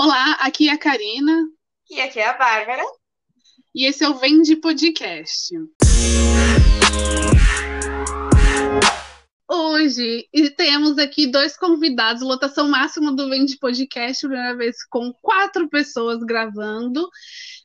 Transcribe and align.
Olá, 0.00 0.34
aqui 0.34 0.68
é 0.68 0.72
a 0.72 0.78
Karina. 0.78 1.48
E 1.90 2.00
aqui 2.00 2.20
é 2.20 2.28
a 2.28 2.32
Bárbara. 2.32 2.84
E 3.74 3.84
esse 3.84 4.04
é 4.04 4.08
o 4.08 4.14
Vende 4.14 4.54
Podcast. 4.54 5.52
Hoje 9.50 10.28
temos 10.56 10.98
aqui 10.98 11.26
dois 11.26 11.56
convidados, 11.56 12.22
lotação 12.22 12.68
máxima 12.68 13.10
do 13.10 13.28
Vende 13.28 13.58
Podcast, 13.58 14.24
primeira 14.24 14.56
vez 14.56 14.76
com 14.88 15.12
quatro 15.20 15.68
pessoas 15.68 16.22
gravando. 16.22 17.08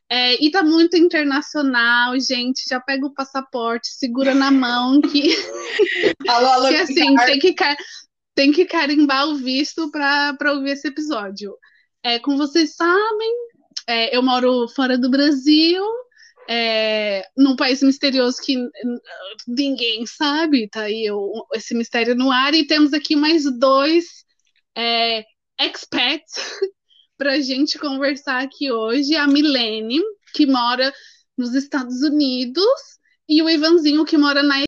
É, 0.10 0.44
e 0.44 0.50
tá 0.50 0.64
muito 0.64 0.98
internacional, 0.98 2.20
gente. 2.20 2.64
Já 2.68 2.80
pega 2.80 3.06
o 3.06 3.14
passaporte, 3.14 3.90
segura 3.90 4.34
na 4.34 4.50
mão 4.50 5.00
que, 5.02 5.36
alô, 6.28 6.48
alô, 6.48 6.70
que 6.70 6.78
assim, 6.78 7.16
tem 7.16 7.38
que, 7.38 7.56
tem 8.34 8.52
que 8.52 8.66
carimbar 8.66 9.28
o 9.28 9.36
visto 9.36 9.92
para 9.92 10.52
ouvir 10.52 10.72
esse 10.72 10.88
episódio. 10.88 11.56
É, 12.04 12.20
como 12.20 12.38
vocês 12.38 12.76
sabem, 12.76 13.34
é, 13.88 14.16
eu 14.16 14.22
moro 14.22 14.68
fora 14.68 14.98
do 14.98 15.10
Brasil, 15.10 15.84
é, 16.50 17.26
num 17.38 17.56
país 17.56 17.82
misterioso 17.82 18.42
que 18.42 18.58
ninguém 19.48 20.06
sabe, 20.06 20.70
tá 20.70 20.82
aí 20.82 21.06
eu, 21.06 21.32
esse 21.54 21.74
mistério 21.74 22.14
no 22.16 22.30
ar, 22.30 22.54
e 22.54 22.68
temos 22.68 22.94
aqui 22.94 23.16
mais 23.16 23.44
dois 23.58 24.26
é, 24.76 25.24
expats 25.60 26.34
para 27.18 27.40
gente 27.40 27.80
conversar 27.80 28.44
aqui 28.44 28.70
hoje, 28.70 29.16
a 29.16 29.26
Milene, 29.26 30.02
que 30.34 30.46
mora 30.46 30.94
nos 31.38 31.56
Estados 31.56 32.02
Unidos, 32.02 33.00
e 33.30 33.42
o 33.42 33.50
Ivanzinho, 33.50 34.04
que 34.04 34.18
mora 34.18 34.44
na 34.44 34.62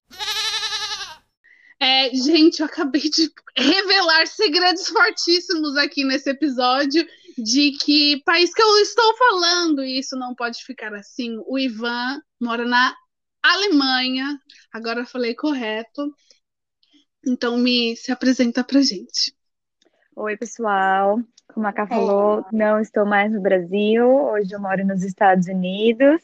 é, 1.78 2.10
gente, 2.16 2.62
eu 2.62 2.66
acabei 2.66 3.02
de 3.02 3.30
revelar 3.56 4.26
segredos 4.28 4.88
fortíssimos 4.88 5.76
aqui 5.76 6.06
nesse 6.06 6.30
episódio 6.30 7.06
de 7.38 7.72
que 7.72 8.22
país 8.24 8.54
que 8.54 8.62
eu 8.62 8.78
estou 8.78 9.18
falando, 9.18 9.84
e 9.84 10.00
isso 10.00 10.16
não 10.16 10.34
pode 10.34 10.64
ficar 10.64 10.94
assim. 10.94 11.38
O 11.48 11.58
Ivan 11.58 12.22
mora 12.42 12.66
na 12.66 12.96
Alemanha, 13.44 14.40
agora 14.72 15.02
eu 15.02 15.06
falei 15.06 15.36
correto. 15.36 16.14
Então 17.28 17.58
me 17.58 17.96
se 17.96 18.12
apresenta 18.12 18.64
pra 18.64 18.82
gente. 18.82 19.36
Oi, 20.16 20.38
pessoal. 20.38 21.20
Como 21.54 21.68
a 21.68 21.74
Ká 21.74 21.88
falou, 21.88 22.46
não 22.52 22.80
estou 22.80 23.06
mais 23.06 23.32
no 23.32 23.42
Brasil. 23.42 24.06
Hoje 24.06 24.52
eu 24.54 24.60
moro 24.60 24.86
nos 24.86 25.04
Estados 25.04 25.48
Unidos, 25.48 26.22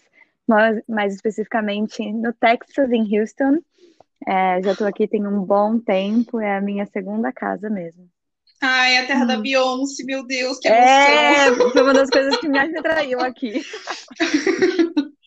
mais 0.48 1.14
especificamente 1.14 2.12
no 2.12 2.34
Texas, 2.34 2.92
em 2.92 3.18
Houston. 3.18 3.60
É, 4.28 4.62
já 4.62 4.72
estou 4.74 4.88
aqui 4.88 5.08
tem 5.08 5.26
um 5.26 5.44
bom 5.44 5.80
tempo, 5.80 6.40
é 6.40 6.58
a 6.58 6.62
minha 6.62 6.86
segunda 6.86 7.32
casa 7.32 7.70
mesmo. 7.70 8.10
Ai, 8.62 8.98
a 8.98 9.08
terra 9.08 9.24
hum. 9.24 9.28
da 9.28 9.38
Beyoncé, 9.38 10.04
meu 10.04 10.26
Deus, 10.26 10.60
que 10.60 10.68
é, 10.68 11.48
emoção. 11.48 11.68
É, 11.68 11.72
foi 11.72 11.82
uma 11.82 11.94
das 11.94 12.10
coisas 12.10 12.38
que 12.38 12.48
mais 12.48 12.72
me 12.72 12.78
atraiu 12.80 13.20
aqui. 13.20 13.62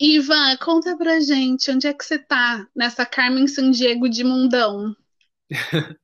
Ivan, 0.00 0.56
conta 0.58 0.96
pra 0.96 1.20
gente, 1.20 1.70
onde 1.70 1.86
é 1.86 1.94
que 1.94 2.04
você 2.04 2.18
tá 2.18 2.66
nessa 2.74 3.06
Carmen 3.06 3.46
San 3.46 3.70
Diego 3.70 4.08
de 4.08 4.24
mundão? 4.24 4.94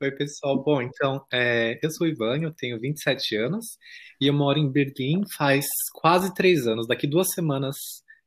Oi, 0.00 0.10
pessoal. 0.12 0.62
Bom, 0.62 0.82
então, 0.82 1.24
é, 1.32 1.78
eu 1.82 1.90
sou 1.90 2.06
o 2.06 2.10
Ivan, 2.10 2.42
eu 2.42 2.52
tenho 2.52 2.80
27 2.80 3.36
anos 3.36 3.78
e 4.20 4.26
eu 4.26 4.32
moro 4.32 4.58
em 4.58 4.70
Berlim 4.70 5.22
faz 5.36 5.66
quase 5.92 6.34
três 6.34 6.66
anos. 6.66 6.86
Daqui 6.86 7.06
duas 7.06 7.30
semanas 7.32 7.76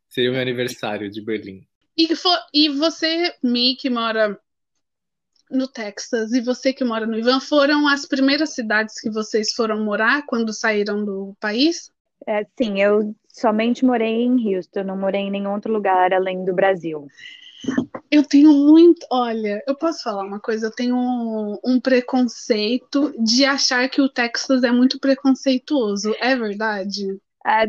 seria 0.09 0.29
o 0.29 0.33
meu 0.33 0.41
aniversário 0.41 1.09
de 1.09 1.23
Berlim. 1.23 1.61
E, 1.95 2.15
for, 2.15 2.37
e 2.53 2.69
você, 2.69 3.35
Mi, 3.43 3.75
que 3.75 3.89
mora 3.89 4.39
no 5.53 5.67
Texas 5.67 6.33
e 6.33 6.41
você 6.41 6.73
que 6.73 6.83
mora 6.83 7.05
no 7.05 7.17
Ivan, 7.17 7.39
foram 7.39 7.87
as 7.87 8.05
primeiras 8.05 8.49
cidades 8.49 8.99
que 8.99 9.09
vocês 9.09 9.53
foram 9.53 9.83
morar 9.83 10.25
quando 10.25 10.51
saíram 10.51 11.05
do 11.05 11.35
país? 11.39 11.91
É, 12.25 12.45
sim, 12.57 12.81
eu 12.81 13.15
somente 13.29 13.85
morei 13.85 14.23
em 14.23 14.55
Houston, 14.55 14.83
não 14.83 14.97
morei 14.97 15.21
em 15.21 15.31
nenhum 15.31 15.53
outro 15.53 15.71
lugar 15.71 16.13
além 16.13 16.43
do 16.43 16.53
Brasil. 16.53 17.07
Eu 18.11 18.23
tenho 18.23 18.51
muito. 18.51 19.05
Olha, 19.11 19.63
eu 19.67 19.75
posso 19.75 20.03
falar 20.03 20.23
uma 20.23 20.39
coisa? 20.39 20.67
Eu 20.67 20.71
tenho 20.71 20.95
um, 20.95 21.57
um, 21.63 21.79
preconceito 21.79 23.13
de 23.23 23.45
achar 23.45 23.89
que 23.89 24.01
o 24.01 24.09
Texas 24.09 24.63
é 24.63 24.71
muito 24.71 24.99
preconceituoso. 24.99 26.13
É 26.19 26.35
verdade? 26.35 27.17
É, 27.45 27.65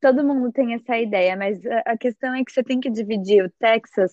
todo 0.00 0.24
mundo 0.24 0.52
tem 0.52 0.74
essa 0.74 0.98
ideia, 0.98 1.36
mas 1.36 1.60
a 1.86 1.96
questão 1.96 2.34
é 2.34 2.44
que 2.44 2.52
você 2.52 2.62
tem 2.62 2.78
que 2.78 2.90
dividir 2.90 3.44
o 3.44 3.50
Texas 3.58 4.12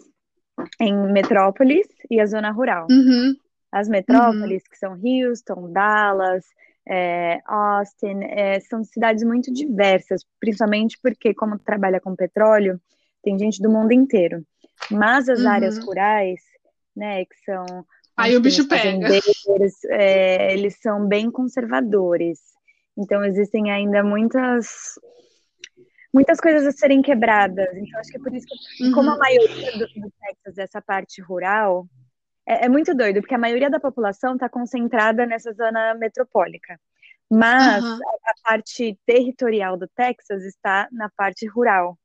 em 0.79 1.11
metrópolis 1.11 1.87
e 2.09 2.19
a 2.19 2.25
zona 2.25 2.51
rural. 2.51 2.87
Uhum. 2.89 3.35
As 3.71 3.87
metrópoles, 3.87 4.63
uhum. 4.63 4.69
que 4.69 4.77
são 4.77 4.99
Houston, 5.03 5.71
Dallas, 5.71 6.45
é, 6.87 7.39
Austin, 7.45 8.23
é, 8.23 8.59
são 8.61 8.83
cidades 8.83 9.23
muito 9.23 9.53
diversas, 9.53 10.25
principalmente 10.39 10.97
porque, 11.01 11.33
como 11.33 11.59
trabalha 11.59 11.99
com 11.99 12.15
petróleo, 12.15 12.79
tem 13.23 13.37
gente 13.37 13.61
do 13.61 13.69
mundo 13.69 13.91
inteiro. 13.91 14.43
Mas 14.89 15.29
as 15.29 15.41
uhum. 15.41 15.49
áreas 15.49 15.77
rurais, 15.77 16.39
né, 16.95 17.25
que 17.25 17.35
são. 17.45 17.85
Aí 18.17 18.35
o 18.35 18.41
bicho 18.41 18.67
pega. 18.67 19.07
É, 19.89 20.53
eles 20.53 20.79
são 20.81 21.07
bem 21.07 21.29
conservadores. 21.29 22.39
Então, 22.97 23.23
existem 23.23 23.71
ainda 23.71 24.03
muitas 24.03 24.99
muitas 26.13 26.39
coisas 26.39 26.65
a 26.65 26.71
serem 26.71 27.01
quebradas. 27.01 27.69
Então, 27.75 27.99
acho 27.99 28.09
que 28.09 28.17
é 28.17 28.19
por 28.19 28.33
isso 28.33 28.47
que, 28.47 28.85
uhum. 28.85 28.91
como 28.93 29.11
a 29.11 29.17
maioria 29.17 29.71
do, 29.73 29.87
do 29.87 30.13
Texas, 30.19 30.57
essa 30.57 30.81
parte 30.81 31.21
rural, 31.21 31.87
é, 32.47 32.65
é, 32.65 32.69
muito 32.69 32.95
doido, 32.95 33.21
porque 33.21 33.35
a 33.35 33.39
maioria 33.39 33.69
da 33.69 33.79
população 33.79 34.33
está 34.33 34.49
concentrada 34.49 35.25
nessa 35.25 35.53
zona 35.53 35.93
metropólica. 35.95 36.79
Mas 37.29 37.83
uhum. 37.83 37.93
a, 37.93 38.31
a, 38.31 38.33
parte 38.43 38.97
territorial 39.05 39.77
do 39.77 39.87
Texas 39.87 40.43
está 40.43 40.87
na 40.91 41.09
parte 41.15 41.45
rural. 41.47 41.97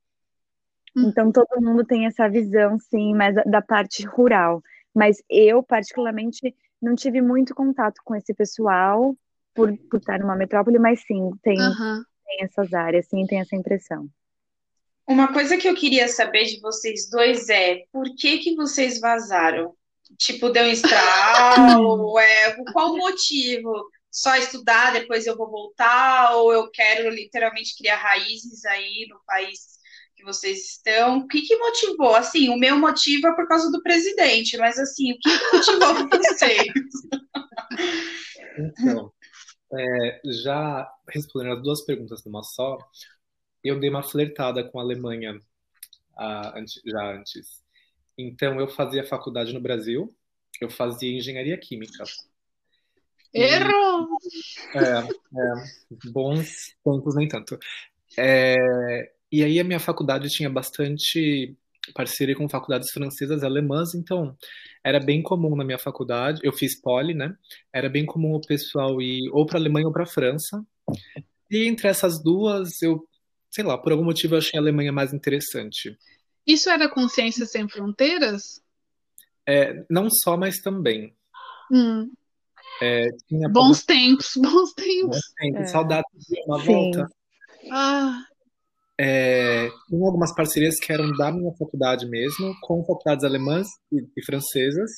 Uhum. 0.94 1.08
Então, 1.08 1.32
todo 1.32 1.62
mundo 1.62 1.84
tem 1.84 2.06
essa 2.06 2.28
visão, 2.28 2.78
sim, 2.78 3.14
mas 3.14 3.34
da, 3.34 3.42
da 3.44 3.62
parte 3.62 4.04
rural. 4.04 4.62
Mas 4.94 5.22
eu, 5.30 5.62
particularmente, 5.62 6.54
não 6.80 6.94
tive 6.94 7.22
muito 7.22 7.54
contato 7.54 8.00
com 8.04 8.14
esse 8.14 8.34
pessoal 8.34 9.16
por, 9.54 9.74
por 9.90 9.98
estar 9.98 10.18
numa 10.18 10.36
metrópole, 10.36 10.78
mas 10.78 11.00
sim, 11.00 11.30
tem, 11.42 11.58
uhum 11.58 12.04
tem 12.26 12.44
essas 12.44 12.72
áreas, 12.72 13.06
sim, 13.08 13.26
tem 13.26 13.40
essa 13.40 13.56
impressão. 13.56 14.08
Uma 15.06 15.32
coisa 15.32 15.56
que 15.56 15.68
eu 15.68 15.74
queria 15.74 16.08
saber 16.08 16.44
de 16.44 16.60
vocês 16.60 17.10
dois 17.10 17.48
é 17.48 17.84
por 17.92 18.04
que 18.16 18.38
que 18.38 18.54
vocês 18.54 19.00
vazaram? 19.00 19.74
Tipo, 20.18 20.48
deu 20.48 20.64
um 20.64 20.68
estralo? 20.68 22.18
é, 22.18 22.56
qual 22.72 22.92
o 22.92 22.96
motivo? 22.96 23.72
Só 24.10 24.36
estudar, 24.36 24.92
depois 24.92 25.26
eu 25.26 25.36
vou 25.36 25.50
voltar? 25.50 26.36
Ou 26.36 26.52
eu 26.52 26.70
quero 26.70 27.10
literalmente 27.10 27.76
criar 27.76 27.96
raízes 27.96 28.64
aí 28.64 29.06
no 29.10 29.20
país 29.26 29.74
que 30.16 30.24
vocês 30.24 30.70
estão? 30.70 31.18
O 31.18 31.28
que 31.28 31.42
que 31.42 31.56
motivou? 31.56 32.14
Assim, 32.14 32.48
o 32.48 32.56
meu 32.56 32.78
motivo 32.78 33.26
é 33.28 33.34
por 33.34 33.46
causa 33.46 33.70
do 33.70 33.82
presidente, 33.82 34.56
mas 34.56 34.78
assim, 34.78 35.12
o 35.12 35.18
que, 35.18 35.38
que 35.38 35.56
motivou 35.56 36.08
vocês? 36.18 36.72
Então, 38.58 39.12
é, 39.78 40.20
já 40.42 40.90
respondendo 41.08 41.54
as 41.54 41.62
duas 41.62 41.80
perguntas 41.82 42.24
numa 42.24 42.42
só, 42.42 42.78
eu 43.62 43.78
dei 43.78 43.90
uma 43.90 44.02
flertada 44.02 44.62
com 44.64 44.78
a 44.78 44.82
Alemanha 44.82 45.40
a, 46.16 46.54
já 46.86 47.12
antes. 47.12 47.62
Então, 48.16 48.60
eu 48.60 48.68
fazia 48.68 49.06
faculdade 49.06 49.52
no 49.52 49.60
Brasil, 49.60 50.14
eu 50.60 50.70
fazia 50.70 51.16
engenharia 51.16 51.58
química. 51.58 52.04
Errou! 53.32 54.08
É, 54.74 54.98
é, 55.40 56.10
bons 56.10 56.74
tempos, 56.84 57.16
nem 57.16 57.26
tanto. 57.26 57.58
É, 58.16 59.12
e 59.32 59.42
aí, 59.42 59.58
a 59.58 59.64
minha 59.64 59.80
faculdade 59.80 60.28
tinha 60.28 60.48
bastante 60.48 61.56
parceria 61.92 62.34
com 62.34 62.48
faculdades 62.48 62.90
francesas 62.90 63.42
e 63.42 63.46
alemãs, 63.46 63.94
então 63.94 64.36
era 64.82 64.98
bem 64.98 65.22
comum 65.22 65.54
na 65.56 65.64
minha 65.64 65.78
faculdade, 65.78 66.40
eu 66.42 66.52
fiz 66.52 66.80
poli, 66.80 67.14
né? 67.14 67.36
Era 67.72 67.88
bem 67.88 68.06
comum 68.06 68.34
o 68.34 68.40
pessoal 68.40 69.00
ir 69.02 69.28
ou 69.32 69.44
para 69.44 69.58
Alemanha 69.58 69.86
ou 69.86 69.92
para 69.92 70.06
França. 70.06 70.64
E 71.50 71.66
entre 71.66 71.88
essas 71.88 72.22
duas, 72.22 72.80
eu, 72.82 73.06
sei 73.50 73.64
lá, 73.64 73.76
por 73.76 73.92
algum 73.92 74.04
motivo 74.04 74.34
eu 74.34 74.38
achei 74.38 74.58
a 74.58 74.62
Alemanha 74.62 74.92
mais 74.92 75.12
interessante. 75.12 75.96
Isso 76.46 76.68
era 76.68 76.88
Consciência 76.88 77.46
Sem 77.46 77.68
Fronteiras? 77.68 78.62
É, 79.46 79.84
não 79.90 80.08
só, 80.10 80.36
mas 80.36 80.58
também. 80.58 81.14
Hum. 81.70 82.10
É, 82.82 83.08
bons 83.52 83.84
tempos, 83.84 84.32
bons 84.36 84.72
tempos. 84.74 85.16
Bons 85.16 85.34
tempos. 85.36 85.60
É. 85.60 85.66
Saudades 85.66 86.26
de 86.28 86.40
uma 86.46 86.60
Sim. 86.60 86.66
volta. 86.66 87.06
Ah, 87.70 88.24
é, 88.98 89.68
algumas 89.92 90.34
parcerias 90.34 90.78
que 90.78 90.92
eram 90.92 91.10
da 91.12 91.32
minha 91.32 91.52
faculdade 91.52 92.06
mesmo, 92.06 92.54
com 92.62 92.84
faculdades 92.84 93.24
alemãs 93.24 93.66
e, 93.92 94.06
e 94.16 94.24
francesas, 94.24 94.90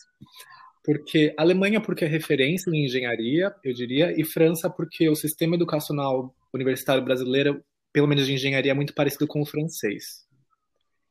porque 0.84 1.34
Alemanha 1.36 1.80
porque 1.80 2.04
é 2.04 2.08
referência 2.08 2.70
em 2.70 2.84
engenharia, 2.84 3.52
eu 3.64 3.72
diria, 3.72 4.14
e 4.16 4.24
França 4.24 4.70
porque 4.70 5.08
o 5.08 5.16
sistema 5.16 5.56
educacional 5.56 6.34
universitário 6.54 7.04
brasileiro, 7.04 7.62
pelo 7.92 8.06
menos 8.06 8.26
de 8.26 8.34
engenharia, 8.34 8.72
é 8.72 8.74
muito 8.74 8.94
parecido 8.94 9.26
com 9.26 9.40
o 9.40 9.46
francês. 9.46 10.26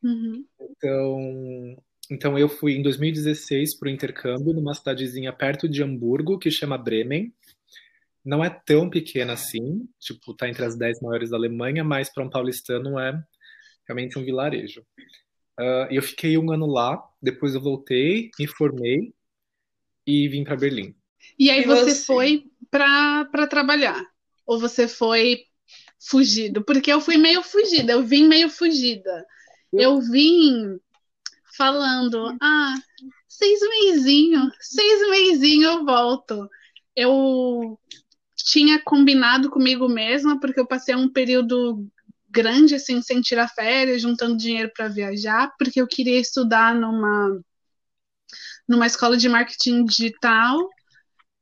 Uhum. 0.01 0.45
Então, 0.61 1.77
então 2.11 2.37
eu 2.37 2.47
fui 2.47 2.73
em 2.73 2.81
2016 2.81 3.77
para 3.77 3.87
o 3.87 3.91
intercâmbio 3.91 4.53
numa 4.53 4.73
cidadezinha 4.73 5.33
perto 5.33 5.67
de 5.67 5.81
Hamburgo 5.83 6.37
que 6.37 6.51
chama 6.51 6.77
Bremen. 6.77 7.33
Não 8.25 8.43
é 8.43 8.49
tão 8.49 8.89
pequena 8.89 9.33
assim, 9.33 9.87
tipo, 9.99 10.33
tá 10.33 10.49
entre 10.49 10.65
as 10.65 10.75
10 10.75 10.99
maiores 11.01 11.29
da 11.29 11.37
Alemanha, 11.37 11.83
mas 11.83 12.11
para 12.11 12.23
um 12.23 12.29
paulistano 12.29 12.99
é 12.99 13.13
realmente 13.87 14.17
um 14.17 14.25
vilarejo. 14.25 14.81
Uh, 15.59 15.87
eu 15.91 16.01
fiquei 16.01 16.37
um 16.37 16.51
ano 16.51 16.65
lá, 16.65 17.01
depois 17.21 17.53
eu 17.53 17.61
voltei, 17.61 18.31
me 18.39 18.47
formei 18.47 19.13
e 20.05 20.27
vim 20.27 20.43
para 20.43 20.55
Berlim. 20.55 20.95
E 21.37 21.49
aí 21.49 21.63
você, 21.63 21.91
você 21.91 22.05
foi 22.05 22.45
para 22.69 23.47
trabalhar? 23.47 24.03
Ou 24.45 24.59
você 24.59 24.87
foi 24.87 25.45
fugido? 25.99 26.63
Porque 26.63 26.91
eu 26.91 26.99
fui 26.99 27.17
meio 27.17 27.43
fugida, 27.43 27.93
eu 27.93 28.03
vim 28.03 28.27
meio 28.27 28.49
fugida. 28.49 29.25
Eu 29.71 29.99
vim 30.01 30.79
falando, 31.57 32.35
ah, 32.41 32.75
seis 33.27 33.59
meizinho, 33.61 34.49
seis 34.59 35.09
meizinho 35.09 35.69
eu 35.69 35.85
volto. 35.85 36.49
Eu 36.95 37.77
tinha 38.45 38.79
combinado 38.81 39.49
comigo 39.49 39.89
mesma, 39.89 40.39
porque 40.39 40.59
eu 40.59 40.67
passei 40.67 40.95
um 40.95 41.11
período 41.11 41.87
grande 42.29 42.75
assim 42.75 43.01
sem 43.01 43.21
tirar 43.21 43.47
férias, 43.49 44.01
juntando 44.01 44.37
dinheiro 44.37 44.71
para 44.75 44.87
viajar, 44.87 45.51
porque 45.57 45.81
eu 45.81 45.87
queria 45.87 46.19
estudar 46.19 46.75
numa 46.75 47.41
numa 48.67 48.87
escola 48.87 49.15
de 49.15 49.29
marketing 49.29 49.85
digital 49.85 50.57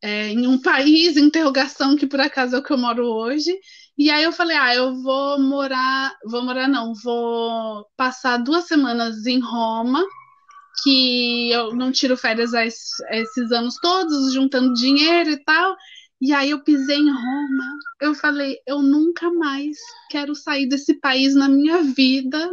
é, 0.01 0.29
em 0.29 0.47
um 0.47 0.61
país, 0.61 1.15
interrogação, 1.15 1.95
que 1.95 2.05
por 2.05 2.19
acaso 2.19 2.55
é 2.55 2.59
o 2.59 2.63
que 2.63 2.73
eu 2.73 2.77
moro 2.77 3.05
hoje. 3.05 3.57
E 3.97 4.09
aí 4.09 4.23
eu 4.23 4.33
falei, 4.33 4.57
ah, 4.57 4.75
eu 4.75 5.01
vou 5.01 5.39
morar, 5.39 6.13
vou 6.25 6.43
morar 6.43 6.67
não, 6.67 6.93
vou 6.93 7.85
passar 7.95 8.37
duas 8.37 8.65
semanas 8.65 9.25
em 9.25 9.39
Roma, 9.39 10.03
que 10.83 11.51
eu 11.51 11.73
não 11.73 11.91
tiro 11.91 12.17
férias 12.17 12.51
esses 12.53 13.51
anos 13.51 13.75
todos, 13.81 14.33
juntando 14.33 14.73
dinheiro 14.73 15.29
e 15.29 15.43
tal. 15.43 15.75
E 16.23 16.31
aí 16.31 16.51
eu 16.51 16.63
pisei 16.63 16.95
em 16.95 17.11
Roma, 17.11 17.77
eu 17.99 18.15
falei, 18.15 18.57
eu 18.65 18.81
nunca 18.81 19.29
mais 19.29 19.75
quero 20.09 20.33
sair 20.33 20.69
desse 20.69 20.93
país 20.93 21.35
na 21.35 21.49
minha 21.49 21.83
vida. 21.83 22.49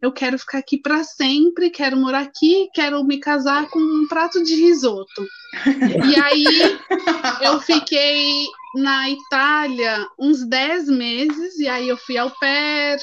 Eu 0.00 0.10
quero 0.10 0.38
ficar 0.38 0.56
aqui 0.56 0.78
para 0.78 1.04
sempre, 1.04 1.68
quero 1.68 1.98
morar 1.98 2.20
aqui, 2.20 2.70
quero 2.72 3.04
me 3.04 3.18
casar 3.18 3.68
com 3.68 3.78
um 3.78 4.08
prato 4.08 4.42
de 4.42 4.54
risoto. 4.54 5.28
e 6.10 6.18
aí 6.18 6.44
eu 7.42 7.60
fiquei 7.60 8.46
na 8.76 9.10
Itália 9.10 10.08
uns 10.18 10.42
10 10.48 10.88
meses, 10.88 11.58
e 11.58 11.68
aí 11.68 11.90
eu 11.90 11.98
fui 11.98 12.16
ao 12.16 12.30
pair, 12.40 12.98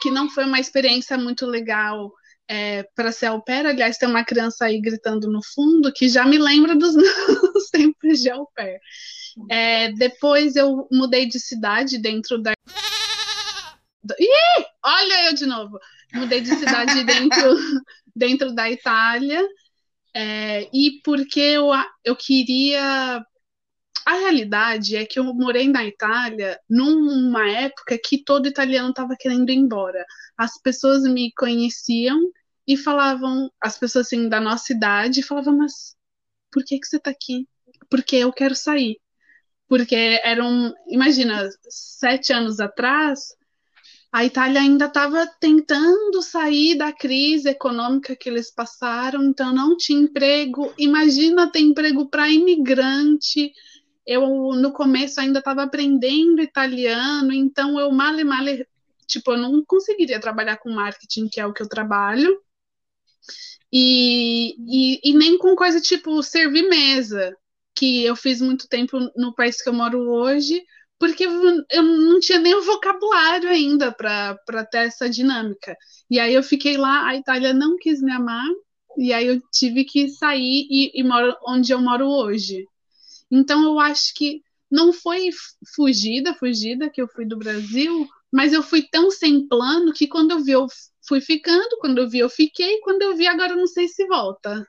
que 0.00 0.10
não 0.10 0.30
foi 0.30 0.46
uma 0.46 0.58
experiência 0.58 1.18
muito 1.18 1.44
legal 1.44 2.10
é, 2.48 2.82
para 2.94 3.12
ser 3.12 3.26
au 3.26 3.42
pair. 3.42 3.66
Aliás, 3.66 3.96
tem 3.96 4.08
uma 4.08 4.24
criança 4.24 4.66
aí 4.66 4.80
gritando 4.80 5.30
no 5.30 5.40
fundo 5.42 5.92
que 5.92 6.08
já 6.08 6.24
me 6.24 6.38
lembra 6.38 6.76
dos 6.76 6.94
meus 6.96 7.70
tempos 7.70 8.20
de 8.20 8.30
au 8.30 8.50
pair. 8.54 8.80
É, 9.50 9.92
depois 9.92 10.54
eu 10.54 10.86
mudei 10.92 11.26
de 11.26 11.40
cidade 11.40 11.98
dentro 11.98 12.40
da 12.40 12.52
Ih, 14.18 14.64
olha 14.84 15.24
eu 15.28 15.34
de 15.34 15.46
novo. 15.46 15.78
Mudei 16.12 16.40
de 16.40 16.54
cidade 16.54 17.02
dentro, 17.04 17.56
dentro 18.14 18.54
da 18.54 18.70
Itália. 18.70 19.42
É, 20.14 20.68
e 20.72 21.00
porque 21.02 21.40
eu, 21.40 21.70
eu 22.04 22.14
queria. 22.14 23.24
A 24.06 24.14
realidade 24.14 24.96
é 24.96 25.06
que 25.06 25.18
eu 25.18 25.24
morei 25.24 25.68
na 25.68 25.84
Itália 25.84 26.58
numa 26.68 27.48
época 27.50 27.98
que 28.02 28.22
todo 28.22 28.46
italiano 28.46 28.90
estava 28.90 29.16
querendo 29.18 29.50
ir 29.50 29.56
embora. 29.56 30.04
As 30.36 30.60
pessoas 30.60 31.02
me 31.04 31.32
conheciam 31.32 32.20
e 32.66 32.76
falavam, 32.76 33.50
as 33.60 33.78
pessoas 33.78 34.06
assim 34.06 34.28
da 34.28 34.40
nossa 34.40 34.72
idade 34.72 35.22
falavam, 35.22 35.56
mas 35.58 35.96
por 36.52 36.64
que, 36.64 36.78
que 36.78 36.86
você 36.86 36.96
está 36.96 37.10
aqui? 37.10 37.48
Porque 37.90 38.16
eu 38.16 38.32
quero 38.32 38.54
sair. 38.54 38.98
Porque 39.66 40.20
eram, 40.22 40.74
imagina, 40.88 41.48
sete 41.68 42.32
anos 42.32 42.60
atrás, 42.60 43.20
a 44.14 44.24
Itália 44.24 44.60
ainda 44.60 44.84
estava 44.84 45.26
tentando 45.40 46.22
sair 46.22 46.76
da 46.76 46.92
crise 46.92 47.48
econômica 47.48 48.14
que 48.14 48.28
eles 48.28 48.48
passaram, 48.48 49.24
então 49.24 49.52
não 49.52 49.76
tinha 49.76 49.98
emprego. 49.98 50.72
Imagina 50.78 51.50
ter 51.50 51.58
emprego 51.58 52.08
para 52.08 52.28
imigrante. 52.28 53.52
Eu 54.06 54.52
no 54.54 54.72
começo 54.72 55.20
ainda 55.20 55.38
estava 55.38 55.62
aprendendo 55.62 56.42
italiano, 56.42 57.32
então 57.32 57.78
eu 57.78 57.90
mal 57.90 58.18
e 58.18 58.24
mal, 58.24 58.44
tipo, 59.06 59.32
eu 59.32 59.38
não 59.38 59.64
conseguiria 59.64 60.20
trabalhar 60.20 60.58
com 60.58 60.70
marketing, 60.70 61.28
que 61.28 61.40
é 61.40 61.46
o 61.46 61.52
que 61.52 61.62
eu 61.62 61.68
trabalho. 61.68 62.40
E, 63.72 64.54
e, 64.68 65.00
e 65.10 65.14
nem 65.14 65.36
com 65.38 65.56
coisa 65.56 65.80
tipo 65.80 66.22
servir 66.22 66.68
mesa, 66.68 67.36
que 67.74 68.04
eu 68.04 68.14
fiz 68.14 68.40
muito 68.40 68.68
tempo 68.68 68.98
no 69.16 69.34
país 69.34 69.60
que 69.60 69.68
eu 69.68 69.72
moro 69.72 69.98
hoje, 70.10 70.62
porque 70.98 71.24
eu 71.24 71.82
não 71.82 72.20
tinha 72.20 72.38
nem 72.38 72.54
o 72.54 72.62
vocabulário 72.62 73.48
ainda 73.48 73.92
para 73.92 74.64
ter 74.70 74.86
essa 74.86 75.08
dinâmica. 75.08 75.76
E 76.08 76.20
aí 76.20 76.32
eu 76.34 76.42
fiquei 76.42 76.76
lá, 76.76 77.06
a 77.08 77.16
Itália 77.16 77.52
não 77.52 77.76
quis 77.76 78.00
me 78.00 78.12
amar, 78.12 78.46
e 78.96 79.12
aí 79.12 79.26
eu 79.26 79.40
tive 79.52 79.84
que 79.84 80.08
sair 80.08 80.66
e, 80.70 80.92
e 80.94 81.02
moro 81.02 81.36
onde 81.46 81.72
eu 81.72 81.80
moro 81.80 82.06
hoje. 82.06 82.64
Então 83.30 83.62
eu 83.64 83.78
acho 83.78 84.14
que 84.14 84.42
não 84.70 84.92
foi 84.92 85.30
fugida, 85.74 86.34
fugida 86.34 86.90
que 86.90 87.00
eu 87.00 87.08
fui 87.08 87.24
do 87.24 87.38
Brasil, 87.38 88.08
mas 88.32 88.52
eu 88.52 88.62
fui 88.62 88.82
tão 88.82 89.10
sem 89.10 89.46
plano 89.46 89.92
que 89.92 90.08
quando 90.08 90.32
eu 90.32 90.42
vi 90.42 90.52
eu 90.52 90.66
fui 91.06 91.20
ficando, 91.20 91.78
quando 91.78 91.98
eu 91.98 92.08
vi 92.08 92.18
eu 92.18 92.28
fiquei, 92.28 92.80
quando 92.80 93.02
eu 93.02 93.16
vi 93.16 93.26
agora 93.26 93.52
eu 93.52 93.56
não 93.56 93.66
sei 93.66 93.88
se 93.88 94.06
volta. 94.06 94.66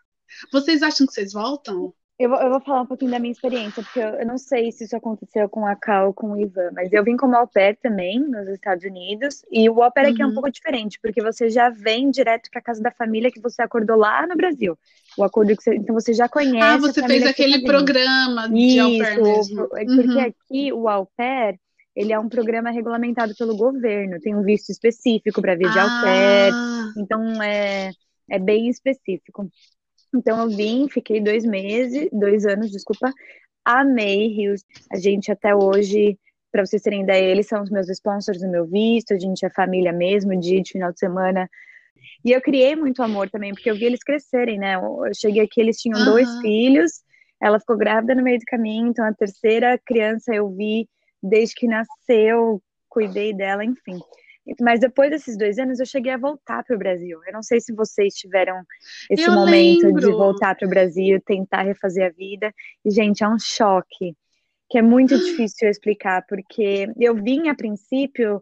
Vocês 0.51 0.83
acham 0.83 1.07
que 1.07 1.13
vocês 1.13 1.33
voltam? 1.33 1.93
Eu 2.17 2.29
vou, 2.29 2.39
eu 2.39 2.49
vou 2.49 2.61
falar 2.61 2.81
um 2.81 2.85
pouquinho 2.85 3.11
da 3.11 3.19
minha 3.19 3.33
experiência, 3.33 3.83
porque 3.83 3.99
eu, 3.99 4.07
eu, 4.07 4.25
não 4.25 4.37
sei 4.37 4.71
se 4.71 4.85
isso 4.85 4.95
aconteceu 4.95 5.49
com 5.49 5.65
a 5.65 5.75
Cal 5.75 6.07
ou 6.07 6.13
com 6.13 6.31
o 6.31 6.39
Ivan, 6.39 6.71
mas 6.71 6.93
eu 6.93 7.03
vim 7.03 7.17
como 7.17 7.35
au 7.35 7.45
pair 7.45 7.75
também, 7.75 8.19
nos 8.19 8.47
Estados 8.47 8.85
Unidos, 8.85 9.43
e 9.51 9.69
o 9.69 9.83
au 9.83 9.91
pair 9.91 10.13
aqui 10.13 10.21
é 10.21 10.25
um 10.25 10.29
uhum. 10.29 10.35
pouco 10.35 10.49
diferente, 10.49 10.97
porque 11.01 11.21
você 11.21 11.49
já 11.49 11.69
vem 11.69 12.09
direto 12.09 12.49
para 12.49 12.61
casa 12.61 12.81
da 12.81 12.89
família 12.89 13.29
que 13.29 13.41
você 13.41 13.61
acordou 13.61 13.97
lá 13.97 14.25
no 14.25 14.35
Brasil. 14.35 14.77
O 15.17 15.23
acordo 15.23 15.55
que 15.55 15.63
você, 15.63 15.75
então 15.75 15.93
você 15.93 16.13
já 16.13 16.27
conhece. 16.27 16.57
Ah, 16.61 16.77
você 16.77 17.05
fez 17.05 17.25
aquele 17.25 17.63
programa 17.63 18.49
de 18.49 18.59
isso, 18.59 18.81
au 18.81 19.23
mesmo. 19.23 19.63
É 19.75 19.85
porque 19.85 20.07
uhum. 20.07 20.19
aqui 20.19 20.73
o 20.73 20.89
au 20.89 21.09
pair, 21.15 21.59
ele 21.95 22.11
é 22.11 22.19
um 22.19 22.27
programa 22.27 22.71
regulamentado 22.71 23.33
pelo 23.37 23.55
governo, 23.55 24.19
tem 24.19 24.35
um 24.35 24.43
visto 24.43 24.69
específico 24.69 25.41
para 25.41 25.55
vir 25.55 25.71
de 25.71 25.79
ah. 25.79 25.83
au 25.83 26.03
pair, 26.03 26.53
então 26.97 27.41
é, 27.41 27.91
é 28.29 28.39
bem 28.39 28.67
específico. 28.67 29.49
Então 30.13 30.41
eu 30.41 30.49
vim, 30.49 30.87
fiquei 30.89 31.21
dois 31.21 31.45
meses, 31.45 32.09
dois 32.11 32.45
anos, 32.45 32.71
desculpa, 32.71 33.11
amei 33.63 34.27
Rios. 34.27 34.63
A 34.91 34.97
gente 34.97 35.31
até 35.31 35.55
hoje, 35.55 36.17
para 36.51 36.65
vocês 36.65 36.81
terem 36.81 37.03
ideia, 37.03 37.31
eles 37.31 37.47
são 37.47 37.63
os 37.63 37.69
meus 37.69 37.89
sponsors 37.89 38.39
do 38.39 38.49
meu 38.49 38.65
visto, 38.65 39.13
a 39.13 39.19
gente 39.19 39.45
é 39.45 39.49
família 39.49 39.91
mesmo, 39.91 40.37
de 40.39 40.61
final 40.65 40.91
de 40.91 40.99
semana. 40.99 41.49
E 42.23 42.31
eu 42.31 42.41
criei 42.41 42.75
muito 42.75 43.01
amor 43.03 43.29
também, 43.29 43.53
porque 43.53 43.69
eu 43.69 43.75
vi 43.75 43.85
eles 43.85 44.03
crescerem, 44.03 44.57
né? 44.57 44.75
Eu 44.75 45.11
cheguei 45.15 45.43
aqui, 45.43 45.61
eles 45.61 45.77
tinham 45.77 45.99
uhum. 45.99 46.05
dois 46.05 46.39
filhos, 46.39 46.91
ela 47.41 47.59
ficou 47.59 47.77
grávida 47.77 48.15
no 48.15 48.23
meio 48.23 48.39
do 48.39 48.45
caminho, 48.45 48.87
então 48.87 49.05
a 49.05 49.13
terceira 49.13 49.79
criança 49.85 50.33
eu 50.33 50.49
vi 50.49 50.87
desde 51.21 51.55
que 51.55 51.67
nasceu, 51.67 52.61
cuidei 52.89 53.33
dela, 53.33 53.63
enfim. 53.63 53.99
Mas 54.61 54.79
depois 54.79 55.09
desses 55.09 55.37
dois 55.37 55.57
anos, 55.57 55.79
eu 55.79 55.85
cheguei 55.85 56.11
a 56.11 56.17
voltar 56.17 56.63
para 56.63 56.75
o 56.75 56.79
Brasil. 56.79 57.19
Eu 57.25 57.33
não 57.33 57.41
sei 57.41 57.59
se 57.59 57.73
vocês 57.73 58.13
tiveram 58.13 58.61
esse 59.09 59.23
eu 59.23 59.33
momento 59.33 59.85
lembro. 59.85 60.01
de 60.01 60.11
voltar 60.11 60.55
para 60.55 60.67
o 60.67 60.69
Brasil, 60.69 61.19
tentar 61.25 61.63
refazer 61.63 62.05
a 62.05 62.09
vida. 62.09 62.53
E, 62.85 62.91
gente, 62.91 63.23
é 63.23 63.27
um 63.27 63.39
choque 63.39 64.15
que 64.69 64.77
é 64.77 64.81
muito 64.81 65.17
difícil 65.17 65.67
explicar, 65.67 66.23
porque 66.27 66.87
eu 66.99 67.15
vim 67.15 67.47
a 67.47 67.55
princípio 67.55 68.41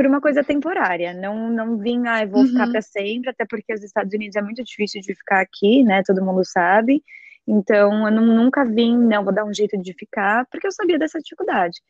por 0.00 0.06
uma 0.06 0.18
coisa 0.18 0.42
temporária. 0.42 1.12
Não, 1.12 1.50
não 1.50 1.76
vim, 1.76 2.06
ah, 2.06 2.24
vou 2.24 2.46
ficar 2.46 2.64
uhum. 2.64 2.72
para 2.72 2.80
sempre, 2.80 3.28
até 3.28 3.44
porque 3.44 3.74
os 3.74 3.82
Estados 3.82 4.14
Unidos 4.14 4.34
é 4.34 4.40
muito 4.40 4.64
difícil 4.64 5.02
de 5.02 5.14
ficar 5.14 5.42
aqui, 5.42 5.84
né? 5.84 6.02
Todo 6.02 6.24
mundo 6.24 6.42
sabe. 6.42 7.04
Então, 7.46 8.06
eu 8.06 8.10
não, 8.10 8.24
nunca 8.24 8.64
vim, 8.64 8.96
não, 8.96 9.22
vou 9.22 9.34
dar 9.34 9.44
um 9.44 9.52
jeito 9.52 9.76
de 9.76 9.92
ficar, 9.92 10.46
porque 10.50 10.66
eu 10.66 10.72
sabia 10.72 10.98
dessa 10.98 11.18
dificuldade. 11.18 11.82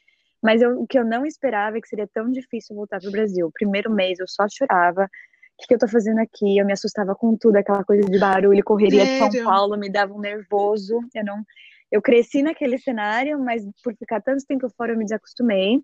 Mas 0.42 0.60
eu, 0.60 0.80
o 0.80 0.88
que 0.88 0.98
eu 0.98 1.04
não 1.04 1.24
esperava 1.24 1.78
é 1.78 1.80
que 1.80 1.86
seria 1.86 2.08
tão 2.12 2.28
difícil 2.32 2.74
voltar 2.74 2.98
para 2.98 3.08
o 3.08 3.12
Brasil. 3.12 3.46
O 3.46 3.52
primeiro 3.52 3.88
mês 3.92 4.18
eu 4.18 4.26
só 4.26 4.44
chorava. 4.50 5.04
O 5.04 5.08
que, 5.60 5.68
que 5.68 5.74
eu 5.74 5.78
tô 5.78 5.86
fazendo 5.86 6.18
aqui? 6.18 6.58
Eu 6.58 6.66
me 6.66 6.72
assustava 6.72 7.14
com 7.14 7.36
tudo, 7.36 7.54
aquela 7.58 7.84
coisa 7.84 8.10
de 8.10 8.18
barulho, 8.18 8.64
correria 8.64 9.06
Sério? 9.06 9.30
de 9.30 9.36
São 9.36 9.44
Paulo, 9.44 9.78
me 9.78 9.88
dava 9.88 10.12
um 10.12 10.18
nervoso. 10.18 10.98
Eu 11.14 11.24
não. 11.24 11.44
Eu 11.92 12.02
cresci 12.02 12.42
naquele 12.42 12.76
cenário, 12.76 13.38
mas 13.38 13.62
por 13.84 13.94
ficar 13.94 14.20
tanto 14.20 14.44
tempo 14.44 14.68
fora 14.70 14.94
eu 14.94 14.98
me 14.98 15.04
desacostumei. 15.04 15.80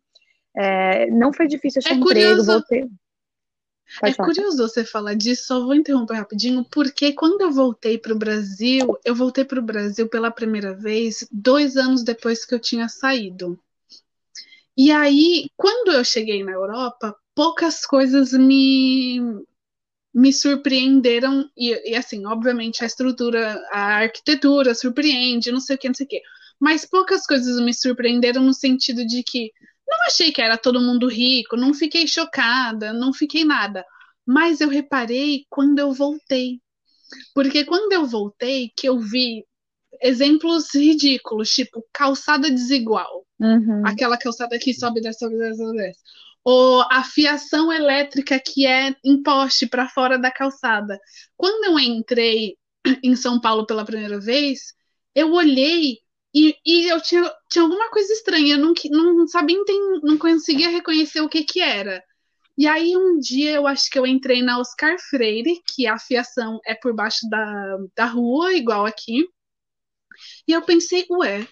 É, 0.56 1.06
não 1.10 1.32
foi 1.32 1.46
difícil 1.46 1.80
achar 1.80 1.94
é 1.94 1.98
emprego, 1.98 2.42
voltei. 2.42 2.88
Pode 4.00 4.12
é 4.12 4.14
falar. 4.14 4.28
curioso 4.28 4.56
você 4.56 4.84
falar 4.84 5.14
disso, 5.14 5.46
só 5.46 5.60
vou 5.60 5.74
interromper 5.74 6.14
rapidinho, 6.14 6.64
porque 6.64 7.12
quando 7.12 7.40
eu 7.42 7.52
voltei 7.52 7.96
para 7.96 8.12
o 8.12 8.18
Brasil, 8.18 8.98
eu 9.04 9.14
voltei 9.14 9.44
para 9.44 9.60
o 9.60 9.62
Brasil 9.62 10.08
pela 10.08 10.30
primeira 10.30 10.74
vez 10.74 11.26
dois 11.30 11.76
anos 11.76 12.02
depois 12.02 12.44
que 12.44 12.54
eu 12.54 12.58
tinha 12.58 12.88
saído. 12.88 13.58
E 14.76 14.90
aí, 14.90 15.48
quando 15.56 15.92
eu 15.92 16.04
cheguei 16.04 16.42
na 16.42 16.52
Europa, 16.52 17.16
poucas 17.34 17.86
coisas 17.86 18.32
me, 18.32 19.20
me 20.12 20.32
surpreenderam. 20.32 21.48
E, 21.56 21.92
e, 21.92 21.94
assim, 21.94 22.26
obviamente, 22.26 22.82
a 22.82 22.86
estrutura, 22.86 23.58
a 23.70 23.98
arquitetura 23.98 24.74
surpreende, 24.74 25.52
não 25.52 25.60
sei 25.60 25.76
o 25.76 25.78
que, 25.78 25.88
não 25.88 25.94
sei 25.94 26.06
o 26.06 26.08
que. 26.08 26.22
mas 26.60 26.84
poucas 26.84 27.26
coisas 27.26 27.58
me 27.60 27.72
surpreenderam 27.72 28.42
no 28.42 28.52
sentido 28.52 29.06
de 29.06 29.22
que 29.22 29.52
não 29.98 30.06
achei 30.06 30.32
que 30.32 30.42
era 30.42 30.58
todo 30.58 30.80
mundo 30.80 31.08
rico, 31.08 31.56
não 31.56 31.72
fiquei 31.72 32.06
chocada, 32.06 32.92
não 32.92 33.12
fiquei 33.12 33.44
nada. 33.44 33.84
Mas 34.24 34.60
eu 34.60 34.68
reparei 34.68 35.44
quando 35.48 35.78
eu 35.78 35.92
voltei. 35.92 36.60
Porque 37.34 37.64
quando 37.64 37.92
eu 37.92 38.04
voltei, 38.04 38.72
que 38.76 38.88
eu 38.88 38.98
vi 38.98 39.44
exemplos 40.02 40.74
ridículos, 40.74 41.50
tipo 41.50 41.84
calçada 41.92 42.50
desigual. 42.50 43.24
Uhum. 43.38 43.86
Aquela 43.86 44.18
calçada 44.18 44.58
que 44.58 44.74
sobe, 44.74 45.00
desce, 45.00 45.20
sobe, 45.20 45.36
desce, 45.38 45.58
sobe, 45.58 45.78
desce. 45.78 46.00
Ou 46.44 46.82
a 46.82 47.02
fiação 47.02 47.72
elétrica 47.72 48.38
que 48.38 48.66
é 48.66 48.94
em 49.04 49.22
poste 49.22 49.66
para 49.66 49.88
fora 49.88 50.18
da 50.18 50.30
calçada. 50.30 50.98
Quando 51.36 51.64
eu 51.64 51.78
entrei 51.78 52.56
em 53.02 53.16
São 53.16 53.40
Paulo 53.40 53.66
pela 53.66 53.84
primeira 53.84 54.20
vez, 54.20 54.74
eu 55.14 55.32
olhei 55.32 55.98
e, 56.36 56.54
e 56.66 56.88
eu 56.92 57.00
tinha, 57.00 57.32
tinha 57.48 57.62
alguma 57.62 57.90
coisa 57.90 58.12
estranha. 58.12 58.56
Eu 58.56 58.58
não, 58.58 58.74
não 59.14 59.26
sabia, 59.26 59.56
não 60.02 60.18
conseguia 60.18 60.68
reconhecer 60.68 61.22
o 61.22 61.30
que 61.30 61.42
que 61.42 61.62
era. 61.62 62.04
E 62.58 62.66
aí 62.66 62.94
um 62.94 63.18
dia 63.18 63.52
eu 63.52 63.66
acho 63.66 63.90
que 63.90 63.98
eu 63.98 64.06
entrei 64.06 64.42
na 64.42 64.58
Oscar 64.58 64.98
Freire, 65.08 65.62
que 65.66 65.86
a 65.86 65.98
fiação 65.98 66.60
é 66.66 66.74
por 66.74 66.94
baixo 66.94 67.26
da, 67.30 67.78
da 67.96 68.04
rua, 68.04 68.52
igual 68.52 68.84
aqui. 68.84 69.26
E 70.46 70.52
eu 70.52 70.60
pensei, 70.60 71.06
ué, 71.10 71.48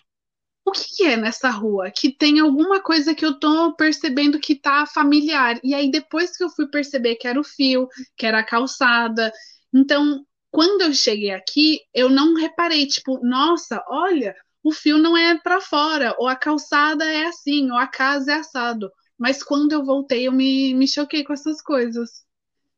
o 0.66 0.72
que, 0.72 0.84
que 0.96 1.04
é 1.04 1.16
nessa 1.16 1.48
rua? 1.50 1.90
Que 1.90 2.12
tem 2.12 2.40
alguma 2.40 2.82
coisa 2.82 3.14
que 3.14 3.24
eu 3.24 3.38
tô 3.38 3.74
percebendo 3.76 4.38
que 4.38 4.54
tá 4.54 4.86
familiar. 4.86 5.58
E 5.64 5.74
aí 5.74 5.90
depois 5.90 6.36
que 6.36 6.44
eu 6.44 6.50
fui 6.50 6.68
perceber 6.68 7.16
que 7.16 7.26
era 7.28 7.40
o 7.40 7.44
fio, 7.44 7.88
que 8.16 8.26
era 8.26 8.40
a 8.40 8.44
calçada. 8.44 9.32
Então, 9.72 10.24
quando 10.50 10.82
eu 10.82 10.92
cheguei 10.94 11.30
aqui, 11.30 11.80
eu 11.94 12.10
não 12.10 12.34
reparei, 12.34 12.86
tipo, 12.86 13.18
nossa, 13.26 13.82
olha, 13.88 14.34
o 14.64 14.72
fio 14.72 14.96
não 14.96 15.14
é 15.14 15.38
para 15.38 15.60
fora, 15.60 16.14
ou 16.18 16.26
a 16.26 16.34
calçada 16.34 17.04
é 17.04 17.26
assim, 17.26 17.70
ou 17.70 17.76
a 17.76 17.86
casa 17.86 18.32
é 18.32 18.34
assado. 18.36 18.90
Mas 19.18 19.42
quando 19.42 19.72
eu 19.72 19.84
voltei, 19.84 20.26
eu 20.26 20.32
me, 20.32 20.72
me 20.74 20.88
choquei 20.88 21.22
com 21.22 21.34
essas 21.34 21.60
coisas. 21.60 22.24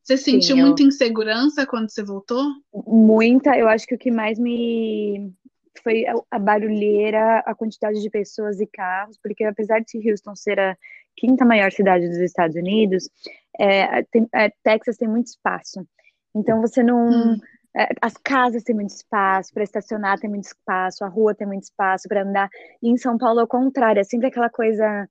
Você 0.03 0.17
sentiu 0.17 0.55
Sim, 0.55 0.61
eu... 0.61 0.67
muita 0.67 0.83
insegurança 0.83 1.65
quando 1.65 1.89
você 1.89 2.03
voltou? 2.03 2.45
Muita. 2.85 3.57
Eu 3.57 3.67
acho 3.69 3.87
que 3.87 3.95
o 3.95 3.97
que 3.97 4.11
mais 4.11 4.37
me 4.37 5.33
foi 5.81 6.03
a 6.29 6.39
barulheira, 6.39 7.39
a 7.39 7.55
quantidade 7.55 8.01
de 8.01 8.09
pessoas 8.09 8.59
e 8.59 8.67
carros, 8.67 9.17
porque 9.21 9.43
apesar 9.43 9.79
de 9.79 10.09
Houston 10.09 10.35
ser 10.35 10.59
a 10.59 10.77
quinta 11.15 11.45
maior 11.45 11.71
cidade 11.71 12.07
dos 12.07 12.17
Estados 12.17 12.55
Unidos, 12.55 13.09
é, 13.59 14.03
tem, 14.03 14.27
é, 14.33 14.51
Texas 14.63 14.97
tem 14.97 15.07
muito 15.07 15.27
espaço. 15.27 15.87
Então 16.35 16.61
você 16.61 16.83
não. 16.83 17.09
Hum. 17.09 17.37
É, 17.77 17.89
as 18.01 18.15
casas 18.17 18.63
têm 18.63 18.75
muito 18.75 18.89
espaço, 18.89 19.53
para 19.53 19.63
estacionar 19.63 20.19
tem 20.19 20.29
muito 20.29 20.45
espaço, 20.45 21.05
a 21.05 21.07
rua 21.07 21.35
tem 21.35 21.45
muito 21.45 21.63
espaço 21.63 22.07
para 22.07 22.23
andar. 22.23 22.49
E 22.81 22.89
em 22.89 22.97
São 22.97 23.17
Paulo, 23.17 23.39
ao 23.39 23.47
contrário, 23.47 23.99
é 23.99 24.03
sempre 24.03 24.27
aquela 24.27 24.49
coisa 24.49 25.07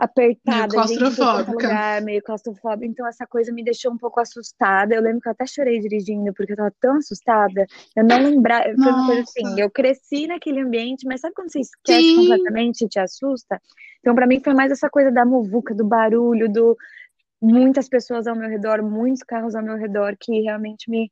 apertada, 0.00 0.58
meio 0.60 0.70
claustrofóbica. 0.70 1.52
Lugar, 1.52 2.02
meio 2.02 2.22
claustrofóbica. 2.22 2.86
Então 2.86 3.06
essa 3.06 3.26
coisa 3.26 3.52
me 3.52 3.62
deixou 3.62 3.92
um 3.92 3.98
pouco 3.98 4.18
assustada. 4.20 4.94
Eu 4.94 5.02
lembro 5.02 5.20
que 5.20 5.28
eu 5.28 5.32
até 5.32 5.46
chorei 5.46 5.78
dirigindo 5.78 6.32
porque 6.34 6.52
eu 6.52 6.56
tava 6.56 6.74
tão 6.80 6.96
assustada. 6.96 7.66
Eu 7.94 8.04
não 8.04 8.18
lembrava, 8.18 8.64
foi 8.64 8.92
uma 8.92 9.06
coisa 9.06 9.22
assim, 9.22 9.60
eu 9.60 9.70
cresci 9.70 10.26
naquele 10.26 10.60
ambiente, 10.60 11.06
mas 11.06 11.20
sabe 11.20 11.34
quando 11.34 11.52
você 11.52 11.60
esquece 11.60 12.08
Sim. 12.08 12.14
completamente 12.14 12.84
e 12.84 12.88
te 12.88 12.98
assusta? 12.98 13.60
Então 14.00 14.14
para 14.14 14.26
mim 14.26 14.40
foi 14.42 14.54
mais 14.54 14.72
essa 14.72 14.88
coisa 14.88 15.10
da 15.10 15.24
muvuca, 15.24 15.74
do 15.74 15.86
barulho, 15.86 16.50
do 16.50 16.76
muitas 17.40 17.88
pessoas 17.88 18.26
ao 18.26 18.36
meu 18.36 18.48
redor, 18.48 18.82
muitos 18.82 19.22
carros 19.22 19.54
ao 19.54 19.62
meu 19.62 19.76
redor 19.76 20.16
que 20.18 20.40
realmente 20.40 20.90
me 20.90 21.10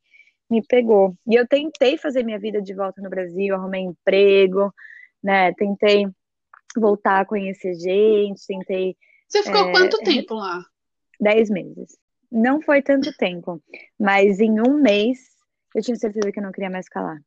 me 0.49 0.61
pegou. 0.65 1.15
E 1.27 1.35
eu 1.35 1.47
tentei 1.47 1.97
fazer 1.97 2.23
minha 2.23 2.39
vida 2.39 2.61
de 2.61 2.73
volta 2.73 3.01
no 3.01 3.09
Brasil, 3.09 3.55
arrumei 3.55 3.81
emprego, 3.81 4.73
né? 5.23 5.53
Tentei 5.53 6.07
voltar 6.75 7.21
a 7.21 7.25
conhecer 7.25 7.73
gente, 7.75 8.45
tentei. 8.47 8.95
Você 9.27 9.43
ficou 9.43 9.69
é, 9.69 9.71
quanto 9.71 9.97
tempo 9.99 10.33
lá? 10.33 10.63
Dez 11.19 11.49
meses. 11.49 11.97
Não 12.31 12.61
foi 12.61 12.81
tanto 12.81 13.15
tempo, 13.17 13.61
mas 13.99 14.39
em 14.39 14.59
um 14.59 14.81
mês 14.81 15.19
eu 15.75 15.81
tinha 15.81 15.95
certeza 15.95 16.31
que 16.31 16.39
eu 16.39 16.43
não 16.43 16.51
queria 16.51 16.69
mais 16.69 16.85
ficar 16.85 17.01
lá. 17.01 17.19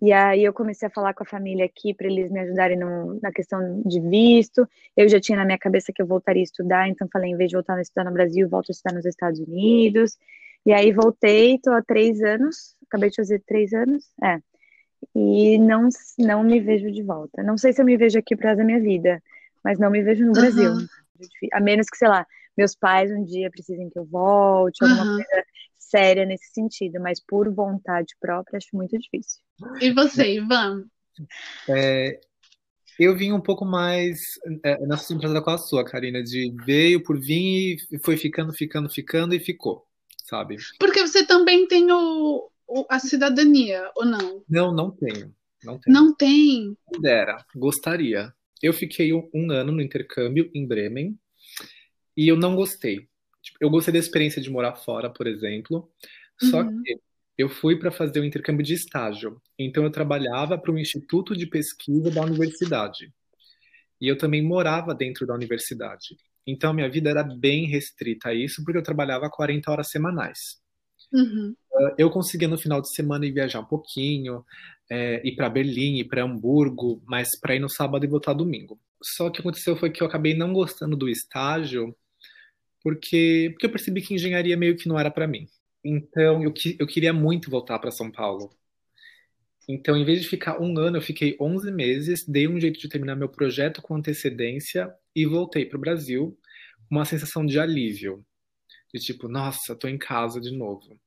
E 0.00 0.12
aí 0.12 0.44
eu 0.44 0.52
comecei 0.52 0.86
a 0.86 0.90
falar 0.90 1.14
com 1.14 1.22
a 1.22 1.26
família 1.26 1.64
aqui 1.64 1.94
para 1.94 2.06
eles 2.06 2.30
me 2.30 2.40
ajudarem 2.40 2.78
no, 2.78 3.18
na 3.22 3.32
questão 3.32 3.82
de 3.82 3.98
visto. 4.00 4.68
Eu 4.94 5.08
já 5.08 5.18
tinha 5.18 5.38
na 5.38 5.44
minha 5.44 5.58
cabeça 5.58 5.92
que 5.92 6.02
eu 6.02 6.06
voltaria 6.06 6.42
a 6.42 6.44
estudar, 6.44 6.88
então 6.88 7.08
falei, 7.10 7.30
em 7.30 7.36
vez 7.36 7.48
de 7.48 7.56
voltar 7.56 7.76
a 7.76 7.80
estudar 7.80 8.04
no 8.04 8.12
Brasil, 8.12 8.48
volto 8.48 8.70
a 8.70 8.72
estudar 8.72 8.94
nos 8.94 9.06
Estados 9.06 9.40
Unidos. 9.40 10.18
E 10.66 10.72
aí 10.72 10.92
voltei, 10.92 11.54
estou 11.54 11.72
há 11.72 11.82
três 11.82 12.20
anos, 12.20 12.76
acabei 12.88 13.08
de 13.08 13.16
fazer 13.16 13.42
três 13.46 13.72
anos, 13.72 14.04
é 14.22 14.40
e 15.14 15.58
não, 15.58 15.88
não 16.18 16.44
me 16.44 16.60
vejo 16.60 16.90
de 16.90 17.02
volta. 17.02 17.42
Não 17.42 17.56
sei 17.56 17.72
se 17.72 17.80
eu 17.80 17.86
me 17.86 17.96
vejo 17.96 18.18
aqui 18.18 18.36
para 18.36 18.54
da 18.54 18.64
minha 18.64 18.80
vida, 18.80 19.22
mas 19.64 19.78
não 19.78 19.90
me 19.90 20.02
vejo 20.02 20.24
no 20.24 20.32
Brasil. 20.32 20.72
Uhum. 20.72 20.86
A 21.52 21.60
menos 21.60 21.86
que, 21.88 21.96
sei 21.96 22.08
lá, 22.08 22.26
meus 22.56 22.74
pais 22.74 23.10
um 23.10 23.24
dia 23.24 23.50
precisem 23.50 23.88
que 23.88 23.98
eu 23.98 24.04
volte, 24.04 24.84
alguma 24.84 25.04
uhum. 25.04 25.16
coisa 25.16 25.44
séria 25.78 26.26
nesse 26.26 26.52
sentido, 26.52 27.00
mas 27.00 27.22
por 27.24 27.52
vontade 27.52 28.14
própria 28.20 28.58
acho 28.58 28.68
muito 28.74 28.98
difícil. 28.98 29.40
E 29.80 29.92
você, 29.92 30.34
Ivan? 30.34 30.84
É, 31.68 32.20
eu 32.98 33.16
vim 33.16 33.32
um 33.32 33.40
pouco 33.40 33.64
mais 33.64 34.20
é, 34.62 34.84
nessa 34.86 35.04
surpresa 35.04 35.40
com 35.40 35.50
a 35.50 35.58
sua, 35.58 35.84
Karina, 35.84 36.22
de 36.22 36.52
veio 36.64 37.02
por 37.02 37.18
vir 37.18 37.76
e 37.90 37.98
foi 37.98 38.16
ficando, 38.16 38.52
ficando, 38.52 38.90
ficando 38.90 39.34
e 39.34 39.40
ficou, 39.40 39.85
sabe? 40.26 40.56
Porque 40.78 41.00
você 41.00 41.24
também 41.24 41.66
tem 41.66 41.90
o, 41.90 42.50
a 42.90 42.98
cidadania, 42.98 43.90
ou 43.94 44.04
não? 44.04 44.42
Não, 44.48 44.74
não 44.74 44.90
tenho. 44.90 45.34
Não, 45.64 45.78
tenho. 45.78 45.94
não 45.94 46.14
tem. 46.14 46.76
Dera, 47.00 47.44
gostaria. 47.54 48.32
Eu 48.62 48.72
fiquei 48.72 49.12
um, 49.12 49.28
um, 49.32 49.50
ano 49.50 49.72
no 49.72 49.82
intercâmbio 49.82 50.50
em 50.54 50.66
Bremen 50.66 51.18
e 52.16 52.28
eu 52.28 52.36
não 52.36 52.56
gostei. 52.56 53.08
Tipo, 53.42 53.58
eu 53.60 53.70
gostei 53.70 53.92
da 53.92 53.98
experiência 53.98 54.42
de 54.42 54.50
morar 54.50 54.74
fora, 54.74 55.08
por 55.10 55.26
exemplo, 55.26 55.90
só 56.40 56.62
uhum. 56.62 56.82
que 56.82 56.98
eu 57.38 57.48
fui 57.48 57.78
para 57.78 57.92
fazer 57.92 58.18
o 58.18 58.22
um 58.22 58.26
intercâmbio 58.26 58.64
de 58.64 58.74
estágio. 58.74 59.40
Então 59.58 59.84
eu 59.84 59.90
trabalhava 59.90 60.58
para 60.58 60.72
um 60.72 60.78
instituto 60.78 61.36
de 61.36 61.46
pesquisa 61.46 62.10
da 62.10 62.22
universidade. 62.22 63.12
E 64.00 64.08
eu 64.08 64.18
também 64.18 64.42
morava 64.42 64.94
dentro 64.94 65.26
da 65.26 65.34
universidade. 65.34 66.16
Então 66.46 66.72
minha 66.72 66.88
vida 66.88 67.10
era 67.10 67.24
bem 67.24 67.66
restrita 67.66 68.28
a 68.28 68.34
isso, 68.34 68.62
porque 68.62 68.78
eu 68.78 68.82
trabalhava 68.82 69.28
40 69.28 69.70
horas 69.70 69.88
semanais. 69.90 70.38
Uhum. 71.12 71.54
Ah, 71.74 71.94
eu 71.98 72.10
conseguia 72.10 72.48
no 72.48 72.58
final 72.58 72.80
de 72.80 72.94
semana 72.94 73.26
ir 73.26 73.32
viajar 73.32 73.60
um 73.60 73.64
pouquinho, 73.64 74.44
é, 74.90 75.26
ir 75.26 75.34
para 75.34 75.50
Berlim, 75.50 75.98
ir 75.98 76.04
para 76.04 76.22
Hamburgo, 76.22 77.02
mas 77.06 77.38
para 77.38 77.56
ir 77.56 77.60
no 77.60 77.68
sábado 77.68 78.04
e 78.04 78.08
voltar 78.08 78.32
domingo. 78.32 78.78
Só 79.02 79.30
que 79.30 79.40
aconteceu 79.40 79.76
foi 79.76 79.90
que 79.90 80.02
eu 80.02 80.06
acabei 80.06 80.34
não 80.34 80.52
gostando 80.52 80.96
do 80.96 81.08
estágio, 81.08 81.94
porque, 82.82 83.50
porque 83.52 83.66
eu 83.66 83.70
percebi 83.70 84.00
que 84.00 84.14
engenharia 84.14 84.56
meio 84.56 84.76
que 84.76 84.88
não 84.88 84.98
era 84.98 85.10
para 85.10 85.26
mim. 85.26 85.46
Então 85.84 86.42
eu, 86.42 86.52
eu 86.78 86.86
queria 86.86 87.12
muito 87.12 87.50
voltar 87.50 87.78
para 87.78 87.90
São 87.90 88.10
Paulo. 88.10 88.50
Então, 89.68 89.96
em 89.96 90.04
vez 90.04 90.22
de 90.22 90.28
ficar 90.28 90.60
um 90.62 90.78
ano, 90.78 90.96
eu 90.96 91.02
fiquei 91.02 91.36
11 91.40 91.72
meses, 91.72 92.24
dei 92.24 92.46
um 92.46 92.60
jeito 92.60 92.78
de 92.78 92.88
terminar 92.88 93.16
meu 93.16 93.28
projeto 93.28 93.82
com 93.82 93.96
antecedência 93.96 94.94
e 95.16 95.24
voltei 95.24 95.64
para 95.64 95.78
o 95.78 95.80
Brasil 95.80 96.38
com 96.88 96.94
uma 96.94 97.06
sensação 97.06 97.44
de 97.44 97.58
alívio 97.58 98.24
de 98.92 99.00
tipo, 99.00 99.28
nossa, 99.28 99.74
tô 99.74 99.88
em 99.88 99.98
casa 99.98 100.40
de 100.40 100.50
novo. 100.50 100.98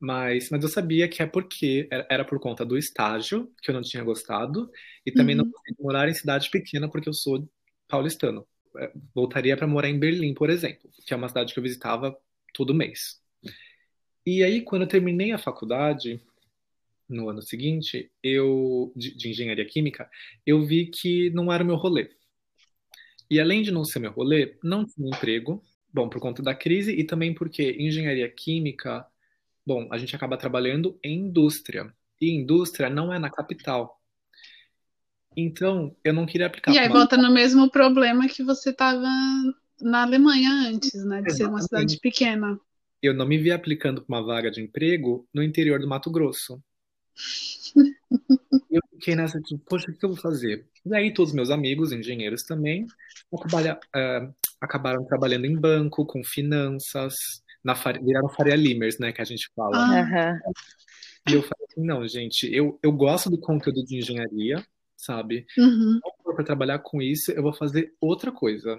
Mas, 0.00 0.50
mas 0.50 0.62
eu 0.62 0.68
sabia 0.68 1.08
que 1.08 1.22
é 1.22 1.26
porque 1.26 1.88
era 1.90 2.24
por 2.24 2.38
conta 2.38 2.64
do 2.64 2.76
estágio 2.76 3.52
que 3.62 3.70
eu 3.70 3.74
não 3.74 3.82
tinha 3.82 4.04
gostado 4.04 4.70
e 5.04 5.10
também 5.10 5.36
uhum. 5.36 5.44
não 5.44 5.50
consegui 5.50 5.82
morar 5.82 6.08
em 6.08 6.14
cidade 6.14 6.50
pequena 6.50 6.88
porque 6.88 7.08
eu 7.08 7.14
sou 7.14 7.48
paulistano. 7.88 8.46
É, 8.76 8.92
voltaria 9.14 9.56
para 9.56 9.66
morar 9.66 9.88
em 9.88 9.98
Berlim, 9.98 10.34
por 10.34 10.50
exemplo, 10.50 10.88
que 11.04 11.12
é 11.12 11.16
uma 11.16 11.28
cidade 11.28 11.52
que 11.52 11.58
eu 11.58 11.62
visitava 11.62 12.16
todo 12.52 12.74
mês. 12.74 13.20
E 14.24 14.42
aí, 14.44 14.62
quando 14.62 14.82
eu 14.82 14.88
terminei 14.88 15.32
a 15.32 15.38
faculdade, 15.38 16.20
no 17.08 17.28
ano 17.28 17.42
seguinte, 17.42 18.12
eu 18.22 18.92
de, 18.94 19.16
de 19.16 19.30
engenharia 19.30 19.64
química, 19.64 20.08
eu 20.46 20.64
vi 20.64 20.86
que 20.86 21.30
não 21.30 21.52
era 21.52 21.64
o 21.64 21.66
meu 21.66 21.76
rolê. 21.76 22.10
E 23.30 23.40
além 23.40 23.62
de 23.62 23.70
não 23.70 23.84
ser 23.84 23.98
meu 23.98 24.10
rolê, 24.10 24.56
não 24.62 24.84
tinha 24.84 25.08
emprego, 25.08 25.62
Bom, 25.92 26.08
por 26.08 26.20
conta 26.20 26.42
da 26.42 26.54
crise 26.54 26.92
e 26.92 27.04
também 27.04 27.34
porque 27.34 27.76
engenharia 27.78 28.28
química, 28.28 29.06
bom, 29.66 29.88
a 29.90 29.96
gente 29.96 30.14
acaba 30.14 30.36
trabalhando 30.36 30.98
em 31.02 31.26
indústria. 31.26 31.92
E 32.20 32.30
indústria 32.30 32.90
não 32.90 33.12
é 33.12 33.18
na 33.18 33.30
capital. 33.30 33.98
Então, 35.36 35.96
eu 36.04 36.12
não 36.12 36.26
queria 36.26 36.46
aplicar. 36.46 36.72
E 36.72 36.78
aí 36.78 36.88
volta 36.88 37.16
no 37.16 37.32
mesmo 37.32 37.70
problema 37.70 38.28
que 38.28 38.42
você 38.42 38.70
estava 38.70 39.08
na 39.80 40.02
Alemanha 40.02 40.50
antes, 40.68 41.04
né? 41.04 41.22
De 41.22 41.30
Exatamente. 41.30 41.36
ser 41.36 41.46
uma 41.46 41.62
cidade 41.62 41.98
pequena. 42.00 42.60
Eu 43.00 43.14
não 43.14 43.26
me 43.26 43.38
vi 43.38 43.52
aplicando 43.52 44.02
para 44.02 44.16
uma 44.16 44.26
vaga 44.26 44.50
de 44.50 44.60
emprego 44.60 45.26
no 45.32 45.42
interior 45.42 45.80
do 45.80 45.88
Mato 45.88 46.10
Grosso. 46.10 46.60
fiquei 49.08 49.16
nessa, 49.16 49.40
tipo, 49.40 49.64
poxa, 49.64 49.90
o 49.90 49.94
que 49.94 50.04
eu 50.04 50.10
vou 50.10 50.18
fazer? 50.18 50.66
E 50.84 50.94
aí, 50.94 51.12
todos 51.12 51.32
meus 51.32 51.50
amigos, 51.50 51.92
engenheiros 51.92 52.42
também, 52.42 52.84
uh, 53.32 54.34
acabaram 54.60 55.04
trabalhando 55.06 55.46
em 55.46 55.58
banco, 55.58 56.04
com 56.04 56.22
finanças, 56.22 57.14
na 57.64 57.74
viraram 57.74 58.28
Faria 58.28 58.56
Limers, 58.56 58.98
né, 58.98 59.12
que 59.12 59.22
a 59.22 59.24
gente 59.24 59.50
fala. 59.54 59.76
Uhum. 59.76 60.38
E 61.28 61.34
eu 61.34 61.42
falei 61.42 61.66
assim, 61.70 61.84
não, 61.84 62.06
gente, 62.06 62.52
eu, 62.52 62.78
eu 62.82 62.92
gosto 62.92 63.30
do 63.30 63.38
conteúdo 63.38 63.84
de 63.84 63.98
engenharia, 63.98 64.64
sabe? 64.96 65.46
Uhum. 65.56 66.00
Para 66.34 66.44
trabalhar 66.44 66.78
com 66.80 67.00
isso, 67.00 67.30
eu 67.32 67.42
vou 67.42 67.52
fazer 67.52 67.92
outra 68.00 68.30
coisa. 68.30 68.78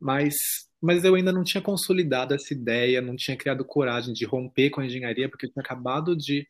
Mas, 0.00 0.34
mas 0.80 1.04
eu 1.04 1.14
ainda 1.14 1.32
não 1.32 1.44
tinha 1.44 1.62
consolidado 1.62 2.34
essa 2.34 2.52
ideia, 2.52 3.00
não 3.00 3.16
tinha 3.16 3.36
criado 3.36 3.64
coragem 3.64 4.12
de 4.12 4.24
romper 4.24 4.70
com 4.70 4.80
a 4.80 4.86
engenharia, 4.86 5.28
porque 5.28 5.46
eu 5.46 5.52
tinha 5.52 5.62
acabado 5.62 6.16
de 6.16 6.46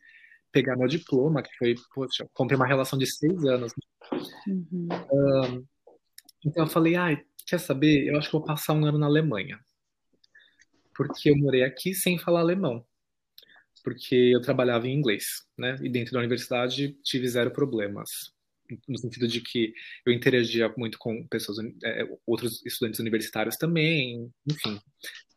pegar 0.53 0.77
meu 0.77 0.87
diploma, 0.87 1.43
que 1.43 1.51
foi, 1.57 1.75
poxa, 1.95 2.29
comprei 2.33 2.57
uma 2.57 2.67
relação 2.67 2.99
de 2.99 3.07
seis 3.07 3.45
anos. 3.45 3.73
Uhum. 4.47 4.89
Um, 5.11 5.67
então 6.45 6.65
eu 6.65 6.71
falei, 6.71 6.95
ai, 6.95 7.15
ah, 7.15 7.25
quer 7.47 7.59
saber? 7.59 8.07
Eu 8.07 8.19
acho 8.19 8.29
que 8.29 8.33
vou 8.33 8.45
passar 8.45 8.75
um 8.75 8.85
ano 8.85 8.99
na 8.99 9.07
Alemanha. 9.07 9.59
Porque 10.95 11.31
eu 11.31 11.37
morei 11.37 11.63
aqui 11.65 11.95
sem 11.95 12.19
falar 12.19 12.41
alemão. 12.41 12.85
Porque 13.83 14.15
eu 14.15 14.41
trabalhava 14.41 14.87
em 14.87 14.95
inglês, 14.95 15.25
né? 15.59 15.77
E 15.83 15.89
dentro 15.89 16.13
da 16.13 16.21
universidade 16.21 16.97
tive 17.03 17.27
zero 17.29 17.51
problemas. 17.51 18.09
No 18.89 18.97
sentido 18.99 19.27
de 19.27 19.41
que 19.41 19.73
eu 20.07 20.13
interagia 20.13 20.73
muito 20.77 20.99
com 20.99 21.27
pessoas, 21.27 21.59
é, 21.85 22.05
outros 22.27 22.65
estudantes 22.65 23.01
universitários 23.01 23.57
também, 23.57 24.31
enfim. 24.49 24.81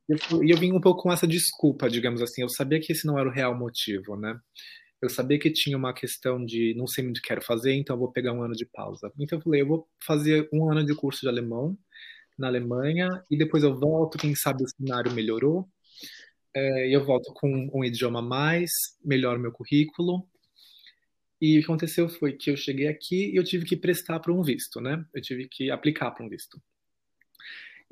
E 0.08 0.14
eu, 0.14 0.44
eu 0.44 0.58
vim 0.58 0.72
um 0.72 0.80
pouco 0.82 1.04
com 1.04 1.12
essa 1.12 1.28
desculpa, 1.28 1.90
digamos 1.90 2.22
assim. 2.22 2.42
Eu 2.42 2.50
sabia 2.50 2.80
que 2.80 2.92
esse 2.92 3.08
não 3.08 3.18
era 3.18 3.28
o 3.28 3.32
real 3.32 3.58
motivo, 3.58 4.16
né? 4.16 4.40
Eu 5.02 5.10
sabia 5.10 5.38
que 5.38 5.52
tinha 5.52 5.78
uma 5.78 5.94
questão 5.94 6.44
de 6.44 6.74
não 6.76 6.88
sei 6.88 7.04
muito 7.04 7.18
o 7.18 7.22
que 7.22 7.28
quero 7.28 7.42
fazer, 7.42 7.74
então 7.74 7.96
eu 7.96 8.00
vou 8.00 8.12
pegar 8.12 8.34
um 8.34 8.42
ano 8.42 8.56
de 8.56 8.66
pausa. 8.66 9.12
Então 9.20 9.38
eu 9.38 9.44
falei, 9.44 9.62
eu 9.62 9.68
vou 9.68 9.88
fazer 10.04 10.50
um 10.52 10.72
ano 10.72 10.86
de 10.86 10.96
curso 10.96 11.22
de 11.22 11.28
alemão 11.28 11.78
na 12.38 12.48
Alemanha 12.48 13.24
e 13.30 13.38
depois 13.38 13.64
eu 13.64 13.78
volto, 13.78 14.18
quem 14.18 14.36
sabe 14.36 14.64
o 14.64 14.68
cenário 14.68 15.12
melhorou. 15.14 15.70
É, 16.54 16.96
eu 16.96 17.04
volto 17.06 17.34
com 17.34 17.70
um 17.74 17.84
idioma 17.84 18.20
a 18.20 18.22
mais, 18.22 18.72
melhoro 19.04 19.40
meu 19.40 19.52
currículo. 19.52 20.28
E 21.42 21.58
o 21.58 21.60
que 21.60 21.66
aconteceu 21.66 22.08
foi 22.08 22.34
que 22.34 22.50
eu 22.50 22.58
cheguei 22.58 22.88
aqui 22.88 23.32
e 23.32 23.36
eu 23.36 23.44
tive 23.44 23.66
que 23.66 23.76
prestar 23.76 24.20
para 24.20 24.34
um 24.34 24.42
visto, 24.42 24.80
né? 24.80 25.06
Eu 25.14 25.22
tive 25.22 25.48
que 25.50 25.70
aplicar 25.70 26.12
para 26.12 26.26
um 26.26 26.30
visto. 26.30 26.62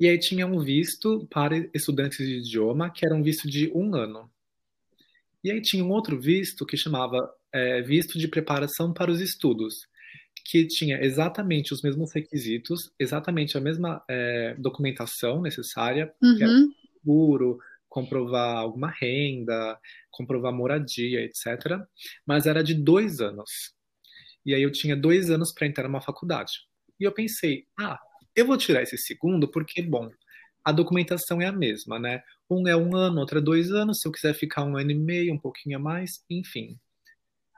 E 0.00 0.08
aí 0.08 0.18
tinha 0.18 0.46
um 0.46 0.58
visto 0.58 1.26
para 1.30 1.56
estudantes 1.72 2.18
de 2.18 2.38
idioma, 2.38 2.90
que 2.90 3.06
era 3.06 3.14
um 3.14 3.22
visto 3.22 3.48
de 3.48 3.70
um 3.72 3.94
ano. 3.94 4.30
E 5.44 5.52
aí 5.52 5.60
tinha 5.60 5.84
um 5.84 5.90
outro 5.90 6.18
visto 6.18 6.64
que 6.64 6.74
chamava 6.74 7.30
é, 7.52 7.82
visto 7.82 8.18
de 8.18 8.26
preparação 8.26 8.94
para 8.94 9.10
os 9.10 9.20
estudos, 9.20 9.86
que 10.46 10.66
tinha 10.66 10.98
exatamente 11.04 11.74
os 11.74 11.82
mesmos 11.82 12.12
requisitos, 12.14 12.90
exatamente 12.98 13.56
a 13.56 13.60
mesma 13.60 14.02
é, 14.08 14.54
documentação 14.58 15.42
necessária, 15.42 16.12
uhum. 16.22 16.36
que 16.36 16.42
era 16.42 16.52
seguro, 16.98 17.58
comprovar 17.88 18.56
alguma 18.56 18.90
renda, 18.90 19.78
comprovar 20.10 20.52
moradia, 20.52 21.20
etc. 21.20 21.78
Mas 22.26 22.46
era 22.46 22.64
de 22.64 22.74
dois 22.74 23.20
anos. 23.20 23.50
E 24.44 24.54
aí 24.54 24.62
eu 24.62 24.72
tinha 24.72 24.96
dois 24.96 25.30
anos 25.30 25.52
para 25.52 25.66
entrar 25.66 25.84
numa 25.84 26.00
faculdade. 26.00 26.52
E 26.98 27.04
eu 27.04 27.12
pensei, 27.12 27.66
ah, 27.78 27.98
eu 28.34 28.46
vou 28.46 28.56
tirar 28.56 28.82
esse 28.82 28.96
segundo 28.98 29.48
porque, 29.48 29.80
bom, 29.82 30.10
a 30.64 30.72
documentação 30.72 31.40
é 31.42 31.46
a 31.46 31.52
mesma, 31.52 31.98
né? 31.98 32.22
Um 32.50 32.66
é 32.66 32.76
um 32.76 32.96
ano, 32.96 33.20
outro 33.20 33.38
é 33.38 33.42
dois 33.42 33.70
anos. 33.70 34.00
Se 34.00 34.08
eu 34.08 34.12
quiser 34.12 34.34
ficar 34.34 34.64
um 34.64 34.76
ano 34.76 34.90
e 34.90 34.94
meio, 34.94 35.34
um 35.34 35.38
pouquinho 35.38 35.76
a 35.76 35.80
mais, 35.80 36.24
enfim. 36.30 36.78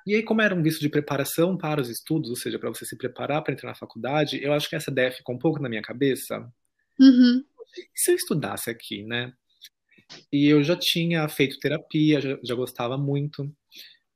E 0.06 0.14
aí, 0.14 0.22
como 0.22 0.42
era 0.42 0.54
um 0.54 0.62
visto 0.62 0.80
de 0.80 0.88
preparação 0.88 1.56
para 1.56 1.80
os 1.80 1.88
estudos, 1.88 2.30
ou 2.30 2.36
seja, 2.36 2.58
para 2.58 2.68
você 2.68 2.84
se 2.84 2.96
preparar 2.96 3.42
para 3.42 3.52
entrar 3.52 3.68
na 3.68 3.74
faculdade, 3.74 4.42
eu 4.42 4.52
acho 4.52 4.68
que 4.68 4.76
essa 4.76 4.90
ideia 4.90 5.10
ficou 5.10 5.34
um 5.34 5.38
pouco 5.38 5.60
na 5.60 5.68
minha 5.68 5.82
cabeça. 5.82 6.40
Uhum. 6.98 7.44
E 7.76 7.98
se 7.98 8.10
eu 8.10 8.14
estudasse 8.16 8.70
aqui, 8.70 9.02
né? 9.02 9.32
E 10.32 10.46
eu 10.46 10.62
já 10.62 10.76
tinha 10.76 11.28
feito 11.28 11.58
terapia, 11.58 12.20
já, 12.20 12.38
já 12.42 12.54
gostava 12.54 12.96
muito. 12.96 13.52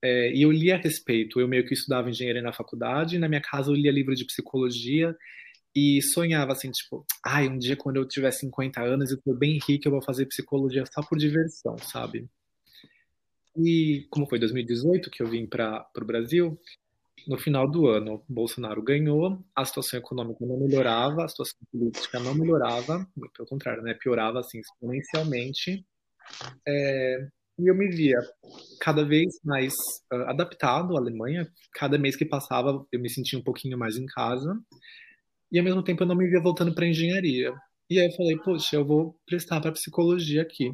É, 0.02 0.32
e 0.32 0.42
eu 0.42 0.52
lia 0.52 0.76
a 0.76 0.78
respeito. 0.78 1.40
Eu 1.40 1.48
meio 1.48 1.66
que 1.66 1.74
estudava 1.74 2.08
engenharia 2.08 2.42
na 2.42 2.52
faculdade, 2.52 3.18
na 3.18 3.28
minha 3.28 3.40
casa 3.40 3.70
eu 3.70 3.74
lia 3.74 3.90
livro 3.90 4.14
de 4.14 4.24
psicologia 4.24 5.16
e 5.74 6.02
sonhava 6.02 6.52
assim, 6.52 6.70
tipo, 6.70 7.04
ai, 7.24 7.48
um 7.48 7.58
dia 7.58 7.76
quando 7.76 7.96
eu 7.96 8.06
tiver 8.06 8.30
50 8.30 8.82
anos 8.82 9.12
e 9.12 9.20
for 9.22 9.36
bem 9.36 9.58
rico, 9.66 9.86
eu 9.86 9.92
vou 9.92 10.02
fazer 10.02 10.26
psicologia 10.26 10.84
só 10.86 11.02
por 11.02 11.16
diversão, 11.16 11.76
sabe? 11.78 12.28
E 13.56 14.06
como 14.10 14.28
foi 14.28 14.38
2018 14.38 15.10
que 15.10 15.22
eu 15.22 15.28
vim 15.28 15.46
para 15.46 15.86
o 15.96 16.04
Brasil, 16.04 16.58
no 17.28 17.38
final 17.38 17.70
do 17.70 17.86
ano, 17.86 18.24
Bolsonaro 18.28 18.82
ganhou, 18.82 19.44
a 19.54 19.64
situação 19.64 19.98
econômica 19.98 20.44
não 20.44 20.58
melhorava, 20.58 21.24
a 21.24 21.28
situação 21.28 21.58
política 21.70 22.18
não 22.18 22.34
melhorava, 22.34 23.06
pelo 23.36 23.48
contrário, 23.48 23.82
né, 23.82 23.94
piorava 23.94 24.40
assim 24.40 24.58
exponencialmente. 24.58 25.84
É, 26.66 27.28
e 27.58 27.68
eu 27.68 27.74
me 27.74 27.88
via 27.88 28.18
cada 28.80 29.04
vez 29.04 29.38
mais 29.44 29.74
uh, 30.12 30.28
adaptado 30.28 30.96
à 30.96 31.00
Alemanha. 31.00 31.46
Cada 31.74 31.98
mês 31.98 32.16
que 32.16 32.24
passava, 32.24 32.86
eu 32.90 33.00
me 33.00 33.10
sentia 33.10 33.38
um 33.38 33.42
pouquinho 33.42 33.76
mais 33.76 33.96
em 33.96 34.06
casa 34.06 34.58
e 35.50 35.58
ao 35.58 35.64
mesmo 35.64 35.82
tempo 35.82 36.02
eu 36.02 36.06
não 36.06 36.16
me 36.16 36.28
via 36.28 36.40
voltando 36.40 36.74
para 36.74 36.86
engenharia. 36.86 37.52
E 37.88 37.98
aí 37.98 38.06
eu 38.06 38.12
falei, 38.12 38.36
poxa, 38.38 38.76
eu 38.76 38.84
vou 38.84 39.18
prestar 39.26 39.60
para 39.60 39.72
psicologia 39.72 40.42
aqui. 40.42 40.72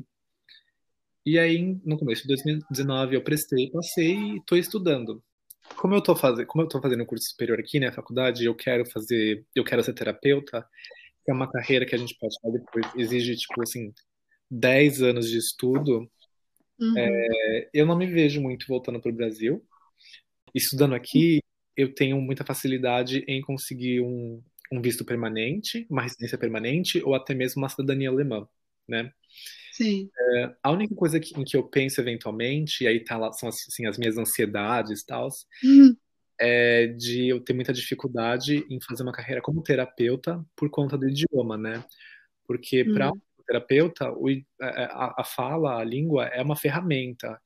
E 1.25 1.39
aí, 1.39 1.81
no 1.85 1.99
começo 1.99 2.23
de 2.23 2.29
2019, 2.29 3.17
eu 3.17 3.23
prestei, 3.23 3.71
passei 3.71 4.15
e 4.15 4.37
estou 4.37 4.57
estudando. 4.57 5.23
Como 5.77 5.95
eu 5.95 5.99
estou 5.99 6.15
fazendo, 6.15 6.47
como 6.47 6.63
eu 6.63 6.69
tô 6.69 6.81
fazendo 6.81 7.03
um 7.03 7.07
curso 7.07 7.25
superior 7.31 7.59
aqui, 7.59 7.81
né, 7.81 7.91
faculdade, 7.91 8.45
eu 8.45 8.55
quero 8.55 8.87
fazer, 8.87 9.45
eu 9.55 9.65
quero 9.65 9.83
ser 9.83 9.93
terapeuta, 9.95 10.65
que 11.25 11.31
é 11.31 11.35
uma 11.35 11.51
carreira 11.51 11.85
que 11.85 11.95
a 11.95 11.99
gente 11.99 12.17
pode 12.17 12.37
fazer 12.41 12.59
depois, 12.61 12.87
exige, 12.95 13.35
tipo, 13.35 13.61
assim, 13.61 13.93
10 14.51 15.03
anos 15.03 15.29
de 15.29 15.39
estudo. 15.39 16.09
Uhum. 16.79 16.95
É, 16.97 17.71
eu 17.73 17.87
não 17.87 17.97
me 17.97 18.07
vejo 18.07 18.41
muito 18.41 18.67
voltando 18.69 19.01
para 19.01 19.11
o 19.11 19.15
Brasil. 19.15 19.65
Estudando 20.55 20.95
aqui, 20.95 21.41
eu 21.77 21.93
tenho 21.95 22.21
muita 22.21 22.45
facilidade 22.45 23.25
em 23.27 23.41
conseguir 23.41 24.01
um, 24.01 24.41
um 24.73 24.81
visto 24.81 25.05
permanente, 25.05 25.87
uma 25.89 26.03
residência 26.03 26.39
permanente 26.39 27.03
ou 27.05 27.15
até 27.15 27.35
mesmo 27.35 27.63
uma 27.63 27.69
cidadania 27.69 28.11
alemã, 28.11 28.47
né? 28.89 29.13
Sim. 29.73 30.09
É, 30.19 30.55
a 30.63 30.71
única 30.71 30.95
coisa 30.95 31.21
que, 31.21 31.39
em 31.39 31.45
que 31.45 31.57
eu 31.57 31.63
penso 31.63 32.01
eventualmente, 32.01 32.85
e 32.85 32.87
aí 32.87 33.05
tá 33.05 33.19
lá, 33.19 33.31
são 33.33 33.49
assim, 33.49 33.87
as 33.87 33.99
minhas 33.99 34.17
ansiedades 34.17 35.03
e 35.03 35.07
tal, 35.07 35.29
uhum. 35.63 35.95
é 36.41 36.87
de 36.87 37.29
eu 37.29 37.41
ter 37.41 37.53
muita 37.53 37.73
dificuldade 37.73 38.65
em 38.71 38.81
fazer 38.81 39.03
uma 39.03 39.13
carreira 39.13 39.43
como 39.43 39.63
terapeuta 39.63 40.43
por 40.57 40.71
conta 40.71 40.97
do 40.97 41.09
idioma, 41.09 41.59
né? 41.59 41.85
Porque 42.47 42.83
uhum. 42.83 42.95
para 42.95 43.11
um 43.11 43.21
terapeuta, 43.47 44.11
o, 44.13 44.29
a, 44.61 45.21
a 45.21 45.25
fala, 45.25 45.79
a 45.79 45.85
língua 45.85 46.27
é 46.27 46.43
uma 46.43 46.57
ferramenta. 46.57 47.39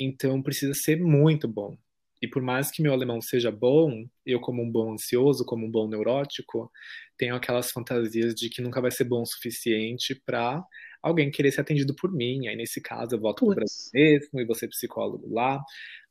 Então 0.00 0.42
precisa 0.42 0.72
ser 0.74 0.98
muito 0.98 1.46
bom. 1.46 1.76
E 2.20 2.28
por 2.28 2.42
mais 2.42 2.70
que 2.70 2.82
meu 2.82 2.92
alemão 2.92 3.20
seja 3.20 3.50
bom, 3.50 4.04
eu, 4.26 4.40
como 4.40 4.62
um 4.62 4.70
bom 4.70 4.92
ansioso, 4.92 5.44
como 5.44 5.66
um 5.66 5.70
bom 5.70 5.88
neurótico, 5.88 6.70
tenho 7.16 7.34
aquelas 7.34 7.70
fantasias 7.70 8.34
de 8.34 8.48
que 8.48 8.60
nunca 8.60 8.80
vai 8.80 8.90
ser 8.90 9.04
bom 9.04 9.22
o 9.22 9.26
suficiente 9.26 10.14
para 10.14 10.64
alguém 11.02 11.30
querer 11.30 11.52
ser 11.52 11.60
atendido 11.60 11.94
por 11.94 12.12
mim. 12.12 12.48
Aí, 12.48 12.56
nesse 12.56 12.80
caso, 12.80 13.14
eu 13.14 13.20
volto 13.20 13.44
para 13.44 13.52
o 13.52 13.54
Brasil 13.54 13.90
mesmo 13.94 14.40
e 14.40 14.44
você 14.44 14.66
psicólogo 14.66 15.32
lá. 15.32 15.62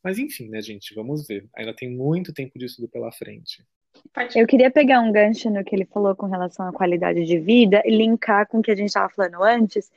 Mas, 0.03 0.17
enfim, 0.17 0.49
né, 0.49 0.61
gente? 0.61 0.93
Vamos 0.95 1.27
ver. 1.27 1.45
Ainda 1.55 1.73
tem 1.73 1.89
muito 1.89 2.33
tempo 2.33 2.57
de 2.57 2.65
estudo 2.65 2.87
pela 2.87 3.11
frente. 3.11 3.63
Eu 4.35 4.47
queria 4.47 4.71
pegar 4.71 4.99
um 5.01 5.11
gancho 5.11 5.49
no 5.49 5.63
que 5.63 5.75
ele 5.75 5.85
falou 5.85 6.15
com 6.15 6.27
relação 6.27 6.67
à 6.67 6.71
qualidade 6.71 7.25
de 7.25 7.39
vida 7.39 7.81
e 7.85 7.95
linkar 7.95 8.47
com 8.47 8.59
o 8.59 8.61
que 8.61 8.71
a 8.71 8.75
gente 8.75 8.87
estava 8.87 9.09
falando 9.09 9.43
antes, 9.43 9.91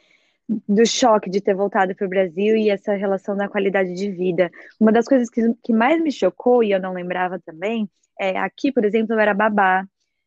do 0.68 0.84
choque 0.84 1.30
de 1.30 1.40
ter 1.40 1.54
voltado 1.54 1.94
para 1.94 2.06
o 2.06 2.10
Brasil 2.10 2.56
e 2.56 2.70
essa 2.70 2.94
relação 2.94 3.36
da 3.36 3.48
qualidade 3.48 3.94
de 3.94 4.10
vida. 4.10 4.50
Uma 4.80 4.90
das 4.90 5.06
coisas 5.06 5.30
que, 5.30 5.54
que 5.62 5.72
mais 5.72 6.02
me 6.02 6.10
chocou, 6.10 6.64
e 6.64 6.72
eu 6.72 6.80
não 6.80 6.92
lembrava 6.92 7.38
também, 7.38 7.88
é 8.18 8.36
aqui, 8.38 8.72
por 8.72 8.84
exemplo, 8.84 9.14
eu 9.14 9.20
era 9.20 9.32
babá, 9.32 9.86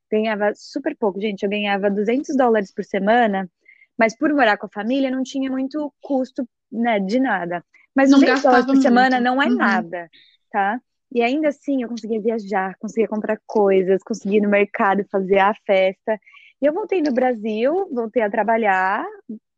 ganhava 0.10 0.54
super 0.56 0.96
pouco, 0.96 1.20
gente, 1.20 1.44
eu 1.44 1.50
ganhava 1.50 1.90
200 1.90 2.36
dólares 2.38 2.72
por 2.74 2.86
semana, 2.86 3.50
mas 3.98 4.18
por 4.18 4.34
morar 4.34 4.58
com 4.58 4.66
a 4.66 4.74
família 4.74 5.12
não 5.12 5.24
tinha 5.24 5.52
muito 5.52 5.94
custo 6.02 6.48
né, 6.72 7.00
de 7.00 7.20
nada. 7.20 7.64
Mas 7.94 8.10
não 8.10 8.20
200 8.20 8.42
dólares 8.44 8.66
por 8.66 8.78
semana 8.78 9.20
não 9.20 9.42
é 9.42 9.48
uhum. 9.48 9.56
nada, 9.56 10.10
tá? 10.52 10.80
E 11.12 11.22
ainda 11.22 11.50
assim 11.50 11.84
eu 11.84 11.90
conseguia 11.90 12.20
viajar, 12.20 12.76
conseguia 12.80 13.08
comprar 13.08 13.40
coisas, 13.46 14.02
conseguia 14.02 14.40
ir 14.40 14.42
no 14.42 14.50
mercado 14.50 15.06
fazer 15.12 15.38
a 15.38 15.54
festa. 15.66 16.20
E 16.60 16.66
eu 16.66 16.74
voltei 16.74 17.02
no 17.02 17.14
Brasil, 17.14 17.88
voltei 17.94 18.24
a 18.24 18.32
trabalhar, 18.32 19.06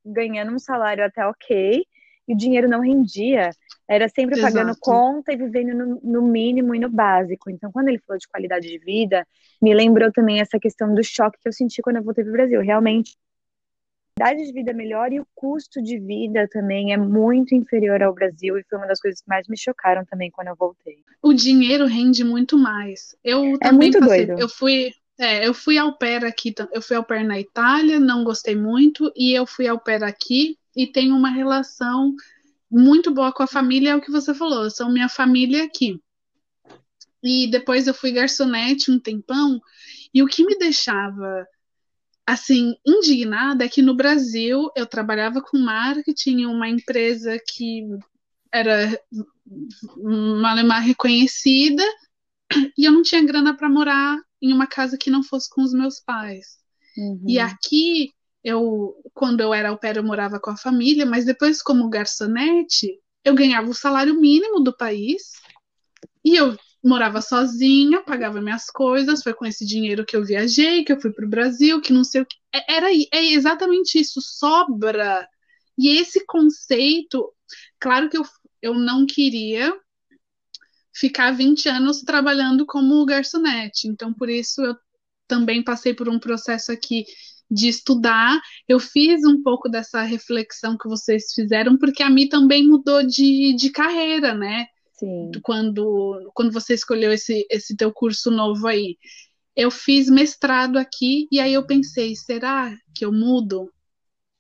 ganhando 0.06 0.54
um 0.54 0.60
salário 0.60 1.04
até 1.04 1.26
ok, 1.26 1.86
e 2.28 2.34
o 2.34 2.38
dinheiro 2.38 2.68
não 2.68 2.82
rendia. 2.82 3.52
Era 3.88 4.10
sempre 4.10 4.38
Exato. 4.38 4.54
pagando 4.54 4.78
conta 4.80 5.32
e 5.32 5.38
vivendo 5.38 5.76
no, 5.76 6.02
no, 6.04 6.22
mínimo 6.22 6.74
e 6.74 6.80
no 6.80 6.90
básico. 6.90 7.50
Então, 7.50 7.72
quando 7.72 7.90
ele 7.90 8.00
falou 8.00 8.18
de 8.18 8.28
qualidade 8.28 8.68
de 8.68 8.80
vida, 8.80 9.28
me 9.62 9.74
lembrou 9.74 10.12
também 10.12 10.40
essa 10.40 10.60
questão 10.60 10.94
do 10.94 11.04
choque 11.04 11.40
que 11.40 11.48
eu 11.48 11.54
senti 11.54 11.82
quando 11.82 11.98
eu 11.98 12.04
voltei 12.04 12.24
para 12.24 12.32
o 12.32 12.34
Brasil. 12.34 12.62
Realmente, 12.62 13.16
a 14.18 14.24
qualidade 14.24 14.48
de 14.48 14.54
vida 14.54 14.72
é 14.72 14.74
melhor 14.74 15.14
e 15.14 15.20
o 15.20 15.28
custo 15.36 15.84
de 15.84 16.00
vida 16.00 16.48
também 16.48 16.94
é 16.94 16.98
muito 16.98 17.54
inferior 17.54 18.02
ao 18.02 18.14
Brasil. 18.14 18.58
E 18.58 18.64
foi 18.64 18.80
uma 18.80 18.88
das 18.88 19.00
coisas 19.00 19.22
que 19.22 19.30
mais 19.30 19.48
me 19.48 19.58
chocaram 19.58 20.04
também 20.06 20.32
quando 20.32 20.48
eu 20.48 20.56
voltei. 20.56 21.04
O 21.22 21.32
dinheiro 21.32 21.86
rende 21.86 22.24
muito 22.24 22.58
mais. 22.58 23.16
Eu 23.24 23.56
é 23.62 23.72
muito 23.72 24.00
passei, 24.00 24.26
doido. 24.26 24.42
Eu 24.42 24.50
fui, 24.50 24.94
é, 25.18 25.48
eu 25.48 25.54
fui 25.54 25.78
ao 25.78 25.98
pair 25.98 26.26
aqui, 26.26 26.54
eu 26.72 26.82
fui 26.82 26.96
ao 26.96 27.04
pair 27.04 27.24
na 27.24 27.40
Itália, 27.40 28.00
não 28.00 28.24
gostei 28.24 28.56
muito, 28.56 29.12
e 29.16 29.32
eu 29.32 29.46
fui 29.46 29.68
ao 29.68 29.80
pair 29.80 30.04
aqui 30.04 30.58
e 30.76 30.86
tenho 30.88 31.16
uma 31.16 31.30
relação 31.30 32.14
muito 32.70 33.14
boa 33.14 33.32
com 33.32 33.44
a 33.44 33.48
família, 33.48 33.92
é 33.92 33.96
o 33.96 34.02
que 34.02 34.12
você 34.12 34.34
falou, 34.34 34.70
são 34.70 34.92
minha 34.92 35.08
família 35.08 35.64
aqui. 35.64 36.00
e 37.24 37.50
depois 37.50 37.88
eu 37.88 37.94
fui 37.94 38.12
garçonete 38.12 38.92
um 38.92 39.00
tempão. 39.00 39.60
E 40.14 40.22
o 40.22 40.28
que 40.28 40.46
me 40.46 40.58
deixava 40.58 41.48
assim 42.28 42.76
indignada 42.86 43.66
é 43.66 43.70
que 43.70 43.82
no 43.82 43.96
Brasil 43.96 44.70
eu 44.76 44.86
trabalhava 44.86 45.42
com 45.42 45.58
marketing, 45.58 46.46
uma 46.46 46.70
empresa 46.70 47.40
que 47.48 47.84
era 48.52 49.00
uma 49.98 50.80
reconhecida 50.80 51.84
e 52.78 52.86
eu 52.86 52.92
não 52.92 53.02
tinha 53.02 53.24
grana 53.24 53.56
para 53.56 53.70
morar 53.70 54.20
em 54.46 54.54
uma 54.54 54.68
casa 54.68 54.98
que 54.98 55.10
não 55.10 55.24
fosse 55.24 55.50
com 55.50 55.62
os 55.62 55.74
meus 55.74 56.00
pais. 56.00 56.58
Uhum. 56.98 57.24
E 57.28 57.40
aqui 57.40 58.14
eu, 58.44 58.96
quando 59.14 59.42
eu 59.42 59.54
era 59.54 59.70
au 59.70 59.78
pair, 59.78 59.98
eu 59.98 60.04
morava 60.04 60.40
com 60.40 60.52
a 60.52 60.58
família, 60.58 61.06
mas 61.06 61.26
depois 61.26 61.62
como 61.62 61.90
garçonete, 61.90 63.00
eu 63.24 63.34
ganhava 63.34 63.68
o 63.70 63.74
salário 63.74 64.20
mínimo 64.20 64.60
do 64.60 64.76
país 64.76 65.32
e 66.24 66.36
eu 66.36 66.56
morava 66.84 67.22
sozinha, 67.22 68.04
pagava 68.04 68.40
minhas 68.40 68.68
coisas, 68.68 69.24
foi 69.24 69.34
com 69.34 69.46
esse 69.46 69.66
dinheiro 69.66 70.06
que 70.06 70.16
eu 70.16 70.24
viajei, 70.24 70.84
que 70.84 70.94
eu 70.94 71.02
fui 71.02 71.12
para 71.12 71.26
o 71.26 71.30
Brasil, 71.30 71.82
que 71.82 71.92
não 71.92 72.04
sei 72.04 72.22
o 72.22 72.26
que. 72.26 72.36
É, 72.54 72.76
era 72.76 72.92
é 72.92 73.34
exatamente 73.34 74.00
isso, 74.00 74.22
sobra. 74.22 75.28
E 75.76 75.98
esse 75.98 76.24
conceito, 76.28 77.34
claro 77.80 78.10
que 78.10 78.18
eu, 78.18 78.24
eu 78.62 78.76
não 78.76 79.08
queria 79.08 79.74
ficar 80.96 81.32
20 81.32 81.68
anos 81.70 82.02
trabalhando 82.02 82.66
como 82.66 83.06
garçonete, 83.06 83.88
então 83.88 84.14
por 84.14 84.30
isso 84.30 84.62
eu 84.62 84.76
também 85.28 85.64
passei 85.64 85.94
por 85.94 86.08
um 86.08 86.20
processo 86.20 86.72
aqui 86.72 87.06
de 87.50 87.68
estudar. 87.68 88.40
Eu 88.68 88.80
fiz 88.80 89.24
um 89.26 89.42
pouco 89.42 89.70
dessa 89.70 90.02
reflexão 90.02 90.78
que 90.78 90.88
vocês 90.88 91.34
fizeram, 91.34 91.78
porque 91.78 92.02
a 92.02 92.10
mim 92.10 92.28
também 92.28 92.68
mudou 92.68 93.06
de, 93.06 93.56
de 93.56 93.70
carreira, 93.70 94.34
né? 94.34 94.66
Sim. 94.94 95.32
Quando, 95.44 96.32
quando 96.34 96.52
você 96.52 96.74
escolheu 96.74 97.12
esse, 97.12 97.46
esse 97.50 97.76
teu 97.76 97.92
curso 97.92 98.32
novo 98.32 98.68
aí. 98.68 98.98
Eu 99.56 99.72
fiz 99.72 100.10
mestrado 100.10 100.78
aqui 100.78 101.28
e 101.32 101.40
aí 101.40 101.54
eu 101.54 101.66
pensei, 101.66 102.14
será 102.16 102.76
que 102.94 103.06
eu 103.06 103.12
mudo? 103.12 103.72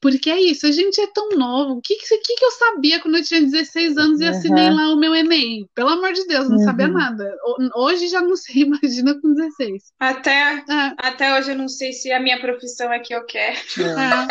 Porque 0.01 0.29
é 0.29 0.39
isso, 0.39 0.67
a 0.67 0.71
gente 0.71 0.99
é 1.01 1.07
tão 1.07 1.29
novo. 1.29 1.73
O 1.73 1.81
que, 1.81 1.95
que, 1.95 2.35
que 2.35 2.45
eu 2.45 2.51
sabia 2.51 2.99
quando 2.99 3.17
eu 3.17 3.23
tinha 3.23 3.41
16 3.41 3.97
anos 3.97 4.19
e 4.19 4.25
assinei 4.25 4.69
lá 4.69 4.93
o 4.93 4.97
meu 4.97 5.15
Enem? 5.15 5.67
Pelo 5.73 5.89
amor 5.89 6.13
de 6.13 6.25
Deus, 6.27 6.49
não 6.49 6.57
uhum. 6.57 6.63
sabia 6.63 6.87
nada. 6.87 7.35
Hoje 7.75 8.07
já 8.07 8.21
não 8.21 8.35
sei, 8.37 8.63
imagina 8.63 9.19
com 9.19 9.33
16. 9.33 9.83
Até, 9.99 10.63
é. 10.69 10.93
até 10.97 11.37
hoje 11.37 11.51
eu 11.51 11.57
não 11.57 11.67
sei 11.67 11.91
se 11.93 12.11
a 12.11 12.19
minha 12.19 12.39
profissão 12.39 12.91
é 12.93 12.99
que 12.99 13.15
eu 13.15 13.25
quero. 13.25 13.57
É. 13.57 14.27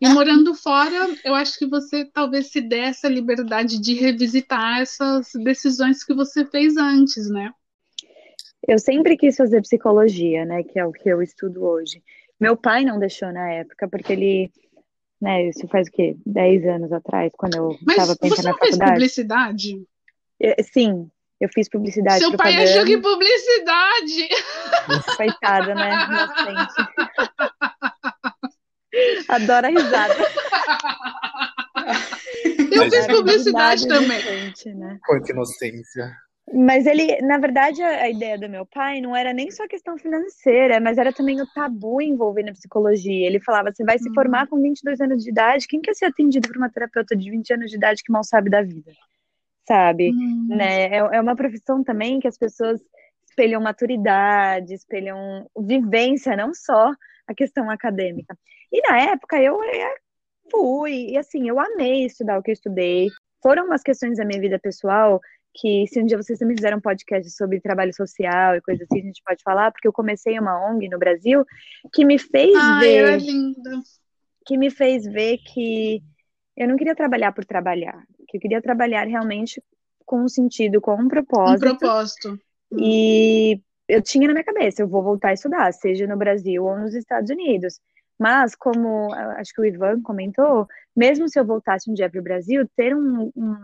E 0.00 0.08
morando 0.08 0.54
fora, 0.54 1.08
eu 1.24 1.34
acho 1.34 1.58
que 1.58 1.66
você 1.66 2.04
talvez 2.04 2.50
se 2.50 2.60
dê 2.60 2.78
essa 2.78 3.08
liberdade 3.08 3.80
de 3.80 3.94
revisitar 3.94 4.80
essas 4.80 5.30
decisões 5.42 6.04
que 6.04 6.14
você 6.14 6.44
fez 6.44 6.76
antes, 6.76 7.28
né? 7.28 7.50
Eu 8.66 8.78
sempre 8.78 9.16
quis 9.16 9.36
fazer 9.36 9.62
psicologia, 9.62 10.44
né? 10.44 10.62
Que 10.62 10.78
é 10.78 10.84
o 10.84 10.92
que 10.92 11.08
eu 11.08 11.22
estudo 11.22 11.64
hoje. 11.64 12.02
Meu 12.40 12.56
pai 12.56 12.84
não 12.84 12.98
deixou 12.98 13.32
na 13.32 13.50
época, 13.50 13.88
porque 13.88 14.12
ele 14.12 14.50
né? 15.20 15.48
Isso 15.48 15.66
faz 15.68 15.88
o 15.88 15.90
quê? 15.90 16.16
10 16.24 16.66
anos 16.66 16.92
atrás, 16.92 17.32
quando 17.36 17.56
eu 17.56 17.76
estava 17.88 18.16
pensando 18.16 18.44
na 18.44 18.52
faculdade. 18.52 18.60
Mas 18.60 18.60
você 18.60 18.76
fez 18.76 18.90
publicidade? 18.90 19.82
sim, 20.72 21.10
eu 21.40 21.48
fiz 21.52 21.68
publicidade. 21.68 22.20
Seu 22.20 22.36
pai 22.36 22.54
achou 22.62 22.84
que 22.84 22.98
publicidade! 22.98 24.28
Coitada, 25.16 25.74
né? 25.74 25.90
Inocente. 26.04 26.74
Adora 29.28 29.68
a 29.68 29.70
risada. 29.70 30.14
Eu 32.70 32.90
fiz 32.90 33.06
publicidade 33.06 33.88
também. 33.88 34.20
Inocente, 34.20 34.74
né? 34.74 34.98
Quanta 35.04 35.32
inocência. 35.32 36.16
Mas 36.52 36.86
ele, 36.86 37.20
na 37.22 37.38
verdade, 37.38 37.82
a 37.82 38.08
ideia 38.08 38.38
do 38.38 38.48
meu 38.48 38.64
pai 38.64 39.00
não 39.00 39.14
era 39.14 39.32
nem 39.32 39.50
só 39.50 39.66
questão 39.66 39.98
financeira, 39.98 40.80
mas 40.80 40.96
era 40.96 41.12
também 41.12 41.40
o 41.40 41.46
tabu 41.52 42.00
envolvendo 42.00 42.50
a 42.50 42.52
psicologia. 42.52 43.26
Ele 43.26 43.40
falava: 43.40 43.72
você 43.72 43.84
vai 43.84 43.98
se 43.98 44.12
formar 44.14 44.44
hum. 44.44 44.48
com 44.50 44.62
22 44.62 45.00
anos 45.00 45.22
de 45.22 45.30
idade, 45.30 45.66
quem 45.66 45.80
quer 45.80 45.94
ser 45.94 46.06
atendido 46.06 46.48
por 46.48 46.56
uma 46.56 46.70
terapeuta 46.70 47.14
de 47.14 47.30
20 47.30 47.52
anos 47.52 47.70
de 47.70 47.76
idade 47.76 48.02
que 48.02 48.12
mal 48.12 48.24
sabe 48.24 48.48
da 48.48 48.62
vida? 48.62 48.92
Sabe? 49.66 50.10
Hum. 50.10 50.46
Né? 50.48 50.84
É, 50.84 50.96
é 50.96 51.20
uma 51.20 51.36
profissão 51.36 51.84
também 51.84 52.18
que 52.20 52.28
as 52.28 52.38
pessoas 52.38 52.80
espelham 53.28 53.60
maturidade, 53.60 54.74
espelham 54.74 55.48
vivência, 55.56 56.36
não 56.36 56.54
só 56.54 56.92
a 57.26 57.34
questão 57.34 57.70
acadêmica. 57.70 58.36
E 58.72 58.80
na 58.88 58.98
época 58.98 59.40
eu 59.40 59.58
fui, 60.50 61.10
e 61.10 61.18
assim, 61.18 61.48
eu 61.48 61.60
amei 61.60 62.06
estudar 62.06 62.38
o 62.38 62.42
que 62.42 62.50
eu 62.50 62.54
estudei. 62.54 63.08
Foram 63.42 63.66
umas 63.66 63.82
questões 63.82 64.16
da 64.16 64.24
minha 64.24 64.40
vida 64.40 64.58
pessoal 64.58 65.20
que 65.54 65.86
se 65.88 66.00
um 66.00 66.06
dia 66.06 66.16
vocês 66.16 66.38
também 66.38 66.56
fizeram 66.56 66.78
um 66.78 66.80
podcast 66.80 67.30
sobre 67.32 67.60
trabalho 67.60 67.94
social 67.94 68.54
e 68.54 68.60
coisas 68.60 68.86
assim, 68.90 69.00
a 69.00 69.04
gente 69.04 69.22
pode 69.24 69.42
falar, 69.42 69.72
porque 69.72 69.88
eu 69.88 69.92
comecei 69.92 70.38
uma 70.38 70.70
ONG 70.70 70.88
no 70.88 70.98
Brasil 70.98 71.44
que 71.92 72.04
me 72.04 72.18
fez 72.18 72.56
Ai, 72.56 72.80
ver. 72.80 73.20
linda. 73.20 73.70
Que 74.46 74.56
me 74.56 74.70
fez 74.70 75.04
ver 75.04 75.38
que 75.38 76.02
eu 76.56 76.68
não 76.68 76.76
queria 76.76 76.94
trabalhar 76.94 77.32
por 77.32 77.44
trabalhar, 77.44 78.02
que 78.28 78.36
eu 78.36 78.40
queria 78.40 78.62
trabalhar 78.62 79.06
realmente 79.06 79.62
com 80.04 80.22
um 80.22 80.28
sentido, 80.28 80.80
com 80.80 80.94
um 80.94 81.08
propósito. 81.08 81.66
Um 81.66 81.76
propósito. 81.76 82.40
E 82.72 83.60
eu 83.88 84.02
tinha 84.02 84.26
na 84.26 84.34
minha 84.34 84.44
cabeça, 84.44 84.82
eu 84.82 84.88
vou 84.88 85.02
voltar 85.02 85.28
a 85.28 85.32
estudar, 85.34 85.72
seja 85.72 86.06
no 86.06 86.16
Brasil 86.16 86.64
ou 86.64 86.78
nos 86.78 86.94
Estados 86.94 87.30
Unidos. 87.30 87.80
Mas, 88.18 88.54
como 88.56 89.12
acho 89.14 89.52
que 89.54 89.60
o 89.60 89.64
Ivan 89.64 90.02
comentou, 90.02 90.66
mesmo 90.96 91.28
se 91.28 91.38
eu 91.38 91.44
voltasse 91.44 91.88
um 91.90 91.94
dia 91.94 92.10
para 92.10 92.20
o 92.20 92.22
Brasil, 92.22 92.68
ter 92.76 92.94
um, 92.94 93.30
um, 93.36 93.56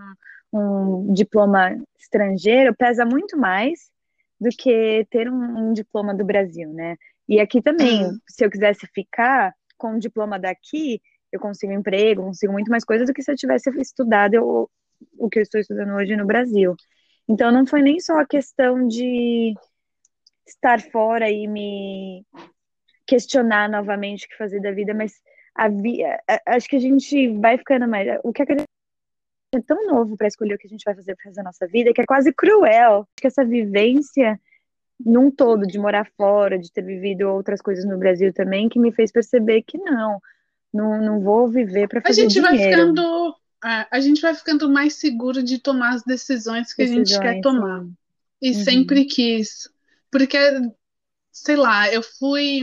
um 0.54 1.12
diploma 1.12 1.76
estrangeiro 1.98 2.74
pesa 2.74 3.04
muito 3.04 3.36
mais 3.36 3.90
do 4.40 4.48
que 4.50 5.06
ter 5.10 5.28
um, 5.28 5.70
um 5.70 5.72
diploma 5.72 6.14
do 6.14 6.24
Brasil, 6.24 6.72
né? 6.72 6.96
E 7.28 7.40
aqui 7.40 7.60
também, 7.60 8.04
uhum. 8.04 8.18
se 8.28 8.44
eu 8.44 8.50
quisesse 8.50 8.86
ficar 8.94 9.52
com 9.76 9.92
um 9.92 9.98
diploma 9.98 10.38
daqui, 10.38 11.00
eu 11.32 11.40
consigo 11.40 11.72
emprego, 11.72 12.22
consigo 12.22 12.52
muito 12.52 12.70
mais 12.70 12.84
coisas 12.84 13.06
do 13.08 13.14
que 13.14 13.22
se 13.22 13.32
eu 13.32 13.36
tivesse 13.36 13.70
estudado 13.80 14.34
eu, 14.34 14.70
o 15.18 15.28
que 15.28 15.38
eu 15.38 15.42
estou 15.42 15.60
estudando 15.60 15.94
hoje 15.94 16.16
no 16.16 16.26
Brasil. 16.26 16.76
Então 17.28 17.50
não 17.50 17.66
foi 17.66 17.82
nem 17.82 17.98
só 17.98 18.20
a 18.20 18.26
questão 18.26 18.86
de 18.86 19.54
estar 20.46 20.80
fora 20.80 21.28
e 21.30 21.48
me 21.48 22.24
questionar 23.06 23.68
novamente 23.68 24.26
o 24.26 24.28
que 24.28 24.36
fazer 24.36 24.60
da 24.60 24.70
vida, 24.70 24.94
mas 24.94 25.14
a, 25.56 25.68
acho 26.54 26.68
que 26.68 26.76
a 26.76 26.80
gente 26.80 27.28
vai 27.38 27.58
ficando 27.58 27.88
mais. 27.88 28.06
O 28.22 28.32
que 28.32 28.42
é 29.56 29.62
tão 29.62 29.86
novo 29.86 30.16
para 30.16 30.26
escolher 30.26 30.54
o 30.54 30.58
que 30.58 30.66
a 30.66 30.70
gente 30.70 30.84
vai 30.84 30.94
fazer 30.94 31.14
para 31.14 31.24
fazer 31.24 31.40
a 31.40 31.44
nossa 31.44 31.66
vida 31.66 31.92
que 31.92 32.00
é 32.00 32.06
quase 32.06 32.32
cruel. 32.32 33.06
Que 33.16 33.26
essa 33.26 33.44
vivência 33.44 34.40
num 35.04 35.30
todo 35.30 35.66
de 35.66 35.78
morar 35.78 36.08
fora, 36.16 36.58
de 36.58 36.70
ter 36.70 36.82
vivido 36.82 37.28
outras 37.28 37.60
coisas 37.60 37.84
no 37.84 37.98
Brasil 37.98 38.32
também, 38.32 38.68
que 38.68 38.78
me 38.78 38.92
fez 38.92 39.10
perceber 39.10 39.62
que 39.62 39.76
não, 39.78 40.20
não, 40.72 41.00
não 41.00 41.20
vou 41.20 41.48
viver 41.48 41.88
para 41.88 42.00
fazer 42.00 42.20
a 42.20 42.24
gente 42.24 42.40
dinheiro. 42.40 42.56
Vai 42.56 42.70
ficando, 42.70 43.36
é, 43.64 43.86
a 43.90 44.00
gente 44.00 44.20
vai 44.20 44.34
ficando 44.34 44.70
mais 44.70 44.94
seguro 44.94 45.42
de 45.42 45.58
tomar 45.58 45.94
as 45.94 46.02
decisões 46.04 46.72
que 46.72 46.82
decisões, 46.82 47.10
a 47.10 47.14
gente 47.14 47.20
quer 47.20 47.40
tomar. 47.40 47.84
E 48.40 48.50
uhum. 48.50 48.64
sempre 48.64 49.04
quis. 49.04 49.68
Porque, 50.10 50.38
sei 51.32 51.56
lá, 51.56 51.92
eu 51.92 52.02
fui 52.02 52.62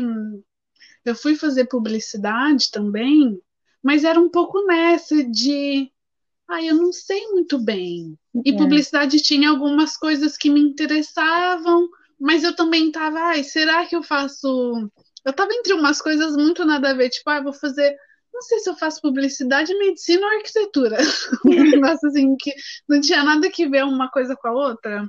eu 1.03 1.15
fui 1.15 1.35
fazer 1.35 1.65
publicidade 1.65 2.69
também, 2.71 3.41
mas 3.81 4.03
era 4.03 4.19
um 4.19 4.29
pouco 4.29 4.65
nessa 4.65 5.23
de 5.23 5.91
ah, 6.51 6.63
eu 6.63 6.75
não 6.75 6.91
sei 6.91 7.25
muito 7.27 7.57
bem. 7.57 8.17
E 8.45 8.51
é. 8.51 8.57
publicidade 8.57 9.21
tinha 9.21 9.49
algumas 9.49 9.95
coisas 9.95 10.35
que 10.35 10.49
me 10.49 10.59
interessavam, 10.59 11.87
mas 12.19 12.43
eu 12.43 12.55
também 12.55 12.87
estava, 12.87 13.19
ai, 13.19 13.43
será 13.43 13.85
que 13.85 13.95
eu 13.95 14.03
faço. 14.03 14.89
Eu 15.25 15.31
estava 15.31 15.53
entre 15.53 15.73
umas 15.73 16.01
coisas 16.01 16.35
muito 16.35 16.65
nada 16.65 16.89
a 16.89 16.93
ver, 16.93 17.09
tipo, 17.09 17.29
ah, 17.29 17.41
vou 17.41 17.53
fazer. 17.53 17.95
Não 18.33 18.41
sei 18.41 18.59
se 18.59 18.69
eu 18.69 18.75
faço 18.75 19.01
publicidade, 19.01 19.77
medicina 19.77 20.25
ou 20.25 20.33
arquitetura. 20.33 20.97
um 21.45 21.63
negócio 21.69 22.09
assim 22.09 22.35
que 22.37 22.53
não 22.87 22.99
tinha 22.99 23.23
nada 23.23 23.49
que 23.49 23.67
ver 23.67 23.83
uma 23.83 24.09
coisa 24.09 24.35
com 24.35 24.47
a 24.47 24.51
outra. 24.51 25.07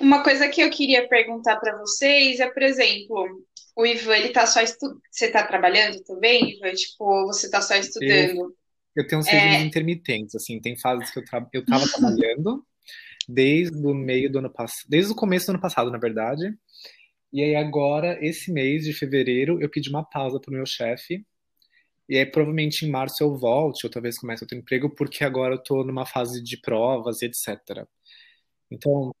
Uma 0.00 0.22
coisa 0.22 0.48
que 0.48 0.60
eu 0.60 0.70
queria 0.70 1.08
perguntar 1.08 1.56
para 1.56 1.76
vocês 1.78 2.40
é, 2.40 2.50
por 2.50 2.62
exemplo, 2.62 3.44
o 3.76 3.86
Ivan, 3.86 4.16
ele 4.16 4.30
tá 4.30 4.46
só 4.46 4.60
estudando. 4.60 5.00
Você 5.10 5.30
tá 5.30 5.46
trabalhando 5.46 6.02
também, 6.04 6.56
Ivan? 6.56 6.74
Tipo, 6.74 7.26
você 7.26 7.48
tá 7.50 7.60
só 7.60 7.74
estudando? 7.74 8.54
Eu 8.98 9.06
tenho 9.06 9.20
uns 9.20 9.26
serviços 9.26 9.60
é... 9.60 9.62
intermitentes, 9.62 10.34
assim, 10.34 10.60
tem 10.60 10.76
fases 10.76 11.08
que 11.12 11.20
eu, 11.20 11.24
tra... 11.24 11.48
eu 11.52 11.64
tava 11.64 11.86
trabalhando 11.86 12.66
desde 13.28 13.76
o 13.86 13.94
meio 13.94 14.30
do 14.30 14.40
ano 14.40 14.50
passado, 14.50 14.86
desde 14.88 15.12
o 15.12 15.14
começo 15.14 15.46
do 15.46 15.50
ano 15.50 15.60
passado, 15.60 15.88
na 15.88 15.98
verdade. 15.98 16.52
E 17.32 17.40
aí 17.40 17.54
agora, 17.54 18.18
esse 18.20 18.52
mês 18.52 18.84
de 18.84 18.92
fevereiro, 18.92 19.60
eu 19.62 19.70
pedi 19.70 19.88
uma 19.88 20.02
pausa 20.02 20.40
pro 20.40 20.52
meu 20.52 20.66
chefe. 20.66 21.24
E 22.08 22.18
aí 22.18 22.26
provavelmente 22.26 22.84
em 22.84 22.90
março 22.90 23.22
eu 23.22 23.36
volte, 23.36 23.86
ou 23.86 23.90
talvez 23.90 24.18
comece 24.18 24.42
outro 24.42 24.58
emprego, 24.58 24.90
porque 24.90 25.22
agora 25.22 25.54
eu 25.54 25.62
tô 25.62 25.84
numa 25.84 26.04
fase 26.04 26.42
de 26.42 26.56
provas 26.56 27.22
e 27.22 27.26
etc. 27.26 27.86
Então, 28.68 29.14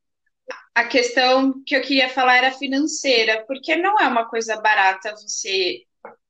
a 0.74 0.84
questão 0.84 1.62
que 1.64 1.76
eu 1.76 1.82
queria 1.82 2.08
falar 2.08 2.38
era 2.38 2.50
financeira, 2.50 3.44
porque 3.46 3.76
não 3.76 3.96
é 4.00 4.08
uma 4.08 4.28
coisa 4.28 4.60
barata 4.60 5.14
você 5.14 5.82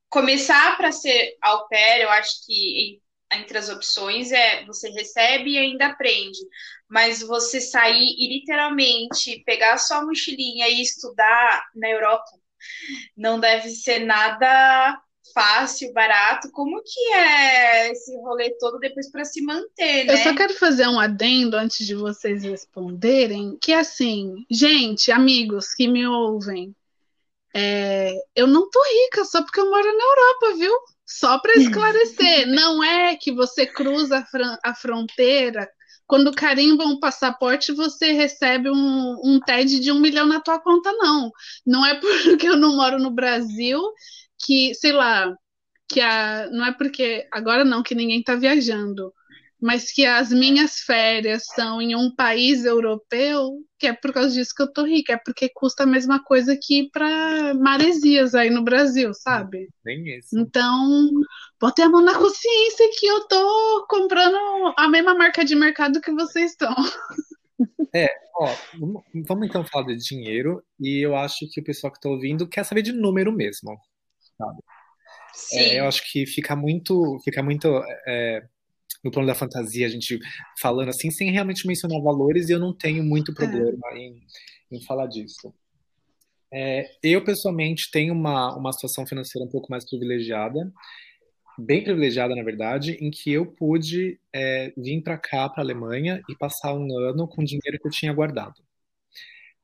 começar 0.07 0.77
para 0.77 0.91
ser 0.91 1.35
au 1.41 1.67
pair, 1.67 2.01
eu 2.01 2.09
acho 2.09 2.45
que 2.45 3.01
entre 3.33 3.57
as 3.57 3.69
opções 3.69 4.31
é 4.31 4.65
você 4.65 4.89
recebe 4.89 5.51
e 5.51 5.57
ainda 5.57 5.87
aprende. 5.87 6.39
mas 6.87 7.21
você 7.21 7.61
sair 7.61 8.15
e 8.17 8.27
literalmente 8.39 9.43
pegar 9.45 9.73
a 9.73 9.77
sua 9.77 10.03
mochilinha 10.03 10.67
e 10.67 10.81
estudar 10.81 11.63
na 11.75 11.89
Europa 11.89 12.31
não 13.15 13.39
deve 13.39 13.69
ser 13.69 13.99
nada 13.99 14.99
fácil, 15.33 15.93
barato. 15.93 16.51
Como 16.51 16.81
que 16.83 17.13
é 17.13 17.91
esse 17.91 18.15
rolê 18.17 18.49
todo 18.57 18.79
depois 18.79 19.11
para 19.11 19.23
se 19.23 19.41
manter, 19.43 20.05
né? 20.05 20.13
Eu 20.13 20.17
só 20.17 20.33
quero 20.33 20.55
fazer 20.55 20.87
um 20.87 20.99
adendo 20.99 21.55
antes 21.55 21.85
de 21.85 21.93
vocês 21.95 22.43
responderem, 22.43 23.57
que 23.61 23.71
é 23.71 23.79
assim, 23.79 24.45
gente, 24.49 25.11
amigos 25.11 25.73
que 25.73 25.87
me 25.87 26.05
ouvem, 26.07 26.75
é, 27.55 28.13
eu 28.35 28.47
não 28.47 28.69
tô 28.69 28.79
rica 28.83 29.25
só 29.25 29.41
porque 29.41 29.59
eu 29.59 29.69
moro 29.69 29.85
na 29.85 30.03
Europa, 30.03 30.57
viu? 30.57 30.73
Só 31.05 31.39
para 31.39 31.55
esclarecer, 31.55 32.47
não 32.53 32.83
é 32.83 33.15
que 33.15 33.31
você 33.31 33.65
cruza 33.65 34.19
a, 34.19 34.69
a 34.69 34.75
fronteira 34.75 35.67
quando 36.09 36.33
carimba 36.33 36.83
um 36.85 36.99
passaporte, 36.99 37.71
você 37.71 38.13
recebe 38.13 38.67
um, 38.67 39.15
um 39.23 39.39
TED 39.39 39.79
de 39.79 39.91
um 39.91 39.99
milhão 39.99 40.25
na 40.25 40.41
tua 40.41 40.59
conta, 40.59 40.91
não. 40.93 41.31
Não 41.63 41.85
é 41.85 41.93
porque 42.01 42.47
eu 42.47 42.57
não 42.57 42.75
moro 42.75 42.97
no 42.97 43.11
Brasil 43.11 43.79
que, 44.39 44.73
sei 44.73 44.91
lá, 44.91 45.31
que 45.87 46.01
a, 46.01 46.49
não 46.51 46.65
é 46.65 46.71
porque 46.73 47.27
agora 47.31 47.63
não 47.63 47.83
que 47.83 47.93
ninguém 47.93 48.21
está 48.21 48.33
viajando, 48.35 49.13
mas 49.61 49.91
que 49.91 50.05
as 50.05 50.29
minhas 50.29 50.79
férias 50.79 51.43
são 51.53 51.81
em 51.81 51.95
um 51.95 52.13
país 52.15 52.63
europeu, 52.63 53.57
que 53.77 53.87
é 53.87 53.93
por 53.93 54.13
causa 54.13 54.33
disso 54.33 54.53
que 54.55 54.61
eu 54.61 54.71
tô 54.71 54.83
rica, 54.83 55.13
é 55.13 55.17
porque 55.17 55.49
custa 55.49 55.83
a 55.83 55.87
mesma 55.87 56.23
coisa 56.23 56.57
que 56.61 56.79
ir 56.79 56.89
para 56.91 57.53
Maresias 57.55 58.33
aí 58.33 58.49
no 58.49 58.63
Brasil, 58.63 59.13
sabe? 59.13 59.67
Nem 59.83 60.17
isso. 60.17 60.37
Então, 60.37 61.09
botei 61.59 61.85
a 61.85 61.89
mão 61.89 62.01
na 62.01 62.17
consciência 62.17 62.89
que 62.97 63.05
eu 63.05 63.27
tô 63.27 63.85
comprando 63.89 64.37
a 64.77 64.87
mesma 64.87 65.13
marca 65.13 65.43
de 65.43 65.55
mercado 65.55 66.01
que 66.01 66.11
vocês 66.11 66.51
estão. 66.51 66.73
É, 67.93 68.07
ó, 68.35 68.47
vamos 69.27 69.47
então 69.47 69.65
falar 69.65 69.87
de 69.87 69.97
dinheiro, 69.97 70.63
e 70.79 71.05
eu 71.05 71.15
acho 71.15 71.49
que 71.51 71.59
o 71.59 71.63
pessoal 71.63 71.91
que 71.91 71.97
está 71.97 72.07
ouvindo 72.07 72.47
quer 72.47 72.63
saber 72.63 72.81
de 72.81 72.93
número 72.93 73.33
mesmo, 73.33 73.77
sabe? 74.37 74.59
Sim. 75.33 75.57
É, 75.57 75.79
eu 75.79 75.87
acho 75.87 76.09
que 76.09 76.25
fica 76.25 76.55
muito, 76.55 77.19
fica 77.23 77.41
muito 77.43 77.67
é, 78.07 78.43
no 79.03 79.11
plano 79.11 79.27
da 79.27 79.35
fantasia, 79.35 79.85
a 79.85 79.89
gente 79.89 80.19
falando 80.61 80.89
assim, 80.89 81.09
sem 81.11 81.31
realmente 81.31 81.67
mencionar 81.67 82.01
valores, 82.01 82.49
e 82.49 82.53
eu 82.53 82.59
não 82.59 82.73
tenho 82.73 83.03
muito 83.03 83.33
problema 83.33 83.79
é. 83.93 83.97
em, 83.97 84.23
em 84.71 84.81
falar 84.81 85.07
disso. 85.07 85.53
É, 86.51 86.89
eu, 87.03 87.23
pessoalmente, 87.23 87.91
tenho 87.91 88.13
uma, 88.13 88.55
uma 88.55 88.73
situação 88.73 89.05
financeira 89.05 89.45
um 89.45 89.51
pouco 89.51 89.69
mais 89.69 89.87
privilegiada, 89.87 90.71
bem 91.57 91.83
privilegiada, 91.83 92.35
na 92.35 92.43
verdade, 92.43 92.97
em 92.99 93.11
que 93.11 93.31
eu 93.31 93.45
pude 93.45 94.19
é, 94.33 94.73
vir 94.77 95.01
para 95.01 95.17
cá, 95.17 95.47
para 95.49 95.61
a 95.61 95.65
Alemanha, 95.65 96.21
e 96.29 96.35
passar 96.35 96.73
um 96.73 96.97
ano 96.97 97.27
com 97.27 97.41
o 97.41 97.45
dinheiro 97.45 97.79
que 97.79 97.87
eu 97.87 97.91
tinha 97.91 98.13
guardado. 98.13 98.55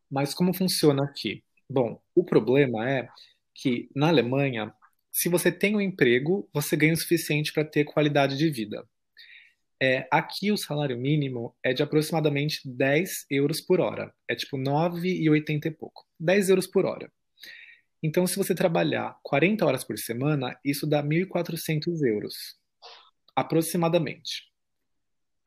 Mas 0.09 0.33
como 0.33 0.53
funciona 0.53 1.03
aqui? 1.03 1.43
Bom, 1.69 1.99
o 2.13 2.23
problema 2.23 2.89
é 2.89 3.09
que 3.53 3.89
na 3.95 4.09
Alemanha, 4.09 4.71
se 5.11 5.29
você 5.29 5.51
tem 5.51 5.75
um 5.75 5.81
emprego, 5.81 6.47
você 6.53 6.75
ganha 6.75 6.93
o 6.93 6.97
suficiente 6.97 7.51
para 7.51 7.65
ter 7.65 7.85
qualidade 7.85 8.37
de 8.37 8.49
vida. 8.49 8.85
É, 9.81 10.07
aqui 10.09 10.51
o 10.51 10.57
salário 10.57 10.97
mínimo 10.97 11.53
é 11.63 11.73
de 11.73 11.83
aproximadamente 11.83 12.61
10 12.65 13.25
euros 13.29 13.61
por 13.61 13.79
hora. 13.79 14.13
É 14.29 14.35
tipo 14.35 14.57
9,80 14.57 15.65
e 15.65 15.71
pouco. 15.71 16.05
10 16.19 16.49
euros 16.49 16.67
por 16.67 16.85
hora. 16.85 17.11
Então, 18.01 18.25
se 18.27 18.37
você 18.37 18.53
trabalhar 18.53 19.17
40 19.23 19.65
horas 19.65 19.83
por 19.83 19.97
semana, 19.97 20.57
isso 20.63 20.87
dá 20.87 21.03
1.400 21.03 22.03
euros. 22.05 22.35
Aproximadamente. 23.35 24.51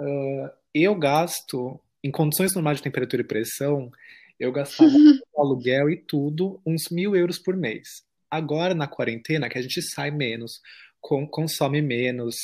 Uh, 0.01 0.51
eu 0.75 0.95
gasto, 0.95 1.81
em 2.03 2.11
condições 2.11 2.55
normais 2.55 2.79
de 2.79 2.83
temperatura 2.85 3.23
e 3.23 3.27
pressão, 3.27 3.91
eu 4.39 4.53
gastava 4.53 4.91
aluguel 5.37 5.91
e 5.91 5.97
tudo 5.97 6.61
uns 6.67 6.89
mil 6.91 7.17
euros 7.17 7.39
por 7.39 7.57
mês. 7.57 8.05
Agora, 8.31 8.75
na 8.75 8.87
quarentena, 8.87 9.49
que 9.49 9.59
a 9.59 9.63
gente 9.63 9.81
sai 9.81 10.11
menos, 10.11 10.61
com, 11.01 11.27
consome 11.27 11.81
menos, 11.81 12.37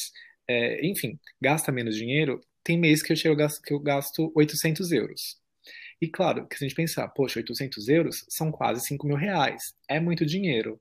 é, 0.49 0.87
enfim, 0.87 1.19
gasta 1.41 1.73
menos 1.73 1.97
dinheiro, 1.97 2.41
tem 2.63 2.79
mês 2.79 3.03
que 3.03 3.13
eu, 3.13 3.17
chego, 3.17 3.37
que 3.63 3.73
eu 3.73 3.79
gasto 3.81 4.33
800 4.35 4.93
euros. 4.93 5.39
E 6.01 6.09
claro, 6.09 6.47
que 6.47 6.59
se 6.59 6.65
a 6.65 6.69
gente 6.69 6.77
pensar, 6.77 7.09
poxa, 7.09 7.41
800 7.41 7.89
euros 7.89 8.25
são 8.29 8.51
quase 8.51 8.85
5 8.87 9.07
mil 9.07 9.17
reais. 9.17 9.75
É 9.89 10.01
muito 10.01 10.27
dinheiro. 10.27 10.81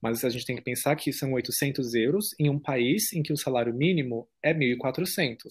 Mas 0.00 0.24
a 0.24 0.28
gente 0.28 0.44
tem 0.44 0.56
que 0.56 0.62
pensar 0.62 0.94
que 0.96 1.12
são 1.12 1.32
800 1.32 1.94
euros 1.94 2.34
em 2.38 2.50
um 2.50 2.58
país 2.58 3.12
em 3.12 3.22
que 3.22 3.32
o 3.32 3.36
salário 3.36 3.72
mínimo 3.72 4.28
é 4.42 4.52
1.400. 4.52 5.44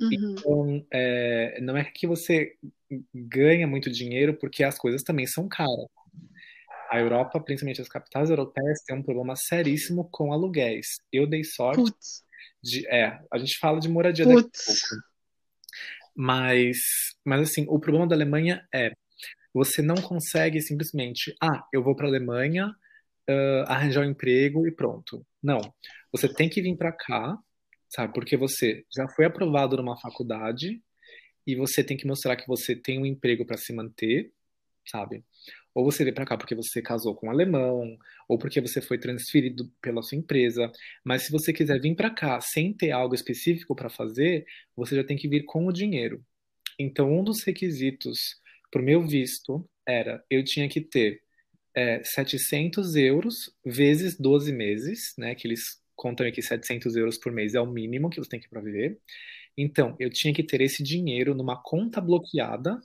Uhum. 0.00 0.10
Então, 0.12 0.86
é, 0.92 1.60
não 1.60 1.76
é 1.76 1.84
que 1.84 2.06
você 2.06 2.54
ganha 3.14 3.66
muito 3.66 3.90
dinheiro 3.90 4.34
porque 4.34 4.64
as 4.64 4.78
coisas 4.78 5.02
também 5.02 5.26
são 5.26 5.48
caras. 5.48 5.86
A 6.90 7.00
Europa, 7.00 7.40
principalmente 7.40 7.80
as 7.80 7.88
capitais 7.88 8.30
europeias, 8.30 8.80
tem 8.86 8.96
um 8.96 9.02
problema 9.02 9.34
seríssimo 9.36 10.08
com 10.10 10.32
aluguéis. 10.32 10.98
Eu 11.12 11.26
dei 11.26 11.42
sorte 11.42 11.82
Putz. 11.82 12.24
De, 12.62 12.86
é, 12.88 13.18
a 13.32 13.38
gente 13.38 13.58
fala 13.58 13.80
de 13.80 13.88
moradia 13.88 14.24
daqui 14.24 14.38
a 14.38 14.42
pouco. 14.42 15.06
Mas, 16.14 16.78
mas 17.24 17.50
assim, 17.50 17.66
o 17.68 17.78
problema 17.78 18.06
da 18.06 18.14
Alemanha 18.14 18.66
é 18.74 18.92
você 19.52 19.80
não 19.80 19.96
consegue 19.96 20.60
simplesmente, 20.60 21.34
ah, 21.42 21.66
eu 21.72 21.82
vou 21.82 21.96
para 21.96 22.06
a 22.06 22.10
Alemanha, 22.10 22.74
uh, 23.28 23.64
arranjar 23.66 24.02
um 24.02 24.10
emprego 24.10 24.66
e 24.66 24.70
pronto. 24.70 25.26
Não, 25.42 25.60
você 26.12 26.28
tem 26.28 26.48
que 26.48 26.60
vir 26.60 26.76
para 26.76 26.92
cá, 26.92 27.38
sabe? 27.88 28.12
Porque 28.12 28.36
você 28.36 28.84
já 28.94 29.08
foi 29.08 29.24
aprovado 29.24 29.76
numa 29.76 29.98
faculdade 29.98 30.82
e 31.46 31.54
você 31.56 31.82
tem 31.82 31.96
que 31.96 32.06
mostrar 32.06 32.36
que 32.36 32.46
você 32.46 32.76
tem 32.76 33.00
um 33.00 33.06
emprego 33.06 33.46
para 33.46 33.56
se 33.56 33.72
manter, 33.72 34.30
sabe? 34.86 35.24
Ou 35.76 35.84
você 35.84 36.04
veio 36.04 36.14
para 36.14 36.24
cá 36.24 36.38
porque 36.38 36.54
você 36.54 36.80
casou 36.80 37.14
com 37.14 37.26
um 37.26 37.30
alemão, 37.30 37.98
ou 38.26 38.38
porque 38.38 38.62
você 38.62 38.80
foi 38.80 38.96
transferido 38.96 39.70
pela 39.82 40.02
sua 40.02 40.16
empresa. 40.16 40.72
Mas 41.04 41.24
se 41.24 41.30
você 41.30 41.52
quiser 41.52 41.78
vir 41.78 41.94
para 41.94 42.08
cá 42.08 42.40
sem 42.40 42.72
ter 42.72 42.92
algo 42.92 43.14
específico 43.14 43.76
para 43.76 43.90
fazer, 43.90 44.46
você 44.74 44.96
já 44.96 45.04
tem 45.04 45.18
que 45.18 45.28
vir 45.28 45.44
com 45.44 45.66
o 45.66 45.72
dinheiro. 45.72 46.24
Então, 46.78 47.12
um 47.12 47.22
dos 47.22 47.42
requisitos 47.42 48.40
para 48.70 48.80
o 48.80 48.84
meu 48.84 49.06
visto 49.06 49.68
era 49.86 50.24
eu 50.30 50.42
tinha 50.42 50.66
que 50.66 50.80
ter 50.80 51.20
é, 51.74 52.02
700 52.02 52.96
euros 52.96 53.54
vezes 53.62 54.18
12 54.18 54.50
meses, 54.54 55.12
né? 55.18 55.34
Que 55.34 55.46
eles 55.46 55.78
contam 55.94 56.26
aqui 56.26 56.40
700 56.40 56.96
euros 56.96 57.18
por 57.18 57.30
mês 57.30 57.54
é 57.54 57.60
o 57.60 57.66
mínimo 57.66 58.08
que 58.08 58.18
você 58.18 58.30
tem 58.30 58.40
que 58.40 58.48
para 58.48 58.62
viver. 58.62 58.98
Então, 59.54 59.94
eu 60.00 60.08
tinha 60.08 60.32
que 60.32 60.42
ter 60.42 60.62
esse 60.62 60.82
dinheiro 60.82 61.34
numa 61.34 61.62
conta 61.62 62.00
bloqueada 62.00 62.80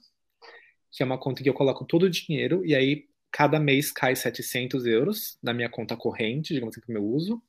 que 0.92 1.02
é 1.02 1.06
uma 1.06 1.18
conta 1.18 1.42
que 1.42 1.50
eu 1.50 1.54
coloco 1.54 1.86
todo 1.86 2.04
o 2.04 2.10
dinheiro 2.10 2.66
e 2.66 2.76
aí 2.76 3.08
cada 3.32 3.60
mês 3.60 3.92
cai 3.92 4.16
700 4.16 4.86
euros 4.86 5.38
na 5.42 5.54
minha 5.54 5.70
conta 5.70 5.96
corrente, 5.96 6.54
digamos 6.54 6.78
assim, 6.78 6.86
o 6.88 6.92
meu 6.92 7.04
uso. 7.04 7.42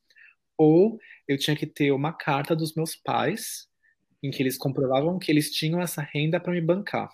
Ou 0.56 0.98
eu 1.26 1.36
tinha 1.36 1.56
que 1.56 1.66
ter 1.66 1.90
uma 1.90 2.12
carta 2.12 2.54
dos 2.54 2.74
meus 2.74 2.94
pais 2.94 3.68
em 4.22 4.30
que 4.30 4.42
eles 4.42 4.56
comprovavam 4.56 5.18
que 5.18 5.30
eles 5.30 5.50
tinham 5.50 5.80
essa 5.80 6.00
renda 6.00 6.38
para 6.38 6.52
me 6.52 6.60
bancar. 6.60 7.10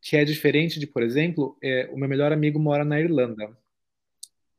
Que 0.00 0.16
é 0.16 0.24
diferente 0.24 0.78
de, 0.78 0.86
por 0.86 1.02
exemplo, 1.02 1.56
é, 1.62 1.88
o 1.92 1.96
meu 1.96 2.08
melhor 2.08 2.32
amigo 2.32 2.60
mora 2.60 2.84
na 2.84 3.00
Irlanda. 3.00 3.56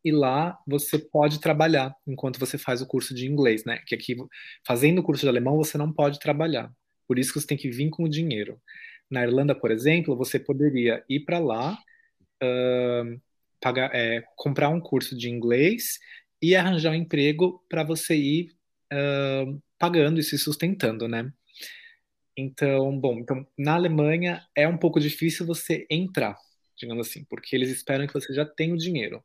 E 0.03 0.11
lá 0.11 0.59
você 0.67 0.99
pode 0.99 1.39
trabalhar 1.39 1.95
enquanto 2.05 2.37
você 2.39 2.57
faz 2.57 2.81
o 2.81 2.85
curso 2.85 3.13
de 3.13 3.25
inglês, 3.25 3.63
né? 3.63 3.81
Que 3.85 3.95
aqui, 3.95 4.17
fazendo 4.65 4.99
o 4.99 5.03
curso 5.03 5.21
de 5.21 5.29
alemão, 5.29 5.55
você 5.55 5.77
não 5.77 5.93
pode 5.93 6.19
trabalhar. 6.19 6.69
Por 7.07 7.17
isso 7.17 7.31
que 7.31 7.39
você 7.39 7.47
tem 7.47 7.57
que 7.57 7.69
vir 7.69 7.89
com 7.89 8.03
o 8.03 8.09
dinheiro. 8.09 8.59
Na 9.13 9.23
Irlanda, 9.23 9.53
por 9.53 9.69
exemplo, 9.69 10.15
você 10.15 10.39
poderia 10.39 11.03
ir 11.07 11.19
para 11.19 11.37
lá, 11.37 11.77
uh, 12.41 13.21
pagar, 13.61 13.93
é, 13.93 14.23
comprar 14.35 14.69
um 14.69 14.79
curso 14.79 15.15
de 15.15 15.29
inglês 15.29 15.99
e 16.41 16.55
arranjar 16.55 16.93
um 16.93 16.95
emprego 16.95 17.63
para 17.69 17.83
você 17.83 18.15
ir 18.15 18.49
uh, 18.91 19.61
pagando 19.77 20.19
e 20.19 20.23
se 20.23 20.35
sustentando, 20.39 21.07
né? 21.07 21.31
Então, 22.35 22.99
bom, 22.99 23.19
então 23.19 23.45
na 23.55 23.75
Alemanha 23.75 24.43
é 24.55 24.67
um 24.67 24.79
pouco 24.79 24.99
difícil 24.99 25.45
você 25.45 25.85
entrar, 25.91 26.35
digamos 26.75 27.07
assim, 27.07 27.23
porque 27.25 27.55
eles 27.55 27.69
esperam 27.69 28.07
que 28.07 28.13
você 28.15 28.33
já 28.33 28.43
tenha 28.43 28.73
o 28.73 28.77
dinheiro. 28.77 29.21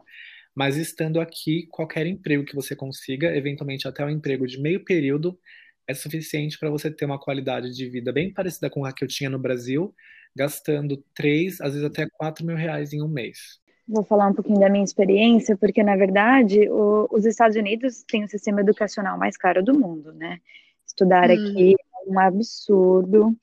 Mas 0.55 0.77
estando 0.77 1.19
aqui, 1.19 1.67
qualquer 1.71 2.07
emprego 2.07 2.45
que 2.45 2.55
você 2.55 2.77
consiga, 2.77 3.35
eventualmente 3.35 3.89
até 3.89 4.05
um 4.05 4.11
emprego 4.11 4.47
de 4.47 4.61
meio 4.61 4.85
período, 4.85 5.41
é 5.89 5.95
suficiente 5.95 6.59
para 6.59 6.71
você 6.71 6.91
ter 6.91 7.07
uma 7.07 7.19
qualidade 7.19 7.75
de 7.75 7.89
vida 7.89 8.13
bem 8.13 8.33
parecida 8.33 8.69
com 8.69 8.85
a 8.85 8.93
que 8.93 9.03
eu 9.03 9.09
tinha 9.09 9.31
no 9.31 9.39
Brasil, 9.39 9.95
gastando 10.37 11.03
3, 11.15 11.61
às 11.63 11.73
vezes 11.73 11.85
até 11.85 12.07
4 12.13 12.45
mil 12.45 12.57
reais 12.57 12.93
em 12.93 13.03
um 13.03 13.09
mês. 13.09 13.59
Vou 13.89 14.05
falar 14.05 14.29
um 14.29 14.35
pouquinho 14.35 14.61
da 14.61 14.69
minha 14.69 14.85
experiência, 14.85 15.57
porque, 15.57 15.83
na 15.83 15.97
verdade, 15.97 16.69
o, 16.69 17.09
os 17.11 17.25
Estados 17.25 17.57
Unidos 17.57 18.05
têm 18.07 18.23
o 18.23 18.29
sistema 18.29 18.61
educacional 18.61 19.19
mais 19.19 19.35
caro 19.39 19.65
do 19.65 19.73
mundo, 19.73 20.13
né? 20.13 20.39
Estudar 20.87 21.31
hum. 21.31 21.33
aqui 21.33 21.73
é 21.73 22.11
um 22.11 22.19
absurdo. 22.19 23.35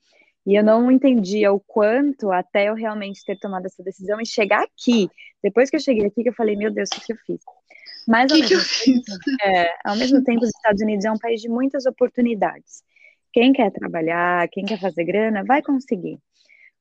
E 0.46 0.54
eu 0.54 0.62
não 0.62 0.90
entendia 0.90 1.52
o 1.52 1.58
quanto 1.58 2.30
até 2.30 2.68
eu 2.68 2.74
realmente 2.74 3.24
ter 3.24 3.36
tomado 3.38 3.66
essa 3.66 3.82
decisão 3.82 4.20
e 4.20 4.26
chegar 4.26 4.62
aqui. 4.62 5.10
Depois 5.42 5.68
que 5.68 5.76
eu 5.76 5.80
cheguei 5.80 6.06
aqui, 6.06 6.22
que 6.22 6.28
eu 6.28 6.34
falei, 6.34 6.54
meu 6.54 6.70
Deus, 6.70 6.88
o 6.90 7.04
que 7.04 7.12
eu 7.12 7.16
fiz? 7.26 7.40
Mas 8.06 8.30
ao, 8.30 8.38
que 8.38 8.42
mesmo, 8.42 8.64
que 8.64 8.92
tempo, 8.92 9.42
é, 9.42 9.74
ao 9.84 9.96
mesmo 9.96 10.22
tempo, 10.22 10.44
os 10.44 10.50
Estados 10.50 10.80
Unidos 10.80 11.04
é 11.04 11.10
um 11.10 11.18
país 11.18 11.40
de 11.40 11.48
muitas 11.48 11.84
oportunidades. 11.86 12.84
Quem 13.32 13.52
quer 13.52 13.72
trabalhar, 13.72 14.48
quem 14.48 14.64
quer 14.64 14.78
fazer 14.78 15.04
grana, 15.04 15.42
vai 15.44 15.60
conseguir. 15.60 16.18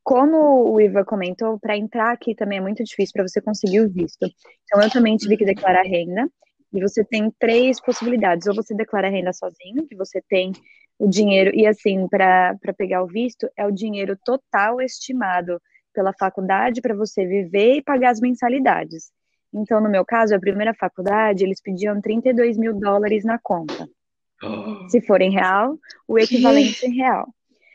Como 0.04 0.72
o 0.72 0.80
Iva 0.80 1.04
comentou, 1.04 1.60
para 1.60 1.76
entrar 1.76 2.12
aqui 2.12 2.36
também 2.36 2.60
é 2.60 2.62
muito 2.62 2.84
difícil 2.84 3.14
para 3.14 3.28
você 3.28 3.42
conseguir 3.42 3.82
o 3.82 3.90
visto. 3.90 4.24
Então, 4.64 4.80
eu 4.82 4.90
também 4.92 5.18
tive 5.18 5.36
que 5.36 5.44
declarar 5.46 5.82
renda. 5.82 6.30
E 6.78 6.82
você 6.82 7.04
tem 7.04 7.32
três 7.40 7.82
possibilidades. 7.82 8.48
Ou 8.48 8.56
você 8.56 8.76
declara 8.76 9.10
renda 9.10 9.34
sozinho, 9.34 9.88
que 9.88 9.96
você 9.96 10.22
tem 10.28 10.52
o 10.98 11.08
dinheiro, 11.08 11.52
e 11.54 11.68
assim, 11.68 12.08
para 12.08 12.58
pegar 12.78 13.04
o 13.04 13.08
visto, 13.08 13.50
é 13.58 13.66
o 13.66 13.72
dinheiro 13.72 14.18
total 14.24 14.82
estimado 14.82 15.62
pela 15.94 16.14
faculdade 16.14 16.82
para 16.82 16.96
você 16.96 17.26
viver 17.26 17.76
e 17.76 17.82
pagar 17.82 18.12
as 18.12 18.20
mensalidades. 18.20 19.12
Então, 19.54 19.80
no 19.80 19.90
meu 19.90 20.06
caso, 20.06 20.36
a 20.36 20.40
primeira 20.40 20.74
faculdade, 20.74 21.44
eles 21.44 21.62
pediam 21.62 22.02
32 22.02 22.58
mil 22.58 22.74
dólares 22.74 23.24
na 23.24 23.40
conta. 23.40 23.88
Oh. 24.44 24.90
Se 24.90 25.00
for 25.02 25.22
em 25.22 25.32
real, 25.32 25.78
o 26.08 26.20
equivalente 26.20 26.82
que? 26.82 26.88
em 26.88 26.96
real. 26.96 27.28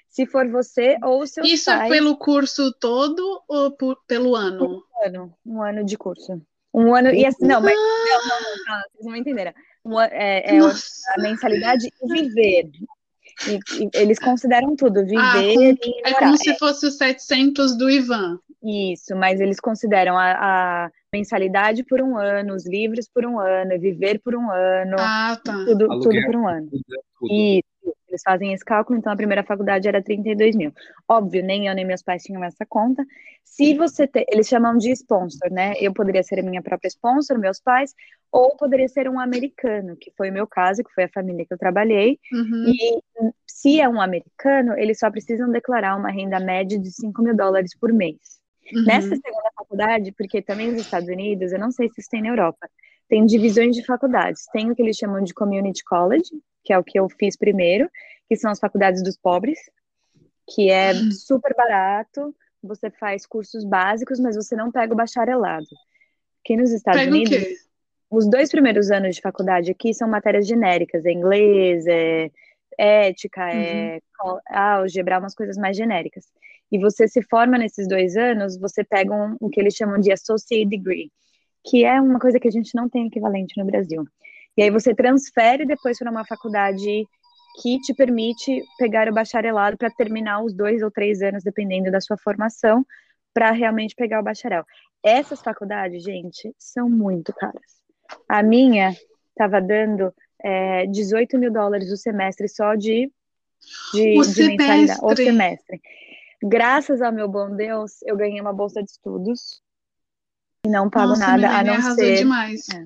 Se 0.09 0.27
for 0.27 0.47
você 0.49 0.99
ou 1.03 1.27
seu 1.27 1.45
Isso 1.45 1.71
é 1.71 1.89
pelo 1.89 2.17
curso 2.17 2.73
todo 2.79 3.43
ou 3.49 3.71
por, 3.71 3.97
pelo 4.07 4.35
ano? 4.35 4.65
Um 4.67 5.07
ano, 5.07 5.35
um 5.47 5.63
ano 5.63 5.85
de 5.85 5.97
curso. 5.97 6.43
Um 6.73 6.95
ano, 6.95 7.11
e 7.11 7.27
assim, 7.27 7.47
não, 7.47 7.61
mas 7.61 7.75
não, 7.75 7.83
não, 7.83 8.29
não, 8.29 8.41
não 8.41 8.83
vocês 8.93 9.07
não 9.07 9.17
entenderam. 9.17 9.53
Um, 9.85 10.01
é, 10.01 10.57
é 10.57 10.59
a 10.59 11.23
mensalidade 11.23 11.87
e 11.87 12.13
viver. 12.13 12.71
E, 13.49 13.83
e, 13.83 13.91
eles 13.95 14.19
consideram 14.19 14.77
tudo, 14.77 15.05
viver 15.05 15.19
ah, 15.19 15.33
com, 15.55 16.09
É 16.09 16.15
como 16.15 16.37
se 16.37 16.57
fosse 16.59 16.87
os 16.87 16.97
700 16.97 17.77
do 17.77 17.91
Ivan. 17.91 18.39
Isso, 18.63 19.17
mas 19.17 19.41
eles 19.41 19.59
consideram 19.59 20.19
a, 20.19 20.33
a, 20.85 20.91
mensalidade 21.13 21.83
por 21.83 22.03
um 22.03 22.19
ano, 22.19 22.55
os 22.55 22.67
livros 22.67 23.09
por 23.09 23.25
um 23.25 23.41
ano, 23.41 23.81
viver 23.81 24.21
por 24.21 24.35
um 24.35 24.51
ano. 24.51 24.97
Ah, 24.99 25.41
tá. 25.43 25.65
Tudo, 25.65 25.89
tudo 26.01 26.23
por 26.27 26.37
um 26.37 26.47
ano. 26.47 26.69
Tudo. 26.71 27.33
Isso. 27.33 27.70
Eles 28.11 28.23
fazem 28.23 28.53
esse 28.53 28.65
cálculo, 28.65 28.99
então 28.99 29.13
a 29.13 29.17
primeira 29.17 29.43
faculdade 29.45 29.89
era 29.89 30.03
32 30.03 30.57
mil. 30.57 30.73
Óbvio, 31.09 31.43
nem 31.43 31.69
eu 31.69 31.75
nem 31.75 31.87
meus 31.87 32.03
pais 32.03 32.23
tinham 32.23 32.45
essa 32.45 32.67
conta. 32.69 33.07
Se 33.45 33.75
você 33.75 34.07
ter, 34.07 34.27
eles 34.29 34.49
chamam 34.49 34.77
de 34.77 34.91
sponsor, 34.93 35.51
né? 35.51 35.75
Eu 35.81 35.93
poderia 35.93 36.23
ser 36.23 36.41
a 36.41 36.43
minha 36.43 36.61
própria 36.61 36.89
sponsor, 36.89 37.39
meus 37.39 37.61
pais, 37.61 37.95
ou 38.31 38.57
poderia 38.57 38.89
ser 38.89 39.09
um 39.09 39.19
americano, 39.19 39.97
que 39.97 40.13
foi 40.17 40.31
o 40.31 40.33
meu 40.33 40.47
caso, 40.47 40.85
que 40.85 40.93
foi 40.93 41.05
a 41.05 41.09
família 41.09 41.45
que 41.47 41.55
eu 41.55 41.59
trabalhei. 41.59 42.19
Uhum. 42.33 42.65
E 42.67 43.33
se 43.47 43.81
é 43.81 43.89
um 43.89 44.01
americano, 44.01 44.77
eles 44.77 44.99
só 44.99 45.11
precisam 45.11 45.51
declarar 45.51 45.97
uma 45.97 46.11
renda 46.11 46.41
média 46.41 46.79
de 46.79 46.91
5 46.91 47.23
mil 47.23 47.37
dólares 47.37 47.77
por 47.79 47.93
mês. 47.93 48.41
Uhum. 48.73 48.85
Nessa 48.85 49.09
segunda 49.09 49.51
faculdade, 49.57 50.13
porque 50.13 50.41
também 50.43 50.71
nos 50.71 50.83
Estados 50.83 51.09
Unidos, 51.09 51.53
eu 51.53 51.59
não 51.59 51.71
sei 51.71 51.89
se 51.89 52.01
isso 52.01 52.11
tem 52.11 52.23
na 52.23 52.29
Europa, 52.29 52.69
tem 53.09 53.27
divisões 53.27 53.75
de 53.75 53.85
faculdades. 53.85 54.47
Tem 54.53 54.71
o 54.71 54.75
que 54.75 54.83
eles 54.83 54.97
chamam 54.97 55.23
de 55.23 55.35
community 55.35 55.83
college, 55.85 56.31
que 56.65 56.73
é 56.73 56.79
o 56.79 56.85
que 56.85 56.99
eu 56.99 57.09
fiz 57.09 57.37
primeiro, 57.37 57.91
que 58.29 58.37
são 58.37 58.51
as 58.51 58.59
faculdades 58.59 59.03
dos 59.03 59.17
pobres, 59.17 59.59
que 60.55 60.71
é 60.71 60.93
hum. 60.93 61.11
super 61.13 61.55
barato, 61.55 62.35
você 62.63 62.91
faz 62.91 63.27
cursos 63.27 63.65
básicos, 63.65 64.21
mas 64.21 64.37
você 64.37 64.55
não 64.55 64.71
pega 64.71 64.93
o 64.93 64.97
bacharelado. 64.97 65.67
Aqui 66.45 66.57
nos 66.57 66.71
Estados 66.71 67.01
pega 67.01 67.13
Unidos, 67.13 67.71
os 68.11 68.29
dois 68.29 68.51
primeiros 68.51 68.91
anos 68.91 69.17
de 69.17 69.23
faculdade 69.23 69.71
aqui 69.71 69.95
são 69.95 70.09
matérias 70.09 70.47
genéricas, 70.47 71.07
é 71.07 71.13
inglês, 71.13 71.87
é 71.87 72.31
ética, 72.79 73.49
é 73.51 74.01
uhum. 74.25 74.39
é 74.39 74.59
álgebra, 74.59 75.19
umas 75.19 75.35
coisas 75.35 75.57
mais 75.57 75.77
genéricas. 75.77 76.25
E 76.73 76.79
você 76.79 77.09
se 77.09 77.23
forma 77.23 77.59
nesses 77.59 77.89
dois 77.89 78.17
anos, 78.17 78.59
você 78.59 78.85
pega 78.85 79.13
um, 79.13 79.37
o 79.41 79.49
que 79.49 79.61
eles 79.61 79.75
chamam 79.75 79.99
de 79.99 80.13
associate 80.13 80.69
degree, 80.69 81.11
que 81.65 81.85
é 81.85 82.01
uma 82.01 82.19
coisa 82.19 82.39
que 82.39 82.49
a 82.49 82.51
gente 82.51 82.75
não 82.75 82.89
tem 82.89 83.07
equivalente 83.07 83.59
no 83.59 83.67
Brasil. 83.67 84.05
E 84.57 84.63
aí 84.63 84.71
você 84.71 84.95
transfere 84.95 85.65
depois 85.65 85.99
para 85.99 86.11
uma 86.11 86.25
faculdade 86.25 87.07
que 87.61 87.79
te 87.81 87.95
permite 87.95 88.63
pegar 88.79 89.09
o 89.09 89.15
bacharelado 89.15 89.77
para 89.77 89.91
terminar 89.91 90.43
os 90.43 90.55
dois 90.55 90.83
ou 90.83 90.91
três 90.91 91.21
anos, 91.23 91.43
dependendo 91.43 91.91
da 91.91 92.01
sua 92.01 92.17
formação, 92.17 92.85
para 93.35 93.51
realmente 93.51 93.95
pegar 93.95 94.21
o 94.21 94.25
bacharel. 94.25 94.65
Essas 95.03 95.41
faculdades, 95.41 96.03
gente, 96.03 96.55
são 96.59 96.89
muito 96.89 97.33
caras. 97.33 97.81
A 98.29 98.43
minha 98.43 98.95
estava 99.31 99.61
dando 99.61 100.13
é, 100.43 100.87
18 100.87 101.39
mil 101.39 101.53
dólares 101.53 101.91
o 101.91 101.97
semestre 101.97 102.49
só 102.49 102.75
de, 102.75 103.11
de, 103.95 104.19
o 104.19 104.23
de 104.23 104.49
mensalidade. 104.49 105.01
O 105.03 105.17
semestre. 105.17 105.81
Graças 106.43 107.03
ao 107.03 107.13
meu 107.13 107.29
bom 107.29 107.55
Deus, 107.55 108.03
eu 108.03 108.17
ganhei 108.17 108.41
uma 108.41 108.53
bolsa 108.53 108.83
de 108.83 108.91
estudos 108.91 109.63
e 110.65 110.69
não 110.69 110.89
pago 110.89 111.11
Nossa, 111.11 111.37
nada 111.37 111.59
a 111.59 111.65
não 111.65 111.95
ser. 111.95 112.17
Demais. 112.17 112.69
É, 112.71 112.85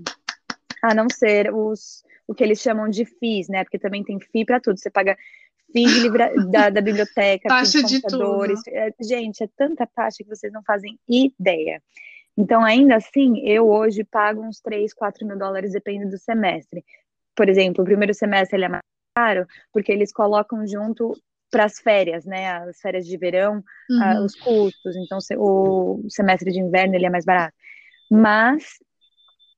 a 0.85 0.95
não 0.95 1.07
ser 1.09 1.53
os 1.53 2.05
o 2.27 2.35
que 2.35 2.43
eles 2.43 2.61
chamam 2.61 2.89
de 2.89 3.05
FIIs, 3.05 3.49
né? 3.49 3.65
Porque 3.65 3.79
também 3.79 4.03
tem 4.03 4.19
FII 4.19 4.45
para 4.47 4.61
tudo. 4.61 4.79
Você 4.79 4.91
paga 4.91 5.17
FII 5.73 5.87
de 5.87 6.01
livra, 6.01 6.33
da, 6.51 6.71
da, 6.71 6.81
biblioteca, 6.81 7.49
taxa 7.49 7.83
de, 7.83 7.97
de 7.97 8.01
computadores. 8.01 8.61
É, 8.69 8.91
gente, 9.01 9.43
é 9.43 9.49
tanta 9.57 9.87
taxa 9.87 10.23
que 10.23 10.29
vocês 10.29 10.53
não 10.53 10.63
fazem 10.63 10.99
ideia. 11.09 11.83
Então, 12.37 12.65
ainda 12.65 12.97
assim, 12.97 13.47
eu 13.47 13.69
hoje 13.69 14.05
pago 14.05 14.43
uns 14.43 14.61
3, 14.61 14.93
4 14.95 15.27
mil 15.27 15.39
dólares, 15.39 15.73
depende 15.73 16.07
do 16.07 16.19
semestre. 16.19 16.83
Por 17.37 17.49
exemplo, 17.49 17.83
o 17.83 17.85
primeiro 17.85 18.15
semestre 18.15 18.57
ele 18.57 18.65
é 18.65 18.69
mais 18.69 18.83
caro, 19.15 19.47
porque 19.73 19.93
eles 19.93 20.13
colocam 20.13 20.67
junto 20.67 21.13
para 21.51 21.67
as 21.67 21.79
férias, 21.79 22.25
né? 22.25 22.53
As 22.53 22.81
férias 22.81 23.07
de 23.07 23.17
verão, 23.19 23.63
uhum. 23.91 24.25
os 24.25 24.35
custos. 24.35 24.97
Então, 24.97 25.19
o 25.39 26.07
semestre 26.09 26.51
de 26.51 26.59
inverno 26.59 26.95
ele 26.95 27.07
é 27.07 27.11
mais 27.11 27.25
barato. 27.25 27.55
Mas 28.11 28.79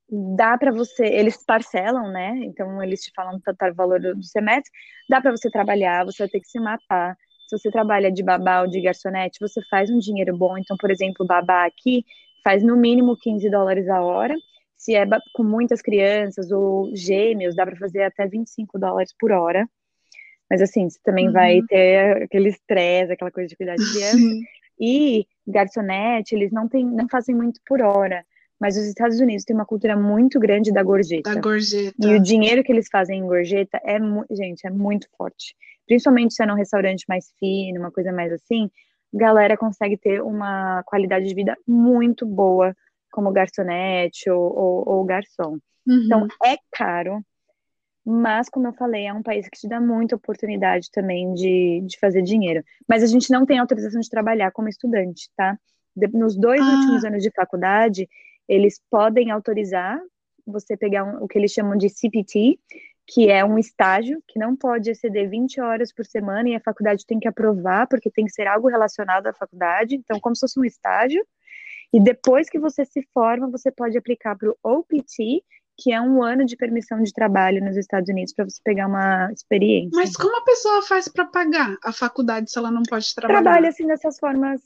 dá 0.09 0.57
para 0.57 0.71
você, 0.71 1.05
eles 1.05 1.45
parcelam, 1.45 2.11
né? 2.11 2.39
Então 2.45 2.83
eles 2.83 3.03
te 3.03 3.13
falam 3.15 3.37
o 3.37 3.75
valor 3.75 4.01
do, 4.01 4.23
semestre, 4.23 4.71
dá 5.09 5.21
para 5.21 5.31
você 5.31 5.51
trabalhar, 5.51 6.05
você 6.05 6.23
vai 6.23 6.29
ter 6.29 6.41
que 6.41 6.49
se 6.49 6.61
matar. 6.61 7.17
Se 7.49 7.59
você 7.59 7.71
trabalha 7.71 8.11
de 8.11 8.23
babá 8.23 8.63
ou 8.63 8.67
de 8.67 8.81
garçonete, 8.81 9.39
você 9.41 9.61
faz 9.71 9.91
um 9.91 9.99
dinheiro 9.99 10.37
bom. 10.37 10.59
Então, 10.59 10.77
por 10.77 10.91
exemplo, 10.91 11.27
babá 11.27 11.65
aqui 11.65 12.05
faz 12.43 12.63
no 12.63 12.77
mínimo 12.77 13.17
15 13.17 13.49
dólares 13.51 13.89
a 13.89 14.03
hora. 14.03 14.35
Se 14.77 14.95
é 14.95 15.05
com 15.33 15.43
muitas 15.43 15.81
crianças 15.81 16.51
ou 16.51 16.91
gêmeos, 16.95 17.55
dá 17.55 17.65
para 17.65 17.77
fazer 17.77 18.03
até 18.03 18.27
25 18.27 18.79
dólares 18.79 19.15
por 19.19 19.33
hora. 19.33 19.69
Mas 20.51 20.63
assim, 20.63 20.89
você 20.89 20.99
também 21.05 21.27
uhum. 21.27 21.33
vai 21.33 21.61
ter 21.69 22.23
aquele 22.23 22.49
estresse, 22.49 23.13
aquela 23.13 23.31
coisa 23.31 23.49
de 23.49 23.57
cuidar 23.57 23.75
de 23.77 23.85
criança. 23.93 24.17
Sim. 24.17 24.43
E 24.79 25.27
garçonete, 25.47 26.35
eles 26.35 26.53
não, 26.53 26.69
tem, 26.69 26.85
não 26.85 27.09
fazem 27.09 27.35
muito 27.35 27.61
por 27.67 27.81
hora. 27.81 28.25
Mas 28.61 28.77
os 28.77 28.85
Estados 28.85 29.21
Unidos 29.21 29.45
têm 29.45 29.55
uma 29.55 29.67
cultura 29.67 29.97
muito 29.97 30.41
grande 30.41 30.73
da 30.73 30.83
gorjeta. 30.83 31.35
Da 31.35 31.41
gorjeta. 31.41 31.95
E 32.01 32.15
o 32.15 32.23
dinheiro 32.23 32.65
que 32.65 32.73
eles 32.73 32.89
fazem 32.91 33.19
em 33.19 33.27
gorjeta 33.27 33.81
é, 33.85 33.99
gente, 34.35 34.67
é 34.67 34.71
muito 34.71 35.09
forte. 35.17 35.55
Principalmente 35.87 36.35
se 36.35 36.43
é 36.43 36.47
num 36.47 36.55
restaurante 36.55 37.05
mais 37.09 37.33
fino, 37.39 37.81
uma 37.81 37.91
coisa 37.91 38.13
mais 38.13 38.33
assim, 38.33 38.71
galera 39.13 39.57
consegue 39.57 39.97
ter 39.97 40.23
uma 40.23 40.83
qualidade 40.85 41.27
de 41.27 41.35
vida 41.35 41.57
muito 41.67 42.25
boa 42.25 42.75
como 43.11 43.33
garçonete 43.33 44.31
ou, 44.31 44.57
ou, 44.57 44.89
ou 44.89 45.05
garçom. 45.05 45.59
Uhum. 45.87 46.03
Então, 46.05 46.29
é 46.45 46.57
caro, 46.73 47.23
mas, 48.09 48.49
como 48.49 48.69
eu 48.69 48.73
falei, 48.73 49.05
é 49.07 49.13
um 49.13 49.23
país 49.23 49.49
que 49.49 49.59
te 49.59 49.69
dá 49.69 49.81
muita 49.81 50.15
oportunidade 50.15 50.93
também 50.93 51.35
de, 51.35 51.83
de 51.85 51.99
fazer 51.99 52.23
dinheiro. 52.23 52.63
Mas 52.89 53.03
a 53.03 53.07
gente 53.07 53.33
não 53.33 53.45
tem 53.45 53.59
autorização 53.59 54.01
de 54.01 54.09
trabalhar 54.09 54.53
como 54.53 54.69
estudante, 54.69 55.29
tá? 55.37 55.59
nos 56.13 56.37
dois 56.37 56.61
ah. 56.61 56.75
últimos 56.77 57.05
anos 57.05 57.23
de 57.23 57.33
faculdade, 57.35 58.09
eles 58.49 58.81
podem 58.91 59.31
autorizar 59.31 60.01
você 60.47 60.77
pegar 60.77 61.05
um, 61.05 61.25
o 61.25 61.29
que 61.29 61.39
eles 61.39 61.53
chamam 61.53 61.77
de 61.77 61.89
CPT, 61.89 62.59
que 63.07 63.31
é 63.31 63.45
um 63.45 63.59
estágio 63.59 64.23
que 64.27 64.39
não 64.39 64.57
pode 64.57 64.91
exceder 64.91 65.29
20 65.29 65.61
horas 65.61 65.93
por 65.93 66.05
semana 66.05 66.49
e 66.49 66.55
a 66.55 66.61
faculdade 66.61 67.07
tem 67.07 67.19
que 67.19 67.29
aprovar, 67.29 67.87
porque 67.89 68.11
tem 68.11 68.25
que 68.25 68.33
ser 68.33 68.47
algo 68.47 68.69
relacionado 68.69 69.27
à 69.27 69.33
faculdade, 69.33 69.97
então, 69.97 70.19
como 70.21 70.35
se 70.35 70.41
fosse 70.41 70.59
um 70.59 70.65
estágio. 70.65 71.25
E 71.93 72.01
depois 72.01 72.49
que 72.49 72.59
você 72.59 72.85
se 72.85 73.03
forma, 73.15 73.49
você 73.49 73.71
pode 73.71 73.97
aplicar 73.97 74.37
para 74.37 74.51
o 74.51 74.57
OPT, 74.63 75.43
que 75.79 75.93
é 75.93 76.01
um 76.01 76.23
ano 76.23 76.45
de 76.45 76.57
permissão 76.57 77.03
de 77.03 77.13
trabalho 77.13 77.65
nos 77.65 77.77
Estados 77.77 78.09
Unidos 78.09 78.33
para 78.33 78.45
você 78.45 78.61
pegar 78.65 78.89
uma 78.89 79.31
experiência. 79.31 79.91
Mas 79.95 80.17
como 80.17 80.37
a 80.39 80.45
pessoa 80.45 80.83
faz 80.83 81.07
para 81.07 81.27
pagar 81.27 81.77
a 81.85 81.93
faculdade 81.93 82.51
se 82.51 82.59
ela 82.59 82.71
não 82.71 82.83
pode 82.83 83.15
trabalhar? 83.15 83.43
Trabalha 83.43 83.69
assim 83.69 83.87
dessas 83.87 84.19
formas 84.19 84.61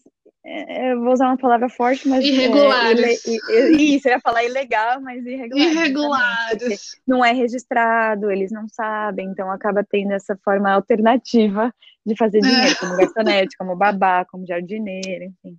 eu 0.44 1.00
vou 1.00 1.12
usar 1.12 1.26
uma 1.26 1.36
palavra 1.36 1.68
forte, 1.68 2.08
mas. 2.08 2.24
Irregulares. 2.24 3.26
É, 3.26 3.70
ile, 3.70 3.96
isso, 3.96 4.08
eu 4.08 4.12
ia 4.12 4.20
falar 4.20 4.44
ilegal, 4.44 5.00
mas 5.00 5.24
irregulares. 5.26 5.74
Irregulares. 5.74 6.80
Não 7.06 7.24
é 7.24 7.32
registrado, 7.32 8.30
eles 8.30 8.50
não 8.50 8.66
sabem, 8.68 9.28
então 9.28 9.50
acaba 9.50 9.84
tendo 9.88 10.12
essa 10.12 10.38
forma 10.44 10.70
alternativa 10.70 11.72
de 12.06 12.16
fazer 12.16 12.40
dinheiro, 12.40 12.76
como 12.78 12.96
garçonete, 12.96 13.56
como 13.58 13.76
babá, 13.76 14.24
como 14.24 14.46
jardineiro, 14.46 15.24
enfim. 15.24 15.58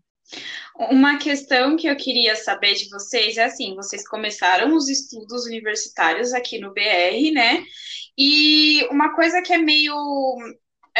Uma 0.89 1.17
questão 1.17 1.75
que 1.75 1.87
eu 1.87 1.95
queria 1.95 2.35
saber 2.35 2.73
de 2.73 2.89
vocês 2.89 3.37
é 3.37 3.43
assim: 3.43 3.75
vocês 3.75 4.07
começaram 4.07 4.75
os 4.75 4.89
estudos 4.89 5.45
universitários 5.45 6.33
aqui 6.33 6.57
no 6.57 6.73
BR, 6.73 7.31
né? 7.33 7.63
E 8.17 8.85
uma 8.89 9.13
coisa 9.13 9.41
que 9.41 9.53
é 9.53 9.57
meio 9.57 9.93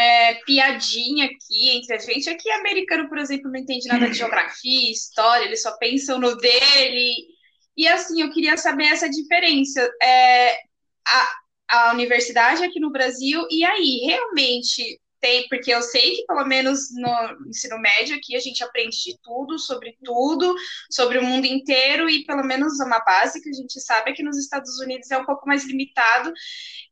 é, 0.02 0.36
piadinha 0.46 1.26
aqui 1.26 1.70
entre 1.70 1.96
a 1.96 2.00
gente. 2.00 2.30
Aqui, 2.30 2.50
americano, 2.52 3.08
por 3.08 3.18
exemplo, 3.18 3.52
não 3.52 3.60
entende 3.60 3.88
nada 3.88 4.10
de 4.10 4.18
geografia, 4.18 4.92
história, 4.92 5.46
eles 5.46 5.62
só 5.62 5.78
pensam 5.78 6.20
no 6.20 6.36
dele. 6.38 7.16
E 7.78 7.88
assim, 7.88 8.22
eu 8.22 8.32
queria 8.32 8.58
saber 8.58 8.86
essa 8.86 9.10
diferença. 9.10 9.82
É, 10.02 10.58
a, 11.08 11.36
a 11.70 11.94
universidade 11.94 12.64
aqui 12.64 12.80
no 12.80 12.92
Brasil, 12.92 13.46
e 13.50 13.64
aí, 13.64 14.02
realmente 14.06 15.00
tem, 15.20 15.48
porque 15.48 15.72
eu 15.72 15.84
sei 15.84 16.16
que 16.16 16.26
pelo 16.26 16.44
menos 16.46 16.88
no 16.96 17.48
ensino 17.48 17.78
médio 17.78 18.16
aqui 18.16 18.36
a 18.36 18.40
gente 18.40 18.64
aprende 18.64 18.98
de 18.98 19.20
tudo, 19.22 19.60
sobre 19.60 19.96
tudo, 20.04 20.56
sobre 20.90 21.20
o 21.20 21.24
mundo 21.24 21.46
inteiro, 21.46 22.10
e 22.10 22.26
pelo 22.26 22.44
menos 22.44 22.80
uma 22.80 23.00
base 23.00 23.40
que 23.40 23.50
a 23.50 23.54
gente 23.54 23.80
sabe 23.80 24.10
é 24.10 24.14
que 24.14 24.24
nos 24.24 24.38
Estados 24.38 24.80
Unidos 24.80 25.12
é 25.12 25.18
um 25.18 25.26
pouco 25.26 25.48
mais 25.48 25.64
limitado. 25.64 26.34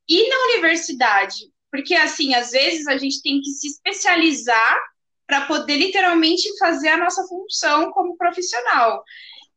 E 0.08 0.30
na 0.30 0.38
universidade, 0.54 1.52
porque 1.72 1.94
assim, 1.96 2.34
às 2.34 2.52
vezes 2.52 2.88
a 2.88 2.98
gente 2.98 3.22
tem 3.22 3.42
que 3.42 3.52
se 3.52 3.68
especializar 3.68 4.80
para 5.28 5.46
poder 5.46 5.78
literalmente 5.78 6.50
fazer 6.58 6.90
a 6.90 6.98
nossa 6.98 7.24
função 7.28 7.92
como 7.92 8.18
profissional. 8.18 9.04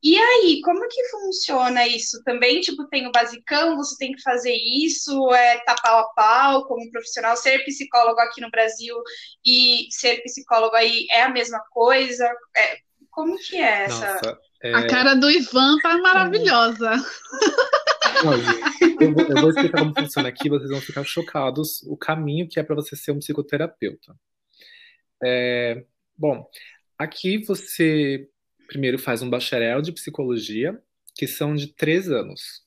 E 0.03 0.19
aí, 0.19 0.61
como 0.63 0.87
que 0.89 1.09
funciona 1.11 1.87
isso? 1.87 2.23
Também, 2.25 2.61
tipo, 2.61 2.89
tem 2.89 3.07
o 3.07 3.13
basicão, 3.13 3.77
você 3.77 3.97
tem 3.97 4.13
que 4.13 4.21
fazer 4.21 4.53
isso, 4.53 5.33
é 5.33 5.59
tá 5.61 5.77
pau 5.81 6.01
a 6.01 6.09
pau 6.09 6.67
como 6.67 6.91
profissional, 6.91 7.37
ser 7.37 7.65
psicólogo 7.65 8.21
aqui 8.21 8.41
no 8.41 8.51
Brasil 8.51 8.97
e 9.47 9.87
ser 9.91 10.21
psicólogo 10.23 10.75
aí 10.75 11.07
é 11.09 11.23
a 11.23 11.29
mesma 11.31 11.61
coisa? 11.71 12.27
É, 12.57 12.79
como 13.11 13.39
que 13.39 13.57
é 13.57 13.85
essa? 13.85 14.15
Nossa, 14.15 14.39
é... 14.65 14.75
A 14.75 14.87
cara 14.89 15.15
do 15.15 15.31
Ivan 15.31 15.79
tá 15.79 15.97
maravilhosa. 15.99 16.91
Eu, 19.01 19.13
vou, 19.13 19.27
eu 19.27 19.41
vou 19.41 19.51
explicar 19.51 19.81
como 19.81 19.95
funciona 19.99 20.29
aqui, 20.29 20.49
vocês 20.49 20.71
vão 20.71 20.81
ficar 20.81 21.05
chocados 21.05 21.83
o 21.85 21.97
caminho 21.97 22.49
que 22.49 22.61
é 22.61 22.63
para 22.63 22.75
você 22.75 22.95
ser 22.97 23.13
um 23.13 23.19
psicoterapeuta. 23.19 24.15
É, 25.23 25.85
bom, 26.17 26.49
aqui 26.99 27.39
você 27.39 28.29
primeiro 28.67 28.99
faz 28.99 29.23
um 29.23 29.29
bacharel 29.29 29.83
de 29.83 29.93
psicologia, 29.93 30.81
que 31.15 31.27
são 31.27 31.55
de 31.55 31.69
três 31.69 32.11
anos. 32.11 32.63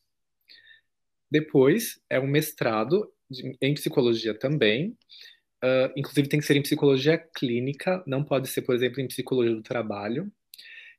Depois 1.31 1.99
é 2.09 2.19
um 2.19 2.27
mestrado 2.27 3.11
de, 3.29 3.57
em 3.61 3.73
psicologia 3.73 4.37
também. 4.37 4.97
Uh, 5.63 5.89
inclusive 5.95 6.29
tem 6.29 6.39
que 6.39 6.45
ser 6.45 6.55
em 6.55 6.61
psicologia 6.61 7.17
clínica, 7.17 8.03
não 8.05 8.23
pode 8.23 8.47
ser, 8.47 8.61
por 8.61 8.75
exemplo, 8.75 9.01
em 9.01 9.07
psicologia 9.07 9.55
do 9.55 9.63
trabalho, 9.63 10.31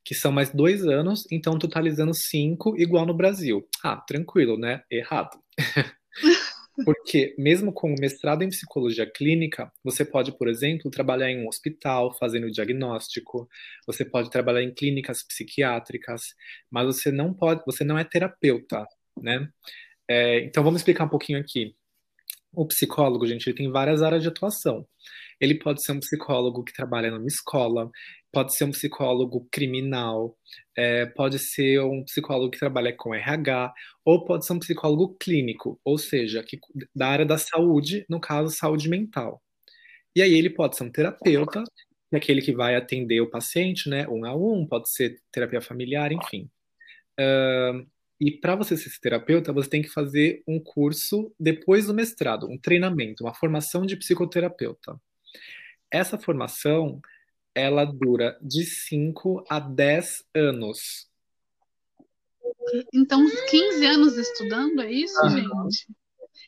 que 0.07 0.15
são 0.15 0.31
mais 0.31 0.53
dois 0.53 0.87
anos, 0.87 1.27
então 1.29 1.59
totalizando 1.59 2.13
cinco, 2.13 2.79
igual 2.79 3.05
no 3.05 3.13
Brasil. 3.13 3.67
Ah, 3.83 3.97
tranquilo, 3.97 4.57
né? 4.57 4.81
Errado. 4.89 5.37
Porque, 6.85 7.35
mesmo 7.37 7.73
com 7.73 7.93
o 7.93 7.99
mestrado 7.99 8.41
em 8.41 8.47
psicologia 8.47 9.05
clínica, 9.05 9.69
você 9.83 10.05
pode, 10.05 10.31
por 10.37 10.47
exemplo, 10.47 10.89
trabalhar 10.89 11.29
em 11.29 11.43
um 11.43 11.47
hospital 11.49 12.15
fazendo 12.17 12.49
diagnóstico, 12.49 13.49
você 13.85 14.05
pode 14.05 14.29
trabalhar 14.29 14.63
em 14.63 14.73
clínicas 14.73 15.23
psiquiátricas, 15.27 16.21
mas 16.71 16.85
você 16.85 17.11
não 17.11 17.33
pode, 17.33 17.61
você 17.65 17.83
não 17.83 17.97
é 17.97 18.05
terapeuta, 18.05 18.87
né? 19.21 19.49
É, 20.09 20.39
então, 20.45 20.63
vamos 20.63 20.79
explicar 20.79 21.03
um 21.03 21.09
pouquinho 21.09 21.37
aqui. 21.37 21.75
O 22.53 22.65
psicólogo, 22.65 23.27
gente, 23.27 23.49
ele 23.49 23.57
tem 23.57 23.69
várias 23.69 24.01
áreas 24.01 24.21
de 24.21 24.29
atuação. 24.29 24.87
Ele 25.39 25.55
pode 25.55 25.83
ser 25.83 25.91
um 25.91 25.99
psicólogo 25.99 26.63
que 26.63 26.73
trabalha 26.73 27.11
numa 27.11 27.27
escola, 27.27 27.89
pode 28.31 28.55
ser 28.55 28.63
um 28.65 28.71
psicólogo 28.71 29.47
criminal, 29.51 30.37
é, 30.77 31.05
pode 31.05 31.39
ser 31.39 31.81
um 31.81 32.03
psicólogo 32.03 32.51
que 32.51 32.59
trabalha 32.59 32.93
com 32.95 33.13
RH, 33.13 33.73
ou 34.05 34.25
pode 34.25 34.45
ser 34.45 34.53
um 34.53 34.59
psicólogo 34.59 35.15
clínico, 35.19 35.79
ou 35.83 35.97
seja, 35.97 36.43
que, 36.43 36.59
da 36.95 37.07
área 37.07 37.25
da 37.25 37.37
saúde, 37.37 38.05
no 38.09 38.19
caso, 38.19 38.55
saúde 38.55 38.89
mental. 38.89 39.41
E 40.15 40.21
aí 40.21 40.33
ele 40.33 40.49
pode 40.49 40.77
ser 40.77 40.83
um 40.83 40.91
terapeuta, 40.91 41.63
que 42.09 42.15
é 42.15 42.17
aquele 42.17 42.41
que 42.41 42.53
vai 42.53 42.75
atender 42.75 43.21
o 43.21 43.29
paciente, 43.29 43.89
né, 43.89 44.07
um 44.07 44.25
a 44.25 44.35
um, 44.35 44.65
pode 44.67 44.89
ser 44.89 45.21
terapia 45.31 45.61
familiar, 45.61 46.11
enfim. 46.11 46.49
Uh, 47.19 47.87
e 48.19 48.31
para 48.31 48.55
você 48.55 48.75
ser 48.75 48.89
terapeuta, 48.99 49.53
você 49.53 49.69
tem 49.69 49.81
que 49.81 49.89
fazer 49.89 50.41
um 50.47 50.59
curso 50.59 51.31
depois 51.39 51.85
do 51.85 51.93
mestrado, 51.93 52.49
um 52.49 52.57
treinamento, 52.57 53.23
uma 53.23 53.33
formação 53.33 53.85
de 53.85 53.95
psicoterapeuta. 53.95 54.99
Essa 55.91 56.17
formação 56.17 57.01
ela 57.55 57.85
dura 57.85 58.37
de 58.41 58.63
5 58.63 59.43
a 59.49 59.59
10 59.59 60.23
anos. 60.35 61.07
Então, 62.93 63.25
15 63.49 63.85
anos 63.85 64.17
estudando, 64.17 64.81
é 64.81 64.91
isso, 64.91 65.19
uhum. 65.23 65.29
gente? 65.29 65.87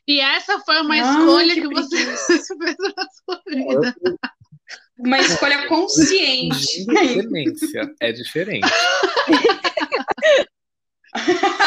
E 0.06 0.20
essa 0.20 0.60
foi 0.60 0.80
uma 0.80 0.96
escolha 0.96 1.54
que, 1.54 1.62
que 1.62 1.68
você 1.68 1.96
fez 2.06 2.76
na 2.96 3.06
sua 3.10 3.42
vida. 3.46 3.94
Uma 4.98 5.18
escolha 5.18 5.66
consciente. 5.66 6.84
Excelência, 6.88 7.94
é 8.00 8.12
diferente. 8.12 8.68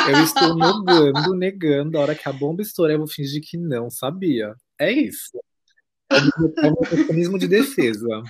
Eu 0.09 0.23
estou 0.23 0.55
negando, 0.55 1.35
negando. 1.35 1.97
A 1.97 2.01
hora 2.01 2.15
que 2.15 2.29
a 2.29 2.33
bomba 2.33 2.61
estourar, 2.61 2.93
eu 2.93 2.99
vou 2.99 3.07
fingir 3.07 3.41
que 3.41 3.57
não 3.57 3.89
sabia. 3.89 4.55
É 4.79 4.91
isso. 4.91 5.31
É 6.13 6.67
um 6.67 6.97
mecanismo 6.97 7.39
de 7.39 7.47
defesa. 7.47 8.23